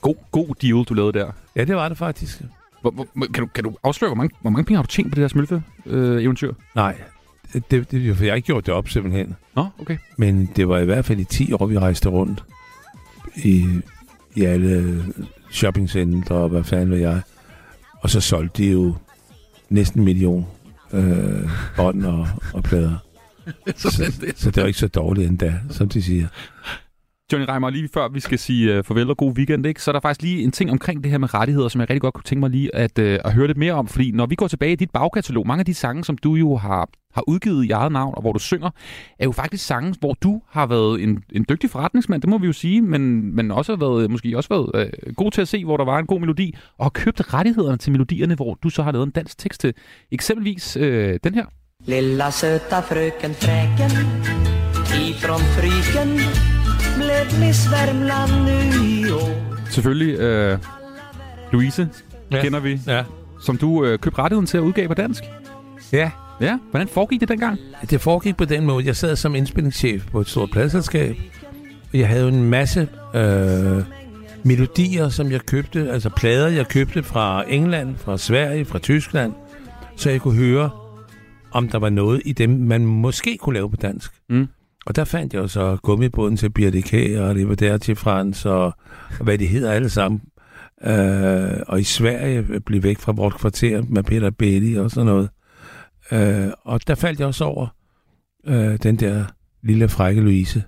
God, 0.00 0.14
god 0.30 0.54
deal, 0.62 0.84
du 0.84 0.94
lavede 0.94 1.18
der. 1.18 1.32
Ja, 1.56 1.64
det 1.64 1.76
var 1.76 1.88
det 1.88 1.98
faktisk. 1.98 2.42
Hvor, 2.80 2.90
hvor, 2.90 3.26
kan, 3.34 3.44
du, 3.44 3.46
kan 3.46 3.64
du 3.64 3.76
afsløre, 3.82 4.08
hvor 4.08 4.16
mange, 4.16 4.36
hvor 4.40 4.50
mange 4.50 4.64
penge 4.64 4.76
har 4.76 4.82
du 4.82 4.88
tjent 4.88 5.10
på 5.10 5.14
det 5.14 5.22
her 5.22 5.28
smølfe-eventyr? 5.28 6.52
Nej, 6.74 6.92
det, 6.92 7.04
det, 7.70 7.90
det, 7.90 8.16
for 8.16 8.24
jeg 8.24 8.32
har 8.32 8.36
ikke 8.36 8.46
gjort 8.46 8.66
det 8.66 8.74
op 8.74 8.88
simpelthen. 8.88 9.36
Nå, 9.56 9.66
okay. 9.78 9.96
Men 10.18 10.50
det 10.56 10.68
var 10.68 10.78
i 10.78 10.84
hvert 10.84 11.04
fald 11.04 11.18
i 11.20 11.24
10 11.24 11.52
år, 11.52 11.66
vi 11.66 11.78
rejste 11.78 12.08
rundt 12.08 12.44
i, 13.36 13.66
i 14.34 14.44
alle 14.44 15.04
shoppingcentre 15.50 16.34
og 16.34 16.48
hvad 16.48 16.64
fanden 16.64 16.90
ved 16.90 16.98
jeg. 16.98 17.20
Og 18.02 18.10
så 18.10 18.20
solgte 18.20 18.62
de 18.62 18.70
jo 18.72 18.94
næsten 19.68 20.00
en 20.00 20.04
million 20.04 20.46
øh, 20.92 21.50
bånd 21.76 22.04
og, 22.04 22.28
og 22.54 22.62
plader. 22.62 22.96
Så 23.76 23.90
så, 23.90 24.12
det- 24.20 24.38
så 24.38 24.50
det 24.50 24.60
var 24.62 24.66
ikke 24.66 24.78
så 24.78 24.88
dårligt 24.88 25.28
endda, 25.28 25.54
som 25.70 25.88
de 25.88 26.02
siger. 26.02 26.26
Johnny 27.32 27.46
Reimer, 27.48 27.70
lige 27.70 27.88
før 27.94 28.08
vi 28.08 28.20
skal 28.20 28.38
sige 28.38 28.78
uh, 28.78 28.84
farvel 28.84 29.10
og 29.10 29.16
god 29.16 29.32
weekend, 29.32 29.66
ikke? 29.66 29.82
så 29.82 29.90
er 29.90 29.92
der 29.92 30.00
faktisk 30.00 30.22
lige 30.22 30.42
en 30.42 30.52
ting 30.52 30.70
omkring 30.70 31.02
det 31.04 31.10
her 31.10 31.18
med 31.18 31.34
rettigheder, 31.34 31.68
som 31.68 31.80
jeg 31.80 31.90
rigtig 31.90 32.00
godt 32.00 32.14
kunne 32.14 32.24
tænke 32.24 32.40
mig 32.40 32.50
lige 32.50 32.74
at, 32.74 32.98
uh, 32.98 33.04
at 33.04 33.32
høre 33.32 33.46
lidt 33.46 33.58
mere 33.58 33.72
om. 33.72 33.88
Fordi 33.88 34.10
når 34.10 34.26
vi 34.26 34.34
går 34.34 34.48
tilbage 34.48 34.72
i 34.72 34.76
dit 34.76 34.90
bagkatalog, 34.90 35.46
mange 35.46 35.60
af 35.60 35.66
de 35.66 35.74
sange, 35.74 36.04
som 36.04 36.18
du 36.18 36.34
jo 36.34 36.56
har, 36.56 36.88
har 37.14 37.28
udgivet 37.28 37.64
i 37.64 37.70
eget 37.70 37.92
navn, 37.92 38.14
og 38.16 38.20
hvor 38.20 38.32
du 38.32 38.38
synger, 38.38 38.70
er 39.18 39.24
jo 39.24 39.32
faktisk 39.32 39.66
sange, 39.66 39.94
hvor 40.00 40.14
du 40.22 40.42
har 40.48 40.66
været 40.66 41.02
en, 41.02 41.22
en 41.32 41.46
dygtig 41.48 41.70
forretningsmand, 41.70 42.22
det 42.22 42.30
må 42.30 42.38
vi 42.38 42.46
jo 42.46 42.52
sige, 42.52 42.82
men, 42.82 43.34
men 43.36 43.50
også 43.50 43.72
har 43.72 43.78
været, 43.78 44.10
måske 44.10 44.36
også 44.36 44.48
været 44.48 44.92
uh, 45.06 45.14
god 45.14 45.30
til 45.30 45.40
at 45.40 45.48
se, 45.48 45.64
hvor 45.64 45.76
der 45.76 45.84
var 45.84 45.98
en 45.98 46.06
god 46.06 46.20
melodi, 46.20 46.54
og 46.78 46.84
har 46.84 46.90
købt 46.90 47.34
rettighederne 47.34 47.76
til 47.76 47.92
melodierne, 47.92 48.34
hvor 48.34 48.58
du 48.62 48.70
så 48.70 48.82
har 48.82 48.92
lavet 48.92 49.06
en 49.06 49.12
dansk 49.12 49.38
tekst 49.38 49.60
til. 49.60 49.74
Eksempelvis 50.12 50.76
uh, 50.76 50.84
den 51.24 51.34
her. 51.34 51.44
Lilla 51.86 52.30
søta 52.30 52.80
frøken 52.80 53.34
fræken, 53.34 53.90
ifrån 55.08 55.40
Fryken 55.40 56.55
Miss 57.40 57.70
Värmland 57.72 58.30
nu 58.44 58.84
i 58.86 59.10
år. 59.10 59.56
Selvfølgelig 59.70 60.14
uh, 60.52 60.58
Louise, 61.52 61.88
Ja. 62.32 62.42
kender 62.42 62.60
vi, 62.60 62.80
Ja. 62.86 63.04
som 63.42 63.56
du 63.58 63.68
uh, 63.84 63.96
købte 63.98 64.18
rettigheden 64.18 64.46
til 64.46 64.56
at 64.58 64.60
udgive 64.62 64.88
på 64.88 64.94
dansk. 64.94 65.22
Ja. 65.92 66.10
Ja, 66.40 66.58
hvordan 66.70 66.88
foregik 66.88 67.20
det 67.20 67.28
dengang? 67.28 67.58
Det 67.90 68.00
foregik 68.00 68.36
på 68.36 68.44
den 68.44 68.64
måde. 68.64 68.86
Jeg 68.86 68.96
sad 68.96 69.16
som 69.16 69.34
indspillingschef 69.34 70.06
på 70.12 70.20
et 70.20 70.28
stort 70.28 70.50
pladselskab. 70.50 71.16
Og 71.92 71.98
jeg 71.98 72.08
havde 72.08 72.28
en 72.28 72.50
masse 72.50 72.88
øh, 73.14 73.82
melodier, 74.44 75.08
som 75.08 75.30
jeg 75.32 75.40
købte. 75.40 75.90
Altså 75.92 76.10
plader, 76.10 76.48
jeg 76.48 76.68
købte 76.68 77.02
fra 77.02 77.44
England, 77.48 77.96
fra 77.96 78.18
Sverige, 78.18 78.64
fra 78.64 78.78
Tyskland. 78.78 79.32
Så 79.96 80.10
jeg 80.10 80.20
kunne 80.20 80.34
høre, 80.38 80.70
om 81.52 81.68
der 81.68 81.78
var 81.78 81.88
noget 81.90 82.22
i 82.24 82.32
dem, 82.32 82.50
man 82.50 82.86
måske 82.86 83.36
kunne 83.40 83.54
lave 83.54 83.70
på 83.70 83.76
dansk. 83.76 84.12
Mm. 84.28 84.48
Og 84.86 84.96
der 84.96 85.04
fandt 85.04 85.34
jeg 85.34 85.40
jo 85.40 85.48
så 85.48 85.76
gummibåden 85.82 86.36
til 86.36 86.50
Birte 86.50 86.82
K. 86.82 86.92
og 87.18 87.34
det 87.34 87.48
var 87.48 87.54
der 87.54 87.78
til 87.78 87.96
Frans 87.96 88.46
og, 88.46 88.64
og 89.18 89.24
hvad 89.24 89.38
det 89.38 89.48
hedder 89.48 89.72
alle 89.72 89.88
sammen. 89.88 90.22
Øh, 90.84 91.62
og 91.66 91.80
i 91.80 91.84
Sverige 91.84 92.46
øh, 92.48 92.60
blev 92.60 92.82
væk 92.82 92.98
fra 92.98 93.12
vores 93.12 93.34
kvarter 93.34 93.82
med 93.88 94.02
Peter 94.02 94.30
Belli 94.30 94.74
og 94.74 94.90
sådan 94.90 95.06
noget. 95.06 95.30
Øh, 96.12 96.52
og 96.64 96.86
der 96.86 96.94
faldt 96.94 97.20
jeg 97.20 97.28
også 97.28 97.44
over 97.44 97.66
øh, 98.46 98.78
den 98.82 98.96
der 98.96 99.24
lille 99.62 99.88
frække 99.88 100.20
Louise. 100.20 100.64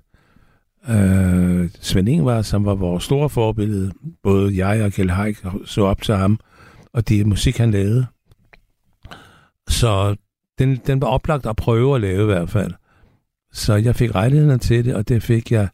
Øh, 0.89 1.71
Svend 1.81 2.09
Ingvar, 2.09 2.43
som 2.43 2.65
var 2.65 2.75
vores 2.75 3.05
store 3.05 3.29
forbillede, 3.29 3.93
både 4.23 4.67
jeg 4.67 4.85
og 4.85 4.93
Kjell 4.93 5.11
Haik 5.11 5.37
så 5.65 5.83
op 5.83 6.03
til 6.03 6.15
ham, 6.15 6.41
og 6.93 7.09
det 7.09 7.27
musik, 7.27 7.59
han 7.59 7.71
lavede. 7.71 8.07
Så 9.69 10.17
den, 10.59 10.77
den 10.87 11.01
var 11.01 11.07
oplagt 11.07 11.47
at 11.47 11.57
prøve 11.57 11.95
at 11.95 12.01
lave 12.01 12.23
i 12.23 12.27
hvert 12.27 12.51
fald. 12.51 12.73
Så 13.53 13.75
jeg 13.75 13.97
fik 13.97 14.15
rettighederne 14.15 14.59
til 14.59 14.85
det, 14.85 14.95
og 14.95 15.09
det 15.09 15.23
fik 15.23 15.53
jeg 15.53 15.69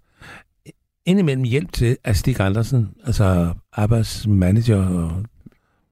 indimellem 1.07 1.45
hjælp 1.45 1.73
til 1.73 1.97
af 2.05 2.17
Stig 2.17 2.41
Andersen, 2.41 2.95
altså 3.07 3.55
Abbas 3.73 4.27
manager 4.27 4.87
og 4.87 5.25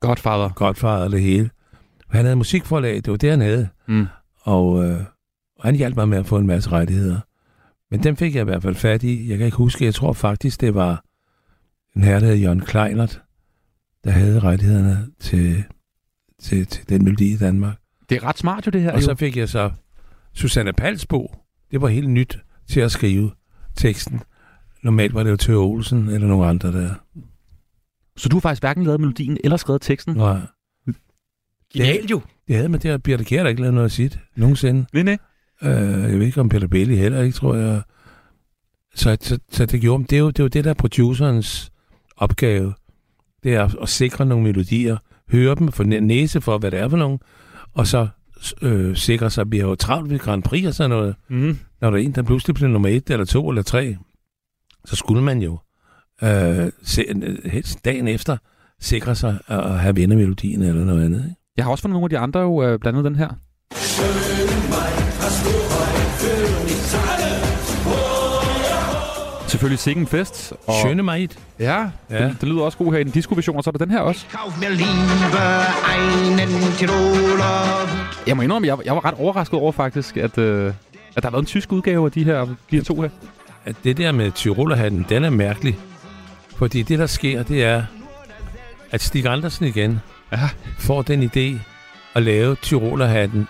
Godfather. 0.01 0.49
Godfather 0.49 1.05
og 1.05 1.11
det 1.11 1.23
hele. 1.23 1.51
Han 2.11 2.25
havde 2.25 2.37
musikforlag, 2.37 2.95
det 2.95 3.11
var 3.11 3.17
det, 3.17 3.31
han 3.31 3.41
havde. 3.41 3.69
Mm. 3.89 4.07
Og, 4.43 4.85
øh, 4.85 5.01
han 5.61 5.75
hjalp 5.75 5.97
mig 5.97 6.09
med 6.09 6.19
at 6.19 6.27
få 6.27 6.39
en 6.39 6.47
masse 6.47 6.71
rettigheder. 6.71 7.21
Men 7.91 8.03
dem 8.03 8.17
fik 8.17 8.35
jeg 8.35 8.41
i 8.41 8.45
hvert 8.45 8.63
fald 8.63 8.75
fat 8.75 9.03
i. 9.03 9.29
Jeg 9.31 9.39
kan 9.39 9.45
ikke 9.45 9.57
huske, 9.57 9.85
jeg 9.85 9.95
tror 9.95 10.13
faktisk, 10.13 10.61
det 10.61 10.75
var 10.75 11.05
en 11.97 12.05
herre, 12.05 12.21
der 12.21 12.27
hed 12.27 12.37
Jørgen 12.37 12.61
Kleinert, 12.61 13.23
der 14.05 14.11
havde 14.11 14.41
rettighederne 14.41 15.07
til, 15.21 15.65
til, 16.41 16.67
til 16.67 16.89
den 16.89 17.05
melodi 17.05 17.33
i 17.33 17.37
Danmark. 17.37 17.77
Det 18.09 18.17
er 18.17 18.25
ret 18.25 18.39
smart 18.39 18.67
jo, 18.67 18.71
det 18.71 18.83
her. 18.83 18.93
Og 18.93 19.03
så 19.03 19.11
jo. 19.11 19.17
fik 19.17 19.37
jeg 19.37 19.49
så 19.49 19.71
Susanne 20.35 20.73
Palsbo. 20.73 21.42
Det 21.73 21.81
var 21.81 21.89
helt 21.89 22.11
nyt 22.11 22.39
til 22.67 22.81
at 22.81 22.93
skrive 22.93 23.31
teksten. 23.77 24.21
Normalt 24.83 25.15
var 25.15 25.23
det 25.23 25.31
jo 25.31 25.37
Tøge 25.37 25.59
Olsen 25.59 26.09
eller 26.09 26.29
nogle 26.29 26.47
andre 26.47 26.73
der. 26.73 26.95
Så 28.17 28.29
du 28.29 28.37
har 28.37 28.41
faktisk 28.41 28.63
hverken 28.63 28.85
lavet 28.85 29.01
melodien 29.01 29.39
eller 29.45 29.57
skrevet 29.57 29.83
teksten? 29.83 30.15
Nej. 30.15 30.39
Genialt 31.75 32.11
jo. 32.11 32.21
Det 32.49 32.57
havde 32.57 32.69
man 32.69 32.81
der. 32.81 32.99
Birte 32.99 33.25
Kjær 33.25 33.43
der 33.43 33.51
ikke 33.51 33.63
lavet 33.63 33.75
noget 33.75 33.85
at 33.85 33.93
sige 33.93 34.11
nogensinde. 34.37 34.87
Nej, 34.93 35.03
nej. 35.03 35.19
Øh, 35.63 36.11
jeg 36.11 36.19
ved 36.19 36.27
ikke 36.27 36.41
om 36.41 36.49
Peter 36.49 36.67
Belli 36.67 36.97
heller 36.97 37.23
ikke, 37.23 37.37
tror 37.37 37.55
jeg. 37.55 37.83
Så, 38.95 39.17
så, 39.21 39.39
så 39.51 39.67
det 39.67 39.81
gjorde 39.81 40.05
det 40.05 40.17
er, 40.17 40.21
jo, 40.21 40.29
det 40.29 40.39
er 40.39 40.45
jo 40.45 40.49
det, 40.49 40.65
der 40.65 40.71
er 40.71 40.75
producerens 40.75 41.73
opgave. 42.17 42.75
Det 43.43 43.55
er 43.55 43.65
at, 43.65 43.77
at 43.83 43.89
sikre 43.89 44.27
nogle 44.27 44.45
melodier, 44.45 44.97
høre 45.29 45.55
dem, 45.55 45.73
få 45.73 45.83
næse 45.83 46.41
for, 46.41 46.59
hvad 46.59 46.71
det 46.71 46.79
er 46.81 46.89
for 46.89 46.97
nogen, 46.97 47.19
og 47.73 47.87
så 47.87 48.09
øh, 48.63 48.97
sikre 48.97 49.31
sig, 49.31 49.43
at 49.43 49.53
vi 49.53 49.59
har 49.59 49.67
jo 49.67 49.75
travlt 49.75 50.11
ved 50.11 50.19
Grand 50.19 50.43
Prix 50.43 50.67
og 50.67 50.75
sådan 50.75 50.91
noget. 50.91 51.15
Mm. 51.29 51.59
Når 51.81 51.91
der 51.91 51.99
er 51.99 52.03
en, 52.03 52.13
der 52.13 52.23
pludselig 52.23 52.55
bliver 52.55 52.69
nummer 52.69 52.89
et, 52.89 53.11
eller 53.11 53.25
to, 53.25 53.49
eller 53.49 53.63
tre, 53.63 53.97
så 54.85 54.97
skulle 54.97 55.23
man 55.23 55.43
jo 55.43 55.59
øh, 56.23 56.73
se, 56.83 57.05
helst 57.45 57.85
dagen 57.85 58.09
efter 58.09 58.37
sikre 58.81 59.15
sig 59.15 59.39
at 59.47 59.79
have 59.79 59.95
vindermelodien 59.95 60.63
eller 60.63 60.85
noget 60.85 61.05
andet. 61.05 61.25
Ikke? 61.25 61.37
Jeg 61.57 61.65
har 61.65 61.71
også 61.71 61.83
fundet 61.83 61.95
nogle 61.95 62.05
af 62.05 62.11
de 62.11 62.19
andre 62.19 62.41
jo, 62.41 62.63
øh, 62.63 62.79
blandt 62.79 62.99
andet 62.99 63.05
den 63.05 63.17
her. 63.17 63.29
Selvfølgelig 69.53 69.79
Sikken 69.79 70.07
Fest. 70.07 70.53
Og... 70.67 70.75
Schöne 70.81 71.03
Maid. 71.03 71.29
Ja, 71.59 71.65
Ja. 71.65 71.91
ja. 72.11 72.25
Den, 72.25 72.37
den, 72.41 72.49
lyder 72.49 72.63
også 72.63 72.79
god 72.79 72.93
her 72.93 72.99
i 72.99 73.05
den 73.05 73.13
disco-version, 73.13 73.57
og 73.57 73.65
så 73.65 73.71
er 73.71 73.73
der 73.73 73.85
den 73.85 73.91
her 73.91 74.01
også. 74.01 74.27
Kauf 74.31 74.59
mir 74.61 74.69
lieber 74.69 75.49
einen 75.95 76.73
Tiroler. 76.79 77.89
Jeg 78.27 78.37
må 78.37 78.43
indrømme, 78.43 78.69
jeg, 78.69 78.79
jeg 78.85 78.95
var 78.95 79.05
ret 79.05 79.15
overrasket 79.15 79.59
over 79.59 79.73
faktisk, 79.73 80.17
at, 80.17 80.39
øh, 80.39 80.67
at 80.67 81.23
der 81.23 81.29
har 81.29 81.31
været 81.31 81.43
en 81.43 81.47
tysk 81.47 81.73
udgave 81.73 82.07
af 82.07 82.13
de 82.13 82.25
her, 82.25 82.45
de 82.45 82.77
her 82.77 82.83
to 82.83 83.01
her. 83.01 83.09
At 83.65 83.77
det 83.85 83.97
der 83.97 84.13
med 84.13 84.31
Tyrolerhatten, 84.31 85.07
den 85.09 85.25
er 85.25 85.31
mærkelig. 85.31 85.79
Fordi 86.57 86.83
det, 86.83 86.99
der 86.99 87.07
sker, 87.07 87.43
det 87.43 87.65
er, 87.65 87.83
at 88.91 89.03
Stig 89.03 89.27
Andersen 89.27 89.67
igen 89.67 90.01
ja. 90.33 90.49
får 90.79 91.03
den 91.03 91.23
idé 91.23 91.61
at 92.15 92.23
lave 92.23 92.57
Tyrolerhatten 92.63 93.49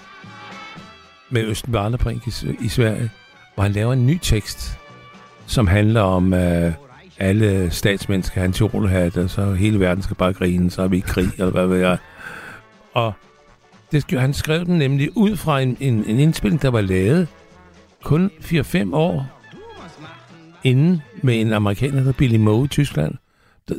med 1.31 1.45
Østen 1.45 1.73
Barnebrink 1.73 2.27
i, 2.27 2.33
i 2.61 2.69
Sverige, 2.69 3.11
hvor 3.55 3.63
han 3.63 3.73
laver 3.73 3.93
en 3.93 4.07
ny 4.07 4.19
tekst, 4.23 4.79
som 5.47 5.67
handler 5.67 6.01
om, 6.01 6.35
øh, 6.35 6.73
alle 7.19 7.71
statsmænd 7.71 8.23
skal 8.23 8.41
have 8.41 8.47
en 8.47 8.53
Tyrolerhat, 8.53 9.17
og 9.17 9.31
så 9.31 9.53
hele 9.53 9.81
verden 9.81 10.03
skal 10.03 10.17
bare 10.17 10.33
grine, 10.33 10.71
så 10.71 10.83
er 10.83 10.89
vi 10.89 10.97
i 10.97 11.01
krig, 11.01 11.29
eller 11.39 11.51
hvad 11.51 11.67
ved 11.67 11.79
jeg. 11.79 11.99
Og 12.95 13.13
det, 13.93 14.21
han 14.21 14.35
skrev 14.35 14.65
den 14.65 14.79
nemlig 14.79 15.17
ud 15.17 15.37
fra 15.37 15.61
en, 15.61 15.77
en, 15.81 16.05
en 16.05 16.19
indspilning, 16.19 16.63
der 16.63 16.71
var 16.71 16.81
lavet 16.81 17.29
kun 18.03 18.31
4-5 18.41 18.95
år 18.95 19.27
inden 20.65 21.03
med 21.23 21.41
en 21.41 21.53
amerikaner, 21.53 21.93
der 21.93 21.99
hedder 21.99 22.13
Billy 22.13 22.37
Moe 22.37 22.65
i 22.65 22.69
Tyskland, 22.69 23.15
der, 23.69 23.75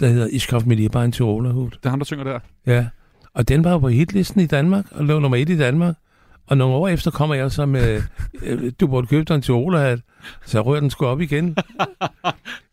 der 0.00 0.08
hedder 0.08 0.46
kauf 0.48 0.66
mir 0.66 0.74
lieber 0.74 1.02
en 1.02 1.12
Tyrolerhut. 1.12 1.72
Det 1.72 1.86
er 1.86 1.90
ham, 1.90 1.98
der 1.98 2.04
synger 2.04 2.24
der. 2.24 2.38
Ja, 2.66 2.86
og 3.34 3.48
den 3.48 3.64
var 3.64 3.70
jo 3.70 3.78
på 3.78 3.88
hitlisten 3.88 4.40
i 4.40 4.46
Danmark, 4.46 4.84
og 4.90 5.04
lå 5.04 5.18
nummer 5.18 5.36
et 5.36 5.48
i 5.48 5.58
Danmark. 5.58 5.94
Og 6.46 6.56
nogle 6.56 6.74
år 6.74 6.88
efter 6.88 7.10
kommer 7.10 7.34
jeg 7.34 7.52
så 7.52 7.66
med, 7.66 8.02
øh, 8.42 8.72
du 8.80 8.86
burde 8.86 9.06
købe 9.06 9.24
dig 9.24 9.34
en 9.34 9.42
Tyrolerhat, 9.42 10.00
så 10.46 10.60
rører 10.60 10.80
den 10.80 10.90
sgu 10.90 11.06
op 11.06 11.20
igen. 11.20 11.56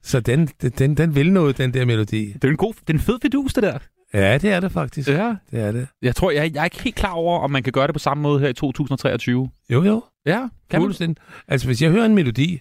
så 0.03 0.19
den, 0.19 0.47
den, 0.77 0.97
den 0.97 1.15
vil 1.15 1.33
noget, 1.33 1.57
den 1.57 1.73
der 1.73 1.85
melodi. 1.85 2.33
Det 2.33 2.43
er 2.43 2.47
en 2.47 2.57
god, 2.57 2.73
det 2.73 2.89
er 2.89 2.93
en 2.93 2.99
fed 2.99 3.17
fidus, 3.21 3.53
det 3.53 3.63
der. 3.63 3.77
Ja, 4.13 4.37
det 4.37 4.51
er 4.51 4.59
det 4.59 4.71
faktisk. 4.71 5.09
Ja. 5.09 5.35
Det 5.51 5.59
er 5.59 5.71
det. 5.71 5.87
Jeg 6.01 6.15
tror, 6.15 6.31
jeg, 6.31 6.51
jeg 6.53 6.59
er 6.59 6.65
ikke 6.65 6.83
helt 6.83 6.95
klar 6.95 7.11
over, 7.11 7.39
om 7.39 7.51
man 7.51 7.63
kan 7.63 7.73
gøre 7.73 7.87
det 7.87 7.95
på 7.95 7.99
samme 7.99 8.23
måde 8.23 8.39
her 8.39 8.47
i 8.47 8.53
2023. 8.53 9.49
Jo, 9.69 9.83
jo. 9.83 10.03
Ja, 10.25 10.47
kan 10.69 10.79
man? 10.79 10.81
Fuldstændig. 10.81 11.23
Altså, 11.47 11.67
hvis 11.67 11.81
jeg 11.81 11.91
hører 11.91 12.05
en 12.05 12.15
melodi, 12.15 12.59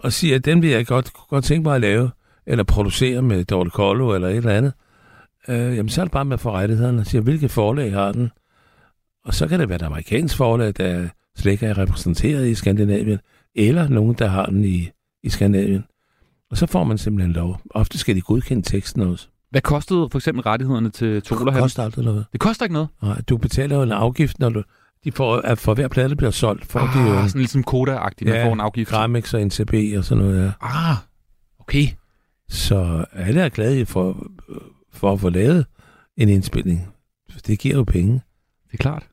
og 0.00 0.12
siger, 0.12 0.36
at 0.36 0.44
den 0.44 0.62
vil 0.62 0.70
jeg 0.70 0.86
godt, 0.86 1.12
godt 1.12 1.44
tænke 1.44 1.62
mig 1.62 1.74
at 1.74 1.80
lave, 1.80 2.10
eller 2.46 2.64
producere 2.64 3.22
med 3.22 3.44
Dorte 3.44 3.70
Kollo 3.70 4.14
eller 4.14 4.28
et 4.28 4.36
eller 4.36 4.52
andet, 4.52 4.72
øh, 5.48 5.76
jamen 5.76 5.88
så 5.88 6.00
er 6.00 6.04
det 6.04 6.12
bare 6.12 6.24
med 6.24 6.34
at 6.34 6.40
få 6.40 6.52
rettighederne 6.52 7.00
og 7.00 7.06
siger, 7.06 7.22
hvilke 7.22 7.48
forlag 7.48 7.92
har 7.92 8.12
den? 8.12 8.30
Og 9.24 9.34
så 9.34 9.46
kan 9.48 9.60
det 9.60 9.68
være 9.68 9.76
et 9.76 9.82
amerikansk 9.82 10.36
forlag, 10.36 10.72
der 10.76 11.08
slet 11.36 11.52
ikke 11.52 11.66
er 11.66 11.78
repræsenteret 11.78 12.48
i 12.48 12.54
Skandinavien, 12.54 13.18
eller 13.54 13.88
nogen, 13.88 14.14
der 14.14 14.26
har 14.26 14.46
den 14.46 14.64
i, 14.64 14.90
i 15.22 15.28
Skandinavien. 15.28 15.84
Og 16.50 16.56
så 16.56 16.66
får 16.66 16.84
man 16.84 16.98
simpelthen 16.98 17.32
lov. 17.32 17.60
Ofte 17.70 17.98
skal 17.98 18.16
de 18.16 18.20
godkende 18.20 18.62
teksten 18.62 19.02
også. 19.02 19.28
Hvad 19.50 19.60
kostede 19.62 20.08
for 20.10 20.18
eksempel 20.18 20.42
rettighederne 20.42 20.90
til 20.90 21.22
Tola? 21.22 21.52
Det 21.52 21.60
koster 21.60 21.82
aldrig 21.82 22.04
noget. 22.04 22.26
Det 22.32 22.40
koster 22.40 22.64
ikke 22.64 22.72
noget? 22.72 22.88
Nej, 23.02 23.20
du 23.28 23.36
betaler 23.36 23.76
jo 23.76 23.82
en 23.82 23.92
afgift, 23.92 24.38
når 24.38 24.48
du, 24.48 24.62
de 25.04 25.12
får, 25.12 25.36
at 25.36 25.58
for 25.58 25.74
hver 25.74 25.88
plade, 25.88 26.08
der 26.08 26.14
bliver 26.14 26.30
solgt, 26.30 26.66
får 26.66 26.80
Ah, 26.80 26.94
de 26.94 27.10
jo 27.10 27.28
sådan 27.28 27.40
ligesom 27.40 27.64
Koda-agtigt, 27.70 28.30
man 28.30 28.46
får 28.46 28.52
en 28.52 28.60
afgift. 28.60 28.90
Gramex 28.90 29.34
og 29.34 29.46
NCB 29.46 29.74
og 29.98 30.04
sådan 30.04 30.24
noget, 30.24 30.44
ja. 30.44 30.52
Ah, 30.60 30.96
okay. 31.60 31.86
Så 32.48 33.04
alle 33.12 33.40
er 33.40 33.48
glade 33.48 33.86
for, 33.86 34.26
for 34.92 35.12
at 35.12 35.20
få 35.20 35.28
lavet 35.28 35.66
en 36.16 36.28
indspilning. 36.28 36.88
Det 37.46 37.58
giver 37.58 37.74
jo 37.74 37.84
penge. 37.84 38.12
Det 38.66 38.72
er 38.72 38.82
klart. 38.82 39.08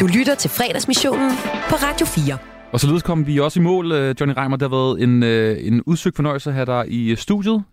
Du 0.00 0.06
lytter 0.06 0.34
til 0.34 0.50
fredagsmissionen 0.50 1.30
på 1.68 1.74
Radio 1.76 2.06
4. 2.06 2.38
Og 2.72 2.80
således 2.80 3.02
kom 3.02 3.26
vi 3.26 3.40
også 3.40 3.60
i 3.60 3.62
mål, 3.62 3.92
øh, 3.92 4.14
Johnny 4.20 4.34
Reimer. 4.36 4.56
Det 4.56 4.70
har 4.70 4.76
været 4.76 5.02
en, 5.02 5.22
øh, 5.22 5.66
en 5.66 5.82
udsøgt 5.82 6.16
fornøjelse 6.16 6.50
at 6.50 6.54
have 6.54 6.66
dig 6.66 6.84
i 6.88 7.10
øh, 7.10 7.16
studiet. 7.16 7.64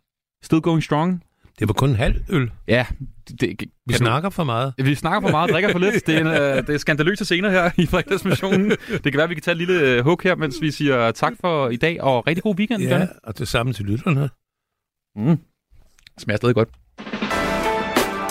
Still 0.44 0.62
going 0.62 0.84
strong. 0.84 1.24
Det 1.60 1.68
var 1.68 1.74
kun 1.74 1.90
en 1.90 1.95
halv 1.95 2.16
øl. 2.30 2.52
Ja. 2.68 2.86
Det, 3.30 3.41
det, 3.41 3.56
Vi 3.86 3.94
du- 3.94 3.98
snakker 3.98 4.30
for 4.30 4.44
meget. 4.44 4.74
Vi 4.78 4.95
snakker 4.95 5.22
for 5.22 5.32
meget, 5.32 5.52
drikker 5.52 5.72
for 5.72 5.80
lidt. 5.80 6.08
Det 6.08 6.16
er, 6.16 6.20
en, 6.22 6.28
øh, 6.28 6.68
det 6.68 6.70
er 6.70 6.78
skandaløse 6.78 7.26
scener 7.26 7.49
her 7.49 7.72
i 7.78 7.86
fredagsmissionen. 7.86 8.70
Det 8.70 9.04
kan 9.04 9.14
være, 9.14 9.24
at 9.24 9.30
vi 9.30 9.36
kan 9.36 9.41
tage 9.44 9.52
et 9.62 9.68
lille 9.68 10.02
hug 10.02 10.20
her, 10.24 10.36
mens 10.36 10.56
vi 10.62 10.72
siger 10.72 11.12
tak 11.12 11.34
for 11.41 11.70
i 11.70 11.76
dag, 11.76 12.02
og 12.04 12.28
rigtig 12.28 12.44
god 12.44 12.56
weekend, 12.56 12.84
Ja, 12.84 12.90
Johnny. 12.90 13.08
og 13.24 13.38
det 13.38 13.48
samme 13.48 13.74
til 13.74 13.86
lytterne. 13.86 14.30
Mm. 15.16 15.38
Smager 16.18 16.38
stadig 16.38 16.56
godt. 16.56 16.70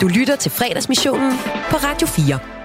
Du 0.00 0.08
lytter 0.18 0.36
til 0.36 0.50
fredagsmissionen 0.50 1.32
på 1.70 1.76
Radio 1.76 2.06
4. 2.06 2.55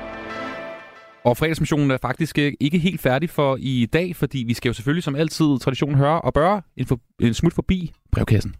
Og 1.23 1.37
fredagsmissionen 1.37 1.91
er 1.91 1.97
faktisk 2.01 2.37
øh, 2.39 2.51
ikke 2.59 2.77
helt 2.77 3.01
færdig 3.01 3.29
for 3.29 3.57
i 3.59 3.87
dag, 3.93 4.15
fordi 4.15 4.43
vi 4.47 4.53
skal 4.53 4.69
jo 4.69 4.73
selvfølgelig 4.73 5.03
som 5.03 5.15
altid 5.15 5.59
traditionen 5.59 5.97
høre 5.97 6.21
og 6.21 6.33
børe 6.33 6.61
en, 6.77 6.85
for, 6.85 6.99
en 7.21 7.33
smut 7.33 7.53
forbi 7.53 7.91
brevkassen. 8.11 8.55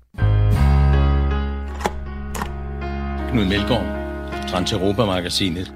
Knud 3.31 3.45
Melgaard, 3.53 3.88
Transeuropa-magasinet. 4.51 5.67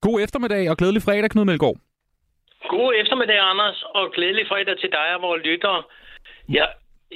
God 0.00 0.20
eftermiddag 0.24 0.70
og 0.70 0.76
glædelig 0.76 1.02
fredag, 1.02 1.30
Knud 1.30 1.44
Melgaard. 1.44 1.76
God 2.68 2.90
eftermiddag, 3.02 3.38
Anders, 3.50 3.78
og 3.94 4.04
glædelig 4.16 4.44
fredag 4.48 4.74
til 4.82 4.90
dig 4.96 5.06
og 5.16 5.20
vores 5.26 5.42
lyttere. 5.48 5.82
Jeg, 6.48 6.68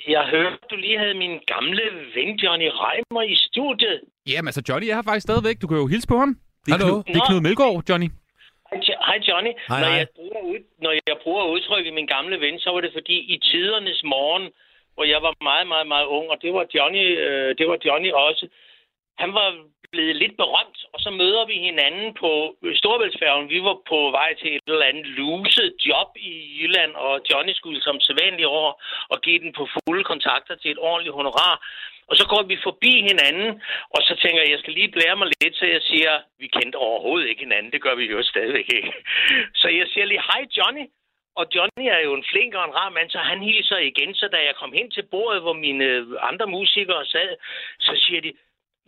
jeg 0.09 0.23
hørte, 0.35 0.57
du 0.71 0.77
lige 0.77 0.99
havde 0.99 1.15
min 1.25 1.35
gamle 1.53 1.85
ven 2.17 2.31
Johnny 2.43 2.69
Reimer 2.83 3.23
i 3.23 3.37
studiet. 3.47 4.01
Jamen 4.33 4.49
altså, 4.49 4.63
Johnny 4.69 4.87
er 4.91 4.95
her 4.95 5.03
faktisk 5.03 5.27
stadigvæk. 5.29 5.57
Du 5.63 5.67
kan 5.67 5.77
jo 5.77 5.87
hilse 5.87 6.09
på 6.09 6.19
ham. 6.19 6.31
Det 6.67 6.73
er, 6.73 6.77
Hallo. 6.77 6.93
Knud, 7.03 7.15
det 7.15 7.21
er 7.21 7.27
Knud 7.29 7.41
Melgaard, 7.41 7.83
Johnny. 7.89 8.09
Hej, 8.71 8.81
Jo- 8.89 9.03
Hej 9.09 9.19
Johnny. 9.29 9.53
Hej, 9.69 9.81
når, 9.81 9.89
hej. 9.89 9.99
Jeg 9.99 10.09
bruger 10.17 10.41
ud, 10.53 10.59
når 10.85 10.93
jeg 11.11 11.17
bruger 11.23 11.45
udtrykket 11.45 11.93
min 11.95 12.07
gamle 12.07 12.41
ven, 12.41 12.61
så 12.61 12.71
var 12.71 12.81
det 12.81 12.93
fordi 12.93 13.17
i 13.35 13.37
tidernes 13.39 14.03
morgen, 14.05 14.45
hvor 14.95 15.05
jeg 15.05 15.21
var 15.23 15.35
meget, 15.51 15.67
meget, 15.73 15.87
meget 15.95 16.07
ung, 16.07 16.27
og 16.31 16.39
det 16.43 16.51
var 16.55 16.65
Johnny, 16.75 17.05
øh, 17.27 17.51
det 17.59 17.69
var 17.69 17.79
Johnny 17.87 18.11
også. 18.13 18.49
Han 19.19 19.35
var 19.35 19.49
blevet 19.93 20.17
lidt 20.17 20.37
berømt, 20.37 20.79
og 20.93 20.99
så 21.01 21.11
møder 21.11 21.45
vi 21.47 21.57
hinanden 21.69 22.15
på 22.23 22.31
Storbæltsfærgen. 22.81 23.49
Vi 23.55 23.61
var 23.69 23.77
på 23.93 23.99
vej 24.19 24.31
til 24.41 24.49
et 24.57 24.63
eller 24.67 24.91
andet 24.91 25.07
luset 25.07 25.75
job 25.89 26.09
i 26.17 26.33
Jylland, 26.61 26.93
og 26.95 27.21
Johnny 27.31 27.53
skulle 27.53 27.81
som 27.83 28.01
sædvanligt 28.01 28.47
over 28.57 28.73
og 29.13 29.21
give 29.21 29.39
den 29.45 29.53
på 29.59 29.69
fulde 29.75 30.05
kontakter 30.05 30.55
til 30.55 30.71
et 30.71 30.79
ordentligt 30.79 31.15
honorar. 31.15 31.55
Og 32.09 32.15
så 32.17 32.25
går 32.33 32.43
vi 32.43 32.57
forbi 32.69 32.93
hinanden, 33.11 33.63
og 33.95 34.01
så 34.03 34.13
tænker 34.23 34.41
jeg, 34.43 34.51
jeg 34.51 34.59
skal 34.59 34.73
lige 34.73 34.95
blære 34.97 35.17
mig 35.17 35.29
lidt, 35.41 35.57
så 35.57 35.67
jeg 35.67 35.83
siger, 35.83 36.13
vi 36.39 36.47
kendte 36.47 36.77
overhovedet 36.77 37.29
ikke 37.29 37.45
hinanden, 37.47 37.73
det 37.73 37.83
gør 37.83 37.95
vi 37.95 38.05
jo 38.05 38.23
stadigvæk 38.23 38.69
ikke. 38.79 38.93
Så 39.61 39.69
jeg 39.69 39.87
siger 39.93 40.07
lige, 40.07 40.27
hej 40.31 40.43
Johnny, 40.57 40.85
og 41.41 41.45
Johnny 41.55 41.87
er 41.97 42.01
jo 42.07 42.13
en 42.15 42.29
flink 42.31 42.55
og 42.55 42.65
en 42.65 42.77
rar 42.79 42.91
mand, 42.91 43.11
så 43.11 43.19
han 43.19 43.41
hilser 43.43 43.79
igen. 43.91 44.15
Så 44.15 44.29
da 44.33 44.39
jeg 44.49 44.55
kom 44.61 44.73
hen 44.73 44.91
til 44.91 45.03
bordet, 45.13 45.43
hvor 45.43 45.53
mine 45.53 45.85
øh, 45.85 46.07
andre 46.31 46.47
musikere 46.47 47.07
sad, 47.07 47.31
så 47.81 47.93
siger 48.05 48.21
de, 48.21 48.33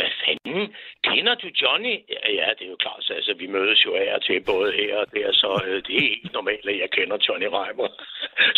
hvad 0.00 0.12
fanden, 0.22 0.62
kender 1.08 1.34
du 1.42 1.48
Johnny? 1.62 1.94
Ja, 2.14 2.22
ja 2.38 2.46
det 2.58 2.64
er 2.66 2.72
jo 2.74 2.78
klart, 2.84 3.00
så 3.06 3.12
altså, 3.18 3.32
vi 3.42 3.46
mødes 3.56 3.78
jo 3.86 3.90
af 4.02 4.08
og 4.16 4.20
til 4.26 4.36
både 4.52 4.68
her 4.80 4.92
og 5.02 5.06
der, 5.16 5.28
så 5.42 5.50
øh, 5.66 5.76
det 5.86 5.92
er 6.00 6.04
helt 6.16 6.32
normalt, 6.38 6.66
at 6.72 6.78
jeg 6.84 6.90
kender 6.96 7.16
Johnny 7.26 7.48
Reimer. 7.56 7.88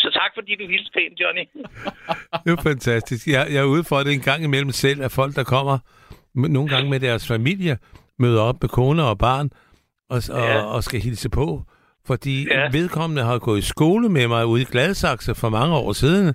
så 0.02 0.08
tak, 0.18 0.30
fordi 0.36 0.52
du 0.60 0.64
hilste 0.72 0.90
pænt, 0.96 1.16
Johnny. 1.22 1.44
Det 2.44 2.50
er 2.58 2.62
fantastisk. 2.72 3.22
Jeg, 3.34 3.42
jeg 3.54 3.60
er 3.66 3.68
ude 3.74 3.84
for 3.90 3.98
det 4.04 4.12
en 4.12 4.26
gang 4.30 4.40
imellem 4.48 4.72
selv, 4.84 4.98
at 5.06 5.12
folk, 5.20 5.32
der 5.40 5.44
kommer 5.54 5.76
nogle 6.56 6.68
gange 6.74 6.90
med 6.90 7.00
deres 7.00 7.24
familie, 7.34 7.74
møder 8.18 8.42
op 8.42 8.58
med 8.62 8.68
kone 8.78 9.02
og 9.12 9.18
barn, 9.18 9.50
og, 10.10 10.18
og, 10.38 10.46
Ja. 10.48 10.62
og 10.74 10.82
skal 10.84 11.00
hilse 11.00 11.30
på. 11.30 11.46
Fordi 12.06 12.36
Ja. 12.48 12.60
ja. 12.60 12.68
vedkommende 12.72 13.22
har 13.22 13.38
gået 13.38 13.58
i 13.58 13.62
skole 13.74 14.08
med 14.08 14.28
mig 14.28 14.46
ude 14.46 14.62
i 14.62 14.64
Gladsaxe 14.72 15.34
for 15.34 15.48
mange 15.48 15.74
år 15.76 15.92
siden. 15.92 16.26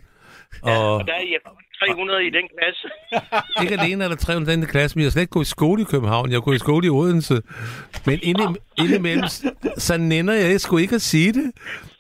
Og 0.64 0.96
Og 0.96 1.08
der 1.08 1.14
er 1.14 1.28
jeg 1.36 1.42
300 1.86 2.28
i 2.28 2.30
den 2.30 2.46
klasse. 2.58 2.88
ikke 3.64 3.82
alene 3.82 4.04
er 4.04 4.08
der 4.08 4.16
300 4.16 4.58
i 4.58 4.62
den 4.62 4.68
klasse, 4.68 4.98
men 4.98 5.02
jeg 5.02 5.06
har 5.06 5.12
slet 5.12 5.22
ikke 5.22 5.32
gået 5.32 5.46
i 5.46 5.50
skole 5.50 5.82
i 5.82 5.86
København. 5.86 6.30
Jeg 6.30 6.36
har 6.36 6.42
gået 6.42 6.56
i 6.56 6.60
skole 6.60 6.88
i 6.88 6.90
Odense. 6.90 7.42
Men 8.06 8.20
inde, 8.24 8.44
indimellem, 8.78 9.28
så 9.78 9.98
nænder 9.98 10.34
jeg 10.34 10.62
sgu 10.62 10.78
ikke 10.78 10.96
at 10.96 11.02
sige 11.02 11.34
det. 11.34 11.52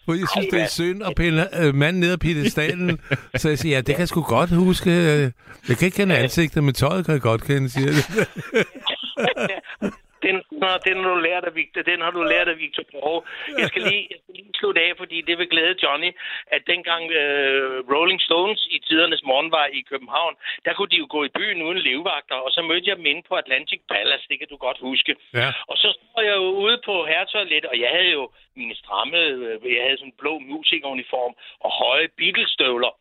For 0.06 0.14
jeg 0.14 0.28
synes, 0.34 0.48
det 0.52 0.62
er 0.62 0.68
synd 0.68 1.04
at 1.04 1.14
pille 1.16 1.64
øh, 1.64 1.76
manden 1.76 1.99
ned 1.99 2.12
af 2.12 2.20
piedestalen. 2.20 2.99
Så 3.36 3.49
jeg 3.49 3.60
siger, 3.60 3.76
ja, 3.76 3.82
det 3.82 3.95
kan 3.95 3.99
jeg 3.99 4.08
sgu 4.08 4.22
godt 4.22 4.49
huske. 4.49 4.91
Jeg 5.70 5.78
kan 5.78 5.86
ikke 5.86 5.95
kende 5.95 6.18
ansigtet, 6.18 6.64
men 6.64 6.74
tøjet 6.74 7.06
kan 7.06 7.14
jeg 7.14 7.22
godt 7.22 7.44
kende, 7.44 7.70
siger 7.70 7.91
jeg. 7.91 8.26
Den, 10.28 10.36
nå, 10.62 10.70
den, 10.88 10.95
har 11.04 11.10
du 11.16 11.20
lært 11.30 11.45
af 11.49 11.56
Victor, 11.56 11.82
den 11.91 11.99
har 12.06 12.12
du 12.12 12.22
lært 12.34 12.48
af 12.54 12.58
Victor 12.64 12.84
Borg. 12.91 13.20
Jeg 13.60 13.68
skal 13.72 13.82
lige, 13.90 14.04
jeg 14.12 14.20
skal 14.22 14.34
lige 14.40 14.60
slutte 14.60 14.82
af, 14.88 14.91
fordi 15.02 15.18
det 15.28 15.36
vil 15.40 15.49
glæde 15.54 15.76
Johnny, 15.84 16.12
at 16.56 16.62
dengang 16.74 17.04
øh, 17.22 17.76
Rolling 17.94 18.22
Stones 18.28 18.62
i 18.76 18.78
tidernes 18.88 19.24
morgen 19.30 19.52
var 19.52 19.66
i 19.80 19.82
København, 19.91 20.36
der 20.66 20.74
kunne 20.74 20.91
de 20.94 21.02
jo 21.04 21.08
gå 21.16 21.20
i 21.24 21.36
byen 21.40 21.62
uden 21.68 21.80
levevagter, 21.88 22.36
og 22.45 22.52
så 22.52 22.62
mødte 22.62 22.90
jeg 22.90 22.98
dem 22.98 23.06
inde 23.06 23.24
på 23.30 23.36
Atlantic 23.44 23.82
Palace, 23.94 24.28
det 24.30 24.38
kan 24.40 24.48
du 24.52 24.58
godt 24.58 24.80
huske. 24.90 25.16
Ja. 25.34 25.49
Og 25.72 25.76
så 25.78 25.88
stod 25.95 26.24
jeg 26.30 26.36
jo 26.36 26.49
ude 26.66 26.78
på 26.86 27.06
herretoilet, 27.06 27.66
og 27.66 27.80
jeg 27.84 27.90
havde 27.90 28.12
jo 28.20 28.24
mine 28.56 28.76
stramme, 28.76 29.18
øh, 29.18 29.76
jeg 29.76 29.84
havde 29.86 29.98
sådan 29.98 30.12
en 30.12 30.20
blå 30.22 30.34
musikeruniform 30.40 31.34
og 31.66 31.72
høje 31.84 32.08
Beatles-støvler. 32.18 32.94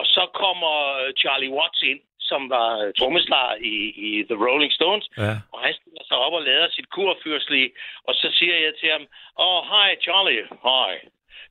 Og 0.00 0.06
så 0.06 0.24
kommer 0.42 0.74
Charlie 1.20 1.54
Watts 1.56 1.82
ind, 1.82 2.00
som 2.32 2.42
var 2.56 2.68
trommeslager 2.98 3.56
i, 3.72 3.74
i 4.06 4.10
The 4.30 4.38
Rolling 4.46 4.72
Stones. 4.78 5.06
Ja. 5.24 5.34
Og 5.52 5.58
han 5.64 5.74
stiller 5.80 6.04
sig 6.08 6.16
op 6.24 6.34
og 6.38 6.42
lader 6.48 6.68
sit 6.76 6.88
kurfyrstlige. 6.94 7.70
Og 8.08 8.12
så 8.20 8.26
siger 8.38 8.56
jeg 8.64 8.72
til 8.80 8.88
ham, 8.94 9.04
oh, 9.46 9.60
hi 9.70 9.88
Charlie, 10.04 10.44
hi. 10.66 10.90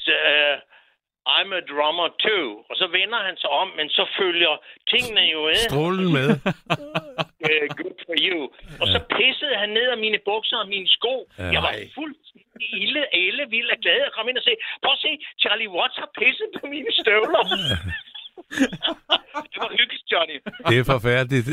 Så, 0.05 0.13
uh, 0.33 0.57
I'm 1.37 1.49
a 1.53 1.61
drummer 1.71 2.09
too. 2.25 2.47
Og 2.69 2.75
så 2.81 2.87
vender 2.97 3.19
han 3.27 3.35
sig 3.37 3.49
om, 3.61 3.67
men 3.77 3.89
så 3.89 4.03
følger 4.19 4.53
tingene 4.91 5.23
jo 5.35 5.39
med. 5.47 5.63
Strålen 5.69 6.07
med. 6.17 6.29
Uh, 7.49 7.65
good 7.81 7.97
for 8.07 8.17
you. 8.27 8.39
Og 8.81 8.87
så 8.93 8.99
pissede 9.15 9.55
han 9.61 9.69
ned 9.69 9.87
af 9.95 9.99
mine 10.05 10.19
bukser 10.29 10.57
og 10.63 10.67
mine 10.67 10.87
sko. 10.97 11.15
Ja. 11.37 11.43
Jeg 11.55 11.61
var 11.67 11.73
fuldstændig 11.99 12.67
ille, 12.83 13.01
elle, 13.23 13.43
vild 13.49 13.69
og 13.75 13.79
glad 13.85 13.99
at 14.09 14.13
komme 14.15 14.29
ind 14.31 14.37
og 14.41 14.45
se, 14.49 14.53
prøv 14.83 14.93
at 14.97 15.01
se, 15.05 15.11
Charlie 15.43 15.69
Watts 15.75 15.97
har 16.03 16.09
pisset 16.19 16.49
på 16.59 16.65
mine 16.73 16.91
støvler. 17.01 17.43
Det 19.51 19.57
var 19.57 19.69
hyggeligt, 19.71 20.03
Johnny. 20.11 20.37
Det 20.69 20.79
er 20.79 20.83
forfærdeligt. 20.83 21.49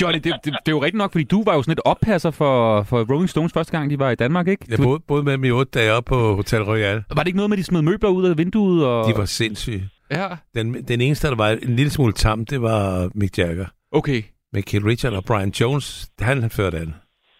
Johnny, 0.00 0.18
det, 0.18 0.24
det, 0.24 0.44
det 0.44 0.52
er 0.52 0.72
jo 0.72 0.82
rigtigt 0.82 0.98
nok, 0.98 1.12
fordi 1.12 1.24
du 1.24 1.44
var 1.44 1.54
jo 1.54 1.62
sådan 1.62 1.72
et 1.72 1.80
oppasser 1.84 2.30
for, 2.30 2.82
for 2.82 3.12
Rolling 3.12 3.30
Stones 3.30 3.52
første 3.52 3.72
gang, 3.78 3.90
de 3.90 3.98
var 3.98 4.10
i 4.10 4.14
Danmark, 4.14 4.48
ikke? 4.48 4.66
Jeg 4.68 4.78
boede, 4.78 5.00
boede 5.08 5.22
med 5.22 5.32
dem 5.32 5.44
i 5.44 5.50
otte 5.50 5.70
dage 5.70 5.92
op 5.92 6.04
på 6.04 6.34
Hotel 6.34 6.62
Royal. 6.62 7.04
Var 7.10 7.22
det 7.22 7.26
ikke 7.26 7.36
noget 7.36 7.50
med, 7.50 7.56
at 7.56 7.58
de 7.58 7.64
smed 7.64 7.82
møbler 7.82 8.10
ud 8.10 8.26
af 8.26 8.38
vinduet? 8.38 8.86
Og... 8.86 9.08
De 9.08 9.18
var 9.18 9.24
sindssyge. 9.24 9.88
Ja. 10.10 10.28
Den, 10.54 10.74
den 10.88 11.00
eneste, 11.00 11.28
der 11.28 11.34
var 11.34 11.48
en 11.50 11.76
lille 11.76 11.90
smule 11.90 12.12
tam, 12.12 12.46
det 12.46 12.62
var 12.62 13.10
Mick 13.14 13.38
Jagger. 13.38 13.66
Okay. 13.92 14.22
Men 14.52 14.62
Keith 14.62 14.86
Richard 14.86 15.12
og 15.12 15.24
Brian 15.24 15.50
Jones, 15.50 16.10
han, 16.18 16.40
han 16.40 16.50
førte 16.50 16.78
an. 16.78 16.94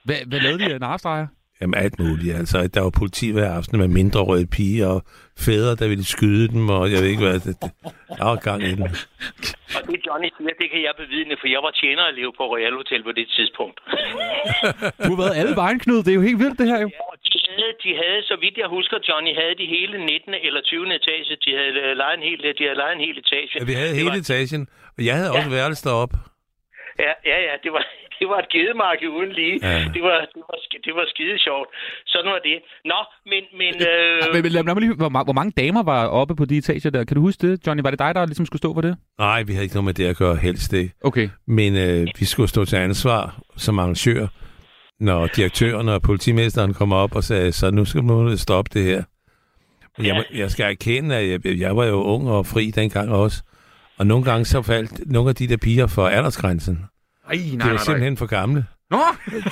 Hvad, 0.04 0.16
hvad 0.26 0.40
lavede 0.40 0.58
de 0.64 0.74
af 0.74 0.80
narstreger? 0.80 1.26
Jamen 1.60 1.74
alt 1.84 1.98
muligt. 1.98 2.34
Altså, 2.40 2.56
der 2.74 2.80
var 2.86 2.90
politi 3.00 3.26
hver 3.36 3.50
aften 3.58 3.78
med 3.82 3.88
mindre 4.00 4.20
røde 4.20 4.46
piger 4.56 4.86
og 4.96 5.00
fædre, 5.46 5.72
der 5.80 5.88
ville 5.92 6.04
skyde 6.14 6.46
dem, 6.54 6.62
og 6.76 6.82
jeg 6.92 6.98
ved 7.02 7.08
ikke 7.14 7.22
hvad. 7.28 7.38
Det, 7.46 7.54
der 8.18 8.24
var 8.32 8.36
gang 8.48 8.60
i 8.70 8.72
den. 8.78 8.82
Og 9.76 9.82
det 9.90 9.98
Johnny 10.06 10.28
siger, 10.36 10.52
det 10.62 10.68
kan 10.72 10.80
jeg 10.88 10.94
bevidne, 11.02 11.34
for 11.40 11.48
jeg 11.54 11.60
var 11.66 11.72
tjenerelev 11.80 12.28
på 12.38 12.44
Royal 12.52 12.74
Hotel 12.80 13.00
på 13.08 13.12
det 13.18 13.26
tidspunkt. 13.36 13.76
Du 15.06 15.10
har 15.14 15.20
været 15.24 15.36
alle 15.40 15.54
vejen, 15.62 15.78
Knud. 15.84 15.98
Det 16.04 16.10
er 16.14 16.18
jo 16.20 16.24
helt 16.30 16.40
vildt, 16.44 16.58
det 16.60 16.66
her 16.72 16.80
jo. 16.84 16.90
Og 17.12 17.16
de 17.26 17.38
havde, 17.50 17.72
de 17.84 17.90
havde, 18.02 18.20
så 18.30 18.36
vidt 18.44 18.56
jeg 18.62 18.68
husker, 18.76 18.96
Johnny, 19.08 19.32
havde 19.40 19.54
de 19.62 19.66
hele 19.76 19.96
19. 20.06 20.34
eller 20.46 20.60
20. 20.62 20.94
etage. 21.00 21.30
De 21.44 21.50
havde 21.58 21.72
øh, 21.84 21.90
lejet 22.02 22.16
en 22.20 22.24
hel, 22.28 22.38
de 22.58 22.62
havde 22.66 22.78
lejet 22.82 22.94
en 22.98 23.04
hel 23.08 23.16
etage. 23.24 23.48
Ja, 23.58 23.64
vi 23.70 23.74
havde 23.80 23.92
Det 23.94 24.00
hele 24.00 24.10
var- 24.16 24.22
etagen, 24.24 24.62
og 24.96 25.00
jeg 25.08 25.14
havde 25.18 25.30
også 25.38 25.50
værelse 25.58 25.82
deroppe. 25.88 26.16
Ja, 27.06 27.12
ja, 27.30 27.38
ja, 27.48 27.54
det 27.64 27.70
var, 27.76 27.82
det 28.20 28.26
var 28.32 28.38
et 28.44 28.48
gedemarked 28.54 29.08
uden 29.18 29.32
lige. 29.40 29.56
Ja. 29.62 29.78
Det, 29.94 30.02
var, 30.08 30.18
det, 30.34 30.42
var, 30.48 30.56
det 30.86 30.92
var 30.98 31.04
skide 31.14 31.38
sjovt. 31.46 31.68
Sådan 32.12 32.30
var 32.34 32.40
det. 32.48 32.58
Nå, 32.90 32.98
men... 33.32 33.42
men 33.60 33.72
øh, 33.90 34.34
Men, 34.34 34.42
men 34.42 34.52
lad, 34.52 34.62
lad 34.64 34.74
mig 34.74 34.82
lige, 34.84 34.94
hvor, 34.94 35.24
hvor 35.28 35.32
mange 35.40 35.52
damer 35.62 35.82
var 35.82 36.06
oppe 36.20 36.34
på 36.36 36.44
de 36.44 36.56
etager 36.58 36.90
der? 36.90 37.04
Kan 37.04 37.14
du 37.14 37.20
huske 37.28 37.40
det, 37.46 37.66
Johnny? 37.66 37.82
Var 37.82 37.90
det 37.90 37.98
dig, 37.98 38.14
der 38.14 38.26
ligesom 38.26 38.46
skulle 38.46 38.60
stå 38.64 38.74
for 38.74 38.80
det? 38.80 38.96
Nej, 39.18 39.42
vi 39.42 39.52
havde 39.52 39.64
ikke 39.64 39.74
noget 39.74 39.84
med 39.84 39.94
det 39.94 40.06
at 40.06 40.16
gøre 40.16 40.36
helst 40.36 40.70
det. 40.70 40.90
Okay. 41.04 41.28
Men 41.46 41.76
øh, 41.76 42.06
vi 42.18 42.24
skulle 42.24 42.48
stå 42.48 42.64
til 42.64 42.76
ansvar 42.76 43.40
som 43.56 43.78
arrangør, 43.78 44.26
når 45.00 45.26
direktøren 45.26 45.88
og 45.88 46.02
politimesteren 46.02 46.74
kom 46.74 46.92
op 46.92 47.16
og 47.16 47.24
sagde, 47.24 47.52
så 47.52 47.70
nu 47.70 47.84
skal 47.84 48.02
man 48.04 48.38
stoppe 48.38 48.70
det 48.74 48.84
her. 48.84 49.02
Jeg, 50.02 50.14
må- 50.16 50.38
jeg 50.38 50.50
skal 50.50 50.64
erkende, 50.70 51.16
at 51.16 51.28
jeg, 51.30 51.58
jeg 51.58 51.76
var 51.76 51.84
jo 51.84 51.94
ung 52.02 52.30
og 52.30 52.46
fri 52.46 52.70
dengang 52.70 53.12
også. 53.12 53.42
Og 54.00 54.06
nogle 54.06 54.24
gange 54.24 54.44
så 54.44 54.62
faldt 54.62 55.10
nogle 55.12 55.28
af 55.28 55.34
de 55.34 55.46
der 55.48 55.56
piger 55.56 55.86
for 55.86 56.08
aldersgrænsen. 56.08 56.78
Ej, 57.28 57.38
de 57.64 57.70
var 57.70 57.76
simpelthen 57.76 58.16
for 58.16 58.26
gamle 58.26 58.64
Nå! 58.90 59.00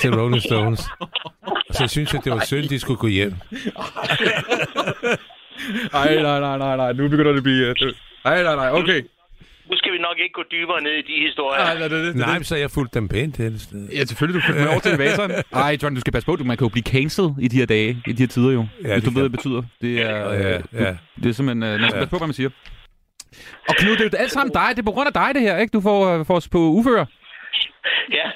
til 0.01 0.15
Rolling 0.21 0.43
Stones. 0.43 0.81
Og 1.69 1.75
så 1.75 1.87
synes 1.89 2.15
jeg, 2.15 2.25
det 2.25 2.33
var 2.33 2.45
synd, 2.45 2.69
de 2.69 2.79
skulle 2.79 2.99
gå 2.99 3.07
hjem. 3.07 3.35
Ej, 5.95 6.23
nej, 6.23 6.41
nej, 6.41 6.59
nej, 6.59 6.77
nej. 6.77 6.93
Nu 6.93 7.09
begynder 7.09 7.31
det 7.31 7.37
at 7.37 7.43
blive... 7.43 7.71
Uh, 7.71 7.93
ej, 8.25 8.43
nej, 8.43 8.57
nej, 8.57 8.71
okay. 8.73 9.03
nu 9.71 9.77
skal 9.77 9.93
vi 9.93 9.99
nok 9.99 10.17
ikke 10.23 10.33
gå 10.33 10.43
dybere 10.53 10.81
ned 10.83 10.93
i 10.93 11.03
de 11.03 11.27
historier. 11.27 11.61
Ej, 11.61 11.79
nej, 11.79 11.89
det, 11.89 12.07
det, 12.07 12.17
Nej, 12.17 12.33
men 12.35 12.45
så 12.45 12.57
jeg 12.57 12.71
fulgte 12.71 12.95
dem 12.99 13.09
pænt 13.09 13.35
til 13.35 13.61
sted. 13.61 13.89
Ja, 13.89 14.05
selvfølgelig, 14.05 14.43
du 14.43 14.47
følger 14.47 14.63
med 14.65 14.71
over 14.71 14.81
til 14.81 14.99
vaseren. 14.99 15.33
Ej, 15.53 15.77
John, 15.83 15.95
du 15.95 16.01
skal 16.01 16.13
passe 16.13 16.27
på, 16.27 16.37
du, 16.37 16.45
man 16.45 16.57
kan 16.57 16.65
jo 16.65 16.69
blive 16.69 16.83
cancelled 16.85 17.31
i 17.41 17.49
de 17.49 17.57
her 17.57 17.67
dage, 17.67 18.03
i 18.07 18.13
de 18.13 18.23
her 18.23 18.29
tider 18.29 18.51
jo. 18.53 18.67
Ja, 18.85 18.93
hvis 18.93 19.05
det 19.05 19.05
du 19.05 19.11
ved, 19.11 19.29
hvad 19.29 19.31
det 19.31 19.33
betyder. 19.33 19.63
Det 19.81 20.03
er, 20.03 20.17
Ja, 20.33 20.57
øh, 20.57 20.63
ja. 20.73 20.91
Du, 20.91 20.97
det 21.23 21.29
er 21.29 21.33
simpelthen, 21.33 21.63
øh, 21.63 21.81
man 21.81 21.91
skal 21.91 21.97
Ja. 21.97 22.01
passe 22.01 22.11
på, 22.11 22.19
hvad 22.19 22.27
man 22.29 22.35
siger. 22.35 22.51
Og 23.69 23.75
Knud, 23.79 23.97
det 23.97 24.05
er 24.05 24.11
jo 24.13 24.19
alt 24.25 24.33
sammen 24.33 24.53
dig. 24.61 24.69
Det 24.71 24.79
er 24.79 24.89
på 24.91 24.97
grund 24.97 25.09
af 25.13 25.17
dig, 25.23 25.31
det 25.35 25.43
her, 25.43 25.57
ikke? 25.63 25.73
Du 25.77 25.81
får, 25.81 25.99
øh, 26.11 26.27
får 26.27 26.37
os 26.37 26.49
på 26.49 26.59
uføre. 26.59 27.07
Ja, 28.19 28.29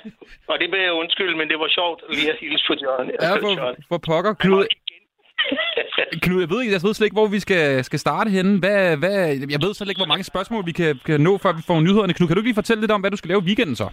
og 0.48 0.56
det 0.60 0.70
vil 0.72 0.80
jeg 0.80 0.92
undskylde, 0.92 1.36
men 1.36 1.48
det 1.48 1.58
var 1.58 1.68
sjovt 1.78 2.00
lige 2.16 2.30
at 2.32 2.38
hilse 2.40 2.64
på 2.68 2.74
John. 2.82 3.10
Ja, 3.22 3.32
for, 3.44 3.76
for 3.88 3.98
pokker. 3.98 4.34
Knud, 4.34 4.66
Knud, 6.22 6.40
jeg 6.40 6.50
ved, 6.50 6.60
ikke, 6.62 6.72
jeg 6.72 6.82
ved 6.82 6.94
slet 6.94 7.06
ikke, 7.06 7.14
hvor 7.20 7.26
vi 7.26 7.40
skal, 7.40 7.84
skal 7.84 7.98
starte 7.98 8.30
henne. 8.30 8.58
Hvad, 8.58 8.96
hvad, 8.96 9.16
jeg 9.54 9.60
ved 9.64 9.74
slet 9.74 9.88
ikke, 9.88 9.98
hvor 9.98 10.12
mange 10.12 10.24
spørgsmål 10.24 10.66
vi 10.66 10.72
kan, 10.72 11.00
kan 11.06 11.20
nå, 11.20 11.38
før 11.38 11.52
vi 11.52 11.62
får 11.66 11.80
nyhederne. 11.80 12.14
Knud, 12.14 12.26
kan 12.28 12.36
du 12.36 12.40
ikke 12.40 12.48
lige 12.48 12.62
fortælle 12.62 12.80
lidt 12.80 12.90
om, 12.90 13.00
hvad 13.00 13.10
du 13.10 13.16
skal 13.16 13.28
lave 13.28 13.40
i 13.42 13.44
weekenden 13.44 13.76
så? 13.76 13.88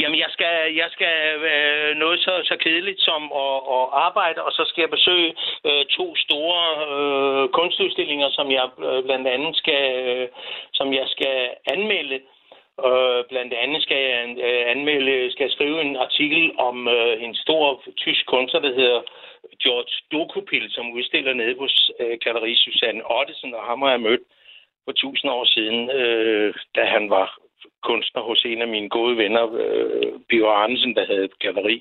Jamen, 0.00 0.18
jeg 0.18 0.30
skal, 0.30 0.74
jeg 0.74 0.88
skal 0.90 1.16
øh, 1.52 1.96
noget 1.96 2.20
så, 2.20 2.32
så 2.44 2.56
kedeligt 2.60 3.00
som 3.00 3.22
at, 3.44 3.56
at 3.76 3.84
arbejde, 4.06 4.42
og 4.42 4.52
så 4.52 4.62
skal 4.66 4.82
jeg 4.82 4.90
besøge 4.90 5.34
øh, 5.64 5.84
to 5.98 6.16
store 6.16 6.62
øh, 6.92 7.48
kunstudstillinger, 7.48 8.28
som 8.30 8.50
jeg 8.50 8.66
øh, 8.86 9.04
blandt 9.04 9.28
andet 9.28 9.56
skal, 9.56 9.84
øh, 10.08 10.28
som 10.72 10.94
jeg 10.94 11.06
skal 11.08 11.50
anmelde. 11.74 12.20
Øh, 12.86 13.24
blandt 13.28 13.54
andet 13.54 13.82
skal 13.82 13.96
jeg 13.96 14.36
øh, 14.46 14.64
anmelde, 14.74 15.32
skal 15.32 15.44
jeg 15.44 15.52
skrive 15.52 15.80
en 15.80 15.96
artikel 15.96 16.52
om 16.58 16.88
øh, 16.88 17.22
en 17.22 17.34
stor 17.34 17.82
tysk 17.96 18.26
kunstner, 18.26 18.60
der 18.60 18.74
hedder 18.74 19.00
George 19.62 19.94
Dokupil, 20.12 20.66
som 20.70 20.92
udstiller 20.92 21.34
nede 21.34 21.58
hos 21.58 21.90
øh, 22.00 22.18
galleri 22.24 22.54
Susanne 22.56 23.02
Ottesen, 23.18 23.54
og 23.54 23.62
ham 23.62 23.82
har 23.82 23.90
jeg 23.90 24.00
mødt 24.00 24.24
for 24.84 24.92
tusind 24.92 25.30
år 25.30 25.44
siden, 25.44 25.90
øh, 25.90 26.54
da 26.74 26.84
han 26.84 27.10
var 27.10 27.38
kunstner 27.90 28.22
hos 28.28 28.40
en 28.50 28.60
af 28.64 28.68
mine 28.74 28.88
gode 28.96 29.14
venner, 29.22 29.44
øh, 29.62 30.12
Bio 30.28 30.44
Arnesen, 30.60 30.94
der 30.98 31.04
havde 31.10 31.24
et 31.30 31.38
galleri 31.44 31.78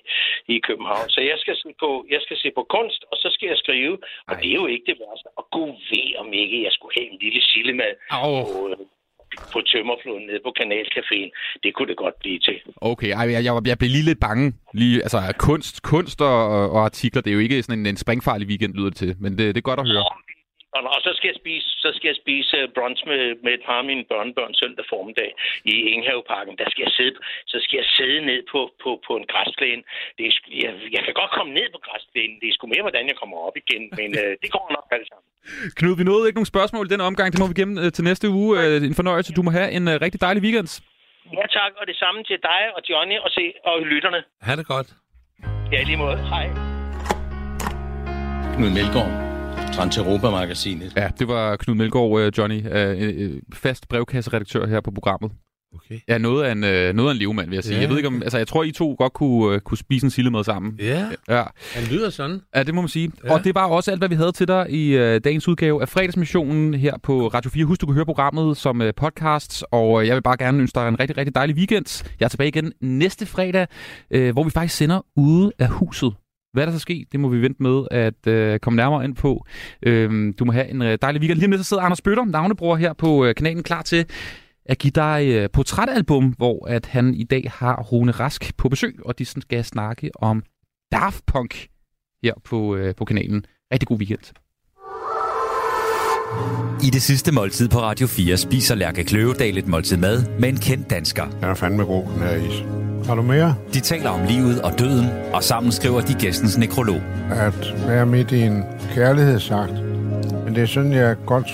i 0.56 0.58
København. 0.68 1.08
Så 1.16 1.22
jeg 1.32 1.38
skal, 1.44 1.56
se 1.64 1.70
på, 1.84 1.90
jeg 2.14 2.22
skal 2.26 2.38
se 2.44 2.50
på 2.58 2.64
kunst, 2.76 3.02
og 3.12 3.16
så 3.22 3.28
skal 3.36 3.48
jeg 3.52 3.58
skrive, 3.64 3.96
og 4.30 4.34
det 4.40 4.50
er 4.52 4.60
jo 4.64 4.68
ikke 4.74 4.86
det 4.92 4.98
værste. 5.02 5.28
Og 5.40 5.46
gud 5.56 5.74
ved, 5.92 6.08
om 6.22 6.28
ikke 6.42 6.58
jeg 6.68 6.74
skulle 6.78 6.94
have 6.98 7.08
en 7.12 7.18
lille 7.26 7.42
sillemad 7.52 7.94
Au. 8.10 8.32
på, 8.46 8.60
øh, 8.70 8.78
på 9.54 9.60
Tømmerfloden 9.70 10.26
nede 10.30 10.42
på 10.46 10.52
Kanalcaféen. 10.60 11.30
Det 11.64 11.70
kunne 11.74 11.90
det 11.92 11.98
godt 11.98 12.16
blive 12.24 12.40
til. 12.40 12.58
Okay, 12.92 13.12
ej, 13.20 13.26
jeg, 13.36 13.44
jeg, 13.48 13.54
jeg 13.72 13.78
blev 13.78 13.90
lige 13.98 14.08
lidt 14.10 14.22
bange. 14.28 14.46
Lige, 14.74 14.96
altså, 15.06 15.20
kunst, 15.40 15.76
kunst 15.94 16.22
og, 16.22 16.72
og 16.76 16.80
artikler, 16.90 17.22
det 17.22 17.30
er 17.30 17.34
jo 17.34 17.44
ikke 17.48 17.64
sådan 17.64 17.80
en, 17.80 17.86
en 17.86 17.98
springfarlig 17.98 18.48
weekend, 18.48 18.74
lyder 18.74 18.90
det 18.90 18.98
til. 18.98 19.16
Men 19.24 19.32
det, 19.38 19.56
det 19.56 19.58
er 19.58 19.70
godt 19.72 19.80
at 19.80 19.88
høre. 19.88 20.06
Og, 20.76 20.82
og 20.96 21.00
så 21.06 21.12
skal 21.18 21.28
jeg 21.32 21.38
spise, 21.44 21.68
så 21.84 21.90
skal 21.96 22.08
jeg 22.12 22.18
spise 22.24 22.54
øh, 22.62 22.66
brunch 22.76 23.02
med, 23.12 23.22
med 23.44 23.52
et 23.58 23.64
par 23.68 23.80
af 23.84 23.88
mine 23.92 24.04
børnebørn 24.12 24.54
søndag 24.62 24.86
formiddag 24.94 25.30
i 25.72 25.74
Enghaveparken. 25.94 26.54
Der 26.62 26.68
skal 26.72 26.84
jeg 26.88 26.94
sidde, 27.00 27.16
så 27.52 27.58
skal 27.64 27.76
jeg 27.82 27.88
sidde 27.98 28.20
ned 28.30 28.40
på, 28.52 28.60
på, 28.84 28.90
på 29.08 29.12
en 29.20 29.26
græsplæne. 29.32 29.82
Det 30.18 30.24
er, 30.30 30.34
jeg, 30.66 30.74
jeg 30.96 31.02
kan 31.06 31.14
godt 31.22 31.32
komme 31.38 31.52
ned 31.60 31.68
på 31.76 31.80
græsplænen. 31.88 32.36
Det 32.42 32.48
er 32.50 32.54
sgu 32.56 32.66
mere, 32.74 32.84
hvordan 32.88 33.06
jeg 33.12 33.16
kommer 33.22 33.38
op 33.48 33.56
igen. 33.64 33.84
Men 34.00 34.10
øh, 34.22 34.32
det 34.44 34.50
går 34.56 34.66
nok 34.78 34.86
alt 34.96 35.08
sammen. 35.12 35.28
Knud, 35.78 35.96
vi 36.00 36.04
nåede 36.10 36.26
ikke 36.28 36.40
nogen 36.40 36.54
spørgsmål 36.56 36.84
i 36.88 36.94
den 36.94 37.02
omgang. 37.10 37.28
Det 37.34 37.40
må 37.42 37.48
vi 37.52 37.58
gemme 37.62 37.76
øh, 37.84 37.90
til 37.96 38.04
næste 38.10 38.26
uge. 38.40 38.52
Øh, 38.62 38.76
En 38.90 38.96
fornøjelse. 39.02 39.30
Du 39.38 39.42
må 39.48 39.52
have 39.60 39.70
en 39.78 39.86
øh, 39.92 39.96
rigtig 40.06 40.20
dejlig 40.28 40.42
weekend. 40.48 40.70
Ja 41.40 41.46
tak, 41.60 41.72
og 41.80 41.88
det 41.88 41.96
samme 42.04 42.24
til 42.24 42.38
dig 42.50 42.62
og 42.76 42.82
Johnny 42.90 43.18
og, 43.26 43.30
se, 43.38 43.46
og 43.70 43.76
lytterne. 43.94 44.20
Ha' 44.42 44.56
det 44.56 44.68
godt. 44.68 44.88
Ja, 45.74 45.84
lige 45.84 45.98
måde. 45.98 46.18
Hej. 46.34 46.46
Knud 48.56 48.72
Melgaard, 48.78 49.12
Transeuropa-magasinet. 49.74 50.94
Ja, 50.98 51.10
det 51.20 51.28
var 51.28 51.56
Knud 51.56 51.76
Melgaard, 51.76 52.20
øh, 52.20 52.32
Johnny, 52.38 52.66
øh, 52.72 52.98
øh, 53.00 53.42
fast 53.54 53.88
brevkasseredaktør 53.90 54.68
her 54.68 54.82
på 54.82 54.92
programmet. 54.92 55.32
Okay. 55.76 56.00
Ja, 56.08 56.18
noget 56.18 56.44
af 56.44 56.52
en, 56.52 56.64
øh, 56.64 56.94
noget 56.94 57.10
af 57.10 57.14
en 57.14 57.20
levemand, 57.20 57.50
vil 57.50 57.56
jeg 57.56 57.64
sige. 57.64 57.76
Ja. 57.76 57.82
Jeg 57.82 57.90
ved 57.90 57.98
ikke 57.98 58.08
om, 58.08 58.22
altså 58.24 58.38
jeg 58.38 58.48
tror, 58.48 58.64
I 58.64 58.72
to 58.72 58.96
godt 58.98 59.14
kunne, 59.14 59.56
øh, 59.56 59.62
kunne 59.62 59.78
spise 59.78 60.04
en 60.06 60.10
sillemad 60.10 60.44
sammen. 60.44 60.76
Ja. 60.80 61.06
Ja. 61.30 61.44
Han 61.76 61.84
lyder 61.92 62.10
sådan. 62.10 62.42
Ja, 62.56 62.64
det 62.64 62.76
må 62.76 62.82
man 62.82 62.88
sige. 62.88 63.12
Ja. 63.24 63.28
Ja. 63.30 63.34
Og 63.34 63.44
det 63.44 63.56
var 63.56 63.66
også 63.68 63.92
alt, 63.92 64.00
hvad 64.00 64.10
vi 64.10 64.16
havde 64.16 64.32
til 64.32 64.48
dig 64.48 64.66
i 64.70 64.98
øh, 64.98 65.22
dagens 65.24 65.48
udgave 65.48 65.82
af 65.82 65.90
fredagsmissionen 65.90 66.74
her 66.74 66.94
på 67.04 67.28
Radio 67.28 67.52
4. 67.52 67.66
Husk, 67.66 67.82
du 67.82 67.86
kan 67.86 67.96
høre 67.96 68.06
programmet 68.06 68.58
som 68.58 68.82
øh, 68.82 68.94
podcast, 68.94 69.64
og 69.72 70.02
øh, 70.02 70.08
jeg 70.08 70.16
vil 70.16 70.22
bare 70.22 70.38
gerne 70.38 70.60
ønske 70.60 70.80
dig 70.80 70.88
en 70.88 71.00
rigtig, 71.00 71.18
rigtig 71.18 71.36
dejlig 71.36 71.56
weekend. 71.56 72.04
Jeg 72.20 72.26
er 72.26 72.30
tilbage 72.30 72.48
igen 72.48 72.74
næste 72.82 73.26
fredag, 73.26 73.68
øh, 74.12 74.34
hvor 74.34 74.44
vi 74.44 74.50
faktisk 74.50 74.76
sender 74.76 75.02
ude 75.16 75.52
af 75.60 75.68
huset. 75.70 76.14
Hvad 76.54 76.66
der 76.66 76.72
så 76.72 76.80
sker, 76.80 77.04
det 77.12 77.20
må 77.20 77.30
vi 77.30 77.42
vente 77.42 77.64
med 77.64 77.84
at 77.92 78.28
øh, 78.28 78.60
komme 78.60 78.78
nærmere 78.78 79.06
ind 79.06 79.16
på. 79.16 79.46
Øh, 79.84 80.34
du 80.40 80.46
må 80.46 80.52
have 80.52 80.68
en 80.68 80.82
øh, 80.82 80.98
dejlig 81.02 81.22
weekend. 81.22 81.40
Lige 81.40 81.50
lidt 81.50 81.62
så 81.62 81.70
sidder 81.70 81.84
Anders 81.84 82.02
Bøtter, 82.02 82.26
navnebror 82.26 82.76
her 82.76 82.94
på 82.94 83.26
øh, 83.26 83.36
kanalen, 83.36 83.64
klar 83.64 83.82
til 83.82 84.06
at 84.66 84.78
give 84.78 84.92
dig 84.92 85.28
øh, 85.28 85.50
portrætalbum, 85.54 86.34
hvor 86.38 86.68
at 86.68 86.86
han 86.86 87.14
i 87.14 87.24
dag 87.24 87.52
har 87.56 87.82
Rune 87.82 88.12
Rask 88.12 88.58
på 88.58 88.70
besøg, 88.70 89.00
og 89.06 89.20
de 89.20 89.26
sådan 89.26 89.42
skal 89.42 89.64
snakke 89.64 90.10
om 90.16 90.44
Daft 90.92 91.26
Punk 91.26 91.68
her 92.24 92.34
på, 92.44 92.76
øh, 92.76 92.96
på 92.96 93.06
kanalen. 93.06 93.46
Rigtig 93.74 93.88
god 93.88 93.98
weekend. 93.98 94.34
I 96.84 96.90
det 96.90 97.02
sidste 97.02 97.32
måltid 97.32 97.70
på 97.70 97.80
Radio 97.80 98.08
4 98.08 98.38
spiser 98.38 98.76
Lærke 98.76 99.04
Kløvedal 99.04 99.58
et 99.58 99.68
måltid 99.68 99.98
mad 99.98 100.40
med 100.40 100.50
en 100.50 100.58
kendt 100.58 100.90
dansker. 100.90 101.30
Den 101.30 101.44
er 101.44 101.54
fandme 101.54 101.84
god, 101.84 102.04
den 102.04 102.22
her 102.22 102.36
is. 102.36 102.91
Har 103.06 103.16
du 103.16 103.22
mere? 103.22 103.56
De 103.74 103.80
taler 103.80 104.10
om 104.10 104.24
livet 104.28 104.62
og 104.62 104.80
døden, 104.80 105.10
og 105.34 105.44
sammen 105.44 105.72
skriver 105.72 106.02
de 106.02 106.14
gæstens 106.14 106.58
nekrolog. 106.58 107.02
At 107.32 107.74
være 107.88 108.06
midt 108.06 108.32
i 108.32 108.42
en 108.42 108.64
kærlighedsakt. 108.94 109.74
Men 110.46 110.56
det 110.56 110.64
er 110.64 110.68
sådan, 110.68 110.94
jeg 110.94 111.16
godt 111.26 111.48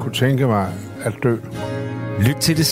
kunne 0.00 0.14
tænke 0.14 0.46
mig 0.46 0.72
at 1.04 1.12
dø. 1.22 1.36
Lyt 2.20 2.36
til 2.40 2.56
det 2.56 2.70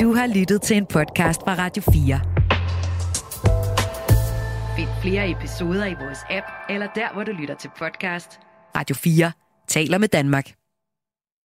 Du 0.00 0.14
har 0.14 0.26
lyttet 0.26 0.62
til 0.62 0.76
en 0.76 0.86
podcast 0.86 1.40
fra 1.40 1.54
Radio 1.54 1.82
4. 1.92 2.20
Find 4.76 4.88
flere 5.02 5.30
episoder 5.30 5.86
i 5.86 5.94
vores 6.00 6.18
app, 6.30 6.46
eller 6.70 6.86
der, 6.94 7.12
hvor 7.14 7.24
du 7.24 7.32
lytter 7.32 7.54
til 7.54 7.70
podcast. 7.78 8.40
Radio 8.76 8.94
4 8.96 9.32
taler 9.68 9.98
med 9.98 10.08
Danmark. 10.08 10.44